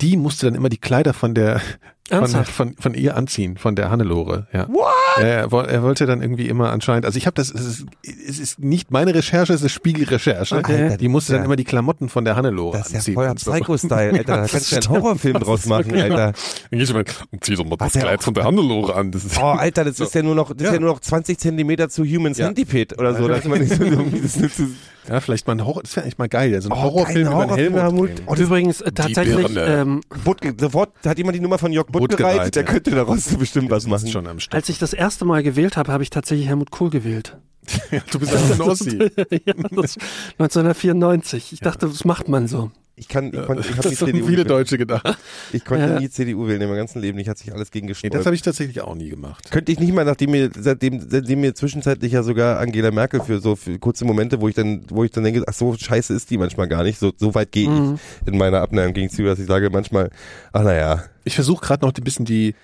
die 0.00 0.16
musste 0.16 0.46
dann 0.46 0.54
immer 0.54 0.68
die 0.68 0.78
Kleider 0.78 1.12
von 1.12 1.34
der 1.34 1.60
von, 2.08 2.44
von, 2.44 2.76
von 2.78 2.94
ihr 2.94 3.16
anziehen, 3.16 3.58
von 3.58 3.76
der 3.76 3.90
Hannelore. 3.90 4.46
Ja. 4.52 4.66
What? 4.68 5.07
Ja, 5.20 5.26
er, 5.26 5.52
woll- 5.52 5.66
er 5.66 5.82
wollte 5.82 6.06
dann 6.06 6.22
irgendwie 6.22 6.48
immer 6.48 6.70
anscheinend, 6.70 7.04
also 7.06 7.16
ich 7.16 7.26
habe 7.26 7.34
das, 7.34 7.50
es 7.52 7.64
ist, 7.66 7.86
es 8.28 8.38
ist 8.38 8.58
nicht 8.58 8.90
meine 8.90 9.14
Recherche, 9.14 9.52
es 9.52 9.62
ist 9.62 9.72
Spiegelrecherche. 9.72 10.56
Okay. 10.56 10.96
Die 10.98 11.08
musste 11.08 11.32
dann 11.34 11.44
immer 11.44 11.56
die 11.56 11.64
Klamotten 11.64 12.08
von 12.08 12.24
der 12.24 12.36
Hannelore 12.36 12.78
Das 12.78 12.86
ist 12.88 12.92
ja 12.92 12.98
anziehen. 12.98 13.14
voll 13.14 13.28
und 13.28 13.40
so. 13.40 13.50
Psycho-Style, 13.52 14.12
Alter. 14.12 14.22
Da 14.24 14.46
kannst 14.46 14.70
du 14.72 14.76
ja 14.76 14.80
einen 14.82 14.90
Horrorfilm 15.02 15.38
draus 15.40 15.66
machen, 15.66 15.94
Alter. 15.94 16.32
Dann 16.70 16.78
gehst 16.78 16.90
du 16.90 16.94
mal, 16.94 17.04
zieh 17.40 17.54
doch 17.54 17.64
mal 17.64 17.76
das 17.76 17.92
Kleid 17.92 18.22
von 18.22 18.34
der 18.34 18.44
Hannelore 18.44 18.94
an. 18.94 19.10
Das 19.12 19.24
ist, 19.24 19.38
Oh, 19.38 19.42
Alter, 19.46 19.84
das 19.84 20.00
ist 20.00 20.14
ja 20.14 20.22
nur 20.22 20.34
noch, 20.34 20.52
das 20.54 20.68
ist 20.68 20.74
ja 20.74 20.80
nur 20.80 20.90
noch 20.92 21.00
20 21.00 21.38
Zentimeter 21.38 21.88
zu 21.88 22.04
Human 22.04 22.32
Ja. 22.34 22.46
Centipede 22.46 22.96
oder 22.96 23.14
so. 23.14 23.26
dass 23.28 23.44
man 23.44 23.60
nicht 23.60 23.74
so 23.74 23.82
irgendwie 23.84 24.20
das 24.20 24.36
nicht 24.40 24.56
so 24.56 24.64
ja, 25.08 25.20
vielleicht 25.20 25.46
mal 25.46 25.54
ein 25.54 25.64
Horror, 25.64 25.82
das 25.82 25.96
wäre 25.96 26.04
eigentlich 26.04 26.18
mal 26.18 26.28
geil, 26.28 26.60
so 26.60 26.68
ein 26.68 26.72
Oh, 26.76 26.82
Horrorfilm 26.82 27.30
geil, 27.30 27.44
über 27.46 27.56
Helmut. 27.56 28.10
Oh, 28.26 28.32
Und 28.32 28.38
übrigens 28.40 28.82
äh, 28.82 28.92
tatsächlich, 28.92 29.56
ähm, 29.56 30.02
Butt, 30.22 30.40
sofort 30.60 30.90
hat 31.06 31.16
jemand 31.16 31.34
die 31.34 31.40
Nummer 31.40 31.56
von 31.56 31.72
Jörg 31.72 31.86
Butt 31.86 32.02
Buttgereit, 32.02 32.34
gereiht, 32.36 32.56
der 32.56 32.64
ja. 32.64 32.70
könnte 32.70 32.90
daraus 32.90 33.24
bestimmt 33.38 33.70
was 33.70 33.86
machen. 33.86 34.04
ist 34.04 34.12
schon 34.12 34.26
am 34.26 34.38
Start. 34.38 34.54
als 34.54 34.68
ich 34.68 34.78
das 34.78 34.92
erste 34.92 35.07
Mal 35.24 35.42
gewählt 35.42 35.76
habe, 35.76 35.92
habe 35.92 36.02
ich 36.02 36.10
tatsächlich 36.10 36.48
Helmut 36.48 36.70
Kohl 36.70 36.90
gewählt. 36.90 37.36
du 38.12 38.18
bist 38.18 38.34
ein 38.34 38.60
Ossi. 38.60 38.98
ja, 39.44 39.54
das, 39.70 39.96
1994. 40.38 41.52
Ich 41.52 41.60
dachte, 41.60 41.86
das 41.86 42.04
macht 42.04 42.28
man 42.28 42.46
so. 42.48 42.70
Ich 42.96 43.06
kann, 43.06 43.26
ich, 43.32 43.40
konnte, 43.46 43.62
ich 43.62 43.70
habe 43.76 43.82
Das 43.82 43.92
die 43.92 43.96
haben 43.96 44.12
CDU 44.12 44.26
viele. 44.26 44.44
Deutsche 44.44 44.76
gedacht. 44.76 45.16
Ich 45.52 45.64
konnte 45.64 45.84
Ja. 45.86 46.00
nie 46.00 46.10
CDU 46.10 46.48
wählen 46.48 46.60
in 46.62 46.68
meinem 46.68 46.78
ganzen 46.78 47.00
Leben. 47.00 47.16
Ich 47.20 47.28
hat 47.28 47.38
sich 47.38 47.52
alles 47.52 47.70
gegen 47.70 47.86
Nee, 47.86 47.90
gesträubt. 47.92 48.14
das 48.14 48.26
habe 48.26 48.34
ich 48.34 48.42
tatsächlich 48.42 48.80
auch 48.80 48.96
nie 48.96 49.08
gemacht. 49.08 49.48
Könnte 49.52 49.70
ich 49.70 49.78
nicht 49.78 49.92
mal, 49.94 50.04
nachdem 50.04 50.32
mir, 50.32 50.50
seitdem, 50.58 51.08
seitdem 51.08 51.40
mir 51.40 51.54
zwischenzeitlich 51.54 52.10
ja 52.12 52.24
sogar 52.24 52.58
Angela 52.58 52.90
Merkel 52.90 53.20
für 53.20 53.38
so 53.40 53.54
für 53.54 53.78
kurze 53.78 54.04
Momente, 54.04 54.40
wo 54.40 54.48
ich 54.48 54.56
dann, 54.56 54.82
wo 54.88 55.04
ich 55.04 55.12
dann 55.12 55.22
denke, 55.22 55.44
ach 55.46 55.52
so 55.54 55.76
scheiße 55.78 56.12
ist 56.12 56.28
die 56.30 56.38
manchmal 56.38 56.66
gar 56.66 56.82
nicht. 56.82 56.98
So, 56.98 57.12
so 57.16 57.36
weit 57.36 57.52
gehe 57.52 57.68
Mhm. 57.70 58.00
ich 58.26 58.32
in 58.32 58.36
meiner 58.38 58.62
Abneigung 58.62 58.94
gegen 58.94 59.08
sie, 59.10 59.22
dass 59.22 59.38
ich 59.38 59.46
sage 59.46 59.70
manchmal, 59.70 60.10
ach 60.52 60.64
naja, 60.64 61.04
Ich 61.22 61.36
versuche 61.36 61.64
gerade 61.64 61.86
noch 61.86 61.94
ein 61.94 62.02
bisschen 62.02 62.24
die, 62.24 62.56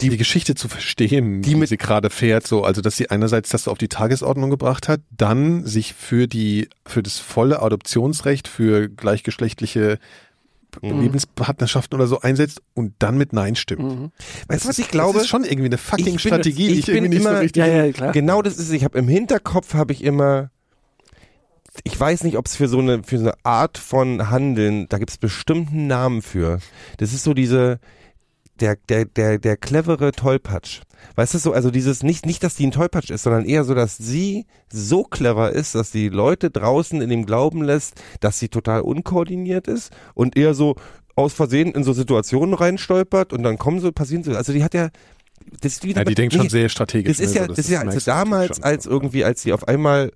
die, 0.00 0.16
Geschichte 0.16 0.54
zu 0.54 0.68
verstehen, 0.68 1.42
Die 1.42 1.50
die, 1.50 1.54
mit- 1.56 1.68
sie 1.68 1.76
gerade 1.76 2.10
fährt, 2.10 2.46
so, 2.46 2.64
also, 2.64 2.80
dass 2.80 2.96
sie 2.96 3.10
einerseits 3.10 3.50
das 3.50 3.66
auf 3.68 3.78
die 3.78 3.88
Tagesordnung 3.88 4.50
gebracht 4.50 4.88
hat, 4.88 5.00
dann 5.10 5.66
sich 5.66 5.94
für 5.94 6.26
die, 6.28 6.68
für 6.86 7.02
das 7.02 7.18
volle 7.18 7.60
Adoptionsrecht 7.62 8.46
für 8.48 8.88
gleichgeschlechtliche 8.88 9.98
Mhm. 10.82 11.00
Lebenspartnerschaften 11.00 11.96
oder 11.98 12.06
so 12.06 12.20
einsetzt 12.20 12.60
und 12.74 12.92
dann 12.98 13.16
mit 13.16 13.32
Nein 13.32 13.56
stimmt. 13.56 13.82
Mhm. 13.82 14.12
weißt 14.48 14.64
du, 14.64 14.68
was 14.68 14.78
ich 14.78 14.84
Das 14.84 14.92
glaube? 14.92 15.20
ist 15.20 15.26
schon 15.28 15.42
irgendwie 15.44 15.64
eine 15.64 15.78
fucking 15.78 16.06
Ich 16.06 16.12
bin- 16.12 16.18
Strategie, 16.20 16.66
die 16.68 16.72
ich 16.74 16.78
ich 16.80 16.88
irgendwie 16.88 17.08
bin 17.08 17.10
nicht 17.10 17.22
so 17.22 17.28
immer- 17.30 17.40
richtig. 17.40 17.60
Ja, 17.66 17.66
ja, 17.86 17.90
klar. 17.92 18.12
Genau 18.12 18.42
das 18.42 18.58
ist 18.58 18.66
es. 18.68 18.70
Ich 18.72 18.84
habe 18.84 18.98
im 18.98 19.08
Hinterkopf 19.08 19.72
habe 19.74 19.94
ich 19.94 20.04
immer, 20.04 20.50
ich 21.84 21.98
weiß 21.98 22.22
nicht, 22.24 22.36
ob 22.36 22.46
es 22.46 22.54
für 22.56 22.68
so 22.68 22.80
eine 22.80 23.02
für 23.02 23.18
so 23.18 23.24
eine 23.24 23.34
Art 23.44 23.78
von 23.78 24.30
Handeln, 24.30 24.88
da 24.90 24.98
gibt 24.98 25.10
es 25.10 25.16
bestimmt 25.18 25.70
einen 25.70 25.86
Namen 25.86 26.22
für. 26.22 26.58
Das 26.98 27.12
ist 27.14 27.24
so 27.24 27.32
diese 27.34 27.80
der 28.60 28.76
der 28.88 29.04
der 29.04 29.38
der 29.38 29.56
clevere 29.56 30.12
Tollpatsch. 30.12 30.80
Weißt 31.14 31.34
du 31.34 31.38
so, 31.38 31.52
also 31.52 31.70
dieses 31.70 32.02
nicht 32.02 32.26
nicht, 32.26 32.42
dass 32.42 32.56
die 32.56 32.66
ein 32.66 32.72
Tollpatsch 32.72 33.10
ist, 33.10 33.22
sondern 33.22 33.44
eher 33.44 33.64
so, 33.64 33.74
dass 33.74 33.96
sie 33.96 34.46
so 34.72 35.04
clever 35.04 35.52
ist, 35.52 35.74
dass 35.74 35.90
die 35.90 36.08
Leute 36.08 36.50
draußen 36.50 37.00
in 37.00 37.10
dem 37.10 37.26
Glauben 37.26 37.62
lässt, 37.62 38.00
dass 38.20 38.38
sie 38.38 38.48
total 38.48 38.80
unkoordiniert 38.82 39.68
ist 39.68 39.92
und 40.14 40.36
eher 40.36 40.54
so 40.54 40.76
aus 41.14 41.32
Versehen 41.32 41.72
in 41.72 41.82
so 41.84 41.92
Situationen 41.92 42.54
reinstolpert 42.54 43.32
und 43.32 43.42
dann 43.42 43.58
kommen 43.58 43.80
so 43.80 43.90
passieren 43.92 44.22
so, 44.22 44.32
also 44.32 44.52
die 44.52 44.62
hat 44.62 44.74
ja 44.74 44.90
das 45.60 45.74
ist 45.74 45.84
wieder 45.84 46.00
Ja, 46.00 46.04
die 46.04 46.14
denkt 46.14 46.34
schon 46.34 46.48
sehr 46.48 46.68
strategisch. 46.68 47.16
das 47.16 47.26
ist 47.26 47.34
ne, 47.34 47.40
ja, 47.40 47.46
das 47.46 47.58
ist 47.58 47.70
ja, 47.70 47.80
also 47.80 47.98
damals, 48.04 48.62
als 48.62 48.86
irgendwie, 48.86 49.24
als 49.24 49.42
sie 49.42 49.52
auf 49.52 49.66
einmal 49.66 50.12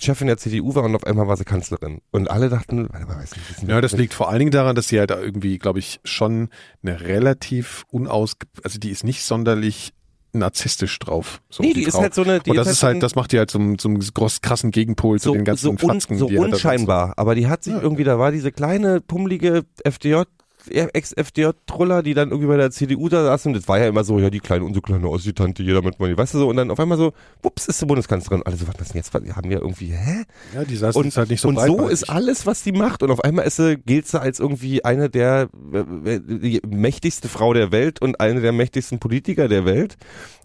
Chefin 0.00 0.26
der 0.26 0.36
CDU 0.36 0.74
war 0.74 0.84
und 0.84 0.94
auf 0.94 1.04
einmal 1.04 1.26
war 1.28 1.36
sie 1.36 1.44
Kanzlerin. 1.44 2.00
Und 2.10 2.30
alle 2.30 2.48
dachten, 2.48 2.88
warte 2.92 3.06
mal, 3.06 3.16
weiß 3.16 3.34
nicht, 3.36 3.50
wissen 3.50 3.68
Ja, 3.70 3.80
das 3.80 3.92
liegt 3.92 4.12
vor 4.14 4.28
allen 4.28 4.40
Dingen 4.40 4.50
daran, 4.50 4.76
dass 4.76 4.88
sie 4.88 4.98
halt 4.98 5.10
da 5.10 5.20
irgendwie, 5.20 5.58
glaube 5.58 5.78
ich, 5.78 6.00
schon 6.04 6.48
eine 6.82 7.00
relativ 7.00 7.84
unaus, 7.90 8.36
also 8.62 8.78
die 8.78 8.90
ist 8.90 9.04
nicht 9.04 9.22
sonderlich 9.24 9.92
narzisstisch 10.32 10.98
drauf. 10.98 11.40
So, 11.48 11.62
Nee, 11.62 11.72
die 11.72 11.84
ist 11.84 11.92
Frau. 11.94 12.02
halt 12.02 12.14
so 12.14 12.22
eine- 12.22 12.40
die 12.40 12.50
Und 12.50 12.56
ist 12.58 12.66
das 12.66 12.72
ist 12.74 12.82
halt 12.82 12.94
halt, 12.96 13.02
das 13.02 13.14
macht 13.14 13.32
die 13.32 13.38
halt 13.38 13.50
zum, 13.50 13.78
zum 13.78 13.98
groß, 13.98 14.42
krassen 14.42 14.70
Gegenpol 14.70 15.18
zu 15.18 15.30
so, 15.30 15.32
den 15.34 15.44
ganzen 15.44 15.62
so, 15.64 15.70
un, 15.70 15.78
Fatzken, 15.78 16.18
so 16.18 16.26
die 16.28 16.38
halt 16.38 16.50
da 16.50 16.56
unscheinbar. 16.56 17.14
Aber 17.16 17.34
die 17.34 17.46
hat 17.48 17.64
sich 17.64 17.72
Ja. 17.72 17.80
irgendwie, 17.80 18.04
da 18.04 18.18
war 18.18 18.32
diese 18.32 18.52
kleine, 18.52 19.00
pummelige 19.00 19.62
FDJ, 19.82 20.22
Ex-FDJ-Truller, 20.70 22.02
die 22.02 22.14
dann 22.14 22.30
irgendwie 22.30 22.48
bei 22.48 22.56
der 22.56 22.70
CDU 22.70 23.08
da 23.08 23.24
saß 23.24 23.46
und 23.46 23.52
das 23.54 23.68
war 23.68 23.78
ja 23.78 23.88
immer 23.88 24.04
so, 24.04 24.18
ja, 24.18 24.30
die 24.30 24.40
kleine, 24.40 24.64
unsere 24.64 24.82
kleine 24.82 25.08
Ossi-Tante, 25.08 25.62
jeder 25.62 25.82
mit 25.82 25.98
Money, 25.98 26.16
weißt 26.16 26.34
du 26.34 26.38
so, 26.38 26.48
und 26.48 26.56
dann 26.56 26.70
auf 26.70 26.80
einmal 26.80 26.98
so, 26.98 27.12
wups, 27.42 27.66
ist 27.66 27.78
sie 27.78 27.86
Bundeskanzlerin. 27.86 28.42
Alle 28.44 28.56
so, 28.56 28.66
was 28.66 28.74
ist 28.80 28.94
denn 28.94 28.98
jetzt, 28.98 29.12
Wir 29.14 29.36
haben 29.36 29.50
ja 29.50 29.58
irgendwie, 29.60 29.92
hä? 29.92 30.24
Ja, 30.54 30.64
die 30.64 30.76
saßen 30.76 31.00
Und, 31.00 31.16
halt 31.16 31.30
nicht 31.30 31.40
so 31.40 31.48
und 31.48 31.60
so 31.60 31.88
ist 31.88 32.10
alles, 32.10 32.46
was 32.46 32.62
die 32.62 32.72
macht. 32.72 33.02
Und 33.02 33.10
auf 33.10 33.22
einmal 33.24 33.46
ist 33.46 33.56
sie, 33.56 33.76
gilt 33.76 34.06
sie 34.06 34.20
als 34.20 34.40
irgendwie 34.40 34.84
eine 34.84 35.10
der 35.10 35.48
äh, 35.72 36.20
die 36.20 36.60
mächtigste 36.66 37.28
Frau 37.28 37.52
der 37.52 37.72
Welt 37.72 38.00
und 38.00 38.20
eine 38.20 38.40
der 38.40 38.52
mächtigsten 38.52 38.98
Politiker 38.98 39.48
der 39.48 39.64
Welt 39.64 39.96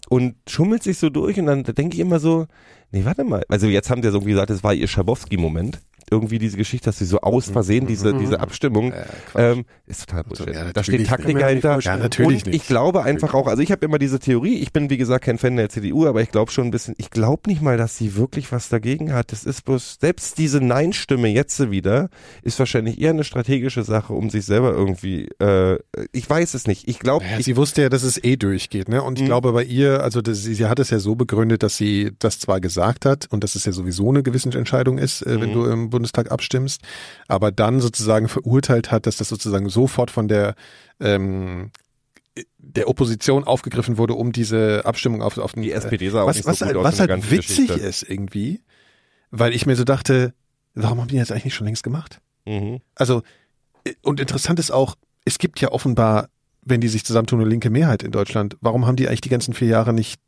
und 0.08 0.34
schummelt 0.48 0.82
sich 0.82 0.98
so 0.98 1.10
durch. 1.10 1.38
Und 1.38 1.46
dann 1.46 1.64
denke 1.64 1.94
ich 1.94 2.00
immer 2.00 2.20
so, 2.20 2.46
nee, 2.90 3.04
warte 3.04 3.24
mal. 3.24 3.44
Also 3.48 3.66
jetzt 3.66 3.90
haben 3.90 4.02
die 4.02 4.06
ja 4.06 4.12
so 4.12 4.18
irgendwie 4.18 4.32
gesagt, 4.32 4.50
das 4.50 4.64
war 4.64 4.74
ihr 4.74 4.88
Schabowski-Moment. 4.88 5.80
Irgendwie 6.10 6.38
diese 6.38 6.56
Geschichte, 6.56 6.86
dass 6.86 6.98
sie 6.98 7.04
so 7.06 7.20
aus 7.20 7.48
Versehen 7.50 7.86
diese, 7.86 8.14
diese 8.14 8.40
Abstimmung, 8.40 8.92
Quatsch. 8.92 9.56
ähm, 9.58 9.64
ist 9.86 10.06
total 10.08 10.24
Bullshit. 10.24 10.54
ja, 10.54 10.72
da 10.72 10.82
steht 10.82 11.06
Taktik 11.06 11.38
dahinter. 11.38 11.78
Ja, 11.80 11.96
natürlich 11.96 12.44
und 12.44 12.46
nicht. 12.52 12.62
ich 12.62 12.66
glaube 12.66 13.02
einfach 13.02 13.34
auch, 13.34 13.46
also 13.46 13.62
ich 13.62 13.70
habe 13.72 13.84
immer 13.84 13.98
diese 13.98 14.18
Theorie, 14.18 14.56
ich 14.58 14.72
bin 14.72 14.90
wie 14.90 14.96
gesagt 14.98 15.24
kein 15.24 15.38
Fan 15.38 15.56
der 15.56 15.68
CDU, 15.68 16.06
aber 16.06 16.22
ich 16.22 16.30
glaube 16.30 16.50
schon 16.50 16.66
ein 16.66 16.70
bisschen, 16.70 16.94
ich 16.98 17.10
glaube 17.10 17.42
nicht 17.48 17.62
mal, 17.62 17.76
dass 17.76 17.96
sie 17.96 18.16
wirklich 18.16 18.52
was 18.52 18.68
dagegen 18.68 19.12
hat. 19.12 19.32
Das 19.32 19.44
ist 19.44 19.64
bloß, 19.64 19.98
selbst 20.00 20.38
diese 20.38 20.60
Nein-Stimme 20.60 21.28
jetzt 21.28 21.70
wieder, 21.70 22.08
ist 22.42 22.58
wahrscheinlich 22.58 23.00
eher 23.00 23.10
eine 23.10 23.24
strategische 23.24 23.82
Sache, 23.84 24.12
um 24.12 24.30
sich 24.30 24.44
selber 24.44 24.72
irgendwie, 24.72 25.28
äh, 25.40 25.78
ich 26.12 26.28
weiß 26.28 26.54
es 26.54 26.66
nicht. 26.66 26.88
Ich 26.88 26.98
glaube, 26.98 27.24
Ja, 27.30 27.40
sie 27.40 27.56
wusste 27.56 27.82
ja, 27.82 27.88
dass 27.88 28.02
es 28.02 28.22
eh 28.22 28.36
durchgeht, 28.36 28.88
ne? 28.88 29.02
Und 29.02 29.18
ich 29.18 29.22
Mhm. 29.24 29.26
glaube 29.26 29.52
bei 29.52 29.64
ihr, 29.64 30.02
also 30.02 30.20
das, 30.22 30.42
sie, 30.42 30.54
sie 30.54 30.66
hat 30.66 30.78
es 30.78 30.90
ja 30.90 30.98
so 30.98 31.14
begründet, 31.14 31.62
dass 31.62 31.76
sie 31.76 32.12
das 32.18 32.38
zwar 32.38 32.60
gesagt 32.60 33.04
hat 33.06 33.26
und 33.30 33.44
dass 33.44 33.54
es 33.54 33.64
ja 33.64 33.72
sowieso 33.72 34.08
eine 34.10 34.22
Gewissensentscheidung 34.22 34.98
ist, 34.98 35.22
äh, 35.22 35.40
wenn 35.40 35.50
Mhm. 35.50 35.54
du 35.54 35.64
im 35.66 35.90
Bundestag 35.92 36.30
abstimmst, 36.32 36.82
aber 37.28 37.52
dann 37.52 37.80
sozusagen 37.80 38.28
verurteilt 38.28 38.90
hat, 38.90 39.06
dass 39.06 39.16
das 39.18 39.28
sozusagen 39.28 39.68
sofort 39.68 40.10
von 40.10 40.26
der 40.26 40.54
ähm, 41.00 41.70
der 42.58 42.88
Opposition 42.88 43.44
aufgegriffen 43.44 43.98
wurde, 43.98 44.14
um 44.14 44.32
diese 44.32 44.84
Abstimmung 44.86 45.20
auf, 45.22 45.36
auf 45.38 45.52
den, 45.52 45.62
die 45.62 45.72
SPD 45.72 46.08
sah 46.08 46.22
auch 46.22 46.28
was, 46.28 46.36
nicht 46.36 46.46
was, 46.46 46.60
so 46.60 46.64
gut 46.64 46.74
halt, 46.74 46.86
aus 46.86 46.92
was 46.92 47.00
halt 47.00 47.30
witzig 47.30 47.68
Geschichte. 47.68 47.74
ist 47.74 48.02
irgendwie, 48.08 48.62
weil 49.30 49.54
ich 49.54 49.66
mir 49.66 49.76
so 49.76 49.84
dachte, 49.84 50.32
warum 50.74 51.00
haben 51.00 51.08
die 51.08 51.18
das 51.18 51.30
eigentlich 51.30 51.44
nicht 51.46 51.54
schon 51.54 51.66
längst 51.66 51.82
gemacht? 51.82 52.20
Mhm. 52.46 52.80
Also, 52.94 53.22
äh, 53.84 53.92
und 54.02 54.18
interessant 54.18 54.58
ist 54.58 54.70
auch, 54.70 54.96
es 55.26 55.36
gibt 55.38 55.60
ja 55.60 55.72
offenbar, 55.72 56.28
wenn 56.62 56.80
die 56.80 56.88
sich 56.88 57.04
zusammentun, 57.04 57.40
eine 57.40 57.50
linke 57.50 57.68
Mehrheit 57.68 58.02
in 58.02 58.12
Deutschland. 58.12 58.56
Warum 58.62 58.86
haben 58.86 58.96
die 58.96 59.08
eigentlich 59.08 59.20
die 59.20 59.28
ganzen 59.28 59.52
vier 59.52 59.68
Jahre 59.68 59.92
nicht 59.92 60.18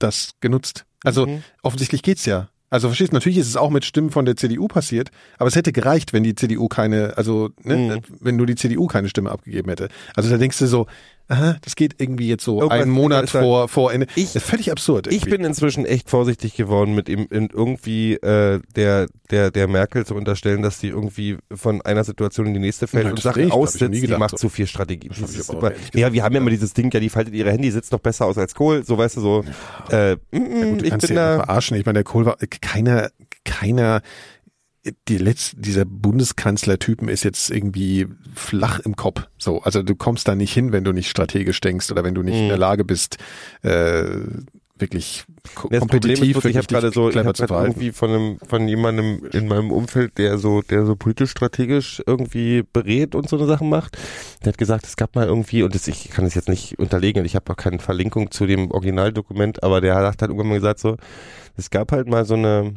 das 0.00 0.30
genutzt? 0.40 0.86
Also, 1.04 1.26
Mhm. 1.26 1.44
offensichtlich 1.62 2.02
geht's 2.02 2.24
ja. 2.26 2.48
Also, 2.74 2.88
verstehst 2.88 3.12
du, 3.12 3.14
natürlich 3.14 3.38
ist 3.38 3.46
es 3.46 3.56
auch 3.56 3.70
mit 3.70 3.84
Stimmen 3.84 4.10
von 4.10 4.24
der 4.24 4.34
CDU 4.34 4.66
passiert, 4.66 5.12
aber 5.38 5.46
es 5.46 5.54
hätte 5.54 5.70
gereicht, 5.70 6.12
wenn 6.12 6.24
die 6.24 6.34
CDU 6.34 6.66
keine, 6.66 7.16
also, 7.16 7.50
ne, 7.62 7.76
Mhm. 7.76 8.00
wenn 8.18 8.34
nur 8.34 8.46
die 8.46 8.56
CDU 8.56 8.88
keine 8.88 9.08
Stimme 9.08 9.30
abgegeben 9.30 9.68
hätte. 9.68 9.88
Also, 10.16 10.28
da 10.28 10.38
denkst 10.38 10.58
du 10.58 10.66
so, 10.66 10.88
aha, 11.28 11.56
das 11.62 11.74
geht 11.76 11.94
irgendwie 12.00 12.28
jetzt 12.28 12.44
so 12.44 12.58
Irgendwas 12.60 12.82
einen 12.82 12.90
Monat 12.90 13.30
vor, 13.30 13.68
vor 13.68 13.92
Ende. 13.92 14.06
Ich- 14.14 14.32
das 14.32 14.36
ist 14.36 14.50
völlig 14.50 14.70
absurd. 14.70 15.06
Ich 15.06 15.14
irgendwie. 15.22 15.30
bin 15.30 15.44
inzwischen 15.44 15.84
echt 15.86 16.10
vorsichtig 16.10 16.54
geworden, 16.54 16.94
mit 16.94 17.08
ihm 17.08 17.26
in 17.30 17.48
irgendwie 17.52 18.14
äh, 18.14 18.60
der 18.76 19.06
der 19.30 19.50
der 19.50 19.68
Merkel 19.68 20.04
zu 20.04 20.14
unterstellen, 20.14 20.62
dass 20.62 20.78
die 20.78 20.88
irgendwie 20.88 21.38
von 21.54 21.80
einer 21.82 22.04
Situation 22.04 22.46
in 22.46 22.54
die 22.54 22.60
nächste 22.60 22.86
fällt 22.86 23.04
Nein, 23.04 23.12
und 23.14 23.22
Sachen 23.22 23.40
ich, 23.42 23.48
ich 23.48 23.52
aussitzt. 23.52 23.82
nie 23.90 23.96
Die 23.96 24.00
gedacht, 24.02 24.20
macht 24.20 24.30
so. 24.32 24.36
zu 24.36 24.48
viel 24.48 24.66
Strategie. 24.66 25.10
Ich 25.10 25.98
Ja, 25.98 26.12
wir 26.12 26.22
haben 26.22 26.32
ja 26.34 26.40
nicht 26.40 26.44
immer 26.44 26.50
dieses 26.50 26.74
Ding, 26.74 26.90
ja, 26.92 27.00
die 27.00 27.08
faltet 27.08 27.34
ihre 27.34 27.50
Handy, 27.50 27.70
sitzt 27.70 27.90
noch 27.92 28.00
besser 28.00 28.26
aus 28.26 28.36
als 28.38 28.54
Kohl, 28.54 28.84
so 28.84 28.98
weißt 28.98 29.16
du 29.16 29.20
so. 29.20 29.44
Äh, 29.90 30.14
mm, 30.14 30.18
Ja, 30.32 30.66
gut, 30.68 30.80
du 30.82 30.84
ich 30.84 30.94
bin 30.94 31.16
ja 31.16 31.36
da. 31.38 31.44
verarschen. 31.44 31.76
Ich 31.78 31.86
meine, 31.86 31.94
der 31.98 32.04
Kohl 32.04 32.26
war 32.26 32.36
keiner, 32.60 33.08
keiner, 33.44 34.02
die 35.08 35.18
letzte, 35.18 35.56
dieser 35.56 35.84
Bundeskanzlertypen 35.84 37.08
ist 37.08 37.24
jetzt 37.24 37.50
irgendwie 37.50 38.06
flach 38.34 38.80
im 38.80 38.96
Kopf. 38.96 39.22
So, 39.38 39.62
also 39.62 39.82
du 39.82 39.94
kommst 39.94 40.28
da 40.28 40.34
nicht 40.34 40.52
hin, 40.52 40.72
wenn 40.72 40.84
du 40.84 40.92
nicht 40.92 41.08
strategisch 41.08 41.60
denkst 41.60 41.90
oder 41.90 42.04
wenn 42.04 42.14
du 42.14 42.22
nicht 42.22 42.36
in 42.36 42.44
Mhm. 42.44 42.48
der 42.48 42.58
Lage 42.58 42.84
bist, 42.84 43.16
äh, 43.62 44.04
wirklich 44.76 45.24
Das 45.70 45.78
kompetitiv, 45.80 46.36
ist, 46.36 46.44
ich 46.46 46.56
habe 46.56 46.66
gerade 46.66 46.90
so, 46.90 47.08
ich 47.08 47.16
hab 47.16 47.38
irgendwie 47.38 47.92
von 47.92 48.10
einem, 48.10 48.38
von 48.46 48.66
jemandem 48.66 49.24
in 49.32 49.46
meinem 49.46 49.70
Umfeld, 49.70 50.18
der 50.18 50.36
so, 50.36 50.62
der 50.62 50.84
so 50.84 50.96
politisch 50.96 51.30
strategisch 51.30 52.02
irgendwie 52.06 52.64
berät 52.72 53.14
und 53.14 53.28
so 53.28 53.36
eine 53.36 53.46
Sachen 53.46 53.68
macht. 53.68 53.96
Der 54.44 54.52
hat 54.52 54.58
gesagt, 54.58 54.84
es 54.86 54.96
gab 54.96 55.14
mal 55.14 55.26
irgendwie, 55.26 55.62
und 55.62 55.74
das, 55.74 55.86
ich 55.86 56.10
kann 56.10 56.24
es 56.26 56.34
jetzt 56.34 56.48
nicht 56.48 56.78
unterlegen, 56.78 57.20
und 57.20 57.26
ich 57.26 57.36
habe 57.36 57.52
auch 57.52 57.56
keine 57.56 57.78
Verlinkung 57.78 58.32
zu 58.32 58.46
dem 58.46 58.72
Originaldokument, 58.72 59.62
aber 59.62 59.80
der 59.80 59.94
hat 59.94 60.04
halt 60.20 60.22
irgendwann 60.22 60.48
mal 60.48 60.54
gesagt 60.56 60.80
so, 60.80 60.96
es 61.56 61.70
gab 61.70 61.92
halt 61.92 62.08
mal 62.08 62.24
so 62.24 62.34
eine, 62.34 62.74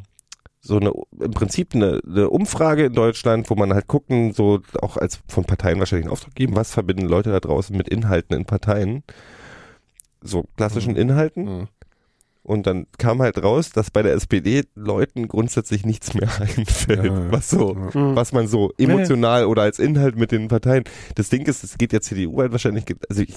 so 0.68 0.78
eine, 0.78 0.92
im 1.20 1.32
Prinzip 1.32 1.74
eine, 1.74 2.02
eine 2.06 2.30
Umfrage 2.30 2.86
in 2.86 2.94
Deutschland, 2.94 3.50
wo 3.50 3.56
man 3.56 3.74
halt 3.74 3.88
gucken, 3.88 4.34
so 4.34 4.60
auch 4.82 4.98
als 4.98 5.22
von 5.28 5.46
Parteien 5.46 5.80
wahrscheinlich 5.80 6.06
einen 6.06 6.12
Auftrag 6.12 6.36
geben, 6.36 6.56
was 6.56 6.74
verbinden 6.74 7.08
Leute 7.08 7.32
da 7.32 7.40
draußen 7.40 7.76
mit 7.76 7.88
Inhalten 7.88 8.36
in 8.36 8.46
Parteien, 8.46 9.04
so 10.22 10.44
klassischen 10.58 10.98
Inhalten. 10.98 11.44
Mhm. 11.46 11.68
Und 12.48 12.66
dann 12.66 12.88
kam 12.98 13.22
halt 13.22 13.44
raus, 13.44 13.72
dass 13.72 13.92
bei 13.92 14.02
der 14.04 14.14
SPD 14.14 14.64
Leuten 14.74 15.28
grundsätzlich 15.28 15.86
nichts 15.86 16.14
mehr 16.14 16.30
einfällt, 16.40 17.04
Ja, 17.04 17.06
ja. 17.06 17.32
was 17.32 17.50
so, 17.50 17.74
Mhm. 17.74 18.16
was 18.16 18.32
man 18.32 18.48
so 18.48 18.72
emotional 18.78 19.46
oder 19.46 19.64
als 19.64 19.80
Inhalt 19.80 20.16
mit 20.16 20.32
den 20.32 20.48
Parteien. 20.48 20.86
Das 21.16 21.28
Ding 21.28 21.46
ist, 21.46 21.66
es 21.66 21.78
geht 21.78 21.92
ja 21.92 22.00
CDU 22.00 22.40
halt 22.40 22.54
wahrscheinlich, 22.54 22.86
also 23.10 23.22
ich, 23.22 23.34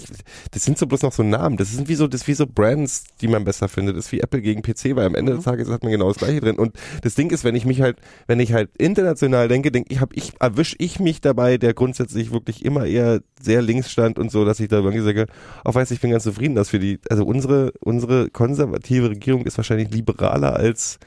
das 0.52 0.62
sind 0.64 0.78
so 0.78 0.86
bloß 0.86 1.02
noch 1.02 1.12
so 1.12 1.24
Namen. 1.24 1.56
Das 1.56 1.72
sind 1.72 1.88
wie 1.88 1.96
so, 1.96 2.06
das 2.06 2.20
ist 2.22 2.28
wie 2.28 2.34
so 2.34 2.46
Brands, 2.46 3.02
die 3.20 3.26
man 3.26 3.44
besser 3.44 3.68
findet. 3.68 3.96
Das 3.96 4.06
ist 4.06 4.12
wie 4.12 4.20
Apple 4.20 4.40
gegen 4.42 4.62
PC, 4.62 4.94
weil 4.94 5.06
am 5.06 5.16
Ende 5.16 5.34
des 5.34 5.44
Tages 5.44 5.68
hat 5.68 5.82
man 5.82 5.90
genau 5.90 6.06
das 6.06 6.18
Gleiche 6.18 6.40
drin. 6.40 6.56
Und 6.56 6.76
das 7.02 7.14
Ding 7.16 7.30
ist, 7.30 7.42
wenn 7.42 7.56
ich 7.56 7.64
mich 7.66 7.80
halt, 7.82 7.98
wenn 8.28 8.38
ich 8.38 8.52
halt 8.52 8.70
international 8.78 9.48
denke, 9.48 9.72
denke 9.72 9.92
ich, 9.92 10.00
hab 10.00 10.16
ich, 10.16 10.34
erwisch 10.38 10.76
ich 10.78 11.00
mich 11.00 11.20
dabei, 11.20 11.58
der 11.58 11.74
grundsätzlich 11.74 12.30
wirklich 12.30 12.64
immer 12.64 12.86
eher 12.86 13.22
sehr 13.42 13.60
links 13.60 13.90
stand 13.90 14.20
und 14.20 14.30
so, 14.30 14.44
dass 14.44 14.60
ich 14.60 14.68
da 14.68 14.76
irgendwie 14.76 15.00
sage, 15.00 15.26
auch 15.64 15.74
weiß, 15.74 15.90
ich 15.90 16.00
bin 16.00 16.12
ganz 16.12 16.22
zufrieden, 16.22 16.54
dass 16.54 16.72
wir 16.72 16.78
die, 16.78 17.00
also 17.10 17.24
unsere, 17.24 17.72
unsere 17.80 18.30
konservative 18.30 18.99
Regierung 19.08 19.46
ist 19.46 19.56
wahrscheinlich 19.56 19.90
liberaler 19.90 20.56
als 20.56 20.98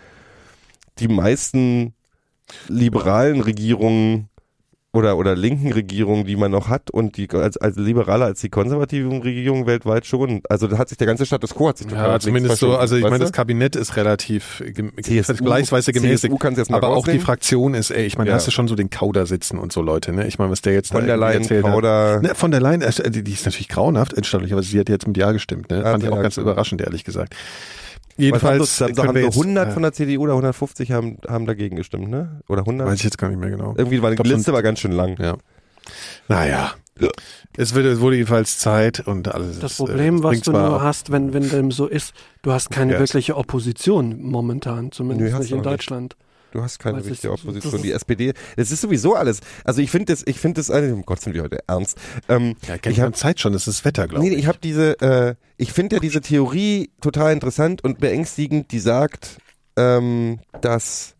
die 0.99 1.07
meisten 1.07 1.93
liberalen 2.67 3.41
Regierungen 3.41 4.29
oder, 4.95 5.17
oder 5.17 5.35
linken 5.35 5.71
Regierungen, 5.71 6.23
die 6.23 6.35
man 6.35 6.51
noch 6.51 6.67
hat 6.69 6.91
und 6.91 7.17
die, 7.17 7.27
als, 7.31 7.57
als 7.57 7.77
liberaler 7.77 8.25
als 8.25 8.41
die 8.41 8.49
konservativen 8.49 9.23
Regierungen 9.23 9.65
weltweit 9.65 10.05
schon. 10.05 10.43
Also 10.49 10.67
da 10.67 10.77
hat 10.77 10.89
sich 10.89 10.99
der 10.99 11.07
ganze 11.07 11.25
Status 11.25 11.55
quo 11.55 11.69
hat 11.69 11.79
sich 11.79 11.87
total 11.87 12.09
Ja, 12.11 12.19
zumindest 12.19 12.57
so, 12.57 12.77
also 12.77 12.95
ich 12.95 13.01
meine, 13.01 13.17
das 13.17 13.31
Kabinett 13.31 13.75
ist 13.75 13.95
relativ 13.95 14.63
CSU 15.01 15.23
vergleichsweise 15.33 15.93
gemäßigt. 15.93 16.35
Aber 16.69 16.89
auch 16.89 17.07
die. 17.07 17.17
Fraktion 17.17 17.73
ist, 17.73 17.89
ey, 17.89 18.05
ich 18.05 18.19
meine, 18.19 18.29
Ja. 18.29 18.33
da 18.33 18.37
hast 18.37 18.45
du 18.45 18.51
schon 18.51 18.67
so 18.67 18.75
den 18.75 18.91
Kauder 18.91 19.25
sitzen 19.25 19.57
und 19.57 19.71
so 19.73 19.81
Leute, 19.81 20.13
ne? 20.13 20.27
Ich 20.27 20.37
meine, 20.37 20.51
was 20.51 20.61
der 20.61 20.73
jetzt 20.73 20.91
Von 20.91 21.07
der 21.07 21.17
Leyen. 21.17 21.41
Kauder, 21.47 22.21
Ne, 22.21 22.35
von 22.35 22.51
der 22.51 22.61
Leyen, 22.61 22.83
äh, 22.83 23.09
die, 23.09 23.23
die 23.23 23.31
ist 23.33 23.45
natürlich 23.45 23.69
grauenhaft 23.69 24.13
entstattlich, 24.13 24.53
aber 24.53 24.61
sie 24.61 24.79
hat 24.79 24.89
jetzt 24.89 25.07
mit 25.07 25.17
Ja 25.17 25.31
gestimmt, 25.31 25.71
ne? 25.71 25.77
Ja, 25.77 25.91
Fand 25.91 26.03
ich 26.03 26.09
auch 26.11 26.21
ganz 26.21 26.37
überraschend, 26.37 26.81
ehrlich 26.81 27.03
gesagt. 27.03 27.35
Jedenfalls 28.17 28.79
haben, 28.81 28.97
haben 28.97 29.17
jetzt, 29.17 29.37
100 29.37 29.67
äh, 29.67 29.71
von 29.71 29.83
der 29.83 29.93
CDU 29.93 30.23
oder 30.23 30.33
150 30.33 30.91
haben, 30.91 31.17
haben 31.27 31.45
dagegen 31.45 31.75
gestimmt, 31.75 32.09
ne? 32.09 32.41
Oder 32.47 32.61
100? 32.61 32.87
weiß 32.87 32.99
ich 32.99 33.03
jetzt 33.03 33.17
gar 33.17 33.29
nicht 33.29 33.39
mehr 33.39 33.49
genau. 33.49 33.73
Irgendwie 33.77 34.01
war 34.01 34.09
die 34.11 34.17
glaub, 34.17 34.27
Liste 34.27 34.53
war 34.53 34.61
ganz 34.61 34.79
schön 34.79 34.91
lang. 34.91 35.17
Ja. 35.19 35.37
Naja. 36.27 36.73
Es 37.57 37.73
wird, 37.73 37.85
es 37.87 37.99
wurde 37.99 38.17
jedenfalls 38.17 38.59
Zeit 38.59 38.99
und 39.07 39.33
alles. 39.33 39.59
Das 39.59 39.73
ist, 39.73 39.77
Problem, 39.77 40.17
äh, 40.17 40.23
was 40.23 40.41
du 40.41 40.51
nur 40.51 40.81
hast, 40.83 41.11
wenn, 41.11 41.33
wenn 41.33 41.49
dem 41.49 41.71
so 41.71 41.87
ist, 41.87 42.13
du 42.43 42.51
hast 42.51 42.69
keine 42.69 42.93
Ja. 42.93 42.99
wirkliche 42.99 43.35
Opposition 43.35 44.21
momentan, 44.21 44.91
zumindest 44.91 45.31
Nö, 45.31 45.33
hast 45.33 45.41
nicht 45.43 45.53
in. 45.53 45.63
Deutschland. 45.63 46.15
Du 46.53 46.61
hast 46.61 46.77
keine 46.77 46.99
ich 46.99 47.07
richtige 47.09 47.33
nicht. 47.33 47.43
Opposition. 47.43 47.81
Die 47.81 47.89
ist- 47.89 47.95
SPD, 47.95 48.33
es 48.55 48.71
ist 48.71 48.81
sowieso 48.81 49.15
alles. 49.15 49.39
Also 49.65 49.81
ich 49.81 49.89
finde 49.89 50.13
das, 50.13 50.21
ich 50.25 50.39
finde 50.39 50.59
das, 50.61 50.69
eigentlich- 50.69 50.93
um 50.93 51.03
Gott 51.03 51.19
sind 51.19 51.33
wir 51.33 51.41
heute 51.41 51.59
ernst. 51.67 51.97
Ähm, 52.29 52.55
Ja, 52.67 52.75
ich 52.89 52.99
habe 52.99 53.11
Zeit 53.13 53.39
schon, 53.39 53.53
das 53.53 53.67
ist 53.67 53.83
Wetter, 53.85 54.07
glaube 54.07 54.23
Nee, 54.23 54.33
ich. 54.33 54.39
ich 54.39 54.47
habe 54.47 54.59
diese, 54.61 55.01
äh, 55.01 55.35
ich 55.57 55.73
finde 55.73 55.95
ja 55.95 55.99
diese 55.99 56.21
Theorie 56.21 56.91
total 57.01 57.33
interessant 57.33 57.83
und 57.83 57.97
beängstigend, 57.99 58.71
die 58.71 58.79
sagt, 58.79 59.37
ähm, 59.77 60.39
dass 60.61 61.15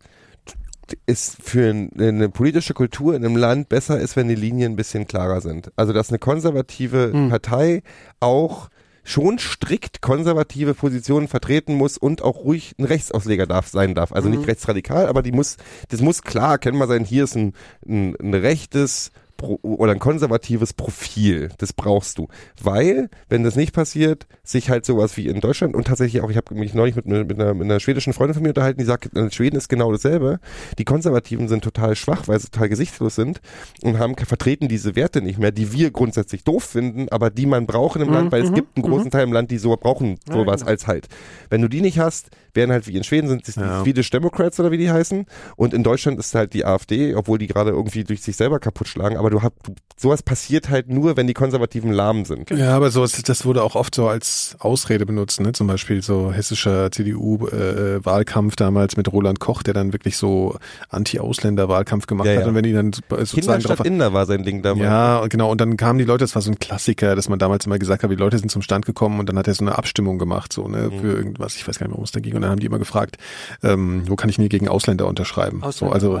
es 1.06 1.36
für 1.42 1.70
ein- 1.70 1.90
eine 1.98 2.28
politische 2.28 2.74
Kultur 2.74 3.16
in 3.16 3.24
einem 3.24 3.36
Land 3.36 3.68
besser 3.68 3.98
ist, 3.98 4.16
wenn 4.16 4.28
die 4.28 4.34
Linien 4.34 4.74
ein 4.74 4.76
bisschen 4.76 5.06
klarer 5.08 5.40
sind. 5.40 5.72
Also 5.76 5.92
dass 5.92 6.10
eine 6.10 6.18
konservative 6.20 7.10
Hm. 7.12 7.30
Partei 7.30 7.82
auch 8.20 8.68
schon 9.04 9.38
strikt 9.38 10.00
konservative 10.00 10.74
Positionen 10.74 11.28
vertreten 11.28 11.74
muss 11.74 11.98
und 11.98 12.22
auch 12.22 12.38
ruhig 12.38 12.74
ein 12.78 12.84
Rechtsausleger 12.84 13.46
darf 13.46 13.68
sein 13.68 13.94
darf. 13.94 14.12
Also 14.12 14.28
Mhm. 14.28 14.36
nicht 14.36 14.48
rechtsradikal, 14.48 15.06
aber 15.06 15.22
die 15.22 15.32
muss, 15.32 15.56
das 15.88 16.00
muss 16.00 16.22
klar 16.22 16.52
erkennbar 16.52 16.88
sein, 16.88 17.04
hier 17.04 17.24
ist 17.24 17.36
ein, 17.36 17.52
ein, 17.86 18.16
ein 18.16 18.34
rechtes 18.34 19.12
Pro 19.36 19.58
oder 19.62 19.92
ein 19.92 19.98
konservatives 19.98 20.72
Profil. 20.72 21.50
Das 21.58 21.72
brauchst 21.72 22.18
du. 22.18 22.28
Weil, 22.62 23.08
wenn 23.28 23.44
das 23.44 23.56
nicht 23.56 23.72
passiert, 23.72 24.26
sich 24.42 24.70
halt 24.70 24.84
sowas 24.84 25.16
wie 25.16 25.26
in 25.26 25.40
Deutschland 25.40 25.74
und 25.74 25.86
tatsächlich 25.86 26.22
auch, 26.22 26.30
ich 26.30 26.36
habe 26.36 26.54
mich 26.54 26.74
neulich 26.74 26.96
mit, 26.96 27.06
mit, 27.06 27.40
einer, 27.40 27.54
mit 27.54 27.64
einer 27.64 27.80
schwedischen 27.80 28.12
Freundin 28.12 28.34
von 28.34 28.42
mir 28.42 28.50
unterhalten, 28.50 28.78
die 28.78 28.84
sagt, 28.84 29.06
in 29.06 29.30
Schweden 29.30 29.56
ist 29.56 29.68
genau 29.68 29.92
dasselbe. 29.92 30.40
Die 30.78 30.84
Konservativen 30.84 31.48
sind 31.48 31.64
total 31.64 31.96
schwach, 31.96 32.28
weil 32.28 32.38
sie 32.38 32.48
total 32.48 32.68
gesichtslos 32.68 33.14
sind 33.14 33.40
und 33.82 33.98
haben 33.98 34.16
vertreten 34.16 34.68
diese 34.68 34.96
Werte 34.96 35.22
nicht 35.22 35.38
mehr, 35.38 35.52
die 35.52 35.72
wir 35.72 35.90
grundsätzlich 35.90 36.44
doof 36.44 36.64
finden, 36.64 37.08
aber 37.10 37.30
die 37.30 37.46
man 37.46 37.66
braucht 37.66 38.00
im 38.00 38.12
Land, 38.12 38.32
weil 38.32 38.42
es 38.42 38.52
gibt 38.52 38.76
einen 38.76 38.84
großen 38.84 39.10
Teil 39.10 39.24
im 39.24 39.32
Land, 39.32 39.50
die 39.50 39.58
so 39.58 39.76
brauchen 39.76 40.18
sowas 40.28 40.60
genau. 40.60 40.70
als 40.70 40.86
halt. 40.86 41.08
Wenn 41.50 41.62
du 41.62 41.68
die 41.68 41.80
nicht 41.80 41.98
hast, 41.98 42.30
werden 42.54 42.70
halt 42.70 42.86
wie 42.86 42.96
in 42.96 43.04
Schweden 43.04 43.28
sind 43.28 43.46
es 43.48 43.54
die 43.54 43.60
Ja. 43.60 43.82
Swedish 43.82 44.10
Democrats 44.10 44.60
oder 44.60 44.70
wie 44.70 44.78
die 44.78 44.90
heißen 44.90 45.26
und 45.56 45.74
in 45.74 45.82
Deutschland 45.82 46.18
ist 46.18 46.34
halt 46.34 46.54
die 46.54 46.64
AfD, 46.64 47.14
obwohl 47.14 47.38
die 47.38 47.46
gerade 47.46 47.70
irgendwie 47.70 48.04
durch 48.04 48.22
sich 48.22 48.36
selber 48.36 48.58
kaputt 48.60 48.88
schlagen, 48.88 49.16
aber 49.24 49.30
du 49.30 49.42
hast 49.42 49.52
sowas 49.96 50.22
passiert 50.22 50.68
halt 50.70 50.88
nur, 50.90 51.16
wenn 51.16 51.26
die 51.28 51.34
Konservativen 51.34 51.92
lahm 51.92 52.24
sind. 52.24 52.50
Ja, 52.50 52.74
aber 52.76 52.90
sowas, 52.90 53.12
das 53.22 53.44
wurde 53.46 53.62
auch 53.62 53.74
oft 53.76 53.94
so 53.94 54.08
als 54.08 54.56
Ausrede 54.58 55.06
benutzt, 55.06 55.40
ne? 55.40 55.52
Zum 55.52 55.66
Beispiel 55.68 56.02
so 56.02 56.32
hessischer 56.32 56.90
CDU-Wahlkampf 56.90 58.56
damals 58.56 58.96
mit 58.96 59.10
Roland 59.12 59.40
Koch, 59.40 59.62
der 59.62 59.74
dann 59.74 59.92
wirklich 59.92 60.16
so 60.16 60.56
Anti-Ausländer-Wahlkampf 60.90 62.06
gemacht 62.06 62.26
Ja, 62.26 62.34
hat 62.34 62.40
ja. 62.42 62.46
und 62.48 62.54
wenn 62.54 62.62
die 62.64 62.72
dann 62.72 62.92
so- 62.92 63.02
sozusagen 63.24 63.62
drauf 63.62 63.84
Inder 63.84 64.12
war 64.12 64.26
sein 64.26 64.42
Ding 64.44 64.62
damals. 64.62 64.84
Ja, 64.84 65.26
genau. 65.28 65.50
Und 65.50 65.60
dann 65.60 65.76
kamen 65.76 65.98
die 65.98 66.04
Leute, 66.04 66.24
das 66.24 66.34
war 66.34 66.42
so 66.42 66.50
ein 66.50 66.58
Klassiker, 66.58 67.14
dass 67.16 67.28
man 67.28 67.38
damals 67.38 67.66
immer 67.66 67.78
gesagt 67.78 68.02
hat, 68.02 68.10
die 68.10 68.14
Leute 68.16 68.38
sind 68.38 68.50
zum 68.50 68.62
Stand 68.62 68.86
gekommen 68.86 69.20
und 69.20 69.28
dann 69.28 69.38
hat 69.38 69.46
er 69.48 69.54
so 69.54 69.64
eine 69.64 69.78
Abstimmung 69.78 70.18
gemacht, 70.18 70.52
so, 70.52 70.68
ne, 70.68 70.90
Mhm. 70.92 71.00
für 71.00 71.12
irgendwas. 71.12 71.56
Ich 71.56 71.66
weiß 71.66 71.78
gar 71.78 71.86
nicht, 71.86 71.92
worum 71.92 72.04
es 72.04 72.12
da 72.12 72.20
ging. 72.20 72.34
Und 72.34 72.42
dann 72.42 72.50
haben 72.50 72.60
die 72.60 72.66
immer 72.66 72.78
gefragt, 72.78 73.16
ähm, 73.62 74.02
wo 74.08 74.16
kann 74.16 74.28
ich 74.28 74.36
hier 74.36 74.48
gegen 74.48 74.68
Ausländer 74.68 75.06
unterschreiben? 75.06 75.62
so, 75.70 75.88
also, 75.90 76.20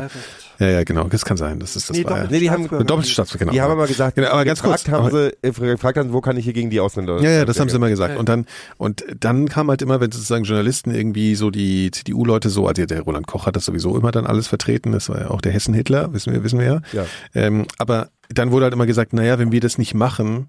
ja, 0.58 0.68
ja, 0.68 0.84
genau. 0.84 1.04
Das 1.04 1.24
kann 1.24 1.36
sein. 1.36 1.58
Das 1.58 1.74
ist, 1.76 1.90
das 1.90 1.96
Nee, 1.96 2.04
war 2.04 2.12
ja. 2.12 2.16
doppelt- 2.18 2.30
Nee, 2.30 2.38
die 2.40 2.50
haben, 2.50 2.60
Staatsbürger. 2.64 2.84
Doppelte 2.96 3.10
Staatsbürger, 3.10 3.44
genau. 3.46 3.52
die 3.52 3.60
haben 3.60 3.70
aber 3.72 3.86
gesagt, 3.86 4.16
Genau, 4.16 4.28
aber 4.28 4.44
ganz 4.44 4.62
kurz, 4.62 4.88
haben 4.88 5.06
aber- 5.06 5.30
sie, 5.30 5.36
äh, 5.42 5.50
gefragt 5.50 5.98
haben, 5.98 6.12
wo 6.12 6.20
kann 6.20 6.36
ich 6.36 6.44
hier 6.44 6.52
gegen 6.52 6.70
die 6.70 6.80
Ausländer? 6.80 7.20
Ja, 7.20 7.30
ja, 7.30 7.44
das 7.44 7.60
haben 7.60 7.68
sie 7.68 7.76
immer 7.76 7.88
gesagt. 7.88 8.14
Ja. 8.14 8.20
Und 8.20 8.28
dann, 8.28 8.46
und 8.78 9.04
dann 9.18 9.48
kam 9.48 9.68
halt 9.70 9.82
immer, 9.82 10.00
wenn 10.00 10.10
sozusagen 10.10 10.44
Journalisten 10.44 10.94
irgendwie 10.94 11.34
so 11.34 11.50
die 11.50 11.90
CDU-Leute 11.90 12.50
so, 12.50 12.66
also 12.66 12.84
der 12.86 13.00
Roland 13.02 13.26
Koch 13.26 13.46
hat 13.46 13.56
das 13.56 13.64
sowieso 13.64 13.96
immer 13.96 14.10
dann 14.10 14.26
alles 14.26 14.46
vertreten, 14.48 14.92
das 14.92 15.08
war 15.08 15.20
ja 15.20 15.30
auch 15.30 15.40
der 15.40 15.52
Hessen-Hitler, 15.52 16.12
wissen 16.12 16.32
wir, 16.32 16.42
wissen 16.44 16.58
wir 16.58 16.66
ja. 16.66 16.80
Ja. 16.92 17.06
Ähm, 17.34 17.66
aber 17.78 18.08
dann 18.28 18.50
wurde 18.50 18.64
halt 18.64 18.74
immer 18.74 18.86
gesagt, 18.86 19.12
naja, 19.12 19.38
wenn 19.38 19.52
wir 19.52 19.60
das 19.60 19.78
nicht 19.78 19.94
machen, 19.94 20.48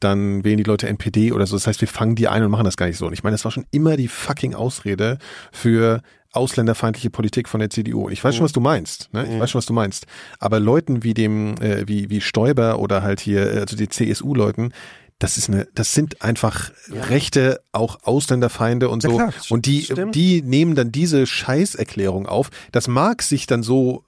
dann 0.00 0.44
wählen 0.44 0.58
die 0.58 0.64
Leute 0.64 0.88
NPD 0.88 1.32
oder 1.32 1.46
so. 1.46 1.56
Das 1.56 1.66
heißt, 1.66 1.80
wir 1.80 1.88
fangen 1.88 2.14
die 2.14 2.28
ein 2.28 2.42
und 2.42 2.50
machen 2.50 2.64
das 2.64 2.76
gar 2.76 2.86
nicht 2.86 2.98
so. 2.98 3.06
Und 3.06 3.12
ich 3.12 3.22
meine, 3.22 3.34
das 3.34 3.44
war 3.44 3.52
schon 3.52 3.64
immer 3.70 3.96
die 3.96 4.08
fucking 4.08 4.54
Ausrede 4.54 5.18
für 5.52 6.02
ausländerfeindliche 6.36 7.10
Politik 7.10 7.48
von 7.48 7.60
der 7.60 7.70
CDU. 7.70 8.06
Und 8.06 8.12
ich 8.12 8.22
weiß 8.22 8.36
schon, 8.36 8.44
was 8.44 8.52
du 8.52 8.60
meinst. 8.60 9.08
Ne? 9.12 9.26
Ich 9.34 9.40
weiß 9.40 9.50
schon, 9.50 9.58
was 9.58 9.66
du 9.66 9.72
meinst. 9.72 10.06
Aber 10.38 10.60
Leuten 10.60 11.02
wie 11.02 11.14
dem, 11.14 11.54
äh, 11.60 11.86
wie, 11.88 12.10
wie 12.10 12.20
Stoiber 12.20 12.78
oder 12.78 13.02
halt 13.02 13.20
hier, 13.20 13.52
äh, 13.54 13.58
also 13.60 13.76
die 13.76 13.88
CSU-Leuten, 13.88 14.72
das 15.18 15.38
ist 15.38 15.48
eine, 15.48 15.68
das 15.74 15.94
sind 15.94 16.22
einfach 16.22 16.72
Rechte, 16.90 17.60
auch 17.72 18.00
Ausländerfeinde 18.02 18.88
und 18.88 19.04
Ja, 19.04 19.10
so. 19.10 19.16
klar, 19.16 19.32
und 19.50 19.66
die, 19.66 19.82
stimmt. 19.82 20.14
die 20.14 20.42
nehmen 20.42 20.74
dann 20.74 20.90
diese 20.92 21.26
Scheißerklärung 21.26 22.26
auf. 22.26 22.50
Das 22.72 22.88
mag 22.88 23.22
sich 23.22 23.46
dann 23.46 23.62
so 23.62 24.04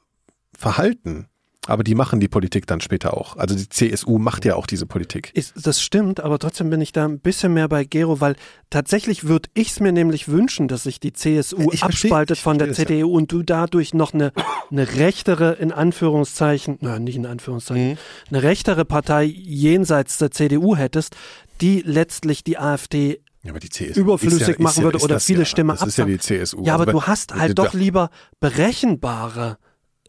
verhalten, 0.59 1.29
aber 1.67 1.85
die 1.85 1.95
machen 1.95 2.21
die 2.21 2.29
Politik 2.29 2.67
dann 2.67 2.81
später 2.81 3.17
auch. 3.17 3.37
Also 3.37 3.55
die 3.55 3.69
CSU 3.69 4.19
macht 4.19 4.45
ja 4.45 4.55
auch 4.57 4.67
diese 4.67 4.87
Politik. 4.87 5.31
Ist, 5.35 5.55
das 5.67 5.83
stimmt, 5.83 6.21
aber 6.21 6.39
trotzdem 6.39 6.71
bin 6.71 6.81
ich 6.81 6.93
da 6.93 7.05
ein 7.05 7.19
bisschen 7.21 7.53
mehr 7.55 7.69
bei 7.69 7.85
Gero, 7.85 8.21
weil 8.21 8.37
tatsächlich 8.71 9.25
würde 9.29 9.49
ich 9.55 9.69
es 9.71 9.81
mir 9.81 9.93
nämlich 9.93 10.29
wünschen, 10.29 10.69
dass 10.69 10.85
sich 10.85 11.01
die 11.01 11.12
CSU 11.12 11.71
Ich 11.73 11.83
abspaltet 11.83 12.37
ich 12.39 12.43
von 12.43 12.59
der 12.59 12.69
das 12.69 12.79
ja. 12.79 12.87
CDU 12.87 13.14
und 13.17 13.33
du 13.33 13.43
dadurch 13.43 13.95
noch 13.95 14.14
eine, 14.14 14.33
eine 14.71 14.95
rechtere, 14.97 15.53
in 15.55 15.73
Anführungszeichen, 15.73 16.79
nein, 16.81 17.05
nicht 17.05 17.17
in 17.17 17.27
Anführungszeichen, 17.27 17.91
Mhm. 17.93 17.97
eine 18.31 18.43
rechtere 18.43 18.85
Partei 18.85 19.25
jenseits 19.25 20.19
der 20.19 20.31
CDU 20.31 20.77
hättest, 20.77 21.17
die 21.61 21.83
letztlich 21.85 22.45
die 22.45 22.59
AfD 22.59 23.21
Ja, 23.43 23.51
aber 23.53 23.61
die 23.61 23.71
CSU 23.71 24.01
überflüssig 24.01 24.49
ja, 24.49 24.55
machen 24.59 24.79
ja, 24.81 24.85
würde 24.85 24.99
oder 24.99 25.21
viele 25.21 25.41
ja. 25.41 25.45
Stimmen 25.45 25.71
Das 25.79 25.87
ist 25.87 25.97
ja 25.99 26.05
die 26.05 26.14
abfangen. 26.14 26.41
CSU. 26.45 26.64
Ja, 26.64 26.75
aber 26.75 26.83
Also, 26.89 26.93
du 26.93 27.03
hast 27.05 27.35
halt 27.35 27.59
doch 27.59 27.73
lieber 27.75 28.11
berechenbare 28.41 29.59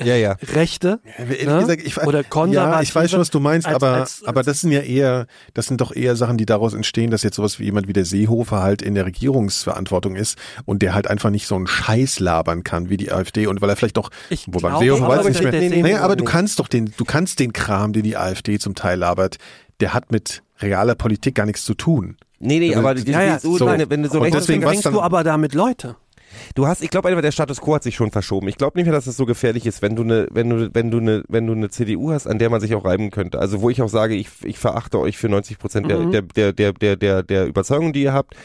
Ja, 0.03 0.15
ja. 0.15 0.35
Rechte 0.53 0.99
Ehrlich 1.17 1.45
ne? 1.47 1.59
gesagt, 1.59 1.81
ich, 1.85 1.97
oder 2.03 2.23
konservative. 2.23 2.75
Ja, 2.75 2.81
ich 2.81 2.93
weiß 2.93 3.11
schon, 3.11 3.19
was 3.19 3.29
du 3.29 3.39
meinst, 3.39 3.65
als- 3.67 3.75
aber, 3.75 3.87
als- 3.93 4.23
aber 4.25 4.43
das 4.43 4.61
sind 4.61 4.71
ja 4.71 4.81
eher, 4.81 5.27
das 5.53 5.65
sind 5.67 5.81
doch 5.81 5.95
eher 5.95 6.15
Sachen, 6.15 6.37
die 6.37 6.45
daraus 6.45 6.73
entstehen, 6.73 7.09
dass 7.11 7.23
jetzt 7.23 7.35
sowas 7.35 7.59
wie 7.59 7.63
jemand 7.65 7.87
wie 7.87 7.93
der 7.93 8.05
Seehofer 8.05 8.61
halt 8.61 8.81
in 8.81 8.95
der 8.95 9.05
Regierungsverantwortung 9.05 10.15
ist 10.15 10.37
und 10.65 10.81
der 10.81 10.93
halt 10.93 11.07
einfach 11.07 11.29
nicht 11.29 11.47
so 11.47 11.55
einen 11.55 11.67
Scheiß 11.67 12.19
labern 12.19 12.63
kann 12.63 12.89
wie 12.89 12.97
die 12.97 13.11
AfD 13.11 13.47
und 13.47 13.61
weil 13.61 13.69
er 13.69 13.75
vielleicht 13.75 13.97
doch, 13.97 14.09
Ich 14.29 14.47
wo 14.47 14.59
beim 14.59 14.71
glaube 14.71 14.85
Seehofer 14.85 15.05
aber, 15.05 15.17
weiß 15.17 15.25
ich 15.27 15.33
nicht 15.33 15.43
mehr. 15.43 15.51
der 15.51 15.61
Naja, 15.69 15.83
Seehofer- 15.97 16.01
aber 16.03 16.15
du 16.15 16.23
kannst 16.25 16.59
doch 16.59 16.67
den, 16.67 16.93
du 16.97 17.05
kannst 17.05 17.39
den 17.39 17.53
Kram, 17.53 17.93
den 17.93 18.03
die 18.03 18.17
AfD 18.17 18.59
zum 18.59 18.75
Teil 18.75 18.99
labert, 18.99 19.37
der 19.79 19.93
hat 19.93 20.11
mit 20.11 20.43
realer 20.61 20.95
Politik 20.95 21.35
gar 21.35 21.45
nichts 21.45 21.63
zu 21.63 21.73
tun. 21.75 22.17
Nee, 22.39 22.59
nee, 22.59 22.75
aber 22.75 22.93
die, 22.95 23.11
ja, 23.11 23.21
ja, 23.23 23.39
so. 23.39 23.59
Wenn, 23.65 24.03
du- 24.03 24.09
so 24.09 24.17
Und 24.17 24.23
recht 24.25 24.35
deswegen 24.35 24.63
was 24.63 24.71
Denkst 24.71 24.83
dann- 24.83 24.93
du 24.93 25.01
aber 25.01 25.23
damit 25.23 25.53
Leute? 25.55 25.95
Du 26.55 26.67
hast, 26.67 26.81
ich 26.81 26.89
glaube 26.89 27.09
einfach, 27.09 27.21
der 27.21 27.31
Status 27.31 27.61
quo 27.61 27.75
hat 27.75 27.83
sich 27.83 27.95
schon 27.95 28.11
verschoben. 28.11 28.47
Ich 28.47 28.57
glaube 28.57 28.77
nicht 28.77 28.85
mehr, 28.85 28.93
dass 28.93 29.07
es 29.07 29.17
so 29.17 29.25
gefährlich 29.25 29.65
ist, 29.65 29.81
wenn 29.81 29.95
du 29.95 30.03
eine, 30.03 30.27
wenn 30.31 30.49
du, 30.49 30.69
wenn 30.73 30.91
du 30.91 30.97
eine, 30.99 31.23
wenn 31.27 31.47
du 31.47 31.53
eine 31.53 31.69
CDU 31.69 32.11
hast, 32.11 32.27
an 32.27 32.39
der 32.39 32.49
man 32.49 32.61
sich 32.61 32.75
auch 32.75 32.85
reiben 32.85 33.11
könnte. 33.11 33.39
Also 33.39 33.61
wo 33.61 33.69
ich 33.69 33.81
auch 33.81 33.89
sage, 33.89 34.15
ich, 34.15 34.29
ich 34.43 34.59
verachte 34.59 34.99
euch 34.99 35.17
für 35.17 35.29
90 35.29 35.59
Prozent 35.59 35.89
der, 35.89 35.99
Mhm. 35.99 36.11
der, 36.11 36.21
der, 36.21 36.53
der, 36.53 36.73
der, 36.73 36.95
der, 36.95 37.23
der 37.23 37.45
Überzeugung, 37.45 37.93
die 37.93 38.03
ihr 38.03 38.13
habt. 38.13 38.35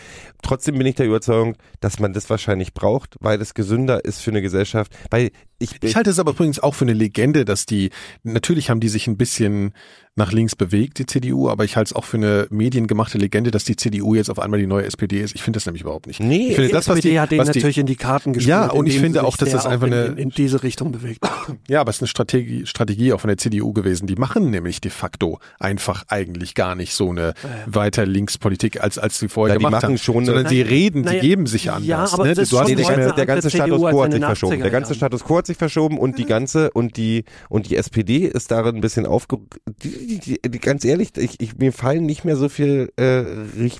Trotzdem 0.42 0.76
bin 0.78 0.86
ich 0.86 0.96
der 0.96 1.06
Überzeugung, 1.06 1.56
dass 1.80 1.98
man 2.00 2.12
das 2.12 2.28
wahrscheinlich 2.30 2.74
braucht, 2.74 3.16
weil 3.20 3.40
es 3.40 3.54
gesünder 3.54 4.04
ist 4.04 4.20
für 4.20 4.30
eine 4.30 4.42
Gesellschaft. 4.42 4.92
Weil 5.10 5.30
ich, 5.62 5.70
Ich 5.82 5.96
halte 5.96 6.10
es 6.10 6.18
aber 6.18 6.32
übrigens 6.32 6.58
auch 6.58 6.74
für 6.74 6.84
eine 6.84 6.92
Legende, 6.92 7.44
dass 7.44 7.66
die, 7.66 7.90
natürlich 8.22 8.70
haben 8.70 8.80
die 8.80 8.88
sich 8.88 9.06
ein 9.06 9.16
bisschen 9.16 9.72
nach 10.14 10.30
links 10.30 10.54
bewegt, 10.54 10.98
die 10.98 11.06
CDU, 11.06 11.48
aber 11.48 11.64
ich 11.64 11.76
halte 11.76 11.88
es 11.88 11.92
auch 11.94 12.04
für 12.04 12.18
eine 12.18 12.46
mediengemachte 12.50 13.16
Legende, 13.16 13.50
dass 13.50 13.64
die 13.64 13.76
CDU 13.76 14.14
jetzt 14.14 14.28
auf 14.28 14.38
einmal 14.40 14.60
die 14.60 14.66
neue 14.66 14.84
SPD 14.84 15.20
ist. 15.22 15.34
Ich 15.34 15.42
finde 15.42 15.56
das 15.56 15.64
nämlich 15.64 15.80
überhaupt 15.80 16.06
nicht. 16.06 16.20
Nee, 16.20 16.48
ich 16.48 16.54
finde 16.54 16.66
Die 16.66 16.72
das, 16.74 16.86
was 16.86 16.98
SPD 16.98 17.14
die, 17.14 17.20
hat 17.20 17.30
denen 17.30 17.40
was 17.40 17.50
die, 17.50 17.58
natürlich 17.60 17.78
in 17.78 17.86
die 17.86 17.96
Karten 17.96 18.34
gespielt. 18.34 18.50
Ja, 18.50 18.66
und 18.70 18.84
ich 18.86 18.98
finde 18.98 19.24
auch, 19.24 19.30
sich 19.38 19.50
dass 19.50 19.50
das 19.52 19.64
einfach 19.66 19.86
in, 19.86 19.94
eine- 19.94 20.04
in, 20.08 20.16
in 20.18 20.28
diese 20.28 20.62
Richtung 20.62 20.92
bewegt. 20.92 21.20
Ja, 21.68 21.80
aber 21.80 21.90
es 21.90 21.96
ist 21.96 22.02
eine 22.02 22.08
Strategie, 22.08 22.66
Strategie 22.66 23.12
auch 23.12 23.20
von 23.20 23.28
der 23.28 23.36
CDU 23.36 23.72
gewesen. 23.72 24.06
Die 24.06 24.14
machen 24.14 24.50
nämlich 24.50 24.80
de 24.80 24.90
facto 24.92 25.40
einfach 25.58 26.04
eigentlich 26.08 26.54
gar 26.54 26.76
nicht 26.76 26.94
so 26.94 27.10
eine 27.10 27.34
weiter 27.66 28.06
Linkspolitik, 28.06 28.80
als, 28.80 28.96
als 28.98 29.18
sie 29.18 29.28
vorher 29.28 29.54
Ja, 29.54 29.58
die 29.58 29.64
gemacht 29.64 29.82
machen 29.82 29.92
haben. 29.94 29.98
schon 29.98 30.24
Sondern 30.24 30.46
eine- 30.46 30.54
sie 30.54 30.62
reden, 30.62 31.02
Naja, 31.02 31.20
sie 31.20 31.26
geben 31.26 31.46
sich 31.46 31.70
anders. 31.70 31.86
ja, 31.88 32.04
aber 32.12 32.24
ne? 32.24 32.34
das 32.34 32.44
ist 32.44 32.52
Du 32.52 32.60
hast 32.60 32.68
Nee, 32.68 32.74
schon 32.74 32.82
der 32.84 32.96
nicht 32.96 32.96
mehr, 33.06 33.12
der 33.14 33.26
ganze 33.26 33.50
Status 33.50 33.80
quo 33.80 34.02
hat 34.04 34.12
sich 34.12 34.20
verschoben. 34.24 34.52
80er 34.54 34.62
Der 34.62 34.70
ganze. 34.70 34.94
Status 34.94 35.24
quo 35.24 35.38
hat 35.38 35.46
sich 35.52 35.58
verschoben 35.58 35.98
und 35.98 36.18
die 36.18 36.24
ganze 36.24 36.70
und 36.72 36.96
die 36.96 37.24
und 37.48 37.68
die 37.70 37.76
SPD 37.76 38.26
ist 38.26 38.50
darin 38.50 38.76
ein 38.76 38.80
bisschen 38.80 39.06
aufge. 39.06 39.38
Die, 39.82 40.18
die, 40.18 40.40
die, 40.42 40.58
ganz 40.58 40.84
ehrlich, 40.84 41.10
ich, 41.16 41.40
ich, 41.40 41.56
mir 41.58 41.72
fallen 41.72 42.06
nicht 42.06 42.24
mehr 42.24 42.36
so 42.36 42.48
viel 42.48 42.92
äh, 42.96 43.24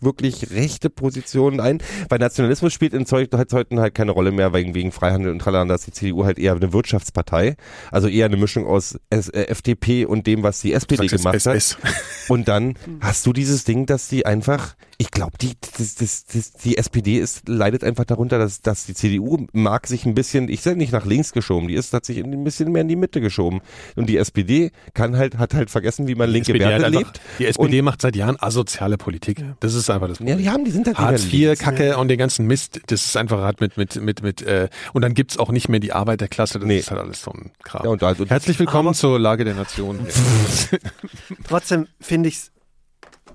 wirklich 0.03 0.51
rechte 0.51 0.90
Positionen 0.90 1.61
ein, 1.61 1.78
weil 2.09 2.19
Nationalismus 2.19 2.73
spielt 2.73 2.94
in 2.94 3.07
Zeug 3.07 3.28
halt 3.32 3.53
heute 3.53 3.77
halt 3.81 3.94
keine 3.94 4.12
Rolle 4.12 4.32
mehr 4.32 4.53
wegen 4.53 4.74
wegen 4.74 4.93
Freihandel 4.93 5.32
und 5.32 5.39
tralala. 5.39 5.66
Da 5.66 5.74
ist 5.74 5.86
die 5.86 5.93
CDU 5.93 6.24
halt 6.24 6.39
eher 6.39 6.55
eine 6.55 6.73
Wirtschaftspartei, 6.73 7.57
also 7.90 8.09
eher 8.09 8.27
eine 8.27 8.36
Mischung 8.36 8.66
aus 8.66 8.99
S, 9.11 9.28
äh, 9.28 9.44
FDP 9.44 10.05
und 10.05 10.27
dem, 10.27 10.43
was 10.43 10.61
die 10.61 10.73
SPD 10.73 11.07
gemacht 11.07 11.35
jetzt 11.35 11.47
hat. 11.47 11.57
SS. 11.57 11.78
Und 12.28 12.49
dann 12.49 12.74
hast 13.01 13.27
du 13.27 13.32
dieses 13.32 13.65
Ding, 13.65 13.86
dass 13.86 14.09
die 14.09 14.27
einfach, 14.27 14.74
ich 14.99 15.11
glaube, 15.11 15.36
die, 15.40 15.53
das, 15.77 15.97
das, 15.97 16.24
das, 16.27 16.53
die 16.53 16.78
SPD 16.78 17.19
ist, 17.19 17.49
leidet 17.49 17.85
einfach 17.85 18.05
darunter, 18.05 18.39
dass, 18.39 18.61
dass 18.62 18.86
die 18.86 18.94
CDU 18.94 19.47
mag 19.53 19.86
sich 19.86 20.07
ein 20.07 20.15
bisschen, 20.15 20.49
ich 20.49 20.62
sage 20.62 20.77
nicht 20.77 20.93
nach 20.93 21.05
links 21.05 21.32
geschoben, 21.32 21.62
die 21.69 21.75
ist 21.75 21.93
hat 21.93 22.05
sich 22.05 22.19
ein 22.19 22.45
bisschen 22.45 22.73
mehr 22.73 22.83
in 22.83 22.89
die 22.89 22.97
Mitte 22.97 23.21
geschoben. 23.21 23.61
Und 23.97 24.09
die 24.09 24.17
SPD 24.17 24.71
kann 24.95 25.17
halt, 25.17 25.39
hat 25.39 25.55
halt 25.55 25.71
vergessen, 25.71 26.07
wie 26.09 26.15
man 26.15 26.31
linke 26.31 26.53
Werte 26.55 26.87
einfach, 26.87 27.01
lebt. 27.01 27.21
die 27.39 27.47
SPD 27.47 27.83
macht 27.83 28.03
seit 28.03 28.17
Jahren 28.17 28.37
asoziale 28.41 28.97
Politik. 28.99 29.45
Das 29.61 29.75
ist 29.75 29.89
einfach 29.91 30.09
das 30.09 30.19
Ja, 30.21 30.37
die 30.37 30.49
haben, 30.51 30.65
die 30.65 30.71
sind 30.71 30.87
halt 30.87 30.99
Hartz 30.99 31.25
IV, 31.27 31.33
links. 31.33 31.61
Kacke 31.61 31.97
und 31.99 32.09
den 32.09 32.19
ganzen 32.19 32.47
Mist, 32.47 32.81
das 32.87 33.05
ist 33.05 33.17
einfach 33.17 33.41
halt 33.43 33.61
mit, 33.61 33.77
mit, 33.77 33.97
mit, 34.01 34.23
mit, 34.23 34.43
äh, 34.43 34.69
und 34.93 35.03
dann 35.03 35.15
gibt's 35.15 35.39
auch 35.39 35.51
nicht 35.51 35.69
mehr 35.69 35.81
die 35.81 35.93
Arbeiterklasse, 35.93 36.59
das 36.59 36.67
Nee. 36.69 36.79
ist 36.79 36.91
halt 36.91 37.01
alles 37.01 37.23
so 37.23 37.31
ein 37.33 37.51
Kram. 37.63 37.85
Ja, 37.85 37.91
und 37.91 38.03
also- 38.03 38.27
Herzlich 38.27 38.59
willkommen 38.59 38.89
Aber- 38.89 38.97
zur 38.97 39.19
Lage 39.19 39.45
der 39.45 39.55
Nation. 39.55 39.99
Trotzdem 41.49 41.87
finde 42.01 42.29
ich's. 42.29 42.51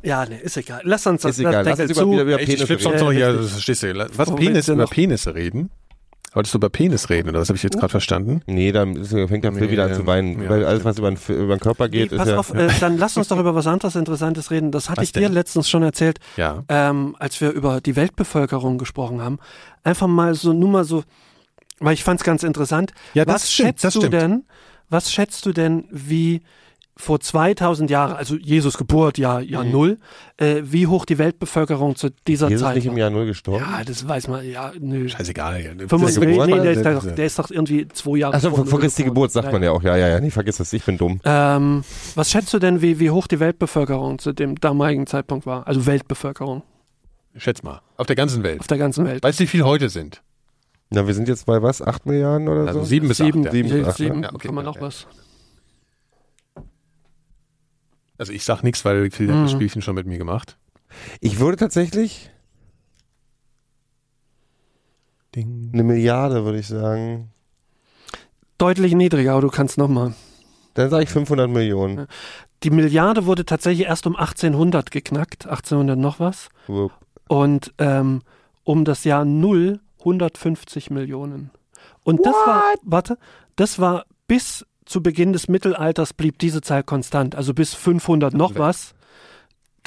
Ja, 0.04 0.26
ne, 0.26 0.40
ist 0.40 0.56
egal. 0.58 0.82
Lass 0.84 1.08
uns 1.08 1.24
das 1.24 1.32
Ist 1.38 1.40
egal. 1.46 1.66
Lass 1.66 1.80
uns 1.80 1.92
über, 1.92 2.04
über 2.22 2.40
ich 2.40 2.46
Penisse 2.48 2.70
reden. 2.70 3.00
noch 3.00 3.12
hier, 3.12 3.28
richtig. 3.30 3.42
das 3.44 3.52
verstehst 3.52 3.84
du. 3.84 4.10
Was, 4.16 4.30
Wo 4.32 4.36
Penis, 4.36 4.54
willst 4.54 4.68
du 4.70 4.74
über 4.74 4.84
noch? 4.84 4.90
Penisse 4.92 5.36
reden? 5.36 5.70
Wolltest 6.34 6.54
du 6.54 6.58
über 6.60 6.70
Penis 6.70 7.10
reden, 7.10 7.30
oder 7.30 7.40
was 7.40 7.50
habe 7.50 7.56
ich 7.58 7.64
jetzt 7.64 7.78
gerade 7.80 7.90
verstanden? 7.90 8.42
Nee, 8.46 8.72
dann 8.72 8.96
ist- 8.96 9.10
fängt 9.10 9.44
der 9.44 9.54
Phil 9.54 9.62
Nee, 9.68 9.72
wieder 9.72 9.86
an 9.86 9.94
zu 9.96 10.06
weinen. 10.06 10.44
ja, 10.44 10.50
weil 10.50 10.66
alles, 10.66 10.84
was 10.84 11.00
über 11.00 11.10
den, 11.10 11.18
über 11.36 11.56
den 11.56 11.60
Körper 11.60 11.86
Nee, 11.86 11.92
geht, 12.04 12.12
ist 12.12 12.18
pass 12.18 12.28
ja. 12.30 12.38
auf, 12.38 12.54
äh, 12.54 12.70
dann 12.80 12.98
lass 12.98 13.18
uns 13.18 13.30
doch 13.30 13.40
über 13.40 13.56
was 13.56 13.66
anderes 13.66 13.96
Interessantes 13.96 14.52
reden. 14.52 14.72
Das 14.72 14.90
hatte 14.90 14.98
Was 15.02 15.06
ich 15.08 15.12
dir 15.14 15.22
denn? 15.22 15.34
letztens 15.34 15.70
schon 15.70 15.84
erzählt, 15.84 16.20
Ja. 16.36 16.64
ähm, 16.70 17.16
als 17.18 17.40
wir 17.42 17.52
über 17.52 17.82
die 17.82 17.96
Weltbevölkerung 17.96 18.78
gesprochen 18.78 19.22
haben. 19.22 19.40
Einfach 19.84 20.08
mal 20.08 20.36
so, 20.36 20.54
nur 20.54 20.70
mal 20.70 20.84
so, 20.84 21.04
weil 21.80 21.94
ich 21.94 22.04
fand 22.04 22.20
es 22.20 22.24
ganz 22.26 22.44
interessant. 22.44 22.92
Ja, 23.14 23.26
das 23.26 23.36
was 23.36 23.52
stimmt, 23.54 23.68
schätzt 23.70 23.84
das 23.86 23.94
du 23.96 24.00
stimmt. 24.02 24.14
denn, 24.14 24.44
was 24.90 25.12
schätzt 25.12 25.46
du 25.46 25.54
denn, 25.54 25.86
wie 25.92 26.42
vor 26.98 27.20
2000 27.20 27.90
Jahren, 27.90 28.14
also 28.16 28.36
Jesus 28.36 28.78
Geburt, 28.78 29.18
Jahr, 29.18 29.42
Jahr 29.42 29.64
Mhm. 29.64 29.72
Null, 29.72 29.98
äh, 30.38 30.62
wie 30.64 30.88
hoch 30.88 31.06
die 31.06 31.18
Weltbevölkerung 31.18 31.96
zu 31.96 32.10
dieser 32.28 32.50
Jesus 32.50 32.66
Zeit 32.66 32.76
nicht 32.76 32.86
war? 32.88 32.92
im 32.94 32.98
Jahr 32.98 33.10
Null 33.10 33.26
gestorben? 33.28 33.64
Ja, 33.64 33.84
das 33.86 34.08
weiß 34.08 34.28
man, 34.28 34.50
ja, 34.50 34.72
nö. 34.80 35.08
Scheißegal. 35.08 35.62
Ja. 35.62 35.70
95, 35.72 36.20
nee, 36.20 36.26
geboren? 36.32 36.50
nee, 36.50 36.56
der, 36.62 36.72
ist 36.72 36.84
Der- 36.84 36.94
doch, 36.96 37.16
der 37.16 37.26
ist 37.26 37.40
doch 37.40 37.52
irgendwie 37.52 37.88
zwei 37.88 38.18
Jahre 38.18 38.34
Achso, 38.36 38.50
vor 38.50 38.66
vor, 38.66 38.80
Christi 38.80 39.04
geboren. 39.04 39.14
Geburt 39.16 39.32
sagt 39.32 39.52
man 39.52 39.64
ja 39.64 39.72
auch. 39.72 39.84
Ja, 39.84 39.96
ja, 39.96 40.08
ja. 40.10 40.20
Nee, 40.20 40.32
vergiss 40.32 40.60
es, 40.60 40.74
ich 40.74 40.84
bin 40.84 40.98
dumm. 40.98 41.22
Ähm, 41.24 41.84
was 42.16 42.32
schätzt 42.32 42.54
du 42.54 42.60
denn, 42.60 42.82
wie, 42.82 43.00
wie 43.00 43.12
hoch 43.12 43.28
die 43.28 43.40
Weltbevölkerung 43.40 44.20
zu 44.20 44.34
dem 44.34 44.56
damaligen 44.60 45.08
Zeitpunkt 45.08 45.46
war? 45.46 45.68
Also 45.68 45.86
Weltbevölkerung 45.86 46.64
Schätz 47.36 47.62
mal. 47.62 47.82
Auf 47.98 48.08
der 48.08 48.16
ganzen 48.16 48.42
Welt. 48.44 48.60
auf 48.60 48.68
der 48.68 48.80
ganzen 48.80 49.06
Welt. 49.06 49.24
Weißt 49.24 49.40
du, 49.40 49.44
wie 49.44 49.48
viel 49.48 49.64
heute 49.64 49.90
sind? 49.90 50.24
Na, 50.90 51.06
wir 51.06 51.14
sind 51.14 51.28
jetzt 51.28 51.46
bei 51.46 51.62
was? 51.62 51.82
Acht 51.82 52.06
Milliarden 52.06 52.48
oder 52.48 52.66
Also 52.66 52.80
so? 52.80 52.86
sieben 52.86 53.08
bis 53.10 53.18
sieben, 53.18 53.40
acht. 53.42 53.46
Ja. 53.48 53.52
sieben 53.52 53.68
bis 53.70 53.74
sieben, 53.78 53.88
acht, 53.90 53.98
sieben 53.98 54.24
ja, 54.24 54.34
okay, 54.34 54.48
kann 54.48 54.56
man 54.56 54.64
ja, 54.66 54.72
noch 54.72 54.76
ja. 54.78 54.82
was. 54.82 55.06
Also 58.18 58.34
ich 58.34 58.44
sag 58.46 58.64
nichts, 58.64 58.84
weil 58.86 59.12
viele 59.12 59.34
haben 59.34 59.44
das 59.44 59.54
Mhm. 59.54 59.58
Spielchen 59.58 59.82
schon 59.82 59.96
mit 59.96 60.08
mir 60.08 60.18
gemacht. 60.18 60.58
Ich 61.22 61.40
würde 61.40 61.58
tatsächlich 61.58 62.32
Ding. 65.36 65.70
eine 65.74 65.84
Milliarde, 65.84 66.46
würde 66.46 66.60
ich 66.60 66.68
sagen. 66.68 67.32
Deutlich 68.58 68.94
niedriger, 68.96 69.34
aber 69.34 69.42
du 69.42 69.50
kannst 69.50 69.78
nochmal. 69.78 70.14
Dann 70.74 70.90
sage 70.90 71.04
ich 71.04 71.10
500 71.10 71.50
Millionen. 71.50 72.08
Die 72.64 72.72
Milliarde 72.72 73.26
wurde 73.26 73.46
tatsächlich 73.46 73.88
erst 73.88 74.08
um 74.08 74.16
1800 74.16 74.90
geknackt, 74.90 75.46
1800 75.46 75.98
noch 75.98 76.20
was. 76.20 76.50
Wupp. 76.68 76.92
Und 77.28 77.74
ähm, 77.78 78.22
um 78.64 78.84
das 78.84 79.04
Jahr 79.04 79.26
Null 79.26 79.80
150 80.00 80.90
Millionen. 80.90 81.52
Und 82.04 82.26
das 82.26 82.34
war, 82.34 82.64
warte, 82.84 83.18
das 83.58 83.80
war 83.80 84.06
bis 84.28 84.66
zu 84.88 85.04
Beginn 85.04 85.34
des 85.34 85.48
Mittelalters 85.48 86.14
blieb 86.14 86.40
diese 86.40 86.62
Zahl 86.62 86.84
konstant. 86.84 87.36
Also 87.36 87.54
bis 87.54 87.74
500 87.74 88.34
noch 88.34 88.56
was. 88.56 88.96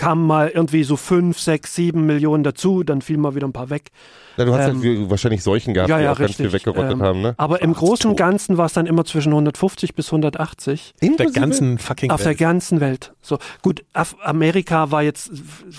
Kamen 0.00 0.26
mal 0.26 0.48
irgendwie 0.48 0.82
so 0.82 0.96
5, 0.96 1.38
6, 1.38 1.74
7 1.74 2.06
Millionen 2.06 2.42
dazu, 2.42 2.82
dann 2.82 3.02
fielen 3.02 3.20
mal 3.20 3.34
wieder 3.34 3.46
ein 3.46 3.52
paar 3.52 3.68
weg. 3.68 3.90
Na, 4.38 4.46
du 4.46 4.54
hast 4.54 4.68
Ähm, 4.70 4.82
halt 4.82 5.10
wahrscheinlich 5.10 5.42
Seuchen 5.42 5.74
gehabt, 5.74 5.90
ja, 5.90 5.98
die 5.98 6.04
ja, 6.04 6.12
auch 6.12 6.18
ganz 6.18 6.36
viel 6.36 6.46
richtig. 6.46 6.66
weggerottet 6.66 6.92
Ähm, 6.92 7.02
haben, 7.02 7.20
ne? 7.20 7.34
Aber 7.36 7.60
im 7.60 7.72
Ach, 7.74 7.78
Großen 7.78 8.08
und. 8.10 8.16
Ganzen 8.16 8.56
war 8.56 8.64
es 8.66 8.72
dann 8.72 8.86
immer 8.86 9.04
zwischen 9.04 9.32
150 9.32 9.94
bis 9.94 10.06
180 10.06 10.94
Der 11.02 11.08
Inklusive- 11.10 11.38
ganzen 11.38 11.78
fucking 11.78 12.10
auf 12.10 12.20
der 12.22 12.30
Welt. 12.30 12.38
ganzen 12.38 12.80
Welt. 12.80 13.12
So 13.20 13.38
gut, 13.60 13.84
Af 13.92 14.16
Amerika 14.22 14.90
war 14.90 15.02
jetzt 15.02 15.30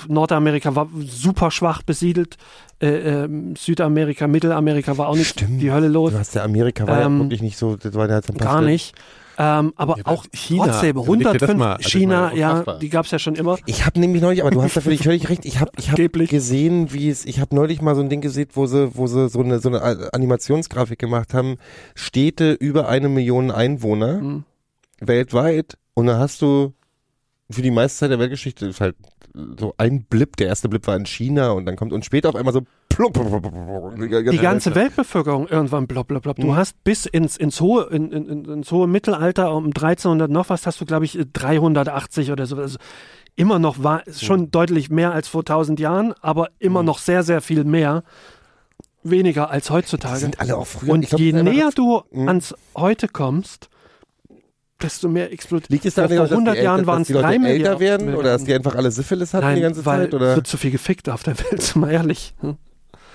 Nordamerika 0.07 0.75
war 0.75 0.87
super 1.05 1.49
schwach 1.51 1.81
besiedelt, 1.81 2.37
äh, 2.81 3.23
ähm, 3.23 3.55
Südamerika, 3.55 4.27
Mittelamerika 4.27 4.97
war 4.97 5.07
auch 5.07 5.15
nicht 5.15 5.29
Stimmt. 5.29 5.61
die 5.61 5.71
Hölle 5.71 5.87
los, 5.87 6.11
Du 6.11 6.19
hast 6.19 6.35
der 6.35 6.43
Amerika 6.43 6.85
war 6.87 7.01
Ähm, 7.01 7.17
ja 7.17 7.23
wirklich 7.25 7.41
nicht 7.41 7.57
so, 7.57 7.75
das 7.75 7.93
war 7.95 8.07
ja 8.09 8.21
zum 8.21 8.37
gar 8.37 8.61
nicht. 8.61 8.93
Ähm, 9.37 9.73
aber 9.75 9.97
Ja, 9.97 10.05
auch 10.05 10.25
China, 10.33 10.65
trotzdem 10.67 10.97
überleg 10.97 11.19
dir 11.19 11.23
das 11.39 11.49
105 11.49 11.57
mal, 11.57 11.73
also 11.75 11.89
China, 11.89 12.33
ja, 12.33 12.77
die 12.79 12.89
gab 12.89 13.05
es 13.05 13.11
ja 13.11 13.19
schon 13.19 13.35
immer. 13.35 13.57
Ich 13.65 13.85
habe 13.85 13.99
nämlich 13.99 14.21
neulich, 14.21 14.41
aber 14.41 14.51
du 14.51 14.61
hast 14.61 14.75
da 14.77 14.81
völlig, 14.81 15.03
völlig 15.03 15.29
recht. 15.29 15.45
Ich 15.45 15.59
habe 15.59 15.71
ich 15.77 15.89
hab 15.89 15.95
Geblich. 15.95 16.29
gesehen, 16.29 16.91
wie 16.93 17.09
es. 17.09 17.25
Ich 17.25 17.39
habe 17.39 17.55
neulich 17.55 17.81
mal 17.81 17.95
so 17.95 18.01
ein 18.01 18.09
Ding 18.09 18.21
gesehen, 18.21 18.49
wo 18.53 18.65
sie, 18.65 18.95
wo 18.95 19.07
sie 19.07 19.29
so 19.29 19.39
eine 19.41 19.59
so 19.59 19.69
eine 19.69 20.09
Animationsgrafik 20.13 20.99
gemacht 20.99 21.33
haben. 21.33 21.57
Städte 21.95 22.51
über 22.53 22.87
eine 22.89 23.09
Million 23.09 23.51
Einwohner 23.51 24.19
Hm. 24.19 24.43
weltweit. 24.99 25.77
Und 25.93 26.07
da 26.07 26.17
hast 26.19 26.41
du 26.41 26.73
für 27.49 27.61
die 27.61 27.71
meiste 27.71 27.99
Zeit 27.99 28.11
der 28.11 28.19
Weltgeschichte 28.19 28.65
ist 28.67 28.81
halt 28.81 28.95
so 29.59 29.73
ein 29.77 30.03
Blip. 30.05 30.37
Der 30.37 30.47
erste 30.47 30.69
Blip 30.69 30.87
war 30.87 30.95
in 30.95 31.05
China 31.05 31.51
und 31.51 31.65
dann 31.65 31.75
kommt 31.75 31.93
und 31.93 32.05
später 32.05 32.29
auf 32.29 32.35
einmal 32.35 32.53
so 32.53 32.61
plump. 32.95 33.95
Die 34.31 34.37
ganze 34.37 34.75
Weltbevölkerung 34.75 35.47
irgendwann 35.47 35.87
blub, 35.87 36.07
blub, 36.07 36.23
blub. 36.23 36.35
Du 36.37 36.47
Mhm. 36.47 36.55
hast 36.55 36.83
bis 36.83 37.05
ins, 37.05 37.37
ins, 37.37 37.59
hohe, 37.61 37.87
in, 37.91 38.11
in, 38.11 38.27
in- 38.27 38.45
ins 38.45 38.71
hohe 38.71 38.87
Mittelalter 38.87 39.53
um 39.55 39.65
1300 39.67 40.29
noch 40.29 40.49
was, 40.49 40.65
hast 40.65 40.79
du 40.81 40.85
glaube 40.85 41.05
ich 41.05 41.17
380 41.33 42.31
oder 42.31 42.45
so. 42.45 42.55
Also 42.57 42.77
immer 43.35 43.59
noch 43.59 43.83
war 43.83 44.05
ist 44.07 44.23
schon 44.25 44.51
deutlich 44.51 44.89
mehr 44.89 45.11
als 45.13 45.27
vor 45.27 45.41
1000 45.41 45.79
Jahren, 45.79 46.13
aber 46.21 46.49
immer 46.59 46.81
Mhm. 46.81 46.85
noch 46.87 46.99
sehr, 46.99 47.23
sehr 47.23 47.41
viel 47.41 47.63
mehr. 47.63 48.03
Weniger 49.03 49.49
als 49.49 49.67
Die 49.67 49.73
heutzutage. 49.73 50.19
sind 50.19 50.39
alle 50.39 50.55
auch 50.57 50.67
früher. 50.67 50.91
Und 50.93 51.07
glaub, 51.07 51.19
je 51.19 51.31
näher 51.33 51.71
du 51.73 52.01
Mhm. 52.11 52.27
ans 52.27 52.53
Heute 52.77 53.07
kommst, 53.07 53.69
desto 54.81 55.07
mehr 55.09 55.31
explodiert. 55.31 55.69
Liegt 55.69 55.85
es 55.85 55.95
daran, 55.95 56.09
vor 56.11 56.19
dass 56.27 56.31
100 56.31 56.55
die, 56.57 56.61
Jahren 56.61 56.85
waren 56.87 57.01
es 57.03 57.07
die 57.07 57.13
drei 57.13 57.33
älter 57.35 57.39
Milliarden. 57.39 57.79
werden 57.79 58.15
oder 58.15 58.33
dass 58.33 58.43
die 58.43 58.53
einfach 58.53 58.75
alle 58.75 58.91
Syphilis 58.91 59.33
hatten 59.33 59.47
die 59.47 59.53
Nein, 59.53 59.61
ganze 59.61 59.85
weil 59.85 60.01
Zeit? 60.05 60.13
Oder? 60.13 60.29
es 60.31 60.35
wird 60.37 60.47
zu 60.47 60.57
viel 60.57 60.71
gefickt 60.71 61.09
auf 61.09 61.23
der 61.23 61.37
Welt, 61.39 61.75
wir 61.75 61.89
ehrlich. 61.89 62.33
Hm? 62.41 62.57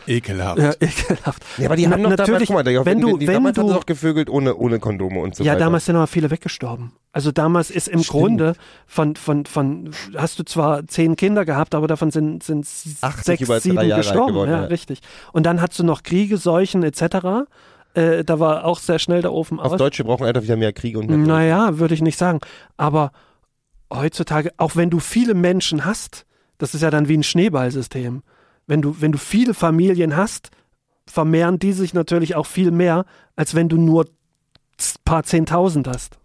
Ekelhaft. 0.06 0.58
Ja, 0.58 0.72
ekelhaft. 0.80 1.44
Ja, 1.58 1.66
aber 1.66 1.76
die 1.76 1.84
haben 1.88 2.02
Na- 2.02 2.10
damals, 2.10 2.18
natürlich, 2.18 2.48
guck 2.48 2.56
mal, 2.56 2.62
die, 2.64 2.84
wenn 2.84 3.00
du- 3.00 3.16
die 3.18 3.26
wenn 3.26 3.34
damals 3.34 3.58
haben 3.58 3.66
du- 3.68 3.72
doch 3.74 3.86
gevögelt 3.86 4.30
ohne, 4.30 4.54
ohne 4.56 4.78
Kondome 4.78 5.20
und 5.20 5.34
so 5.36 5.44
ja, 5.44 5.52
weiter. 5.52 5.64
damals 5.64 5.86
sind 5.86 5.96
aber 5.96 6.06
viele 6.06 6.30
weggestorben. 6.30 6.92
Also 7.12 7.32
damals 7.32 7.70
ist 7.70 7.88
im 7.88 8.00
Stimmt. 8.02 8.08
Grunde 8.20 8.52
von, 8.86 9.16
von, 9.16 9.46
von, 9.46 9.90
hast 10.16 10.38
du 10.38 10.44
zwar 10.44 10.86
zehn 10.86 11.16
Kinder 11.16 11.44
gehabt, 11.44 11.74
aber 11.74 11.86
davon 11.86 12.10
sind, 12.10 12.42
sind 12.42 12.64
s- 12.64 12.98
80 13.00 13.46
sechs, 13.46 13.62
sieben 13.62 13.88
gestorben. 13.88 14.32
geworden, 14.34 14.50
ja, 14.50 14.60
ja. 14.62 14.66
richtig. 14.66 15.00
Und 15.32 15.46
dann 15.46 15.60
hast 15.60 15.78
du 15.78 15.84
noch 15.84 16.02
Kriege, 16.02 16.36
Seuchen 16.36 16.82
etc. 16.82 17.46
Äh, 17.94 18.24
da 18.24 18.38
war 18.38 18.64
auch 18.66 18.78
sehr 18.78 18.98
schnell 18.98 19.22
der 19.22 19.32
Ofen 19.32 19.58
Auf 19.58 19.72
aus. 19.72 19.78
Deutsch, 19.78 19.98
wir 19.98 20.04
brauchen 20.04 20.26
einfach 20.26 20.42
wieder 20.42 20.56
mehr 20.56 20.72
Kriege 20.74 20.98
und 20.98 21.08
mehr 21.08 21.16
Naja, 21.16 21.78
würde 21.78 21.94
ich 21.94 22.02
nicht 22.02 22.18
sagen. 22.18 22.40
Aber 22.76 23.12
heutzutage, 23.92 24.52
auch 24.58 24.76
wenn 24.76 24.90
du 24.90 24.98
viele 24.98 25.34
Menschen 25.34 25.84
hast, 25.84 26.26
das 26.58 26.74
ist 26.74 26.82
ja 26.82 26.90
dann 26.90 27.08
wie 27.08 27.16
ein 27.16 27.22
Schneeballsystem. 27.22 28.22
Wenn 28.66 28.82
du, 28.82 29.00
wenn 29.00 29.12
du 29.12 29.18
viele 29.18 29.54
Familien 29.54 30.16
hast, 30.16 30.50
vermehren 31.06 31.58
die 31.58 31.72
sich 31.72 31.94
natürlich 31.94 32.34
auch 32.34 32.46
viel 32.46 32.70
mehr, 32.70 33.04
als 33.36 33.54
wenn 33.54 33.68
du 33.68 33.76
nur 33.76 34.06
z- 34.76 35.02
paar 35.04 35.22
Zehntausend 35.22 35.86
hast. 35.86 36.18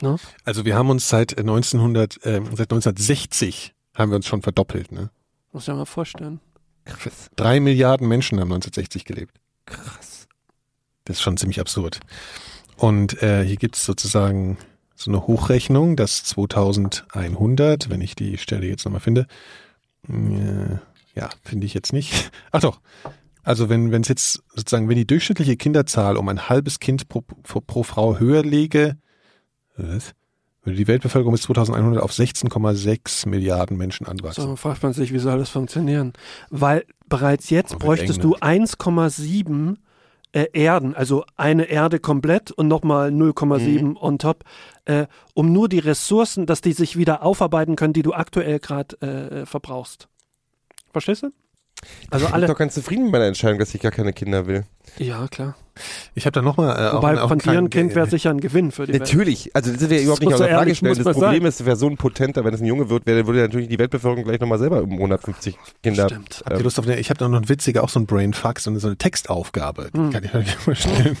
Ne? 0.00 0.16
Also 0.44 0.64
wir 0.64 0.74
haben 0.76 0.90
uns 0.90 1.08
seit 1.08 1.38
1900, 1.38 2.16
äh, 2.26 2.40
seit 2.54 2.72
1960 2.72 3.72
haben 3.94 4.10
wir 4.10 4.16
uns 4.16 4.26
schon 4.26 4.42
verdoppelt. 4.42 4.90
Ne? 4.90 5.10
Muss 5.52 5.66
ja 5.66 5.74
mal 5.74 5.84
vorstellen. 5.84 6.40
Krass. 6.84 7.30
Drei 7.36 7.60
Milliarden 7.60 8.08
Menschen 8.08 8.40
haben 8.40 8.48
1960 8.52 9.04
gelebt. 9.04 9.36
Krass. 9.66 10.26
Das 11.04 11.16
ist 11.18 11.22
schon 11.22 11.36
ziemlich 11.36 11.60
absurd. 11.60 12.00
Und 12.76 13.22
äh, 13.22 13.44
hier 13.44 13.56
gibt 13.56 13.76
es 13.76 13.84
sozusagen 13.84 14.58
so 14.96 15.10
eine 15.10 15.26
Hochrechnung, 15.28 15.94
dass 15.94 16.24
2100, 16.24 17.90
wenn 17.90 18.00
ich 18.00 18.16
die 18.16 18.38
Stelle 18.38 18.66
jetzt 18.66 18.84
nochmal 18.84 19.00
finde, 19.00 19.26
äh, 20.08 20.78
ja, 21.14 21.30
finde 21.42 21.66
ich 21.66 21.74
jetzt 21.74 21.92
nicht. 21.92 22.30
Ach 22.50 22.60
doch. 22.60 22.80
Also 23.42 23.68
wenn 23.68 23.92
es 23.92 24.08
jetzt 24.08 24.42
sozusagen, 24.54 24.88
wenn 24.88 24.96
die 24.96 25.06
durchschnittliche 25.06 25.56
Kinderzahl 25.56 26.16
um 26.16 26.28
ein 26.28 26.48
halbes 26.48 26.78
Kind 26.78 27.08
pro, 27.08 27.22
pro, 27.22 27.60
pro 27.60 27.82
Frau 27.82 28.18
höher 28.18 28.44
läge, 28.44 28.96
was? 29.76 30.14
würde 30.62 30.76
die 30.76 30.86
Weltbevölkerung 30.86 31.32
bis 31.32 31.42
2100 31.42 32.02
auf 32.02 32.12
16,6 32.12 33.28
Milliarden 33.28 33.76
Menschen 33.76 34.06
anwachsen. 34.06 34.42
So, 34.42 34.46
dann 34.46 34.56
fragt 34.56 34.82
man 34.82 34.92
sich, 34.92 35.12
wie 35.12 35.18
soll 35.18 35.38
das 35.38 35.50
funktionieren? 35.50 36.12
Weil 36.50 36.84
bereits 37.08 37.50
jetzt 37.50 37.74
Oh, 37.74 37.78
bräuchtest 37.78 38.22
eng, 38.22 38.30
du 38.30 38.36
1,7 38.36 39.76
äh, 40.32 40.46
Erden, 40.52 40.94
also 40.94 41.24
eine 41.36 41.64
Erde 41.64 41.98
komplett 41.98 42.52
und 42.52 42.68
nochmal 42.68 43.10
0,7 43.10 43.96
on 44.00 44.18
top, 44.18 44.44
äh, 44.84 45.06
um 45.34 45.52
nur 45.52 45.68
die 45.68 45.80
Ressourcen, 45.80 46.46
dass 46.46 46.60
die 46.60 46.72
sich 46.72 46.96
wieder 46.96 47.22
aufarbeiten 47.24 47.76
können, 47.76 47.92
die 47.92 48.02
du 48.02 48.12
aktuell 48.12 48.60
gerade 48.60 49.00
äh, 49.00 49.46
verbrauchst. 49.46 50.08
Verstehst 50.92 51.22
du? 51.22 51.30
Also 52.10 52.26
Ich 52.26 52.30
bin 52.32 52.34
alle. 52.34 52.46
doch 52.46 52.56
ganz 52.58 52.74
zufrieden 52.74 53.04
mit 53.04 53.12
meiner 53.12 53.26
Entscheidung, 53.26 53.58
dass 53.58 53.74
ich 53.74 53.80
gar 53.80 53.90
keine 53.92 54.12
Kinder 54.12 54.46
will. 54.46 54.64
Ja, 54.98 55.26
klar. 55.28 55.56
Ich 56.14 56.26
habe 56.26 56.32
da 56.32 56.42
nochmal 56.42 56.76
äh, 56.76 56.92
Wobei 56.92 57.18
auch 57.18 57.28
von 57.28 57.38
dir 57.38 57.52
ein 57.52 57.70
Kind 57.70 57.94
wäre 57.94 58.06
sicher 58.06 58.28
ein 58.28 58.40
Gewinn 58.40 58.72
für 58.72 58.84
die 58.86 58.92
Welt. 58.92 59.00
Natürlich, 59.00 59.56
also 59.56 59.72
das 59.72 59.88
wäre 59.88 60.02
überhaupt 60.02 60.20
nicht 60.20 60.36
so 60.36 60.44
der 60.44 60.54
Frage 60.58 60.70
muss 60.82 60.98
Das 60.98 61.14
Problem 61.16 61.40
sein. 61.40 61.48
ist, 61.48 61.64
wäre 61.64 61.76
so 61.76 61.88
ein 61.88 61.96
potenter, 61.96 62.44
wenn 62.44 62.52
es 62.52 62.60
ein 62.60 62.66
Junge 62.66 62.90
wird, 62.90 63.06
wäre, 63.06 63.26
würde 63.26 63.40
natürlich 63.40 63.68
die 63.68 63.78
Weltbevölkerung 63.78 64.24
gleich 64.26 64.38
nochmal 64.38 64.58
selber 64.58 64.82
um 64.82 64.92
150 64.92 65.56
Kinder. 65.82 66.10
Stimmt. 66.10 66.42
Habt 66.44 66.58
ihr 66.58 66.62
Lust 66.62 66.78
auf 66.78 66.86
eine, 66.86 67.00
ich 67.00 67.08
habe 67.08 67.16
da 67.16 67.26
noch 67.26 67.38
eine 67.38 67.48
witzige, 67.48 67.82
auch 67.82 67.88
so 67.88 67.98
ein 68.00 68.04
Brainfuck, 68.04 68.60
so 68.60 68.68
eine, 68.68 68.80
so 68.80 68.88
eine 68.88 68.98
Textaufgabe. 68.98 69.88
Die 69.94 70.10
kann 70.10 70.24
ich 70.24 70.34
euch 70.34 70.66
mal 70.66 70.76
stellen. 70.76 71.16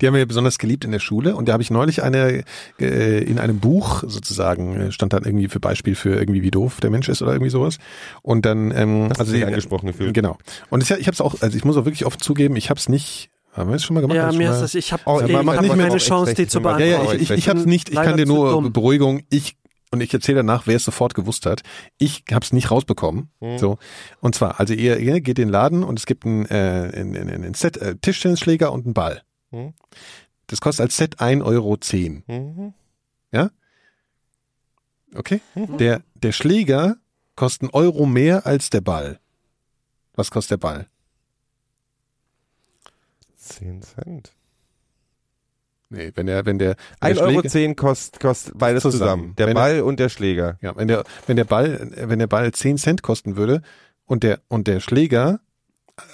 Die 0.00 0.06
haben 0.06 0.14
wir 0.14 0.26
besonders 0.26 0.58
geliebt 0.58 0.84
in 0.84 0.92
der 0.92 1.00
Schule 1.00 1.34
und 1.34 1.48
da 1.48 1.54
habe 1.54 1.64
ich 1.64 1.72
neulich 1.72 2.04
eine, 2.04 2.44
äh, 2.78 3.18
in 3.24 3.40
einem 3.40 3.58
Buch 3.58 4.04
sozusagen, 4.06 4.76
äh, 4.76 4.92
stand 4.92 5.12
dann 5.12 5.24
irgendwie 5.24 5.48
für 5.48 5.58
Beispiel 5.58 5.96
für 5.96 6.14
irgendwie 6.14 6.42
wie 6.42 6.52
doof 6.52 6.78
der 6.80 6.90
Mensch 6.90 7.08
ist 7.08 7.20
oder 7.20 7.32
irgendwie 7.32 7.50
sowas. 7.50 7.78
Und 8.22 8.46
dann, 8.46 8.70
ähm, 8.70 9.08
du 9.08 9.18
also 9.18 9.32
die- 9.32 9.44
angesprochen 9.44 9.88
gefühlt? 9.88 10.14
Genau. 10.14 10.38
Und 10.70 10.84
ich, 10.84 10.90
ich 10.92 11.08
habe 11.08 11.14
es 11.14 11.20
auch, 11.20 11.34
also 11.40 11.56
ich 11.56 11.64
muss 11.64 11.76
auch 11.76 11.84
wirklich 11.84 12.06
offen 12.06 12.20
zugeben, 12.20 12.54
ich 12.54 12.70
habe 12.70 12.78
es 12.82 12.88
nicht, 12.88 13.30
haben 13.52 13.70
wir 13.70 13.76
es 13.76 13.84
schon 13.84 13.94
mal 13.94 14.00
gemacht? 14.00 14.16
Ja, 14.16 14.32
mir 14.32 14.50
ist 14.50 14.60
das, 14.60 14.74
ich 14.74 14.92
habe 14.92 15.02
Oh, 15.06 15.20
ich 15.20 15.28
ja, 15.28 15.38
hab 15.38 15.44
mach 15.44 15.60
nicht 15.60 15.74
mehr 15.76 15.86
keine 15.88 15.98
Chance, 15.98 16.34
die 16.34 16.46
zu 16.46 16.60
schlecht. 16.60 16.78
Ja, 16.80 16.86
Ja, 16.86 16.96
beantworten. 16.98 17.18
ja, 17.18 17.22
ich, 17.22 17.30
ich, 17.30 17.38
ich 17.38 17.48
habe 17.48 17.60
es 17.60 17.66
nicht, 17.66 17.88
ich 17.88 17.94
leider 17.94 18.10
kann 18.10 18.16
dir 18.18 18.26
nur. 18.26 18.70
Beruhigung, 18.70 19.22
ich 19.30 19.56
und 19.90 20.00
ich 20.00 20.12
erzähle 20.14 20.38
danach, 20.38 20.66
wer 20.66 20.76
es 20.76 20.84
sofort 20.84 21.14
gewusst 21.14 21.44
hat. 21.44 21.62
Ich 21.98 22.24
habe 22.32 22.42
es 22.42 22.52
nicht 22.52 22.70
rausbekommen. 22.70 23.30
Mhm. 23.40 23.58
So 23.58 23.78
und 24.20 24.34
zwar, 24.34 24.58
also 24.58 24.72
ihr, 24.72 24.98
ihr 24.98 25.20
geht 25.20 25.38
in 25.38 25.48
den 25.48 25.52
Laden 25.52 25.84
und 25.84 25.98
es 25.98 26.06
gibt 26.06 26.24
ein, 26.24 26.46
äh, 26.46 26.90
ein, 26.94 27.14
ein, 27.14 27.44
ein 27.44 27.54
Set 27.54 27.76
äh, 27.76 27.96
Tischtennisschläger 27.96 28.72
und 28.72 28.86
einen 28.86 28.94
Ball. 28.94 29.22
Mhm. 29.50 29.74
Das 30.46 30.60
kostet 30.60 30.84
als 30.84 30.96
Set 30.96 31.20
1,10 31.20 31.42
Euro. 31.44 31.78
Mhm. 32.26 32.74
Okay? 35.14 35.42
Der, 35.54 36.00
der 36.14 36.32
Schläger 36.32 36.96
kostet 37.36 37.62
einen 37.62 37.70
Euro 37.74 38.06
mehr 38.06 38.46
als 38.46 38.70
der 38.70 38.80
Ball. 38.80 39.20
Was 40.14 40.30
kostet 40.30 40.52
der 40.52 40.56
Ball? 40.68 40.86
10 43.42 43.82
Cent. 43.82 44.32
Nee, 45.90 46.10
wenn 46.14 46.26
der, 46.26 46.46
wenn 46.46 46.58
der, 46.58 46.72
1,10 46.72 46.76
wenn 47.02 47.14
der 47.14 47.22
Euro 47.24 47.30
Schläger- 47.40 47.48
zehn 47.50 47.76
kostet, 47.76 48.20
kostet 48.20 48.56
beides 48.58 48.82
Zusammen. 48.82 49.00
zusammen. 49.00 49.36
Der 49.36 49.46
Wenn- 49.48 49.54
Ball 49.54 49.80
und 49.82 50.00
der 50.00 50.08
Schläger. 50.08 50.56
Ja, 50.62 50.74
wenn 50.76 50.88
der, 50.88 51.04
wenn 51.26 51.36
der 51.36 51.44
Ball, 51.44 51.90
wenn 51.94 52.18
der 52.18 52.26
Ball 52.28 52.50
10 52.52 52.78
Cent 52.78 53.02
kosten 53.02 53.36
würde 53.36 53.60
und 54.06 54.22
der, 54.22 54.40
und 54.48 54.68
der 54.68 54.80
Schläger 54.80 55.40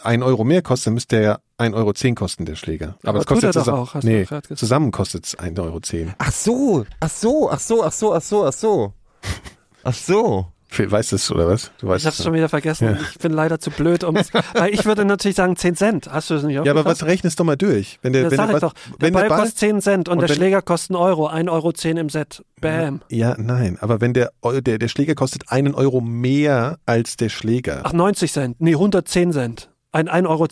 ein 0.02 0.24
Euro 0.24 0.42
mehr 0.42 0.62
kostet, 0.62 0.88
dann 0.88 0.94
müsste 0.94 1.16
der 1.16 1.22
ja 1.24 1.38
1,10 1.58 1.74
Euro 1.74 2.14
kosten, 2.16 2.44
der 2.44 2.56
Schläger. 2.56 2.96
Aber, 3.02 3.10
Aber 3.10 3.18
es 3.20 3.26
kostet 3.26 3.52
zusammen, 3.52 3.78
auch, 3.78 3.94
nee, 4.02 4.26
zusammen 4.56 4.90
kostet 4.90 5.26
es 5.26 5.38
1,10 5.38 5.60
Euro. 5.62 5.80
Ach 6.18 6.32
so, 6.32 6.86
ach 6.98 7.10
so, 7.10 7.50
ach 7.50 7.60
so, 7.60 7.84
ach 7.84 7.92
so, 7.92 8.14
ach 8.16 8.22
so, 8.22 8.46
ach 8.46 8.52
so. 8.52 8.92
Ach 9.84 9.94
so. 9.94 10.52
Weißt 10.76 11.12
du 11.12 11.16
es, 11.16 11.30
oder 11.30 11.48
was? 11.48 11.70
Du 11.78 11.88
weißt 11.88 12.02
Ich 12.02 12.06
hab's 12.06 12.18
es, 12.18 12.24
schon 12.24 12.34
wieder 12.34 12.48
vergessen. 12.50 12.84
Ja. 12.88 12.98
Ich 13.10 13.18
bin 13.18 13.32
leider 13.32 13.58
zu 13.58 13.70
blöd, 13.70 14.04
um 14.04 14.14
Weil 14.54 14.74
ich 14.74 14.84
würde 14.84 15.04
natürlich 15.06 15.36
sagen 15.36 15.56
10 15.56 15.76
Cent. 15.76 16.08
Hast 16.12 16.28
du 16.28 16.34
das 16.34 16.42
nicht 16.42 16.62
Ja, 16.62 16.70
aber 16.70 16.84
was 16.84 17.04
rechnest 17.04 17.40
doch 17.40 17.44
mal 17.44 17.56
durch? 17.56 17.98
Wenn 18.02 18.12
der, 18.12 18.24
Das 18.24 18.32
wenn 18.32 18.36
sag 18.36 18.46
der, 18.48 18.56
ich 18.58 18.62
was, 18.62 18.72
doch. 18.72 18.74
Der 18.74 18.92
wenn 19.00 19.12
Ball, 19.14 19.22
der 19.22 19.28
Ball, 19.30 19.38
kostet 19.40 19.58
10 19.58 19.80
Cent 19.80 20.08
und, 20.08 20.18
und 20.18 20.28
der 20.28 20.34
Schläger 20.34 20.60
kostet 20.60 20.90
einen 20.90 21.02
Euro. 21.02 21.28
1,10 21.28 21.48
Euro 21.50 21.72
im 22.00 22.08
Set. 22.10 22.44
Bam. 22.60 23.00
ja, 23.08 23.34
nein, 23.38 23.78
aber 23.80 24.00
wenn 24.00 24.12
der, 24.14 24.30
der, 24.44 24.78
der 24.78 24.88
Schläger 24.88 25.14
kostet 25.14 25.50
einen 25.50 25.74
Euro 25.74 26.00
mehr 26.02 26.78
als 26.86 27.16
der 27.16 27.28
Schläger. 27.30 27.80
Ach, 27.84 27.92
90 27.92 28.32
Cent. 28.32 28.56
Nee, 28.60 28.72
110 28.72 29.32
Cent. 29.32 29.70
Ein 29.92 30.08
1,10 30.08 30.26
Euro. 30.28 30.46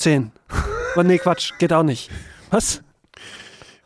Oh, 0.96 1.02
nee, 1.02 1.18
Quatsch. 1.18 1.52
Geht 1.58 1.72
auch 1.74 1.82
nicht. 1.82 2.10
Was? 2.50 2.82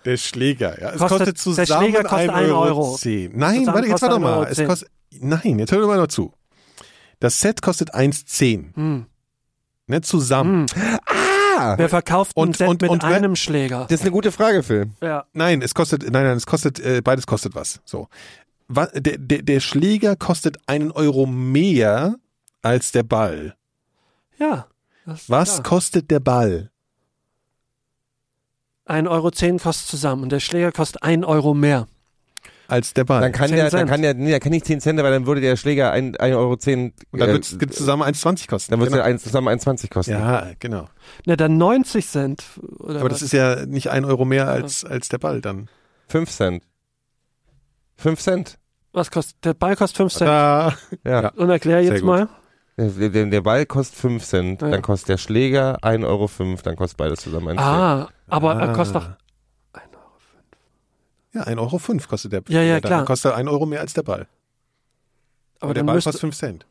Der 0.04 0.16
Schläger, 0.16 0.80
ja. 0.80 0.90
Es 0.90 0.98
Kostet- 0.98 1.08
kostet 1.08 1.26
der 1.26 1.34
zusammen 1.34 1.82
Schläger 1.84 2.02
kostet 2.04 2.30
1,10 2.30 2.32
einen 2.34 2.52
Euro. 2.52 2.62
Euro. 2.64 2.96
zehn. 2.96 3.32
Nein, 3.36 3.58
Zusammen 3.60 3.74
warte, 3.76 3.88
jetzt 3.88 4.02
warte 4.02 4.18
mal. 4.18 4.44
1,10 4.44 4.48
Es 4.62 4.66
kostet, 4.68 4.88
nein, 5.18 5.58
jetzt 5.58 5.72
hör 5.72 5.80
doch 5.80 5.86
mal 5.88 5.98
noch 5.98 6.06
zu. 6.08 6.32
Das 7.18 7.40
Set 7.40 7.62
kostet 7.62 7.94
1,10. 7.94 8.74
Hm. 8.74 9.06
Ne, 9.86 10.00
zusammen. 10.02 10.66
Ah, 11.58 11.74
Wer 11.76 11.88
verkauft 11.88 12.36
ein 12.36 12.40
Und- 12.40 12.56
Set 12.56 12.68
und- 12.68 12.80
mit 12.80 12.90
und 12.90 13.02
wer- 13.02 13.10
einem 13.16 13.36
Schläger? 13.36 13.80
das 13.88 14.00
ist 14.00 14.02
eine 14.02 14.12
gute 14.12 14.32
Frage, 14.32 14.62
Phil. 14.62 14.90
Ja. 15.02 15.26
Nein, 15.32 15.60
es 15.62 15.74
kostet, 15.74 16.02
nein, 16.04 16.24
nein, 16.24 16.36
es 16.36 16.46
kostet, 16.46 16.78
äh, 16.80 17.02
beides 17.02 17.26
kostet 17.26 17.54
was. 17.54 17.80
So. 17.84 18.08
Wa- 18.68 18.86
Der, 18.86 19.18
der, 19.18 19.42
der 19.42 19.60
Schläger 19.60 20.14
kostet 20.16 20.58
einen 20.66 20.90
Euro 20.92 21.26
mehr 21.26 22.14
als 22.62 22.92
der 22.92 23.02
Ball. 23.02 23.56
Ja. 24.38 24.68
Was 25.04 25.54
klar. 25.54 25.62
kostet 25.64 26.10
der 26.10 26.20
Ball? 26.20 26.70
1,10 28.86 29.08
Euro 29.08 29.30
kostet 29.62 29.86
zusammen 29.88 30.22
und 30.22 30.30
der 30.32 30.40
Schläger 30.40 30.72
kostet 30.72 31.02
1 31.02 31.24
Euro 31.24 31.52
mehr. 31.54 31.86
Als 32.70 32.94
der 32.94 33.04
Ball. 33.04 33.20
Dann 33.20 33.32
kann 33.32 33.48
10 33.48 33.56
der, 33.56 33.64
dann 33.70 33.78
Cent. 33.80 33.90
kann 33.90 34.02
der, 34.02 34.14
nee, 34.14 34.30
der 34.30 34.40
kann 34.40 34.50
nicht 34.52 34.64
10 34.66 34.80
Cent, 34.80 35.02
weil 35.02 35.10
dann 35.10 35.26
würde 35.26 35.40
der 35.40 35.56
Schläger 35.56 35.92
1,10 35.92 36.36
Euro. 36.36 36.52
Und 36.52 36.92
dann 37.20 37.28
äh, 37.28 37.32
wird's 37.32 37.58
wird's 37.60 37.76
zusammen 37.76 38.02
1,20 38.02 38.48
kosten. 38.48 38.70
Dann 38.72 38.80
würde 38.80 38.92
genau. 38.92 39.02
eins- 39.04 39.22
zusammen 39.24 39.48
1,20 39.48 39.90
kosten. 39.90 40.12
Ja, 40.12 40.46
genau. 40.58 40.88
Na, 41.26 41.36
dann 41.36 41.56
90 41.58 42.06
Cent. 42.06 42.44
Oder 42.78 43.00
Aber 43.00 43.08
das 43.08 43.18
was? 43.18 43.22
ist 43.22 43.32
ja 43.32 43.66
nicht 43.66 43.90
ein 43.90 44.04
Euro 44.04 44.24
mehr 44.24 44.48
als, 44.48 44.84
als 44.84 45.08
der 45.08 45.18
Ball 45.18 45.40
dann. 45.40 45.68
5 46.08 46.30
Cent. 46.30 46.62
5 47.96 48.20
Cent. 48.20 48.58
was 48.92 49.10
kostet? 49.10 49.44
Der 49.44 49.54
Ball 49.54 49.76
kostet 49.76 49.96
5 49.98 50.12
Cent. 50.12 50.28
Da. 50.28 50.74
Ja. 51.04 51.22
Ja. 51.22 51.28
Und 51.36 51.50
erklär 51.50 51.82
jetzt 51.82 52.02
mal. 52.02 52.28
Der, 52.76 53.26
der, 53.26 53.40
Ball 53.42 53.66
kostet 53.66 53.98
5 53.98 54.24
Cent, 54.24 54.62
Ja. 54.62 54.70
dann 54.70 54.80
kostet 54.80 55.10
der 55.10 55.18
Schläger 55.18 55.78
1,05 55.82 56.06
Euro, 56.06 56.30
dann 56.62 56.76
kostet 56.76 56.96
beides 56.96 57.20
zusammen 57.20 57.48
1 57.48 57.58
Cent. 57.58 57.68
Ah, 57.68 58.08
aber 58.28 58.56
Ah. 58.56 58.60
er 58.60 58.72
kostet 58.72 58.96
doch. 58.96 59.08
Ja, 61.32 61.42
1,05 61.42 61.58
Euro 61.58 61.78
fünf 61.78 62.08
kostet 62.08 62.32
der 62.32 62.42
Ja, 62.48 62.62
ja, 62.62 62.80
Dann 62.80 62.88
klar. 62.88 63.04
kostet 63.04 63.32
er 63.32 63.36
1 63.36 63.48
Euro 63.48 63.66
mehr 63.66 63.80
als 63.80 63.92
der 63.92 64.02
Ball. 64.02 64.26
Aber 65.60 65.74
der 65.74 65.80
dann 65.82 65.86
Ball 65.86 65.96
kostet 65.96 66.20
5 66.20 66.36
Cent. 66.36 66.66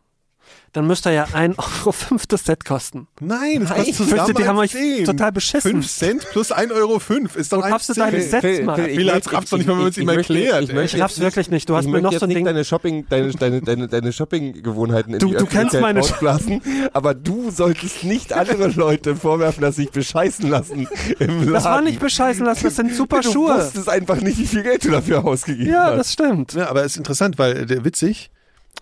Dann 0.74 0.86
müsste 0.86 1.10
er 1.10 1.16
ja 1.16 1.24
1,05 1.26 1.56
Euro 2.12 2.22
das 2.28 2.44
Set 2.46 2.64
kosten. 2.64 3.08
Nein, 3.20 3.62
das 3.62 3.70
kostet 3.70 3.88
ich 3.88 3.96
zusammen 3.98 4.36
die 4.36 4.48
haben 4.48 4.58
euch 4.60 4.74
1,10. 4.76 5.06
total 5.06 5.32
beschissen. 5.32 5.72
5 5.72 5.88
Cent 5.92 6.28
plus 6.32 6.52
1,05 6.54 6.72
Euro 6.76 7.00
fünf 7.00 7.36
ist 7.36 7.52
doch 7.52 7.58
Wo 7.58 7.70
kaufst 7.70 7.90
du 7.90 7.94
1,10. 7.94 7.98
deine 7.98 8.22
Sets 8.22 8.66
mal? 8.66 8.80
ich 8.80 8.98
Viele 8.98 9.14
möchte- 9.14 9.34
raff's 9.34 9.50
doch 9.50 9.58
nicht 9.58 9.68
mal, 9.68 9.74
wenn 9.74 9.80
man 9.80 9.88
es 9.90 9.98
ich- 9.98 10.04
ihm 10.04 10.10
ich 10.10 10.18
erklärt, 10.18 10.64
Ich, 10.64 10.74
möchte 10.74 10.98
Ich 10.98 11.04
raff's 11.04 11.20
wirklich 11.20 11.50
nicht. 11.50 11.68
Du 11.70 11.76
hast 11.76 11.86
ich 11.86 11.92
mir 11.92 12.02
noch 12.02 12.14
so 12.14 12.26
ein 12.26 12.30
Ding. 12.30 12.46
deine 12.46 12.64
Shopping, 12.64 13.06
deine, 13.10 13.32
deine, 13.32 13.62
deine, 13.62 13.88
deine 13.88 14.14
Shopping-Gewohnheiten 14.14 15.14
in 15.14 15.20
Du- 15.20 15.28
die 15.30 15.38
du 15.38 15.46
kennst 15.46 15.76
Öffentlichkeit 15.76 15.82
meine- 15.82 16.00
ausblasen, 16.02 16.62
aber 16.94 17.14
du 17.16 17.50
solltest 17.52 18.04
nicht 18.04 18.34
andere 18.34 18.68
Leute 18.68 19.16
vorwerfen, 19.16 19.62
dass 19.62 19.76
sie 19.76 19.84
sich 19.84 19.92
bescheißen 19.92 20.50
lassen 20.50 20.88
im 21.20 21.28
Laden. 21.40 21.54
Das 21.54 21.64
war 21.66 21.82
nicht 21.82 22.00
bescheißen 22.00 22.46
lassen, 22.46 22.64
das 22.64 22.76
sind 22.76 22.94
super 22.94 23.20
du 23.22 23.32
Schuhe. 23.32 23.56
wusstest 23.58 23.90
einfach 23.90 24.22
nicht, 24.22 24.38
wie 24.38 24.46
viel 24.46 24.64
Geld 24.64 24.86
du 24.86 24.92
dafür 24.92 25.26
ausgegeben 25.26 25.72
Ja, 25.72 25.86
hast. 25.86 25.98
das 25.98 26.14
stimmt. 26.14 26.54
Ja, 26.54 26.70
aber 26.70 26.82
es 26.86 26.92
ist 26.94 26.98
interessant, 26.98 27.38
weil 27.40 27.58
äh, 27.58 27.66
der 27.66 27.84
witzig, 27.86 28.30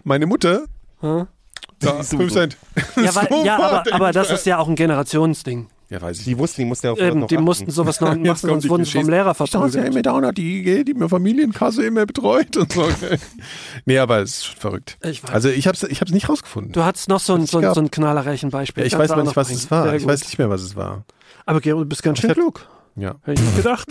meine 0.03 0.25
Mutter, 0.25 0.65
Hm? 1.01 1.27
So 1.81 1.91
5 1.91 2.09
dumm. 2.11 2.29
Cent. 2.29 2.57
Ja, 2.95 3.15
weil, 3.15 3.27
So 3.29 3.45
ja 3.45 3.55
aber, 3.57 3.83
aber 3.93 4.11
das 4.11 4.31
ist 4.31 4.45
ja 4.45 4.57
auch 4.57 4.67
ein 4.67 4.75
Generationsding. 4.75 5.67
Ja, 5.89 6.01
weiß 6.01 6.19
ich. 6.19 6.25
Die 6.25 6.37
wussten, 6.37 6.61
die 6.63 6.65
mussten 6.65 6.87
ja 6.87 6.91
auf 6.91 6.99
Eben, 6.99 7.21
noch 7.21 7.27
die 7.27 7.35
achten. 7.37 7.45
mussten 7.45 7.71
sowas 7.71 8.01
noch 8.01 8.09
Jetzt 8.15 8.17
machen, 8.17 8.49
kommt 8.49 8.61
sonst 8.63 8.69
wurden 8.69 8.83
sie 8.83 8.91
vom. 8.91 9.09
Lehrer 9.09 9.31
Ich 9.31 9.37
dachte, 9.37 9.51
ja, 9.53 9.59
verprügelt. 9.69 9.93
immer 9.93 10.01
da 10.01 10.31
die, 10.33 10.63
die, 10.63 10.83
die 10.83 10.93
mir 10.93 11.07
Familienkasse 11.07 11.85
immer 11.85 12.05
betreut 12.05 12.57
und 12.57 12.73
so. 12.73 12.89
nee, 13.85 13.97
aber 13.97 14.19
es 14.19 14.31
ist 14.37 14.45
schon 14.47 14.57
verrückt. 14.57 14.97
Ich 15.03 15.23
weiß. 15.23 15.29
Also 15.31 15.47
ich 15.49 15.65
hab's, 15.65 15.83
ich 15.83 16.01
hab's 16.01 16.11
nicht 16.11 16.27
rausgefunden. 16.27 16.73
Du 16.73 16.83
hattest 16.83 17.07
noch 17.07 17.21
so 17.21 17.35
ein, 17.35 17.45
so 17.45 17.61
so 17.73 17.79
ein 17.79 17.89
knallerreichen 17.89 18.49
Beispiel. 18.49 18.83
ja, 18.83 18.87
ich 18.87 18.93
Kannst 18.93 19.09
weiß 19.11 19.17
auch 19.17 19.23
nicht, 19.23 19.35
was 19.37 19.47
bringen. 19.47 19.59
es 19.59 19.71
war. 19.71 19.83
Sehr 19.83 19.93
Ich 19.95 20.03
gut. 20.03 20.11
weiß 20.11 20.25
nicht 20.25 20.37
mehr, 20.39 20.49
was 20.49 20.61
es 20.61 20.75
war. 20.75 21.05
Aber 21.45 21.61
Gero, 21.61 21.79
du 21.79 21.85
bist 21.85 22.03
ganz 22.03 22.19
schön 22.19 22.33
klug. 22.33 22.67
Ja. 22.97 23.15
Hätte 23.21 23.39
ich 23.41 23.47
nicht 23.47 23.55
gedacht. 23.57 23.87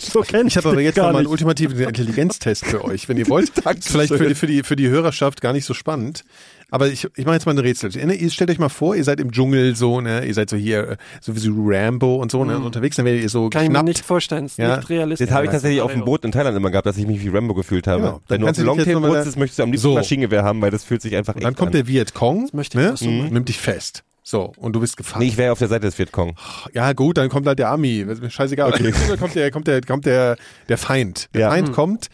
so 0.00 0.20
kenn 0.20 0.48
Ich 0.48 0.56
habe 0.58 0.68
aber 0.70 0.80
jetzt 0.80 0.96
gar 0.96 1.06
noch 1.06 1.12
mal 1.12 1.18
einen 1.20 1.28
ultimativen 1.28 1.78
Intelligenztest 1.78 2.66
für 2.66 2.84
euch, 2.84 3.08
wenn 3.08 3.16
ihr 3.16 3.28
wollt. 3.28 3.52
Vielleicht 3.80 4.12
für 4.12 4.26
die, 4.28 4.34
für, 4.34 4.46
die, 4.48 4.62
für 4.64 4.76
die 4.76 4.88
Hörerschaft 4.88 5.40
gar 5.40 5.52
nicht 5.54 5.64
so 5.64 5.72
spannend. 5.74 6.24
Aber 6.72 6.88
ich, 6.88 7.06
ich 7.16 7.24
mache 7.26 7.34
jetzt 7.34 7.44
mal 7.44 7.52
ein 7.52 7.58
Rätsel. 7.58 7.94
Ihr 7.94 8.30
stellt 8.30 8.50
euch 8.50 8.58
mal 8.58 8.70
vor, 8.70 8.96
ihr 8.96 9.04
seid 9.04 9.20
im 9.20 9.30
Dschungel 9.30 9.76
so, 9.76 10.00
ne? 10.00 10.24
Ihr 10.24 10.32
seid 10.32 10.48
so 10.48 10.56
hier, 10.56 10.88
äh, 10.92 10.96
so 11.20 11.36
wie 11.36 11.38
so 11.38 11.52
Rambo 11.54 12.16
und 12.16 12.32
so, 12.32 12.44
ne? 12.46 12.56
Und 12.56 12.64
unterwegs, 12.64 12.96
dann 12.96 13.04
werdet 13.04 13.22
ihr 13.22 13.28
so 13.28 13.50
Kann 13.50 13.64
ich 13.64 13.70
mir 13.70 13.82
nicht 13.82 14.04
vorstellen. 14.04 14.46
Ist 14.46 14.56
Ja. 14.58 14.78
nicht 14.78 14.88
realistisch. 14.88 15.28
Das 15.28 15.34
habe 15.36 15.44
ich 15.44 15.52
tatsächlich 15.52 15.82
auf 15.82 15.92
dem 15.92 16.04
Boot 16.04 16.24
in 16.24 16.32
Thailand 16.32 16.56
immer 16.56 16.70
gehabt, 16.70 16.86
dass 16.86 16.96
ich 16.96 17.06
mich 17.06 17.22
wie 17.22 17.28
Rambo 17.28 17.52
gefühlt 17.54 17.86
habe. 17.86 18.00
Genau. 18.02 18.12
Dann 18.12 18.22
Wenn 18.28 18.40
du 18.40 18.44
auf 18.44 18.46
kannst 18.48 18.60
du 18.60 18.64
dem 18.64 18.76
dich 18.78 18.86
jetzt 18.86 18.94
noch 18.94 19.00
mal 19.02 19.06
Longtail 19.08 19.22
da- 19.24 19.28
ist, 19.28 19.36
möchtest 19.38 19.58
du 19.58 19.62
am 19.64 19.70
liebsten 19.70 19.82
So. 19.82 19.90
ein 19.90 19.94
Maschinengewehr 19.96 20.42
haben, 20.42 20.60
weil 20.62 20.70
das 20.70 20.82
fühlt 20.82 21.02
sich 21.02 21.14
einfach 21.14 21.34
Und 21.34 21.44
dann 21.44 21.54
kommt 21.54 21.68
an. 21.68 21.72
der 21.72 21.86
Vietcong, 21.86 22.48
möchte 22.52 22.78
ich 22.80 23.00
ne? 23.02 23.10
machen. 23.20 23.32
nimmt 23.34 23.48
dich 23.48 23.58
fest. 23.58 24.02
So, 24.24 24.52
und 24.56 24.72
du 24.74 24.80
bist 24.80 24.96
gefangen. 24.96 25.24
Nee, 25.24 25.28
ich 25.30 25.36
wäre 25.36 25.52
auf 25.52 25.58
der 25.58 25.68
Seite 25.68 25.84
des 25.86 25.98
Vietcong. 25.98 26.36
Ja, 26.72 26.92
gut, 26.94 27.18
dann 27.18 27.28
kommt 27.28 27.46
halt 27.46 27.58
der 27.58 27.76
mir 27.76 28.30
Scheißegal. 28.30 28.70
Dann 29.08 29.18
kommt 29.18 29.34
der, 29.34 29.50
kommt 29.50 29.66
der, 29.66 29.80
kommt 29.82 30.06
der, 30.06 30.36
der 30.68 30.78
Feind. 30.78 31.28
Der 31.34 31.40
Ja. 31.42 31.50
Feind 31.50 31.72
kommt 31.72 32.06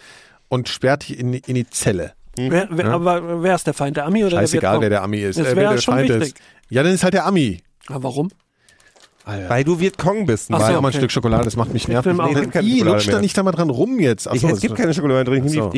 und 0.49 0.69
sperrt 0.69 1.07
dich 1.09 1.19
in, 1.19 1.35
in 1.35 1.55
die 1.55 1.69
Zelle. 1.69 2.15
Wer, 2.39 2.69
wer, 2.71 2.87
Aber 2.87 3.43
wer 3.43 3.55
ist 3.55 3.67
der 3.67 3.75
Feind? 3.75 3.97
Der 3.97 4.07
Ami 4.07 4.25
oder 4.25 4.39
Scheißegal, 4.39 4.75
wer 4.75 4.81
der 4.81 4.91
der 4.91 5.03
Ami 5.03 5.19
ist. 5.19 5.39
Das 5.39 5.49
äh, 5.49 5.57
wer 5.57 5.71
der 5.71 5.83
Feind 5.83 6.09
wichtig. 6.09 6.29
ist. 6.29 6.37
Ja, 6.71 6.83
dann 6.83 6.93
ist 6.93 7.03
halt 7.03 7.15
der 7.15 7.27
Ami. 7.27 7.61
Aber 7.89 8.05
warum? 8.05 8.31
Weil 9.49 9.65
du 9.65 9.79
Vietcong 9.79 10.27
bist. 10.27 10.49
Ach 10.51 10.59
so, 10.61 10.67
Weil 10.67 10.77
auch 10.77 10.81
mal 10.81 10.89
ein 10.89 10.91
okay. 10.93 10.99
Stück 10.99 11.13
Schokolade, 11.13 11.45
das 11.45 11.57
macht 11.57 11.73
mich 11.73 11.87
nervig. 11.87 12.15
Nee, 12.17 12.23
es 12.33 12.41
gibt 12.41 12.53
keine 12.53 12.67
Schokolade 12.69 12.91
lutscht 12.91 13.13
da 13.13 13.21
nicht 13.21 13.37
da 13.37 13.43
mal 13.43 13.53
dran 13.53 13.69
rum 13.71 13.99
jetzt. 14.01 14.27
Ach 14.29 14.35
Ich, 14.35 14.41
so, 14.41 14.49
es 14.49 14.61
gibt 14.61 14.75
keine 14.77 14.95
Schokolade 14.95 15.25
drin, 15.25 15.45
ich 15.47 15.53
So. 15.53 15.71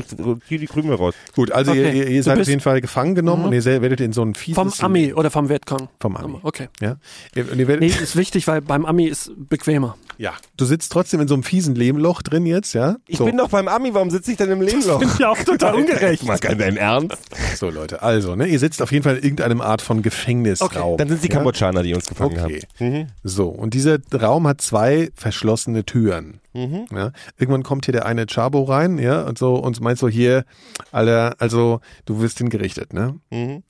die, 0.51 0.67
Krümel 0.67 0.95
raus. 0.95 1.15
Gut, 1.35 1.51
also 1.53 1.73
Okay. 1.73 1.99
ihr, 1.99 2.09
ihr, 2.09 2.23
seid 2.23 2.41
auf 2.41 2.47
jeden 2.49 2.61
Fall 2.61 2.81
gefangen 2.81 3.15
genommen 3.15 3.45
und 3.47 3.53
ihr 3.53 3.65
werdet 3.65 4.01
in 4.01 4.13
so 4.13 4.23
ein 4.23 4.35
fieses... 4.35 4.55
Vom 4.55 4.73
Ami 4.85 5.13
oder 5.15 5.31
vom 5.31 5.49
Vietcong? 5.49 5.89
Vom 5.99 6.17
Ami. 6.17 6.39
Okay. 6.43 6.69
Ja. 6.81 6.97
Und 7.37 7.59
ihr 7.59 7.69
werdet, 7.69 7.81
Nee, 7.81 7.87
ist 8.03 8.17
wichtig, 8.17 8.47
weil 8.47 8.61
beim 8.61 8.85
Ami 8.87 9.07
ist 9.07 9.33
bequemer. 9.37 9.97
ja. 10.19 10.33
Du 10.57 10.65
sitzt 10.67 10.93
trotzdem 10.93 11.21
in 11.21 11.29
so 11.29 11.35
einem 11.35 11.43
fiesen 11.43 11.75
Lehmloch 11.75 12.21
drin 12.23 12.45
jetzt, 12.45 12.75
ja? 12.75 12.97
Ich 13.07 13.17
so. 13.17 13.25
bin 13.25 13.37
doch 13.39 13.49
beim 13.49 13.67
Ami, 13.67 13.95
warum 13.95 14.11
sitze 14.11 14.31
ich 14.33 14.37
denn 14.37 14.51
im 14.51 14.61
Lehmloch? 14.61 15.03
Ja, 15.19 15.31
auch 15.31 15.39
total 15.39 15.75
ungerecht. 15.81 16.23
Mal 16.25 16.39
kein 16.39 16.59
dein 16.59 16.77
Ernst? 16.77 17.17
So, 17.57 17.71
Leute, 17.71 18.03
also, 18.03 18.37
ne, 18.37 18.47
ihr 18.47 18.59
sitzt 18.59 18.83
auf 18.83 18.93
jeden 18.93 19.03
Fall 19.03 19.17
in 19.17 19.23
irgendeinem 19.25 19.61
Art 19.63 19.81
von 19.81 20.03
Gefängnisraum. 20.03 20.99
Dann 20.99 21.09
sind 21.09 21.17
es 21.17 21.23
die? 21.23 21.29
Kambodschaner, 21.29 21.83
die 21.83 21.95
uns 21.95 22.07
gefangen 22.07 22.39
Okay. 22.39 22.61
haben. 22.79 23.07
So, 23.25 23.40
und 23.47 23.75
dieser 23.75 23.99
Raum 24.13 24.47
hat 24.47 24.61
zwei 24.61 25.11
verschlossene 25.15 25.85
Türen. 25.85 26.41
Mhm. 26.53 26.87
Ja, 26.93 27.13
irgendwann 27.39 27.63
kommt 27.63 27.85
hier 27.85 27.93
der 27.93 28.07
eine 28.07 28.27
Chabo 28.27 28.65
rein, 28.65 28.99
ja, 28.99 29.23
und 29.23 29.39
so, 29.39 29.57
und 29.57 29.81
meint 29.81 29.99
so 29.99 30.09
hier, 30.09 30.45
Alter, 30.93 31.37
also, 31.39 31.81
du 32.05 32.21
wirst 32.21 32.39
hingerichtet, 32.39 32.93
ne? 32.93 33.21
Mhm. 33.31 33.63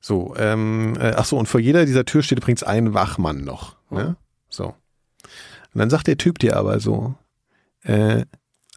So, 0.00 0.34
ähm, 0.36 0.96
äh, 0.98 1.12
ach 1.16 1.24
so, 1.26 1.36
und 1.36 1.46
vor 1.46 1.60
jeder 1.60 1.84
dieser 1.86 2.04
Tür 2.04 2.22
steht 2.22 2.38
übrigens 2.38 2.62
ein 2.62 2.94
Wachmann 2.94 3.44
noch, 3.44 3.76
ne? 3.90 4.16
So. 4.48 4.74
Und 5.72 5.78
dann 5.78 5.90
sagt 5.90 6.06
der 6.06 6.18
Typ 6.18 6.38
dir 6.38 6.56
aber 6.56 6.80
so, 6.80 7.14
äh, 7.82 8.24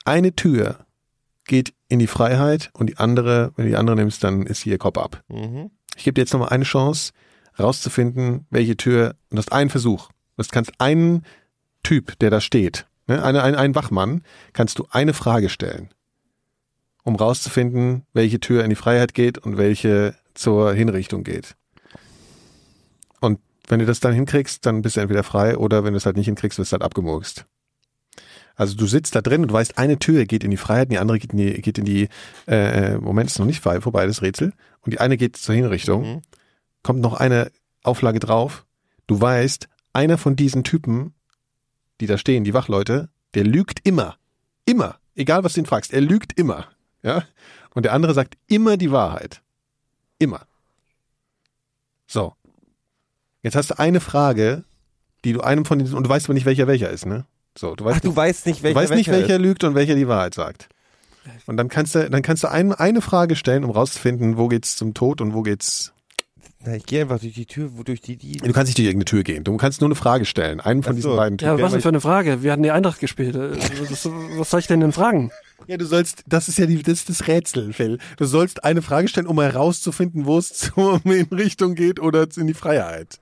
eine 0.05 0.35
Tür 0.35 0.85
geht 1.45 1.73
in 1.89 1.99
die 1.99 2.07
Freiheit 2.07 2.69
und 2.73 2.87
die 2.87 2.97
andere, 2.97 3.51
wenn 3.55 3.65
du 3.65 3.71
die 3.71 3.77
andere 3.77 3.95
nimmst, 3.95 4.23
dann 4.23 4.43
ist 4.43 4.61
hier 4.61 4.77
Kopf 4.77 4.97
ab. 4.97 5.23
Mhm. 5.27 5.71
Ich 5.95 6.03
gebe 6.03 6.15
dir 6.15 6.21
jetzt 6.21 6.33
nochmal 6.33 6.49
eine 6.49 6.63
Chance, 6.63 7.13
rauszufinden, 7.59 8.45
welche 8.49 8.77
Tür, 8.77 9.15
und 9.29 9.35
du 9.35 9.37
hast 9.37 9.51
einen 9.51 9.69
Versuch. 9.69 10.09
Du 10.37 10.43
kannst 10.51 10.71
einen 10.79 11.23
Typ, 11.83 12.17
der 12.19 12.29
da 12.29 12.41
steht, 12.41 12.87
ne, 13.07 13.23
eine, 13.23 13.43
ein, 13.43 13.55
ein 13.55 13.75
Wachmann, 13.75 14.23
kannst 14.53 14.79
du 14.79 14.87
eine 14.89 15.13
Frage 15.13 15.49
stellen, 15.49 15.89
um 17.03 17.15
rauszufinden, 17.15 18.05
welche 18.13 18.39
Tür 18.39 18.63
in 18.63 18.69
die 18.69 18.75
Freiheit 18.75 19.13
geht 19.13 19.37
und 19.37 19.57
welche 19.57 20.15
zur 20.33 20.73
Hinrichtung 20.73 21.23
geht. 21.23 21.55
Und 23.19 23.39
wenn 23.67 23.79
du 23.79 23.85
das 23.85 23.99
dann 23.99 24.13
hinkriegst, 24.13 24.65
dann 24.65 24.81
bist 24.81 24.95
du 24.95 25.01
entweder 25.01 25.23
frei 25.23 25.57
oder 25.57 25.83
wenn 25.83 25.93
du 25.93 25.97
es 25.97 26.05
halt 26.05 26.17
nicht 26.17 26.25
hinkriegst, 26.25 26.57
wirst 26.57 26.71
du 26.71 26.75
halt 26.75 26.83
abgemurkst. 26.83 27.45
Also 28.55 28.75
du 28.75 28.85
sitzt 28.85 29.15
da 29.15 29.21
drin 29.21 29.41
und 29.41 29.51
weißt, 29.51 29.77
eine 29.77 29.97
Tür 29.97 30.25
geht 30.25 30.43
in 30.43 30.51
die 30.51 30.57
Freiheit, 30.57 30.91
die 30.91 30.99
andere 30.99 31.19
geht 31.19 31.31
in 31.31 31.37
die, 31.37 31.61
geht 31.61 31.77
in 31.77 31.85
die 31.85 32.07
äh, 32.47 32.97
Moment 32.97 33.29
ist 33.29 33.39
noch 33.39 33.45
nicht 33.45 33.63
frei, 33.63 33.81
vorbei 33.81 34.05
das 34.05 34.21
Rätsel. 34.21 34.53
Und 34.81 34.93
die 34.93 34.99
eine 34.99 35.17
geht 35.17 35.37
zur 35.37 35.55
Hinrichtung. 35.55 36.15
Mhm. 36.15 36.21
Kommt 36.83 37.01
noch 37.01 37.13
eine 37.13 37.51
Auflage 37.81 38.19
drauf. 38.19 38.65
Du 39.07 39.19
weißt, 39.19 39.67
einer 39.93 40.17
von 40.17 40.35
diesen 40.35 40.63
Typen, 40.63 41.13
die 42.01 42.07
da 42.07 42.17
stehen, 42.17 42.43
die 42.43 42.53
Wachleute, 42.53 43.09
der 43.33 43.43
lügt 43.43 43.79
immer. 43.83 44.17
Immer. 44.65 44.97
Egal 45.15 45.43
was 45.43 45.53
du 45.53 45.61
ihn 45.61 45.65
fragst, 45.65 45.93
er 45.93 46.01
lügt 46.01 46.37
immer. 46.37 46.67
Ja? 47.01 47.23
Und 47.73 47.83
der 47.83 47.93
andere 47.93 48.13
sagt 48.13 48.37
immer 48.47 48.77
die 48.77 48.91
Wahrheit. 48.91 49.41
Immer. 50.19 50.45
So. 52.07 52.33
Jetzt 53.41 53.55
hast 53.55 53.71
du 53.71 53.79
eine 53.79 53.99
Frage, 53.99 54.63
die 55.25 55.33
du 55.33 55.41
einem 55.41 55.65
von 55.65 55.79
diesen, 55.79 55.95
und 55.95 56.03
du 56.03 56.09
weißt 56.09 56.27
aber 56.27 56.33
nicht, 56.33 56.45
welcher 56.45 56.67
welcher 56.67 56.89
ist, 56.89 57.05
ne? 57.05 57.25
So, 57.57 57.75
du 57.75 57.85
weißt 57.85 57.97
Ach, 57.97 58.01
du 58.01 58.07
nicht, 58.09 58.17
weißt 58.17 58.45
nicht, 58.45 58.59
du 58.59 58.63
welcher 58.63 58.79
weißt 58.79 58.93
nicht, 58.93 59.09
welcher 59.09 59.35
ist. 59.35 59.41
lügt 59.41 59.63
und 59.63 59.75
welcher 59.75 59.95
die 59.95 60.07
Wahrheit 60.07 60.33
sagt. 60.33 60.69
Und 61.45 61.57
dann 61.57 61.69
kannst 61.69 61.95
du, 61.95 62.09
dann 62.09 62.21
kannst 62.21 62.43
du 62.43 62.49
ein, 62.49 62.73
eine 62.73 63.01
Frage 63.01 63.35
stellen, 63.35 63.63
um 63.63 63.71
rauszufinden, 63.71 64.37
wo 64.37 64.47
geht's 64.47 64.75
zum 64.75 64.93
Tod 64.93 65.21
und 65.21 65.33
wo 65.33 65.41
geht's. 65.41 65.93
Na, 66.65 66.75
ich 66.75 66.85
gehe 66.85 67.01
einfach 67.01 67.19
durch 67.19 67.33
die 67.33 67.45
Tür, 67.45 67.71
wo 67.75 67.83
durch 67.83 67.99
die, 67.99 68.15
die. 68.15 68.37
Du 68.37 68.51
kannst 68.53 68.69
nicht 68.69 68.77
durch 68.77 68.87
irgendeine 68.87 69.05
Tür 69.05 69.23
gehen. 69.23 69.43
Du 69.43 69.57
kannst 69.57 69.81
nur 69.81 69.89
eine 69.89 69.95
Frage 69.95 70.23
stellen. 70.25 70.61
Einen 70.61 70.81
von 70.81 70.91
Ach 70.91 70.95
diesen 70.95 71.11
so. 71.11 71.17
beiden 71.17 71.37
Ja, 71.39 71.51
Typen. 71.51 71.63
was 71.63 71.71
denn 71.73 71.81
für 71.81 71.89
eine 71.89 71.99
Frage? 72.01 72.41
Wir 72.41 72.51
hatten 72.53 72.63
die 72.63 72.71
Eintracht 72.71 72.99
gespielt. 72.99 73.35
Äh, 73.35 73.57
Was, 73.89 74.05
was 74.37 74.49
soll 74.49 74.59
ich 74.61 74.67
denn 74.67 74.79
denn 74.79 74.93
fragen? 74.93 75.31
Ja, 75.67 75.77
du 75.77 75.85
sollst, 75.85 76.23
das 76.27 76.47
ist 76.47 76.57
ja 76.59 76.65
die, 76.65 76.81
das 76.81 76.99
ist 76.99 77.09
das 77.09 77.27
Rätsel, 77.27 77.73
Phil. 77.73 77.97
Du 78.17 78.25
sollst 78.25 78.63
eine 78.63 78.81
Frage 78.81 79.07
stellen, 79.07 79.27
um 79.27 79.39
herauszufinden, 79.41 80.25
wo 80.25 80.37
es 80.37 80.53
zur 80.53 81.01
in 81.05 81.27
Richtung 81.31 81.75
geht 81.75 81.99
oder 81.99 82.27
in 82.37 82.47
die 82.47 82.53
Freiheit. 82.53 83.19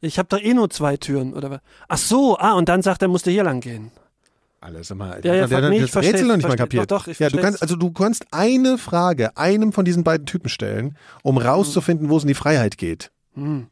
Ich 0.00 0.18
habe 0.18 0.28
doch 0.28 0.40
eh 0.40 0.54
nur 0.54 0.70
zwei 0.70 0.96
Türen, 0.96 1.34
oder 1.34 1.50
was? 1.50 1.60
Ach 1.88 1.98
so, 1.98 2.38
ah, 2.38 2.52
und 2.54 2.68
dann 2.68 2.82
sagt 2.82 3.02
er, 3.02 3.08
musst 3.08 3.26
du 3.26 3.30
hier 3.30 3.42
lang 3.44 3.60
gehen. 3.60 3.90
Alles 4.60 4.90
immer. 4.90 5.24
Ja, 5.24 5.34
ja, 5.34 5.46
der 5.46 5.70
nee, 5.70 5.78
ich 5.84 5.90
das 5.92 6.02
Rätsel 6.04 6.26
noch 6.26 6.36
nicht 6.36 6.48
mal 6.48 6.56
kapiert. 6.56 6.90
doch, 6.90 7.04
doch, 7.04 7.08
ich 7.08 7.18
ja, 7.20 7.28
du 7.30 7.38
kannst, 7.38 7.62
also 7.62 7.76
du 7.76 7.92
kannst 7.92 8.26
eine 8.32 8.76
Frage 8.76 9.36
einem 9.36 9.72
von 9.72 9.84
diesen 9.84 10.02
beiden 10.02 10.26
Typen 10.26 10.48
stellen, 10.48 10.96
um 11.22 11.38
rauszufinden, 11.38 12.08
wo 12.10 12.16
es 12.16 12.24
in 12.24 12.28
die 12.28 12.34
Freiheit 12.34 12.76
geht. 12.76 13.12
Hm. 13.34 13.68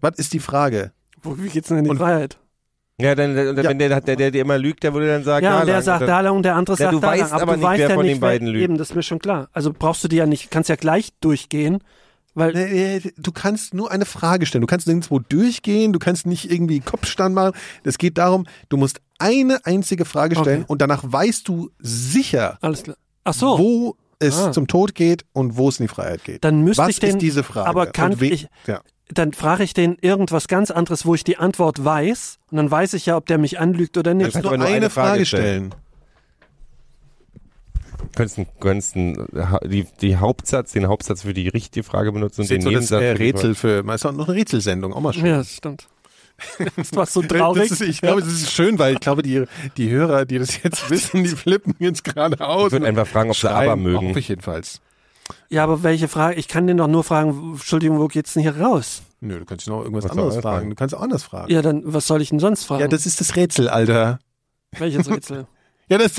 Was 0.00 0.16
ist 0.16 0.32
die 0.32 0.38
Frage? 0.40 0.92
Wo, 1.22 1.36
wie 1.38 1.48
geht's 1.50 1.68
denn 1.68 1.78
in 1.78 1.84
die 1.84 1.90
Und- 1.90 1.98
Freiheit? 1.98 2.38
Ja, 2.98 3.14
dann, 3.14 3.34
dann, 3.34 3.56
Ja. 3.56 3.64
wenn 3.70 3.78
der, 3.78 4.00
der, 4.02 4.16
der, 4.16 4.30
der 4.30 4.40
immer 4.42 4.58
lügt, 4.58 4.82
der 4.82 4.92
würde 4.92 5.08
dann 5.08 5.24
sagen, 5.24 5.42
Ja, 5.44 5.60
da 5.60 5.64
der 5.64 5.74
lang. 5.76 5.82
sagt 5.82 6.00
dann, 6.02 6.08
da 6.08 6.20
lang 6.20 6.36
und 6.36 6.42
der 6.42 6.54
andere 6.54 6.76
Ja, 6.76 6.84
sagt 6.84 6.92
du 6.94 7.00
da 7.00 7.10
lang. 7.12 7.20
weißt 7.20 7.32
aber 7.32 7.44
du 7.46 7.52
nicht, 7.52 7.62
weißt 7.62 7.78
wer 7.80 7.88
ja 7.88 7.94
von 7.94 8.04
nicht, 8.04 8.14
den 8.16 8.20
beiden 8.20 8.46
wer, 8.46 8.52
lügt. 8.52 8.64
Eben, 8.64 8.76
das 8.78 8.90
ist 8.90 8.94
mir 8.96 9.02
schon 9.02 9.18
klar. 9.18 9.48
Also 9.52 9.72
brauchst 9.78 10.04
du 10.04 10.08
die 10.08 10.16
ja 10.16 10.26
nicht, 10.26 10.50
kannst 10.50 10.68
ja 10.68 10.76
gleich 10.76 11.10
durchgehen, 11.20 11.78
weil 12.34 12.56
Äh, 12.56 13.00
Du 13.16 13.32
kannst 13.32 13.74
nur 13.74 13.90
eine 13.90 14.04
Frage 14.06 14.46
stellen. 14.46 14.62
Du 14.62 14.66
kannst 14.66 14.86
nirgendwo 14.86 15.18
durchgehen, 15.18 15.92
du 15.92 15.98
kannst 15.98 16.26
nicht 16.26 16.50
irgendwie 16.50 16.80
Kopfstand 16.80 17.34
machen. 17.34 17.52
Es 17.84 17.98
geht 17.98 18.18
darum, 18.18 18.46
du 18.68 18.76
musst 18.76 19.00
eine 19.18 19.64
einzige 19.66 20.04
Frage 20.04 20.36
stellen 20.36 20.62
Okay. 20.62 20.72
und 20.72 20.80
danach 20.80 21.02
weißt 21.04 21.46
du 21.48 21.70
sicher, 21.78 22.58
alles 22.60 22.82
klar. 22.84 22.96
Ach 23.24 23.34
so, 23.34 23.58
wo 23.58 23.96
es 24.18 24.36
Ah. 24.38 24.52
zum 24.52 24.66
Tod 24.66 24.94
geht 24.94 25.24
und 25.32 25.56
wo 25.56 25.68
es 25.68 25.78
in 25.80 25.84
die 25.84 25.88
Freiheit 25.92 26.24
geht. 26.24 26.44
dann 26.44 26.62
müsste 26.62 26.82
Was 26.82 26.90
ich 26.90 27.00
den, 27.00 27.10
ist 27.10 27.22
diese 27.22 27.42
Frage? 27.42 27.68
aber 27.68 27.86
kann 27.86 28.16
ich, 28.20 28.48
Ja. 28.66 28.80
dann 29.12 29.32
frage 29.32 29.62
ich 29.64 29.74
den 29.74 29.96
irgendwas 30.00 30.46
ganz 30.48 30.70
anderes, 30.70 31.04
wo 31.06 31.14
ich 31.14 31.24
die 31.24 31.36
Antwort 31.38 31.84
weiß 31.84 32.38
und 32.50 32.56
dann 32.56 32.70
weiß 32.70 32.94
ich 32.94 33.06
ja, 33.06 33.16
ob 33.16 33.26
der 33.26 33.38
mich 33.38 33.58
anlügt 33.58 33.96
oder 33.98 34.12
Du 34.12 34.18
nicht. 34.18 34.24
kannst 34.32 34.34
kannst 34.34 34.44
nur 34.44 34.52
aber 34.54 34.62
eine, 34.64 34.70
nur 34.72 34.76
eine 34.76 34.90
Frage, 34.90 35.08
Frage 35.10 35.26
stellen. 35.26 35.74
Könntest, 38.14 38.38
du- 38.38 38.46
könntest 38.60 38.96
du 38.96 39.26
die, 39.64 39.86
die 40.00 40.16
Hauptsatz, 40.16 40.72
den 40.72 40.86
Hauptsatz 40.88 41.22
für 41.22 41.32
die 41.34 41.48
richtige 41.48 41.84
Frage 41.84 42.12
benutzen 42.12 42.42
und 42.42 42.50
Das 42.50 42.56
ist 42.56 42.62
den 42.62 42.62
so 42.62 42.70
das 42.70 42.90
Nebensatz. 42.90 43.02
äh, 43.02 43.14
für 43.14 43.20
Rätsel 43.20 43.54
für, 43.54 43.94
ist 43.94 44.06
auch 44.06 44.12
noch 44.12 44.28
eine 44.28 44.36
Rätselsendung, 44.38 44.92
auch 44.92 45.00
mal 45.00 45.12
schön. 45.12 45.26
Ja, 45.26 45.38
das 45.38 45.52
stimmt. 45.54 45.88
Das 46.76 46.94
war 46.94 47.04
so 47.06 47.22
traurig. 47.22 47.62
Das 47.70 47.80
ist, 47.80 47.86
ich 47.88 48.00
glaube, 48.00 48.20
das 48.22 48.30
ist 48.32 48.50
schön, 48.52 48.78
weil 48.78 48.94
ich 48.94 49.00
glaube, 49.00 49.22
die, 49.22 49.44
die 49.76 49.90
Hörer, 49.90 50.24
die 50.24 50.38
das 50.38 50.62
jetzt 50.62 50.88
wissen, 50.90 51.22
die 51.24 51.28
flippen 51.30 51.74
jetzt 51.78 52.02
gerade 52.04 52.40
aus. 52.46 52.66
Ich 52.68 52.72
würde 52.72 52.86
einfach 52.86 53.06
fragen, 53.06 53.30
ob 53.30 53.36
sie 53.36 53.50
aber 53.50 53.76
mögen. 53.76 54.08
Hoffe 54.08 54.18
ich 54.18 54.28
jedenfalls. 54.28 54.80
Ja, 55.48 55.62
aber 55.64 55.82
welche 55.84 56.08
Frage? 56.08 56.36
Ich 56.36 56.48
kann 56.48 56.66
den 56.66 56.78
doch 56.78 56.88
nur 56.88 57.04
fragen, 57.04 57.52
Entschuldigung, 57.52 57.98
wo 58.00 58.08
geht's 58.08 58.32
denn 58.32 58.42
hier 58.42 58.56
raus? 58.58 59.02
Nö, 59.20 59.38
du 59.38 59.44
kannst 59.44 59.68
noch 59.68 59.80
irgendwas 59.82 60.04
Was 60.04 60.10
anderes 60.12 60.36
er 60.36 60.42
fragen. 60.42 60.56
fragen? 60.56 60.70
Du 60.70 60.76
kannst 60.76 60.94
auch 60.94 61.02
anders 61.02 61.22
fragen. 61.22 61.52
Ja, 61.52 61.60
dann, 61.62 61.82
was 61.84 62.06
soll 62.06 62.22
ich 62.22 62.30
denn 62.30 62.40
sonst 62.40 62.64
fragen? 62.64 62.80
Ja, 62.80 62.88
das 62.88 63.04
ist 63.06 63.20
das 63.20 63.36
Rätsel, 63.36 63.68
Alter. 63.68 64.18
Welches 64.78 65.08
Rätsel? 65.10 65.46
Ja, 65.90 65.98
das. 65.98 66.12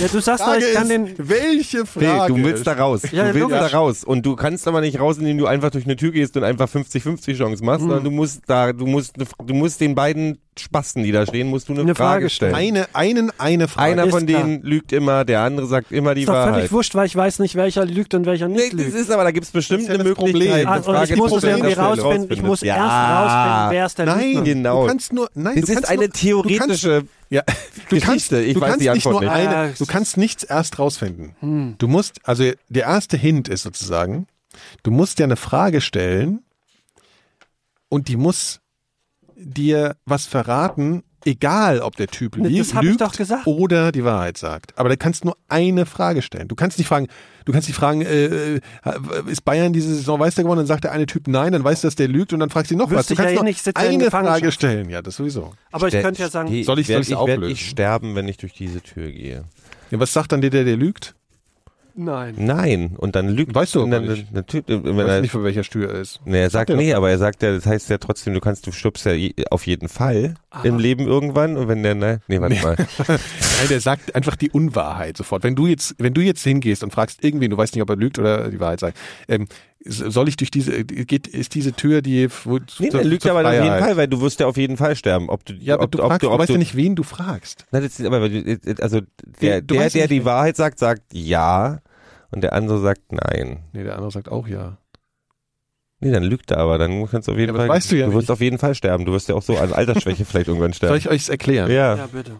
Ja, 0.00 0.08
du 0.10 0.20
sagst 0.20 0.44
doch, 0.46 0.54
ich 0.56 0.72
kann 0.74 0.84
ist, 0.84 0.90
den. 0.90 1.14
welche 1.18 1.86
Frage? 1.86 2.32
du 2.34 2.42
willst 2.44 2.66
da 2.66 2.72
raus. 2.72 3.02
Ja, 3.12 3.24
du 3.28 3.34
willst 3.34 3.40
logisch. 3.50 3.58
da 3.70 3.76
raus. 3.78 4.04
Und 4.04 4.24
du 4.24 4.36
kannst 4.36 4.66
aber 4.68 4.80
nicht 4.80 4.98
raus, 5.00 5.18
indem 5.18 5.38
du 5.38 5.46
einfach 5.46 5.70
durch 5.70 5.84
eine 5.84 5.96
Tür 5.96 6.12
gehst 6.12 6.36
und 6.36 6.44
einfach 6.44 6.68
50-50 6.68 7.36
Chance 7.36 7.64
machst, 7.64 7.80
Hm. 7.82 7.88
sondern 7.88 8.04
du 8.04 8.10
musst 8.10 8.42
da, 8.46 8.72
du 8.72 8.86
musst, 8.86 9.14
du 9.18 9.54
musst 9.54 9.80
den 9.80 9.94
beiden 9.94 10.38
Spasten, 10.58 11.02
die 11.02 11.12
da 11.12 11.26
stehen, 11.26 11.48
musst 11.48 11.68
du 11.68 11.74
eine, 11.74 11.82
Eine 11.82 11.94
Frage, 11.94 12.12
Frage 12.22 12.30
stellen. 12.30 12.54
eine, 12.54 12.86
einen, 12.94 13.30
eine 13.38 13.68
Frage. 13.68 13.92
Einer 13.92 14.04
Ist 14.06 14.10
von 14.10 14.24
klar. 14.26 14.42
denen 14.42 14.62
lügt 14.62 14.90
immer, 14.92 15.24
der 15.26 15.40
andere 15.42 15.66
sagt 15.66 15.92
immer 15.92 16.14
die 16.14 16.22
Ist 16.22 16.28
doch 16.28 16.34
Wahrheit. 16.34 16.54
völlig 16.54 16.72
wurscht, 16.72 16.94
weil 16.94 17.06
ich 17.06 17.14
weiß 17.16 17.40
nicht, 17.40 17.56
welcher 17.56 17.84
lügt 17.84 18.14
und 18.14 18.24
welcher 18.24 18.48
Nee, 18.48 18.54
nicht 18.56 18.72
das 18.72 18.80
lügt. 18.80 18.94
ist 18.94 19.10
aber, 19.10 19.24
da 19.24 19.32
gibt 19.32 19.44
es 19.46 19.52
bestimmt 19.52 19.80
Das 19.80 19.88
ist 19.88 19.94
ja 19.94 19.94
eine 20.00 20.04
das 20.04 20.14
Problem. 20.14 20.34
Möglichkeit. 20.48 20.66
Ah, 20.66 20.76
und 20.76 20.84
Frage 20.86 21.12
ich 21.12 21.18
muss 21.18 21.32
es 21.36 21.44
irgendwie 21.44 21.72
rausfinden. 21.74 22.26
Ich 22.32 22.42
muss 22.42 22.62
rausfindest. 22.62 22.64
erst 22.64 22.78
ja. 22.90 23.22
rausfinden, 23.22 23.70
wer 23.76 23.86
ist 23.86 23.98
der 23.98 24.06
Nein, 24.06 24.28
Lügner. 24.28 24.42
genau. 24.42 24.80
Du 24.82 24.88
kannst 24.88 25.12
nur, 25.12 25.28
nein, 25.34 25.54
Das 25.56 25.64
du 25.66 25.72
ist 25.72 25.74
kannst 25.74 25.90
eine 25.90 26.00
nur, 26.04 26.10
theoretische 26.12 26.88
Du 26.88 26.94
kannst, 26.94 27.10
ja, 27.28 27.42
du 27.90 28.00
kannst, 28.00 28.30
Geschichte. 28.30 28.40
Ich 28.40 28.54
du 28.54 28.60
weiß 28.60 28.68
kannst 28.70 28.80
die 28.80 28.88
nicht 28.88 29.06
Antwort 29.06 29.24
nur 29.24 29.32
nicht. 29.34 29.48
eine, 29.48 29.65
Ja, 29.68 29.74
du 29.78 29.86
kannst 29.86 30.16
nichts 30.16 30.42
erst 30.44 30.78
rausfinden. 30.78 31.76
Du 31.78 31.88
musst, 31.88 32.26
also 32.26 32.50
der 32.68 32.82
erste 32.84 33.16
Hint 33.16 33.48
ist 33.48 33.62
sozusagen, 33.62 34.26
du 34.82 34.90
musst 34.90 35.18
dir 35.18 35.24
eine 35.24 35.36
Frage 35.36 35.80
stellen 35.80 36.42
und 37.88 38.08
die 38.08 38.16
muss 38.16 38.60
dir 39.36 39.96
was 40.04 40.26
verraten 40.26 41.02
egal, 41.26 41.80
ob 41.80 41.96
der 41.96 42.06
Typ 42.06 42.36
lie- 42.36 42.58
das 42.58 42.74
hab 42.74 42.82
ich 42.82 42.90
lügt 42.90 43.00
doch 43.00 43.12
gesagt. 43.12 43.46
oder 43.46 43.92
die 43.92 44.04
Wahrheit 44.04 44.38
sagt. 44.38 44.78
Aber 44.78 44.88
da 44.88 44.96
kannst 44.96 45.24
du 45.24 45.28
nur 45.28 45.36
eine 45.48 45.84
Frage 45.86 46.22
stellen. 46.22 46.48
Du 46.48 46.54
kannst 46.54 46.78
nicht 46.78 46.86
fragen, 46.86 47.08
du 47.44 47.52
kannst 47.52 47.68
nicht 47.68 47.76
fragen, 47.76 48.02
äh, 48.02 48.54
äh, 48.56 48.60
ist 49.26 49.44
Bayern 49.44 49.72
diese 49.72 49.94
Saison 49.94 50.18
Meister 50.18 50.42
geworden? 50.42 50.58
Dann 50.58 50.66
sagt 50.66 50.84
der 50.84 50.92
eine 50.92 51.06
Typ 51.06 51.28
nein, 51.28 51.52
dann 51.52 51.64
weißt 51.64 51.84
du, 51.84 51.88
dass 51.88 51.96
der 51.96 52.08
lügt 52.08 52.32
und 52.32 52.40
dann 52.40 52.50
fragst 52.50 52.70
du 52.70 52.74
ihn 52.74 52.78
noch 52.78 52.90
Wüsste 52.90 52.96
was. 52.98 53.06
Du 53.08 53.12
ich 53.14 53.18
ja 53.18 53.24
kannst 53.24 53.32
eh 53.32 53.36
nur 53.36 53.44
nicht, 53.44 53.76
eine. 53.76 54.10
Frage 54.10 54.52
stellen. 54.52 54.88
Ja, 54.90 55.02
das 55.02 55.16
sowieso. 55.16 55.52
Aber 55.72 55.86
ich 55.88 55.92
Der- 55.92 56.02
könnte 56.02 56.22
ja 56.22 56.28
sagen, 56.28 56.48
Soll 56.48 56.56
ich- 56.58 56.66
soll 56.66 56.78
ich, 56.80 56.88
werd 56.88 57.12
auflösen? 57.14 57.52
ich 57.52 57.68
sterben, 57.68 58.14
wenn 58.14 58.28
ich 58.28 58.36
durch 58.36 58.52
diese 58.54 58.80
Tür 58.80 59.10
gehe? 59.10 59.44
Ja, 59.90 60.00
was 60.00 60.12
sagt 60.12 60.32
dann 60.32 60.40
der, 60.40 60.50
der, 60.50 60.64
der 60.64 60.76
lügt? 60.76 61.14
Nein. 61.96 62.34
Nein. 62.38 62.94
Und 62.96 63.16
dann 63.16 63.28
lügt. 63.28 63.54
Weißt 63.54 63.74
du 63.74 63.86
dann, 63.86 64.06
nicht. 64.06 64.32
Natürlich, 64.32 64.66
wenn 64.68 64.84
Ich 64.84 64.96
weiß 64.96 65.08
er, 65.08 65.20
nicht, 65.22 65.30
von 65.30 65.44
welcher 65.44 65.62
Tür 65.62 65.90
er 65.92 66.00
ist. 66.00 66.20
nee, 66.24 66.40
er 66.40 66.50
sagt, 66.50 66.70
nee, 66.70 66.92
aber 66.94 67.10
er 67.10 67.18
sagt 67.18 67.42
ja, 67.42 67.52
das 67.54 67.66
heißt 67.66 67.90
ja 67.90 67.98
trotzdem, 67.98 68.34
du 68.34 68.40
kannst, 68.40 68.66
du 68.66 68.72
stirbst 68.72 69.06
ja 69.06 69.12
je, 69.12 69.34
auf 69.50 69.66
jeden 69.66 69.88
Fall 69.88 70.34
im 70.64 70.78
Leben 70.78 71.06
irgendwann 71.06 71.56
und 71.56 71.68
wenn 71.68 71.82
der, 71.82 71.94
ne, 71.94 72.20
nee, 72.28 72.40
warte 72.40 72.54
mal. 72.62 72.76
Nein, 73.08 73.18
der 73.68 73.80
sagt 73.80 74.14
einfach 74.14 74.36
die 74.36 74.50
Unwahrheit 74.50 75.16
sofort. 75.16 75.42
Wenn 75.42 75.54
du 75.54 75.66
jetzt, 75.66 75.94
wenn 75.98 76.14
du 76.14 76.20
jetzt 76.20 76.42
hingehst 76.42 76.82
und 76.84 76.92
fragst 76.92 77.22
irgendwen, 77.24 77.50
du 77.50 77.56
weißt 77.56 77.74
nicht, 77.74 77.82
ob 77.82 77.90
er 77.90 77.96
lügt 77.96 78.18
oder 78.18 78.48
die 78.48 78.60
Wahrheit 78.60 78.80
sagt, 78.80 78.96
ähm, 79.28 79.46
soll 79.88 80.28
ich 80.28 80.36
durch 80.36 80.50
diese, 80.50 80.84
geht, 80.84 81.28
ist 81.28 81.54
diese 81.54 81.72
Tür, 81.72 82.02
die, 82.02 82.28
wo, 82.44 82.56
Nee, 82.58 82.88
zur- 82.88 82.90
der 82.90 83.04
lügt 83.04 83.22
zur 83.22 83.32
aber 83.32 83.46
auf 83.48 83.54
jeden? 83.54 83.66
Fall, 83.78 83.96
weil 83.96 84.08
du 84.08 84.20
wirst 84.20 84.40
ja 84.40 84.46
auf 84.46 84.56
jeden 84.56 84.76
Fall 84.76 84.96
sterben. 84.96 85.28
Ob 85.28 85.44
du, 85.44 85.52
Ja, 85.54 85.74
aber 85.74 85.84
ob, 85.84 85.92
du 85.92 85.98
ob 86.02 86.08
fragst, 86.08 86.22
du, 86.22 86.26
du 86.28 86.32
ob 86.32 86.40
weißt 86.40 86.48
du, 86.48 86.52
ja 86.54 86.58
nicht, 86.58 86.74
wen 86.76 86.96
du 86.96 87.02
fragst. 87.04 87.66
Nein, 87.70 87.82
das 87.82 88.00
ist, 88.00 88.04
aber 88.06 88.28
du- 88.28 88.58
also 88.80 89.00
der, 89.40 89.60
Du 89.60 89.74
der, 89.74 89.84
weißt 89.84 89.94
der 89.94 90.02
nicht, 90.04 90.10
die 90.12 90.24
Wahrheit 90.24 90.56
sagt, 90.56 90.78
sagt 90.80 91.02
ja 91.12 91.78
und 92.30 92.40
der 92.42 92.52
andere 92.52 92.80
sagt 92.80 93.12
nein. 93.12 93.64
Nee, 93.72 93.84
der 93.84 93.94
andere 93.94 94.10
sagt 94.10 94.28
auch 94.28 94.46
ja. 94.48 94.78
Nee, 96.00 96.10
dann 96.12 96.24
lügt 96.24 96.50
er 96.50 96.58
aber, 96.58 96.76
dann 96.78 97.08
kannst 97.08 97.26
du 97.28 97.32
auf 97.32 97.38
jeden 97.38 97.54
Ja, 97.54 97.60
Fall, 97.60 97.68
weißt 97.68 97.90
du 97.92 97.96
ja 97.96 98.06
du 98.06 98.12
wirst 98.12 98.24
nicht. 98.24 98.30
auf 98.30 98.40
jeden 98.40 98.58
Fall 98.58 98.74
sterben. 98.74 99.04
Du 99.06 99.12
wirst 99.12 99.28
ja 99.28 99.34
auch 99.34 99.42
so 99.42 99.56
an 99.56 99.72
Altersschwäche 99.72 100.24
vielleicht 100.26 100.48
irgendwann 100.48 100.72
Soll 100.72 100.76
sterben. 100.76 100.96
ich 100.98 101.08
euch's 101.08 101.28
erklären? 101.30 101.70
Ja. 101.70 101.96
Ja, 101.96 102.06
bitte. 102.06 102.38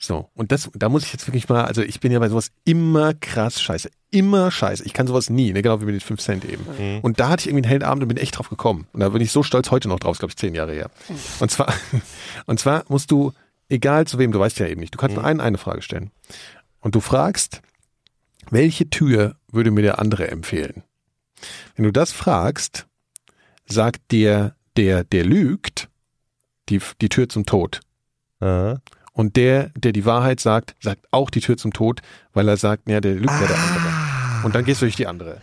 So. 0.00 0.28
Und 0.34 0.52
das, 0.52 0.70
da 0.74 0.88
muss 0.88 1.02
ich 1.04 1.12
jetzt 1.12 1.26
wirklich 1.26 1.48
mal, 1.48 1.64
also 1.64 1.82
ich 1.82 1.98
bin 1.98 2.12
ja 2.12 2.20
bei 2.20 2.28
sowas 2.28 2.52
immer 2.64 3.14
krass 3.14 3.60
scheiße. 3.60 3.90
Immer 4.12 4.52
scheiße. 4.52 4.84
Ich 4.84 4.92
kann 4.94 5.08
sowas 5.08 5.28
nie, 5.28 5.52
ne? 5.52 5.60
genau 5.62 5.80
wie 5.80 5.86
mit 5.86 5.94
den 5.96 6.00
5 6.00 6.20
Cent 6.20 6.44
eben. 6.44 6.64
Mhm. 6.78 7.00
Und 7.00 7.18
da 7.18 7.28
hatte 7.30 7.40
ich 7.40 7.46
irgendwie 7.48 7.64
einen 7.64 7.70
hellen 7.70 7.82
Abend 7.82 8.02
und 8.04 8.08
bin 8.08 8.16
echt 8.16 8.38
drauf 8.38 8.48
gekommen. 8.48 8.86
Und 8.92 9.00
da 9.00 9.08
bin 9.08 9.20
ich 9.20 9.32
so 9.32 9.42
stolz 9.42 9.72
heute 9.72 9.88
noch 9.88 9.98
drauf, 9.98 10.12
ist 10.12 10.18
glaube 10.20 10.30
ich 10.30 10.36
zehn 10.36 10.54
Jahre 10.54 10.72
her. 10.72 10.90
Und 11.40 11.50
zwar, 11.50 11.72
und 12.46 12.60
zwar 12.60 12.84
musst 12.88 13.10
du, 13.10 13.32
egal 13.68 14.06
zu 14.06 14.18
wem, 14.20 14.30
du 14.30 14.38
weißt 14.38 14.60
ja 14.60 14.66
eben 14.68 14.80
nicht, 14.80 14.94
du 14.94 14.98
kannst 14.98 15.16
nur 15.16 15.24
einen 15.24 15.40
eine 15.40 15.58
Frage 15.58 15.82
stellen. 15.82 16.12
Und 16.80 16.94
du 16.94 17.00
fragst, 17.00 17.60
welche 18.50 18.90
Tür 18.90 19.36
würde 19.50 19.70
mir 19.70 19.82
der 19.82 19.98
andere 19.98 20.28
empfehlen? 20.30 20.82
Wenn 21.76 21.84
du 21.84 21.92
das 21.92 22.12
fragst, 22.12 22.86
sagt 23.66 24.12
der, 24.12 24.54
der, 24.76 25.04
der 25.04 25.24
lügt, 25.24 25.88
die, 26.68 26.80
die 27.00 27.08
Tür 27.08 27.28
zum 27.28 27.46
Tod. 27.46 27.80
Aha. 28.40 28.80
Und 29.12 29.36
der, 29.36 29.70
der 29.76 29.92
die 29.92 30.04
Wahrheit 30.04 30.40
sagt, 30.40 30.76
sagt 30.80 31.06
auch 31.10 31.30
die 31.30 31.40
Tür 31.40 31.56
zum 31.56 31.72
Tod, 31.72 32.02
weil 32.32 32.48
er 32.48 32.56
sagt, 32.56 32.88
ja, 32.88 33.00
der 33.00 33.14
lügt 33.14 33.30
ja 33.30 33.46
der 33.46 33.58
andere. 33.58 33.92
Und 34.44 34.54
dann 34.54 34.64
gehst 34.64 34.80
du 34.80 34.86
durch 34.86 34.94
die 34.94 35.06
andere. 35.08 35.42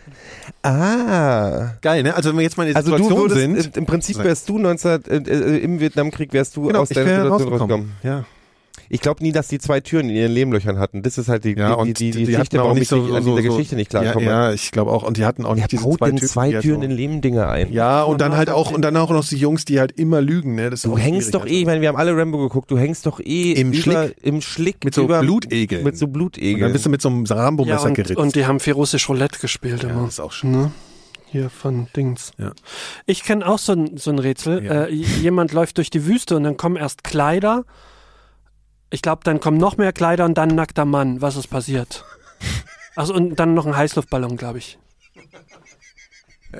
Ah. 0.63 1.73
Geil, 1.81 2.03
ne? 2.03 2.15
Also 2.15 2.29
wenn 2.29 2.37
wir 2.37 2.43
jetzt 2.43 2.57
mal 2.57 2.63
in 2.65 2.73
der 2.73 2.77
Also 2.77 2.91
du 2.91 3.03
Situation 3.03 3.29
würdest, 3.29 3.63
sind. 3.63 3.77
im, 3.77 3.85
Prinzip 3.85 4.17
wärst 4.19 4.47
du 4.47 4.57
19, 4.57 5.05
äh, 5.05 5.17
äh, 5.17 5.57
im 5.57 5.81
Vietnamkrieg 5.81 6.31
wärst 6.31 6.55
du 6.55 6.67
genau, 6.67 6.81
aus 6.81 6.89
wäre 6.91 7.05
Situation 7.05 7.27
rausgekommen. 7.27 7.59
rausgekommen. 7.59 7.91
Ja. 8.03 8.25
Ich 8.89 9.01
glaube 9.01 9.23
nie, 9.23 9.31
dass 9.31 9.47
die 9.47 9.59
zwei 9.59 9.79
Türen 9.81 10.09
in 10.09 10.15
ihren 10.15 10.31
Lebenlöchern 10.31 10.77
hatten. 10.79 11.01
Das 11.01 11.17
ist 11.17 11.27
halt 11.27 11.43
die, 11.43 11.53
Ja, 11.55 11.69
die, 11.75 11.81
und 11.81 11.87
die, 11.99 12.11
die, 12.11 12.11
die 12.11 12.25
Geschichte, 12.25 12.39
hatten 12.39 12.57
auch 12.57 12.63
warum 12.65 12.73
nicht 12.75 12.83
ich 12.83 12.89
so, 12.89 12.97
nicht 12.97 13.13
an 13.15 13.23
so, 13.23 13.35
dieser 13.37 13.49
so 13.49 13.55
Geschichte 13.55 13.75
nicht 13.75 13.93
ja, 13.93 14.01
klarkomme. 14.01 14.25
ja, 14.25 14.51
ich 14.53 14.71
glaube 14.71 14.91
auch. 14.91 15.03
Und 15.03 15.17
die 15.17 15.25
hatten 15.25 15.43
auch 15.45 15.49
Wer 15.55 15.55
nicht 15.63 15.71
diese 15.71 15.83
zwei 15.89 16.05
denn 16.07 16.15
Typen, 16.17 16.27
zwei 16.29 16.51
die 16.51 16.59
Türen 16.59 16.79
so- 16.81 16.85
in 16.85 16.91
Leben-Dinger 16.91 17.47
ein? 17.49 17.71
Ja, 17.73 18.03
und 18.03 18.21
dann 18.21 18.35
halt 18.37 18.49
auch, 18.49 18.71
und 18.71 18.81
dann 18.83 18.95
auch 18.97 19.09
noch 19.09 19.25
die 19.27 19.37
Jungs, 19.37 19.65
die 19.65 19.79
halt 19.79 19.91
immer 19.93 20.21
lügen, 20.21 20.55
ne? 20.55 20.69
Das 20.69 20.83
Du 20.83 20.97
hängst 20.97 21.33
doch 21.33 21.45
eh, 21.45 21.59
ich 21.61 21.65
meine, 21.65 21.81
wir 21.81 21.87
haben 21.89 21.95
alle 21.97 22.15
Rambo 22.15 22.37
geguckt, 22.37 22.69
du 22.71 22.77
hängst 22.77 23.05
doch 23.05 23.19
eh 23.19 23.53
Im 23.53 23.71
über, 23.71 23.81
Schlick? 23.81 24.15
im 24.21 24.41
Schlick 24.41 24.83
Mit 24.85 24.93
so 24.95 25.03
über, 25.03 25.19
Blutegeln. 25.21 25.83
Mit 25.83 25.97
so 25.97 26.05
Und 26.05 26.13
Blutegeln. 26.13 26.59
dann 26.61 26.73
bist 26.73 26.85
du 26.85 26.89
mit 26.89 27.01
so 27.01 27.09
einem 27.09 27.25
Ja, 27.25 27.35
Rambo-Messer 27.35 27.85
und, 27.87 27.93
geritzt. 27.95 28.17
und 28.17 28.35
die 28.35 28.45
haben 28.45 28.59
viel 28.59 28.73
russisch 28.73 29.09
Roulette 29.09 29.39
gespielt 29.39 29.83
ja, 29.83 29.89
immer. 29.89 30.03
das 30.03 30.13
ist 30.15 30.19
auch 30.19 30.31
schön. 30.31 30.51
Ne? 30.51 30.71
Hier 31.31 31.49
von 31.49 31.87
Dings. 31.95 32.31
Ja. 32.37 32.51
Ich 33.07 33.23
kenne 33.23 33.45
auch 33.47 33.59
so 33.59 33.73
ein, 33.73 33.97
so 33.97 34.09
ein 34.11 34.19
Rätsel. 34.19 34.63
Ja. 34.63 34.83
Äh, 34.85 34.93
jemand 34.93 35.51
läuft 35.53 35.77
durch 35.79 35.89
die 35.89 36.05
Wüste 36.05 36.37
und 36.37 36.43
dann 36.43 36.55
kommen 36.55 36.75
erst 36.77 37.03
Kleider. 37.03 37.65
Ich 38.89 39.01
glaube, 39.01 39.21
dann 39.23 39.39
kommen 39.39 39.57
noch 39.57 39.77
mehr 39.77 39.91
Kleider 39.93 40.25
und 40.25 40.37
dann 40.37 40.49
ein 40.51 40.55
nackter 40.55 40.85
Mann. 40.85 41.21
Was 41.21 41.35
ist 41.35 41.47
passiert? 41.47 42.05
Also 42.95 43.13
und 43.13 43.35
dann 43.39 43.53
noch 43.53 43.65
ein 43.65 43.75
Heißluftballon, 43.75 44.37
glaube 44.37 44.59
ich. 44.59 44.77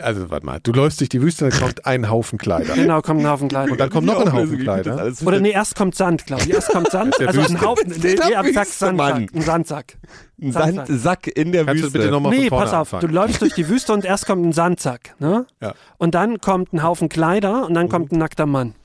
Also, 0.01 0.29
warte 0.29 0.45
mal. 0.45 0.59
Du 0.61 0.73
läufst 0.73 0.99
durch 0.99 1.07
die 1.07 1.21
Wüste, 1.21 1.47
dann 1.49 1.57
kommt 1.57 1.85
ein 1.85 2.09
Haufen 2.09 2.37
Kleider. 2.37 2.73
Genau, 2.73 3.01
kommt 3.01 3.21
ein 3.21 3.29
Haufen 3.29 3.47
Kleider. 3.47 3.71
Und 3.71 3.79
dann 3.79 3.89
kommt 3.89 4.05
noch 4.05 4.19
ein 4.25 4.33
Haufen 4.33 4.59
Kleider. 4.59 5.09
Oder 5.23 5.39
nee, 5.39 5.51
erst 5.51 5.75
kommt 5.77 5.95
Sand, 5.95 6.25
glaube 6.25 6.41
ich. 6.43 6.49
Erst 6.51 6.69
kommt 6.69 6.91
Sand, 6.91 7.17
also 7.25 7.39
ein 7.39 7.49
Wüste. 7.53 7.61
Haufen, 7.65 7.93
nee, 8.03 8.15
nee, 8.27 8.35
am 8.35 8.51
Sack. 8.51 8.67
Sandsack, 8.67 9.33
ein 9.33 9.41
Sandsack. 9.41 9.97
Ein 10.41 10.51
Sandsack. 10.51 10.87
Sandsack 10.87 11.27
in 11.27 11.53
der 11.53 11.63
Kannst 11.63 11.81
du 11.81 11.85
Wüste. 11.85 11.99
bitte 11.99 12.11
nochmal 12.11 12.31
Nee, 12.33 12.49
von 12.49 12.49
vorne 12.49 12.65
pass 12.65 12.73
auf, 12.73 12.93
anfangen? 12.93 13.07
du 13.07 13.15
läufst 13.15 13.41
durch 13.41 13.53
die 13.53 13.69
Wüste 13.69 13.93
und 13.93 14.03
erst 14.03 14.25
kommt 14.25 14.45
ein 14.45 14.51
Sandsack, 14.51 15.15
ne? 15.19 15.45
Ja. 15.61 15.73
Und 15.97 16.13
dann 16.13 16.41
kommt 16.41 16.73
ein 16.73 16.83
Haufen 16.83 17.07
Kleider 17.07 17.65
und 17.65 17.73
dann 17.73 17.87
kommt 17.87 18.11
Mhm. 18.11 18.17
ein 18.17 18.19
nackter 18.19 18.47
Mann. 18.47 18.75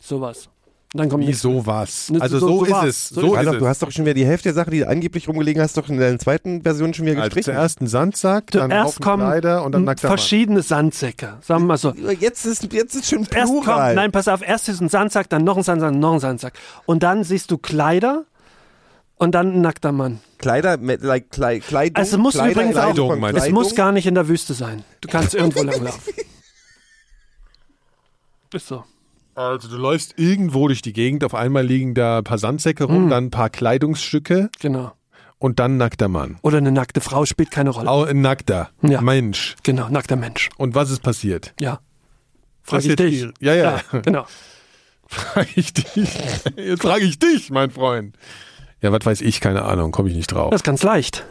Sowas. 0.00 0.48
Dann 0.94 1.08
kommt 1.08 1.26
Wie 1.26 1.32
sowas? 1.32 2.10
Ne, 2.10 2.20
Also 2.20 2.38
so- 2.38 2.48
so, 2.48 2.58
so 2.58 2.64
ist 2.66 2.70
war's. 2.70 2.84
es. 2.86 3.08
So 3.08 3.20
ist 3.34 3.46
doch, 3.46 3.52
es. 3.54 3.58
du 3.60 3.66
hast 3.66 3.82
doch 3.82 3.90
schon 3.90 4.04
wieder 4.04 4.12
die 4.12 4.26
Hälfte 4.26 4.50
der 4.50 4.54
Sache, 4.54 4.70
die 4.70 4.84
angeblich 4.84 5.26
rumgelegen 5.26 5.62
hast, 5.62 5.78
doch 5.78 5.88
in 5.88 5.96
der 5.96 6.18
zweiten 6.18 6.60
Version 6.62 6.92
schon 6.92 7.06
wieder 7.06 7.16
also 7.22 7.34
gestrichen. 7.34 7.54
zuerst 7.54 7.80
ein 7.80 7.86
Sandsack, 7.86 8.50
dann 8.50 8.70
ein 8.70 8.82
Zuerst 8.82 9.00
kommen 9.00 9.22
Kleider 9.26 9.64
und 9.64 9.72
dann 9.72 9.84
nackter 9.84 10.08
Mann. 10.08 10.18
verschiedene 10.18 10.60
Sandsäcke. 10.60 11.38
Sagen 11.40 11.62
wir 11.62 11.66
mal 11.68 11.78
so. 11.78 11.94
Jetzt 11.94 12.44
ist, 12.44 12.70
jetzt 12.74 12.94
ist 12.94 13.08
schon 13.08 13.20
Erst 13.20 13.30
kommt, 13.50 13.62
plural. 13.64 13.94
nein, 13.94 14.12
pass 14.12 14.28
auf, 14.28 14.42
erst 14.46 14.68
ist 14.68 14.82
ein 14.82 14.90
Sandsack, 14.90 15.30
dann 15.30 15.44
noch 15.44 15.56
ein 15.56 15.62
Sandsack, 15.62 15.94
noch 15.94 16.12
ein 16.12 16.20
Sandsack. 16.20 16.52
Und 16.84 17.02
dann 17.02 17.24
siehst 17.24 17.50
du 17.50 17.56
Kleider 17.56 18.26
und 19.16 19.34
dann 19.34 19.54
ein 19.54 19.60
nackter 19.62 19.92
Mann. 19.92 20.20
Kleider, 20.36 20.76
mit, 20.76 21.02
like, 21.02 21.30
Klei- 21.30 21.60
Kleidung. 21.60 21.96
Also 21.96 22.16
es 22.16 22.22
muss 22.22 22.34
Kleider 22.34 22.50
übrigens 22.52 22.76
auch, 22.76 23.16
meinst 23.16 23.40
du? 23.40 23.46
es 23.46 23.50
muss 23.50 23.74
gar 23.74 23.92
nicht 23.92 24.06
in 24.06 24.14
der 24.14 24.28
Wüste 24.28 24.52
sein. 24.52 24.84
Du 25.00 25.08
kannst 25.08 25.34
irgendwo 25.34 25.62
langlaufen. 25.62 26.12
Ist 28.52 28.66
so. 28.66 28.84
Also 29.34 29.68
du 29.68 29.76
läufst 29.76 30.18
irgendwo 30.18 30.68
durch 30.68 30.82
die 30.82 30.92
Gegend, 30.92 31.24
auf 31.24 31.34
einmal 31.34 31.64
liegen 31.64 31.94
da 31.94 32.18
ein 32.18 32.24
paar 32.24 32.38
Sandsäcke 32.38 32.84
rum, 32.84 33.08
dann 33.08 33.26
ein 33.26 33.30
paar 33.30 33.48
Kleidungsstücke 33.50 34.50
Genau. 34.60 34.92
und 35.38 35.58
dann 35.58 35.74
ein 35.74 35.76
nackter 35.78 36.08
Mann. 36.08 36.38
Oder 36.42 36.58
eine 36.58 36.70
nackte 36.72 37.00
Frau 37.00 37.24
spielt 37.24 37.50
keine 37.50 37.70
Rolle. 37.70 37.90
Auch 37.90 38.06
ein 38.06 38.20
nackter 38.20 38.70
Ja. 38.82 39.00
Mensch. 39.00 39.56
Genau, 39.62 39.88
nackter 39.88 40.16
Mensch. 40.16 40.50
Und 40.58 40.74
was 40.74 40.90
ist 40.90 41.02
passiert? 41.02 41.54
Ja. 41.58 41.80
Frag 42.62 42.84
ich 42.84 42.94
dich. 42.96 43.20
die- 43.38 43.44
Ja, 43.46 43.54
ja. 43.54 43.80
genau. 44.02 44.26
Frage 45.06 45.48
ich 45.56 45.72
dich. 45.72 46.18
Jetzt 46.56 46.82
frage 46.82 47.04
ich 47.04 47.18
dich, 47.18 47.50
mein 47.50 47.70
Freund. 47.70 48.16
Ja, 48.82 48.92
was 48.92 49.04
weiß 49.06 49.20
ich, 49.22 49.40
keine 49.40 49.62
Ahnung, 49.62 49.92
komme 49.92 50.08
ich 50.10 50.16
nicht 50.16 50.32
drauf. 50.32 50.50
Das 50.50 50.60
ist 50.60 50.64
ganz 50.64 50.82
leicht. 50.82 51.24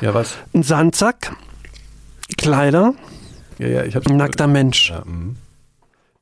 Ja, 0.00 0.14
was? 0.14 0.36
Ein 0.54 0.62
Sandsack, 0.62 1.34
Kleider, 2.38 2.94
Ja, 3.58 3.66
ja, 3.68 3.84
ich 3.84 3.94
hab's. 3.96 4.06
ein 4.06 4.16
nackter 4.16 4.46
Mensch. 4.46 4.90
Ja, 4.90 5.02
mhm. 5.04 5.36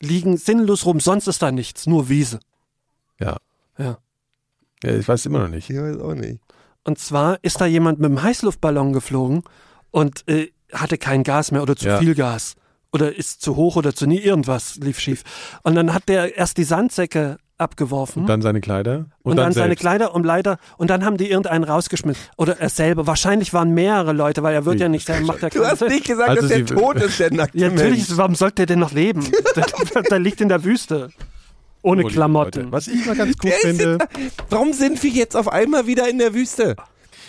Liegen 0.01 0.37
sinnlos 0.37 0.85
rum, 0.87 1.01
sonst 1.01 1.27
ist 1.27 1.43
da 1.43 1.51
nichts, 1.51 1.87
nur 1.87 2.09
Wiese. 2.09 2.41
ja. 3.20 3.37
Ja. 3.79 3.99
ja, 4.83 4.97
ich 4.97 5.07
weiß 5.07 5.27
immer 5.27 5.39
noch 5.39 5.49
nicht. 5.49 5.70
Ich 5.70 5.77
weiß 5.77 5.99
auch 5.99 6.15
nicht. 6.15 6.41
Und 6.83 6.99
zwar 6.99 7.39
ist 7.43 7.61
da 7.61 7.66
jemand 7.66 8.01
mit 8.01 8.07
einem 8.07 8.23
Heißluftballon 8.23 8.93
geflogen 8.93 9.45
und 9.93 10.27
äh, 10.29 10.51
hatte 10.73 10.99
kein 10.99 11.23
Gas 11.23 11.53
mehr 11.53 11.62
oder 11.62 11.77
zu 11.77 11.87
Ja. 11.87 11.99
viel 11.99 12.16
Gas. 12.16 12.57
Oder 12.93 13.15
ist 13.15 13.41
zu 13.41 13.55
hoch 13.55 13.77
oder 13.77 13.95
zu 13.95 14.07
nie, 14.07 14.19
irgendwas 14.19 14.77
lief 14.77 14.99
schief. 14.99 15.23
Und 15.62 15.77
dann 15.77 15.95
hat 15.95 16.09
der 16.09 16.37
erst 16.37 16.57
die 16.57 16.65
Sandsäcke 16.65 17.37
abgeworfen. 17.59 18.23
Und 18.23 18.29
dann 18.29 18.41
seine 18.43 18.61
Kleider. 18.61 19.07
und, 19.23 19.37
dann, 19.37 19.53
seine 19.53 19.69
selbst. 19.69 19.81
Kleider 19.81 20.15
und 20.15 20.25
leider 20.25 20.59
und 20.77 20.91
dann 20.91 21.05
haben 21.05 21.17
die 21.17 21.29
irgendeinen 21.29 21.65
rausgeschmissen 21.65 22.23
oder 22.37 22.59
er 22.61 22.69
selber 22.71 23.07
wahrscheinlich 23.07 23.53
waren 23.53 23.75
mehrere 23.75 24.13
Leute 24.13 24.43
weil 24.43 24.55
er 24.55 24.65
wird 24.65 24.77
Wie? 24.77 24.83
ja 24.83 24.89
nicht 24.89 25.09
der 25.09 25.21
macht 25.23 25.43
ja 25.43 25.49
Du 25.49 25.65
hast 25.67 25.81
Sinn. 25.81 25.89
nicht 25.89 26.07
gesagt, 26.07 26.29
Also 26.31 26.43
dass 26.43 26.51
der 26.51 26.67
tot 26.67 26.97
ist, 26.97 27.19
der 27.21 27.33
nackte 27.33 27.59
ja, 27.59 27.69
natürlich 27.71 28.17
warum 28.17 28.35
sollte 28.35 28.63
er 28.63 28.67
denn 28.67 28.79
noch 28.79 28.93
leben 28.93 29.23
der, 29.57 30.03
der 30.03 30.19
liegt 30.19 30.41
in 30.41 30.49
der 30.49 30.63
Wüste 30.65 31.11
ohne 31.83 32.05
Oh, 32.05 32.09
Klamotten 32.09 32.61
Leute. 32.63 32.73
Was 32.73 32.89
ich 32.89 33.05
mal 33.07 33.15
ganz 33.17 33.37
ist 33.43 33.55
finde. 33.61 33.99
Warum 34.51 34.73
sind 34.73 35.03
wir 35.03 35.11
jetzt 35.11 35.37
auf 35.37 35.49
einmal 35.49 35.87
wieder 35.87 36.09
in 36.09 36.19
der 36.19 36.35
Wüste? 36.35 36.77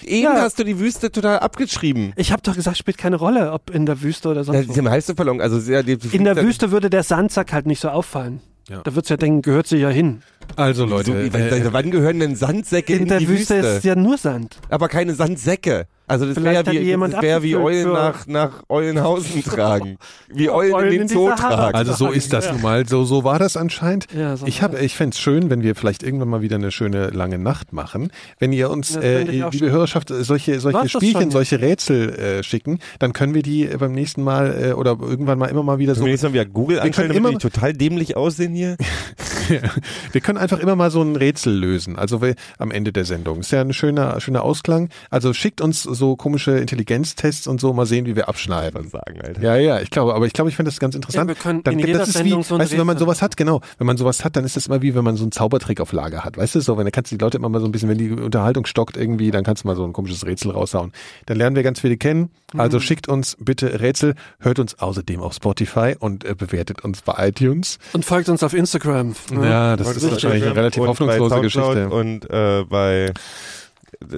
Eben 0.03 0.23
Ja. 0.23 0.41
hast 0.41 0.57
du 0.59 0.63
die 0.63 0.79
Wüste 0.79 1.11
total 1.11 1.39
abgeschrieben. 1.39 2.13
ich 2.15 2.31
habe 2.31 2.41
doch 2.41 2.55
gesagt 2.55 2.77
spielt 2.77 2.97
keine 2.97 3.17
Rolle 3.17 3.51
ob 3.51 3.69
in 3.69 3.85
der 3.85 4.01
Wüste 4.01 4.29
oder 4.29 4.39
Ja, 4.41 4.43
sonst 4.45 4.69
wo. 4.69 4.73
dem 4.73 4.89
Heißluftballon, 4.89 5.41
also 5.41 5.59
sehr, 5.59 5.83
die, 5.83 5.97
in 6.11 6.23
der 6.23 6.37
Wüste 6.37 6.71
würde 6.71 6.89
der 6.89 7.03
Sandsack 7.03 7.51
halt 7.53 7.65
nicht 7.67 7.79
so 7.81 7.89
auffallen 7.89 8.41
Ja. 8.69 8.81
da 8.83 8.95
wird's 8.95 9.09
ja 9.09 9.17
denken 9.17 9.41
gehört 9.41 9.67
sie 9.67 9.77
ja 9.77 9.89
hin 9.89 10.21
Also 10.55 10.85
So, 10.85 10.89
Leute, 10.89 11.33
wann, 11.33 11.41
äh, 11.41 11.73
wann 11.73 11.91
gehören 11.91 12.19
denn 12.19 12.35
Sandsäcke 12.35 12.93
in, 12.93 13.01
in 13.03 13.07
der 13.07 13.19
die 13.19 13.27
Wüste 13.27 13.55
Wüste? 13.55 13.67
ist 13.77 13.83
ja 13.83 13.95
nur 13.95 14.17
Sand 14.17 14.57
Aber 14.69 14.87
keine 14.87 15.15
Sandsäcke. 15.15 15.87
Also 16.09 16.25
das 16.25 16.43
wäre 16.43 16.65
wie, 16.71 16.91
das 17.11 17.21
wär 17.21 17.43
wie 17.43 17.55
Eulen 17.55 17.93
nach, 17.93 18.27
nach 18.27 18.63
Eulenhausen 18.67 19.43
tragen. 19.43 19.97
Wie 20.27 20.49
Eulen, 20.49 20.73
Eulen 20.73 20.91
in 20.93 20.99
den 20.99 21.07
Zoo 21.07 21.29
tragen. 21.35 21.75
also 21.75 21.93
so 21.93 22.07
ist 22.11 22.33
das 22.33 22.45
Ja. 22.45 22.53
nun 22.53 22.61
mal. 22.61 22.87
So, 22.87 23.03
so 23.05 23.23
war 23.23 23.39
das 23.39 23.55
anscheinend. 23.55 24.07
Ja, 24.17 24.35
so 24.35 24.45
ich 24.47 24.61
habe, 24.61 24.79
ich 24.79 24.95
fände 24.95 25.13
es 25.13 25.19
schön, 25.19 25.49
wenn 25.49 25.61
wir 25.61 25.75
vielleicht 25.75 26.03
irgendwann 26.03 26.29
mal 26.29 26.41
wieder 26.41 26.55
eine 26.55 26.71
schöne 26.71 27.09
lange 27.11 27.37
Nacht 27.37 27.73
machen. 27.73 28.11
Wenn 28.39 28.51
ihr 28.53 28.69
uns, 28.69 28.95
äh, 28.95 29.21
liebe 29.23 29.51
schön. 29.55 29.71
Hörerschaft, 29.71 30.11
äh, 30.11 30.23
solche, 30.23 30.59
solche 30.59 30.79
War's 30.79 30.91
Spielchen, 30.91 31.21
schon? 31.21 31.31
solche 31.31 31.61
Rätsel 31.61 32.09
äh, 32.15 32.43
schicken, 32.43 32.79
dann 32.99 33.13
können 33.13 33.33
wir 33.33 33.43
die 33.43 33.67
äh, 33.67 33.77
beim 33.77 33.91
nächsten 33.93 34.23
Mal 34.23 34.69
äh, 34.69 34.73
oder 34.73 34.97
irgendwann 34.99 35.37
mal 35.37 35.45
immer 35.47 35.63
mal 35.63 35.77
wieder 35.79 35.95
so 35.95 36.05
wir 36.05 36.17
mal 36.17 36.33
wieder 36.33 36.45
Google 36.45 36.77
können 36.77 36.87
anstellen, 36.87 37.09
damit 37.09 37.19
immer- 37.19 37.31
wir 37.31 37.39
total 37.39 37.73
dämlich 37.73 38.17
aussehen 38.17 38.53
hier? 38.55 38.75
wir 40.11 40.21
können 40.21 40.37
einfach 40.37 40.59
immer 40.59 40.75
mal 40.75 40.91
so 40.91 41.01
ein 41.01 41.15
Rätsel 41.15 41.53
lösen. 41.53 41.95
Also 41.97 42.21
wir, 42.21 42.35
am 42.57 42.71
Ende 42.71 42.91
der 42.91 43.05
Sendung. 43.05 43.39
Ist 43.39 43.51
ja 43.51 43.61
ein 43.61 43.73
schöner, 43.73 44.19
schöner 44.19 44.43
Ausklang. 44.43 44.89
Also 45.09 45.33
schickt 45.33 45.61
uns 45.61 45.83
so 45.83 46.15
komische 46.15 46.57
Intelligenztests 46.57 47.47
und 47.47 47.61
so, 47.61 47.73
mal 47.73 47.85
sehen, 47.85 48.05
wie 48.05 48.15
wir 48.15 48.27
abschneiden. 48.29 48.89
sagen, 48.89 49.21
Alter. 49.21 49.41
Ja, 49.41 49.55
ja, 49.55 49.79
ich 49.79 49.89
glaube, 49.89 50.13
aber 50.13 50.25
ich 50.25 50.33
glaube, 50.33 50.49
ich 50.49 50.55
finde 50.55 50.69
das 50.71 50.79
ganz 50.79 50.95
interessant. 50.95 51.29
Ja, 51.29 51.35
wir 51.35 51.41
können 51.41 51.63
dann, 51.63 51.79
in 51.79 51.85
jeder 51.85 51.99
das 51.99 52.13
Sendung 52.13 52.39
wie, 52.39 52.43
so 52.43 52.55
ein 52.55 52.61
weißt 52.61 52.73
du, 52.73 52.77
wenn 52.77 52.87
man 52.87 52.97
sowas 52.97 53.21
hat, 53.21 53.37
genau, 53.37 53.61
wenn 53.77 53.87
man 53.87 53.97
sowas 53.97 54.25
hat, 54.25 54.35
dann 54.35 54.43
ist 54.45 54.55
das 54.55 54.67
immer 54.67 54.81
wie, 54.81 54.95
wenn 54.95 55.03
man 55.03 55.15
so 55.15 55.23
einen 55.23 55.31
Zaubertrick 55.31 55.79
auf 55.81 55.91
Lager 55.93 56.23
hat. 56.23 56.37
Weißt 56.37 56.55
du, 56.55 56.61
so, 56.61 56.77
wenn 56.77 56.85
dann 56.89 56.91
kannst 56.91 57.11
du 57.11 57.17
die 57.17 57.23
Leute 57.23 57.37
immer 57.37 57.49
mal 57.49 57.59
so 57.59 57.65
ein 57.65 57.71
bisschen, 57.71 57.89
wenn 57.89 57.97
die 57.97 58.11
Unterhaltung 58.11 58.65
stockt 58.65 58.97
irgendwie, 58.97 59.31
dann 59.31 59.43
kannst 59.43 59.63
du 59.63 59.67
mal 59.67 59.75
so 59.75 59.83
ein 59.85 59.93
komisches 59.93 60.25
Rätsel 60.25 60.51
raushauen. 60.51 60.91
Dann 61.27 61.37
lernen 61.37 61.55
wir 61.55 61.63
ganz 61.63 61.79
viele 61.79 61.97
kennen. 61.97 62.31
Also 62.57 62.77
Mhm. 62.77 62.81
schickt 62.81 63.07
uns 63.07 63.37
bitte 63.39 63.79
Rätsel, 63.79 64.15
hört 64.39 64.57
uns 64.57 64.79
außerdem 64.79 65.21
auf 65.21 65.33
Spotify 65.33 65.95
und 65.99 66.25
äh, 66.25 66.33
bewertet 66.33 66.83
uns 66.83 67.01
bei 67.03 67.27
iTunes. 67.27 67.77
Und 67.93 68.05
folgt 68.05 68.27
uns 68.29 68.41
auf 68.41 68.53
Instagram. 68.53 69.15
Ja, 69.43 69.75
das 69.77 69.95
ist 69.97 70.11
wahrscheinlich 70.11 70.43
eine 70.43 70.55
relativ 70.55 70.81
Und 70.81 70.87
hoffnungslose 70.89 71.35
bei 71.35 71.49
Soundcloud 71.49 71.75
Geschichte. 71.75 71.89
Und 71.95 72.29
äh, 72.29 72.63
bei 72.69 73.13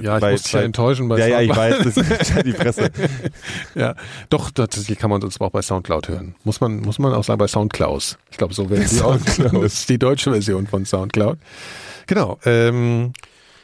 Ja, 0.01 0.15
ich 0.17 0.21
bei, 0.21 0.31
muss 0.31 0.43
dich 0.43 0.53
ja 0.53 0.61
enttäuschen 0.61 1.07
bei 1.07 1.17
Ja, 1.19 1.27
ja, 1.27 1.41
ich 1.41 1.53
Soundcloud. 1.53 1.85
weiß, 1.85 1.93
das 1.95 2.27
ist 2.29 2.45
die 2.45 2.53
Presse. 2.53 2.89
Ja, 3.75 3.95
doch, 4.29 4.51
tatsächlich 4.51 4.97
kann 4.99 5.09
man 5.09 5.21
uns 5.23 5.39
auch 5.39 5.51
bei 5.51 5.61
Soundcloud 5.61 6.09
hören. 6.09 6.35
Muss 6.43 6.59
man, 6.61 6.81
muss 6.81 6.99
man 6.99 7.13
auch 7.13 7.23
sagen 7.23 7.39
bei 7.39 7.47
Soundcloud. 7.47 8.17
Ich 8.31 8.37
glaube, 8.37 8.53
so 8.53 8.69
wäre 8.69 8.83
die 8.83 9.01
auch. 9.01 9.17
Das 9.61 9.73
ist 9.73 9.89
die 9.89 9.97
deutsche 9.99 10.31
Version 10.31 10.67
von 10.67 10.85
Soundcloud. 10.85 11.37
Genau. 12.07 12.37
Ähm, 12.45 13.13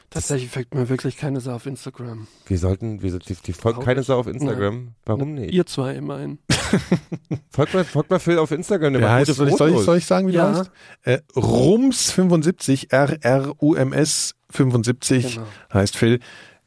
Tatsächlich 0.09 0.49
folgt 0.49 0.73
mir 0.73 0.87
wirklich 0.87 1.17
keine 1.17 1.41
Sau 1.41 1.53
auf 1.53 1.65
Instagram. 1.65 2.27
Wir 2.47 2.57
sollten, 2.57 3.01
wir, 3.01 3.19
die, 3.19 3.35
die 3.35 3.53
folgt 3.53 3.81
keine 3.83 4.03
Sau 4.03 4.19
auf 4.19 4.27
Instagram. 4.27 4.93
Warum 5.05 5.33
nicht? 5.33 5.53
Ihr 5.53 5.65
zwei 5.65 5.95
immerhin. 5.95 6.39
Folgt 7.49 7.73
mal, 7.73 7.83
folgt 7.85 8.09
mal 8.09 8.19
Phil 8.19 8.37
auf 8.39 8.51
Instagram. 8.51 8.93
Der 8.93 9.09
heißt, 9.11 9.33
soll 9.33 9.47
ich, 9.49 9.55
soll, 9.55 9.71
ich, 9.71 9.79
soll 9.79 9.97
ich 9.97 10.05
sagen, 10.05 10.27
wie 10.27 10.33
Ja. 10.33 10.51
der 10.51 10.59
heißt? 10.59 10.71
Äh, 11.03 11.19
Rums75, 11.39 12.91
R-R-U-M-S 12.91 14.35
75 14.49 15.35
Genau. 15.35 15.47
heißt 15.73 15.97
Phil. 15.97 16.19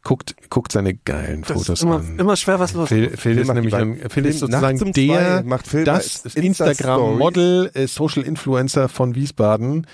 Guckt, 0.03 0.35
guckt 0.49 0.73
seine 0.73 0.95
geilen 0.95 1.43
Das 1.43 1.51
Fotos 1.53 1.69
ist 1.81 1.83
immer, 1.83 1.97
an. 1.97 2.19
immer 2.19 2.35
schwer 2.37 2.59
was 2.59 2.73
los. 2.73 2.89
Phil, 2.89 3.15
Phil 3.19 3.37
ist 3.39 3.53
nämlich 3.53 3.75
ein, 3.75 4.01
Phil 4.09 4.25
ist 4.25 4.39
sozusagen 4.39 4.93
der, 4.95 5.43
macht 5.45 5.67
Phil 5.67 5.85
das. 5.85 6.25
Instagram-Model, 6.25 7.71
äh, 7.75 7.87
Social 7.87 8.23
Influencer 8.23 8.89
von 8.89 9.15
Wiesbaden 9.15 9.87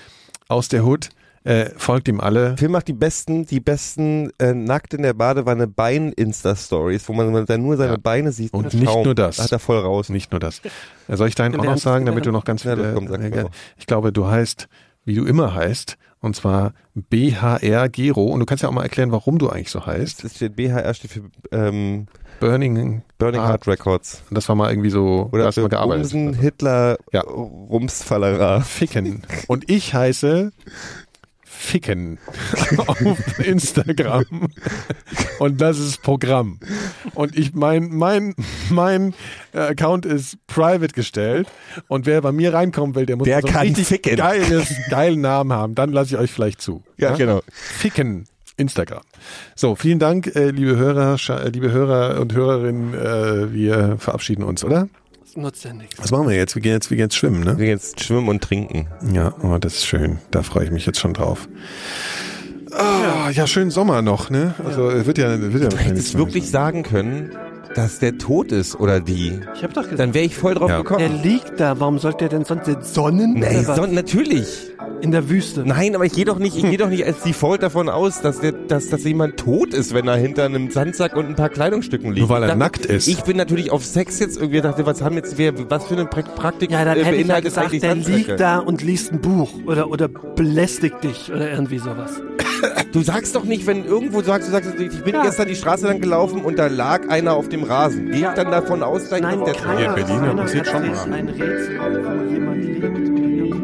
aus 0.47 0.69
der 0.69 0.85
Hood. 0.85 1.09
Äh, 1.47 1.71
folgt 1.77 2.09
ihm 2.09 2.19
alle. 2.19 2.57
Phil 2.57 2.67
macht 2.67 2.89
die 2.89 2.93
besten, 2.93 3.45
die 3.45 3.61
besten 3.61 4.31
äh, 4.37 4.53
nackt 4.53 4.93
in 4.93 5.01
der 5.03 5.13
Badewanne 5.13 5.65
Bein-Insta-Stories, 5.67 7.07
wo 7.07 7.13
man 7.13 7.45
dann 7.45 7.61
nur 7.61 7.77
seine 7.77 7.93
Ja. 7.93 7.97
Beine 8.01 8.31
sieht. 8.33 8.53
Und 8.53 8.71
Schaum. 8.71 8.81
nicht 8.81 9.03
nur 9.05 9.15
das. 9.15 9.37
Da 9.37 9.43
hat 9.45 9.51
er 9.53 9.59
voll 9.59 9.79
raus. 9.79 10.09
Nicht 10.09 10.31
nur 10.31 10.39
das. 10.39 10.61
Äh, 11.07 11.15
Soll 11.15 11.29
ich 11.29 11.35
deinen 11.35 11.57
auch 11.59 11.63
noch 11.63 11.77
sagen, 11.77 12.05
damit 12.05 12.25
du 12.25 12.31
noch 12.33 12.43
ganz 12.43 12.63
Ja, 12.63 12.75
viele. 12.75 12.93
komm, 12.93 13.07
äh, 13.13 13.45
ich 13.77 13.85
glaube, 13.87 14.11
du 14.11 14.27
heißt, 14.27 14.67
wie 15.05 15.15
du 15.15 15.25
immer 15.25 15.53
heißt, 15.55 15.97
und 16.19 16.35
zwar 16.35 16.73
BHR 16.95 17.87
Gero. 17.89 18.25
Und 18.25 18.39
du 18.41 18.45
kannst 18.45 18.63
ja 18.63 18.69
auch 18.69 18.73
mal 18.73 18.83
erklären, 18.83 19.11
warum 19.11 19.37
du 19.37 19.49
eigentlich 19.49 19.71
so 19.71 19.85
heißt. 19.85 20.23
Das 20.25 20.35
steht 20.35 20.55
BHR 20.57 20.93
steht 20.95 21.11
für 21.11 21.21
ähm, 21.51 22.07
Burning. 22.39 23.03
Burning. 23.19 23.41
Heart 23.41 23.67
Records. 23.67 24.21
Das 24.31 24.49
war 24.49 24.55
mal 24.55 24.69
irgendwie 24.71 24.89
so. 24.89 25.29
Oder 25.31 25.43
da 25.43 25.47
hast 25.47 25.57
mal 25.57 25.69
gearbeitet. 25.69 26.03
Bumsen, 26.11 26.33
Hitler, 26.33 26.97
Ja. 27.13 27.21
Rumsfallera. 27.21 28.61
Ficken. 28.61 29.23
Und 29.47 29.69
ich 29.69 29.93
heiße 29.93 30.51
Ficken 31.57 32.19
auf 32.87 33.39
Instagram. 33.39 34.47
Und 35.39 35.59
das 35.59 35.79
ist 35.79 36.01
Programm. 36.01 36.59
Und 37.13 37.37
ich 37.37 37.53
mein 37.53 37.89
mein 37.89 38.35
mein 38.69 39.13
äh, 39.53 39.59
Account 39.59 40.05
ist 40.05 40.37
private 40.47 40.93
gestellt 40.93 41.47
und 41.87 42.05
wer 42.05 42.21
bei 42.21 42.31
mir 42.31 42.53
reinkommen 42.53 42.95
will, 42.95 43.05
der 43.05 43.17
muss 43.17 43.25
Der 43.25 43.41
so 43.41 43.47
einen 43.47 43.55
kann 43.55 43.67
richtig 43.67 43.87
ficken. 43.87 44.15
geiles 44.15 44.73
geilen 44.89 45.21
Namen 45.21 45.51
haben, 45.51 45.75
dann 45.75 45.91
lasse 45.91 46.15
ich 46.15 46.21
euch 46.21 46.31
vielleicht 46.31 46.61
zu. 46.61 46.83
Ja, 46.97 47.15
genau. 47.15 47.41
Ficken 47.51 48.25
Instagram. 48.55 49.01
So, 49.55 49.75
vielen 49.75 49.99
Dank, 49.99 50.27
äh, 50.35 50.51
liebe 50.51 50.77
Hörer, 50.77 51.17
äh, 51.29 51.49
liebe 51.49 51.71
Hörer 51.71 52.19
und 52.19 52.33
Hörerinnen, 52.33 52.93
wir 53.53 53.97
verabschieden 53.99 54.43
uns, 54.43 54.63
oder? 54.63 54.87
Nutzt 55.37 55.63
ja 55.65 55.73
nichts. 55.73 55.95
Was 56.01 56.09
machen 56.11 56.27
wir 56.27 56.35
jetzt? 56.35 56.55
Wir 56.55 56.61
gehen 56.63 56.71
jetzt, 56.73 56.89
wir 56.89 56.97
gehen 56.97 57.05
jetzt 57.05 57.15
schwimmen, 57.15 57.41
ne? 57.41 57.57
Wir 57.59 57.65
gehen 57.65 57.75
jetzt 57.75 58.03
schwimmen 58.03 58.27
und 58.27 58.41
trinken. 58.43 58.87
Ja, 59.13 59.33
oh, 59.43 59.57
das 59.59 59.75
ist 59.75 59.85
schön. 59.85 60.17
Da 60.31 60.41
freue 60.41 60.65
ich 60.65 60.71
mich 60.71 60.85
jetzt 60.87 60.99
schon 60.99 61.13
drauf. 61.13 61.47
Ah, 62.71 63.29
ja, 63.31 63.47
schön 63.47 63.69
Sommer 63.71 64.01
noch, 64.01 64.29
ne? 64.29 64.55
Also 64.65 64.89
es 64.89 65.05
wird 65.05 65.17
ja, 65.19 65.39
wird 65.53 65.63
ja 65.63 65.69
Du 65.69 65.77
hättest 65.77 66.17
wirklich 66.17 66.49
sagen 66.49 66.83
können, 66.83 67.31
dass 67.75 67.99
der 67.99 68.17
tot 68.17 68.51
ist 68.51 68.79
oder 68.79 68.99
die. 68.99 69.39
Ich 69.55 69.63
habe 69.63 69.73
doch 69.73 69.83
gesagt, 69.83 69.99
Dann 69.99 70.13
wäre 70.13 70.25
ich 70.25 70.35
voll 70.35 70.55
drauf 70.55 70.69
Ja. 70.69 70.77
der 70.81 70.83
gekommen. 70.83 71.21
liegt 71.23 71.59
da. 71.59 71.79
Warum 71.79 71.99
sollte 71.99 72.25
er 72.25 72.29
denn 72.29 72.43
sonst 72.43 72.65
den 72.67 72.81
Sonnen 72.81 73.33
Nee, 73.35 73.59
oder 73.59 73.67
was? 73.67 73.75
so, 73.77 73.85
natürlich. 73.85 74.71
In 75.01 75.11
der 75.11 75.29
Wüste? 75.29 75.63
Nein, 75.65 75.95
aber 75.95 76.05
ich 76.05 76.13
gehe 76.13 76.25
doch 76.25 76.39
nicht, 76.39 76.55
ich 76.57 76.63
gehe 76.63 76.77
doch 76.77 76.89
nicht 76.89 77.05
als 77.05 77.21
Default 77.23 77.63
davon 77.63 77.89
aus, 77.89 78.21
dass 78.21 78.39
der, 78.39 78.51
dass, 78.51 78.89
dass 78.89 79.03
jemand 79.03 79.37
tot 79.37 79.73
ist, 79.73 79.93
wenn 79.93 80.07
er 80.07 80.15
hinter 80.15 80.45
einem 80.45 80.69
Sandsack 80.71 81.15
und 81.15 81.27
ein 81.27 81.35
paar 81.35 81.49
Kleidungsstücken 81.49 82.09
liegt. 82.13 82.19
Nur 82.21 82.29
weil 82.29 82.43
er 82.43 82.47
dachte, 82.47 82.59
nackt 82.59 82.85
ist. 82.85 83.07
Ich 83.07 83.21
bin 83.23 83.37
natürlich 83.37 83.71
auf 83.71 83.85
Sex 83.85 84.19
jetzt 84.19 84.37
irgendwie 84.37 84.61
dachte, 84.61 84.85
was 84.85 85.01
haben 85.01 85.15
jetzt 85.15 85.37
wir, 85.37 85.53
was 85.69 85.85
für 85.85 85.93
eine 85.95 86.03
Pra- 86.05 86.23
Praktik 86.35 86.71
Ja, 86.71 86.83
dann 86.85 86.97
äh, 86.97 87.03
hätte 87.03 87.15
ich 87.15 87.21
ja 87.27 87.33
beinhaltet 87.35 87.43
gesagt, 87.51 87.67
eigentlich 87.67 87.81
der 87.81 87.89
Sandsäcke? 87.91 88.17
liegt 88.17 88.39
da 88.39 88.57
und 88.59 88.81
liest 88.81 89.11
ein 89.11 89.21
Buch 89.21 89.51
oder, 89.65 89.89
oder 89.91 90.07
belästigt 90.07 91.03
dich 91.03 91.31
oder 91.31 91.49
irgendwie 91.51 91.79
sowas. 91.79 92.21
Du 92.91 93.01
sagst 93.01 93.35
doch 93.35 93.43
nicht, 93.43 93.67
wenn 93.67 93.85
irgendwo 93.85 94.23
sagst, 94.23 94.47
du 94.47 94.51
sagst, 94.51 94.71
ich 94.79 95.03
bin 95.03 95.13
Ja. 95.13 95.21
gestern 95.21 95.47
die 95.47 95.55
Straße 95.55 95.85
lang 95.85 96.01
gelaufen 96.01 96.41
und 96.41 96.57
da 96.57 96.65
lag 96.67 97.07
einer 97.09 97.33
auf 97.33 97.49
dem 97.49 97.61
Rasen. 97.63 98.09
Gehe 98.11 98.21
ich 98.29 98.33
dann 98.33 98.49
davon 98.49 98.81
aus, 98.81 99.09
dass 99.09 99.21
Nein, 99.21 99.43
der 99.45 99.53
keiner, 99.53 99.81
Ja, 99.81 99.93
Berlin, 99.93 100.35
passiert 100.37 100.65
schon 100.67 100.87
mal. 100.87 101.13
ein 101.13 101.29
Rätsel, 101.29 101.79
wo 101.79 102.33
jemand 102.33 102.63
liegt 102.63 103.16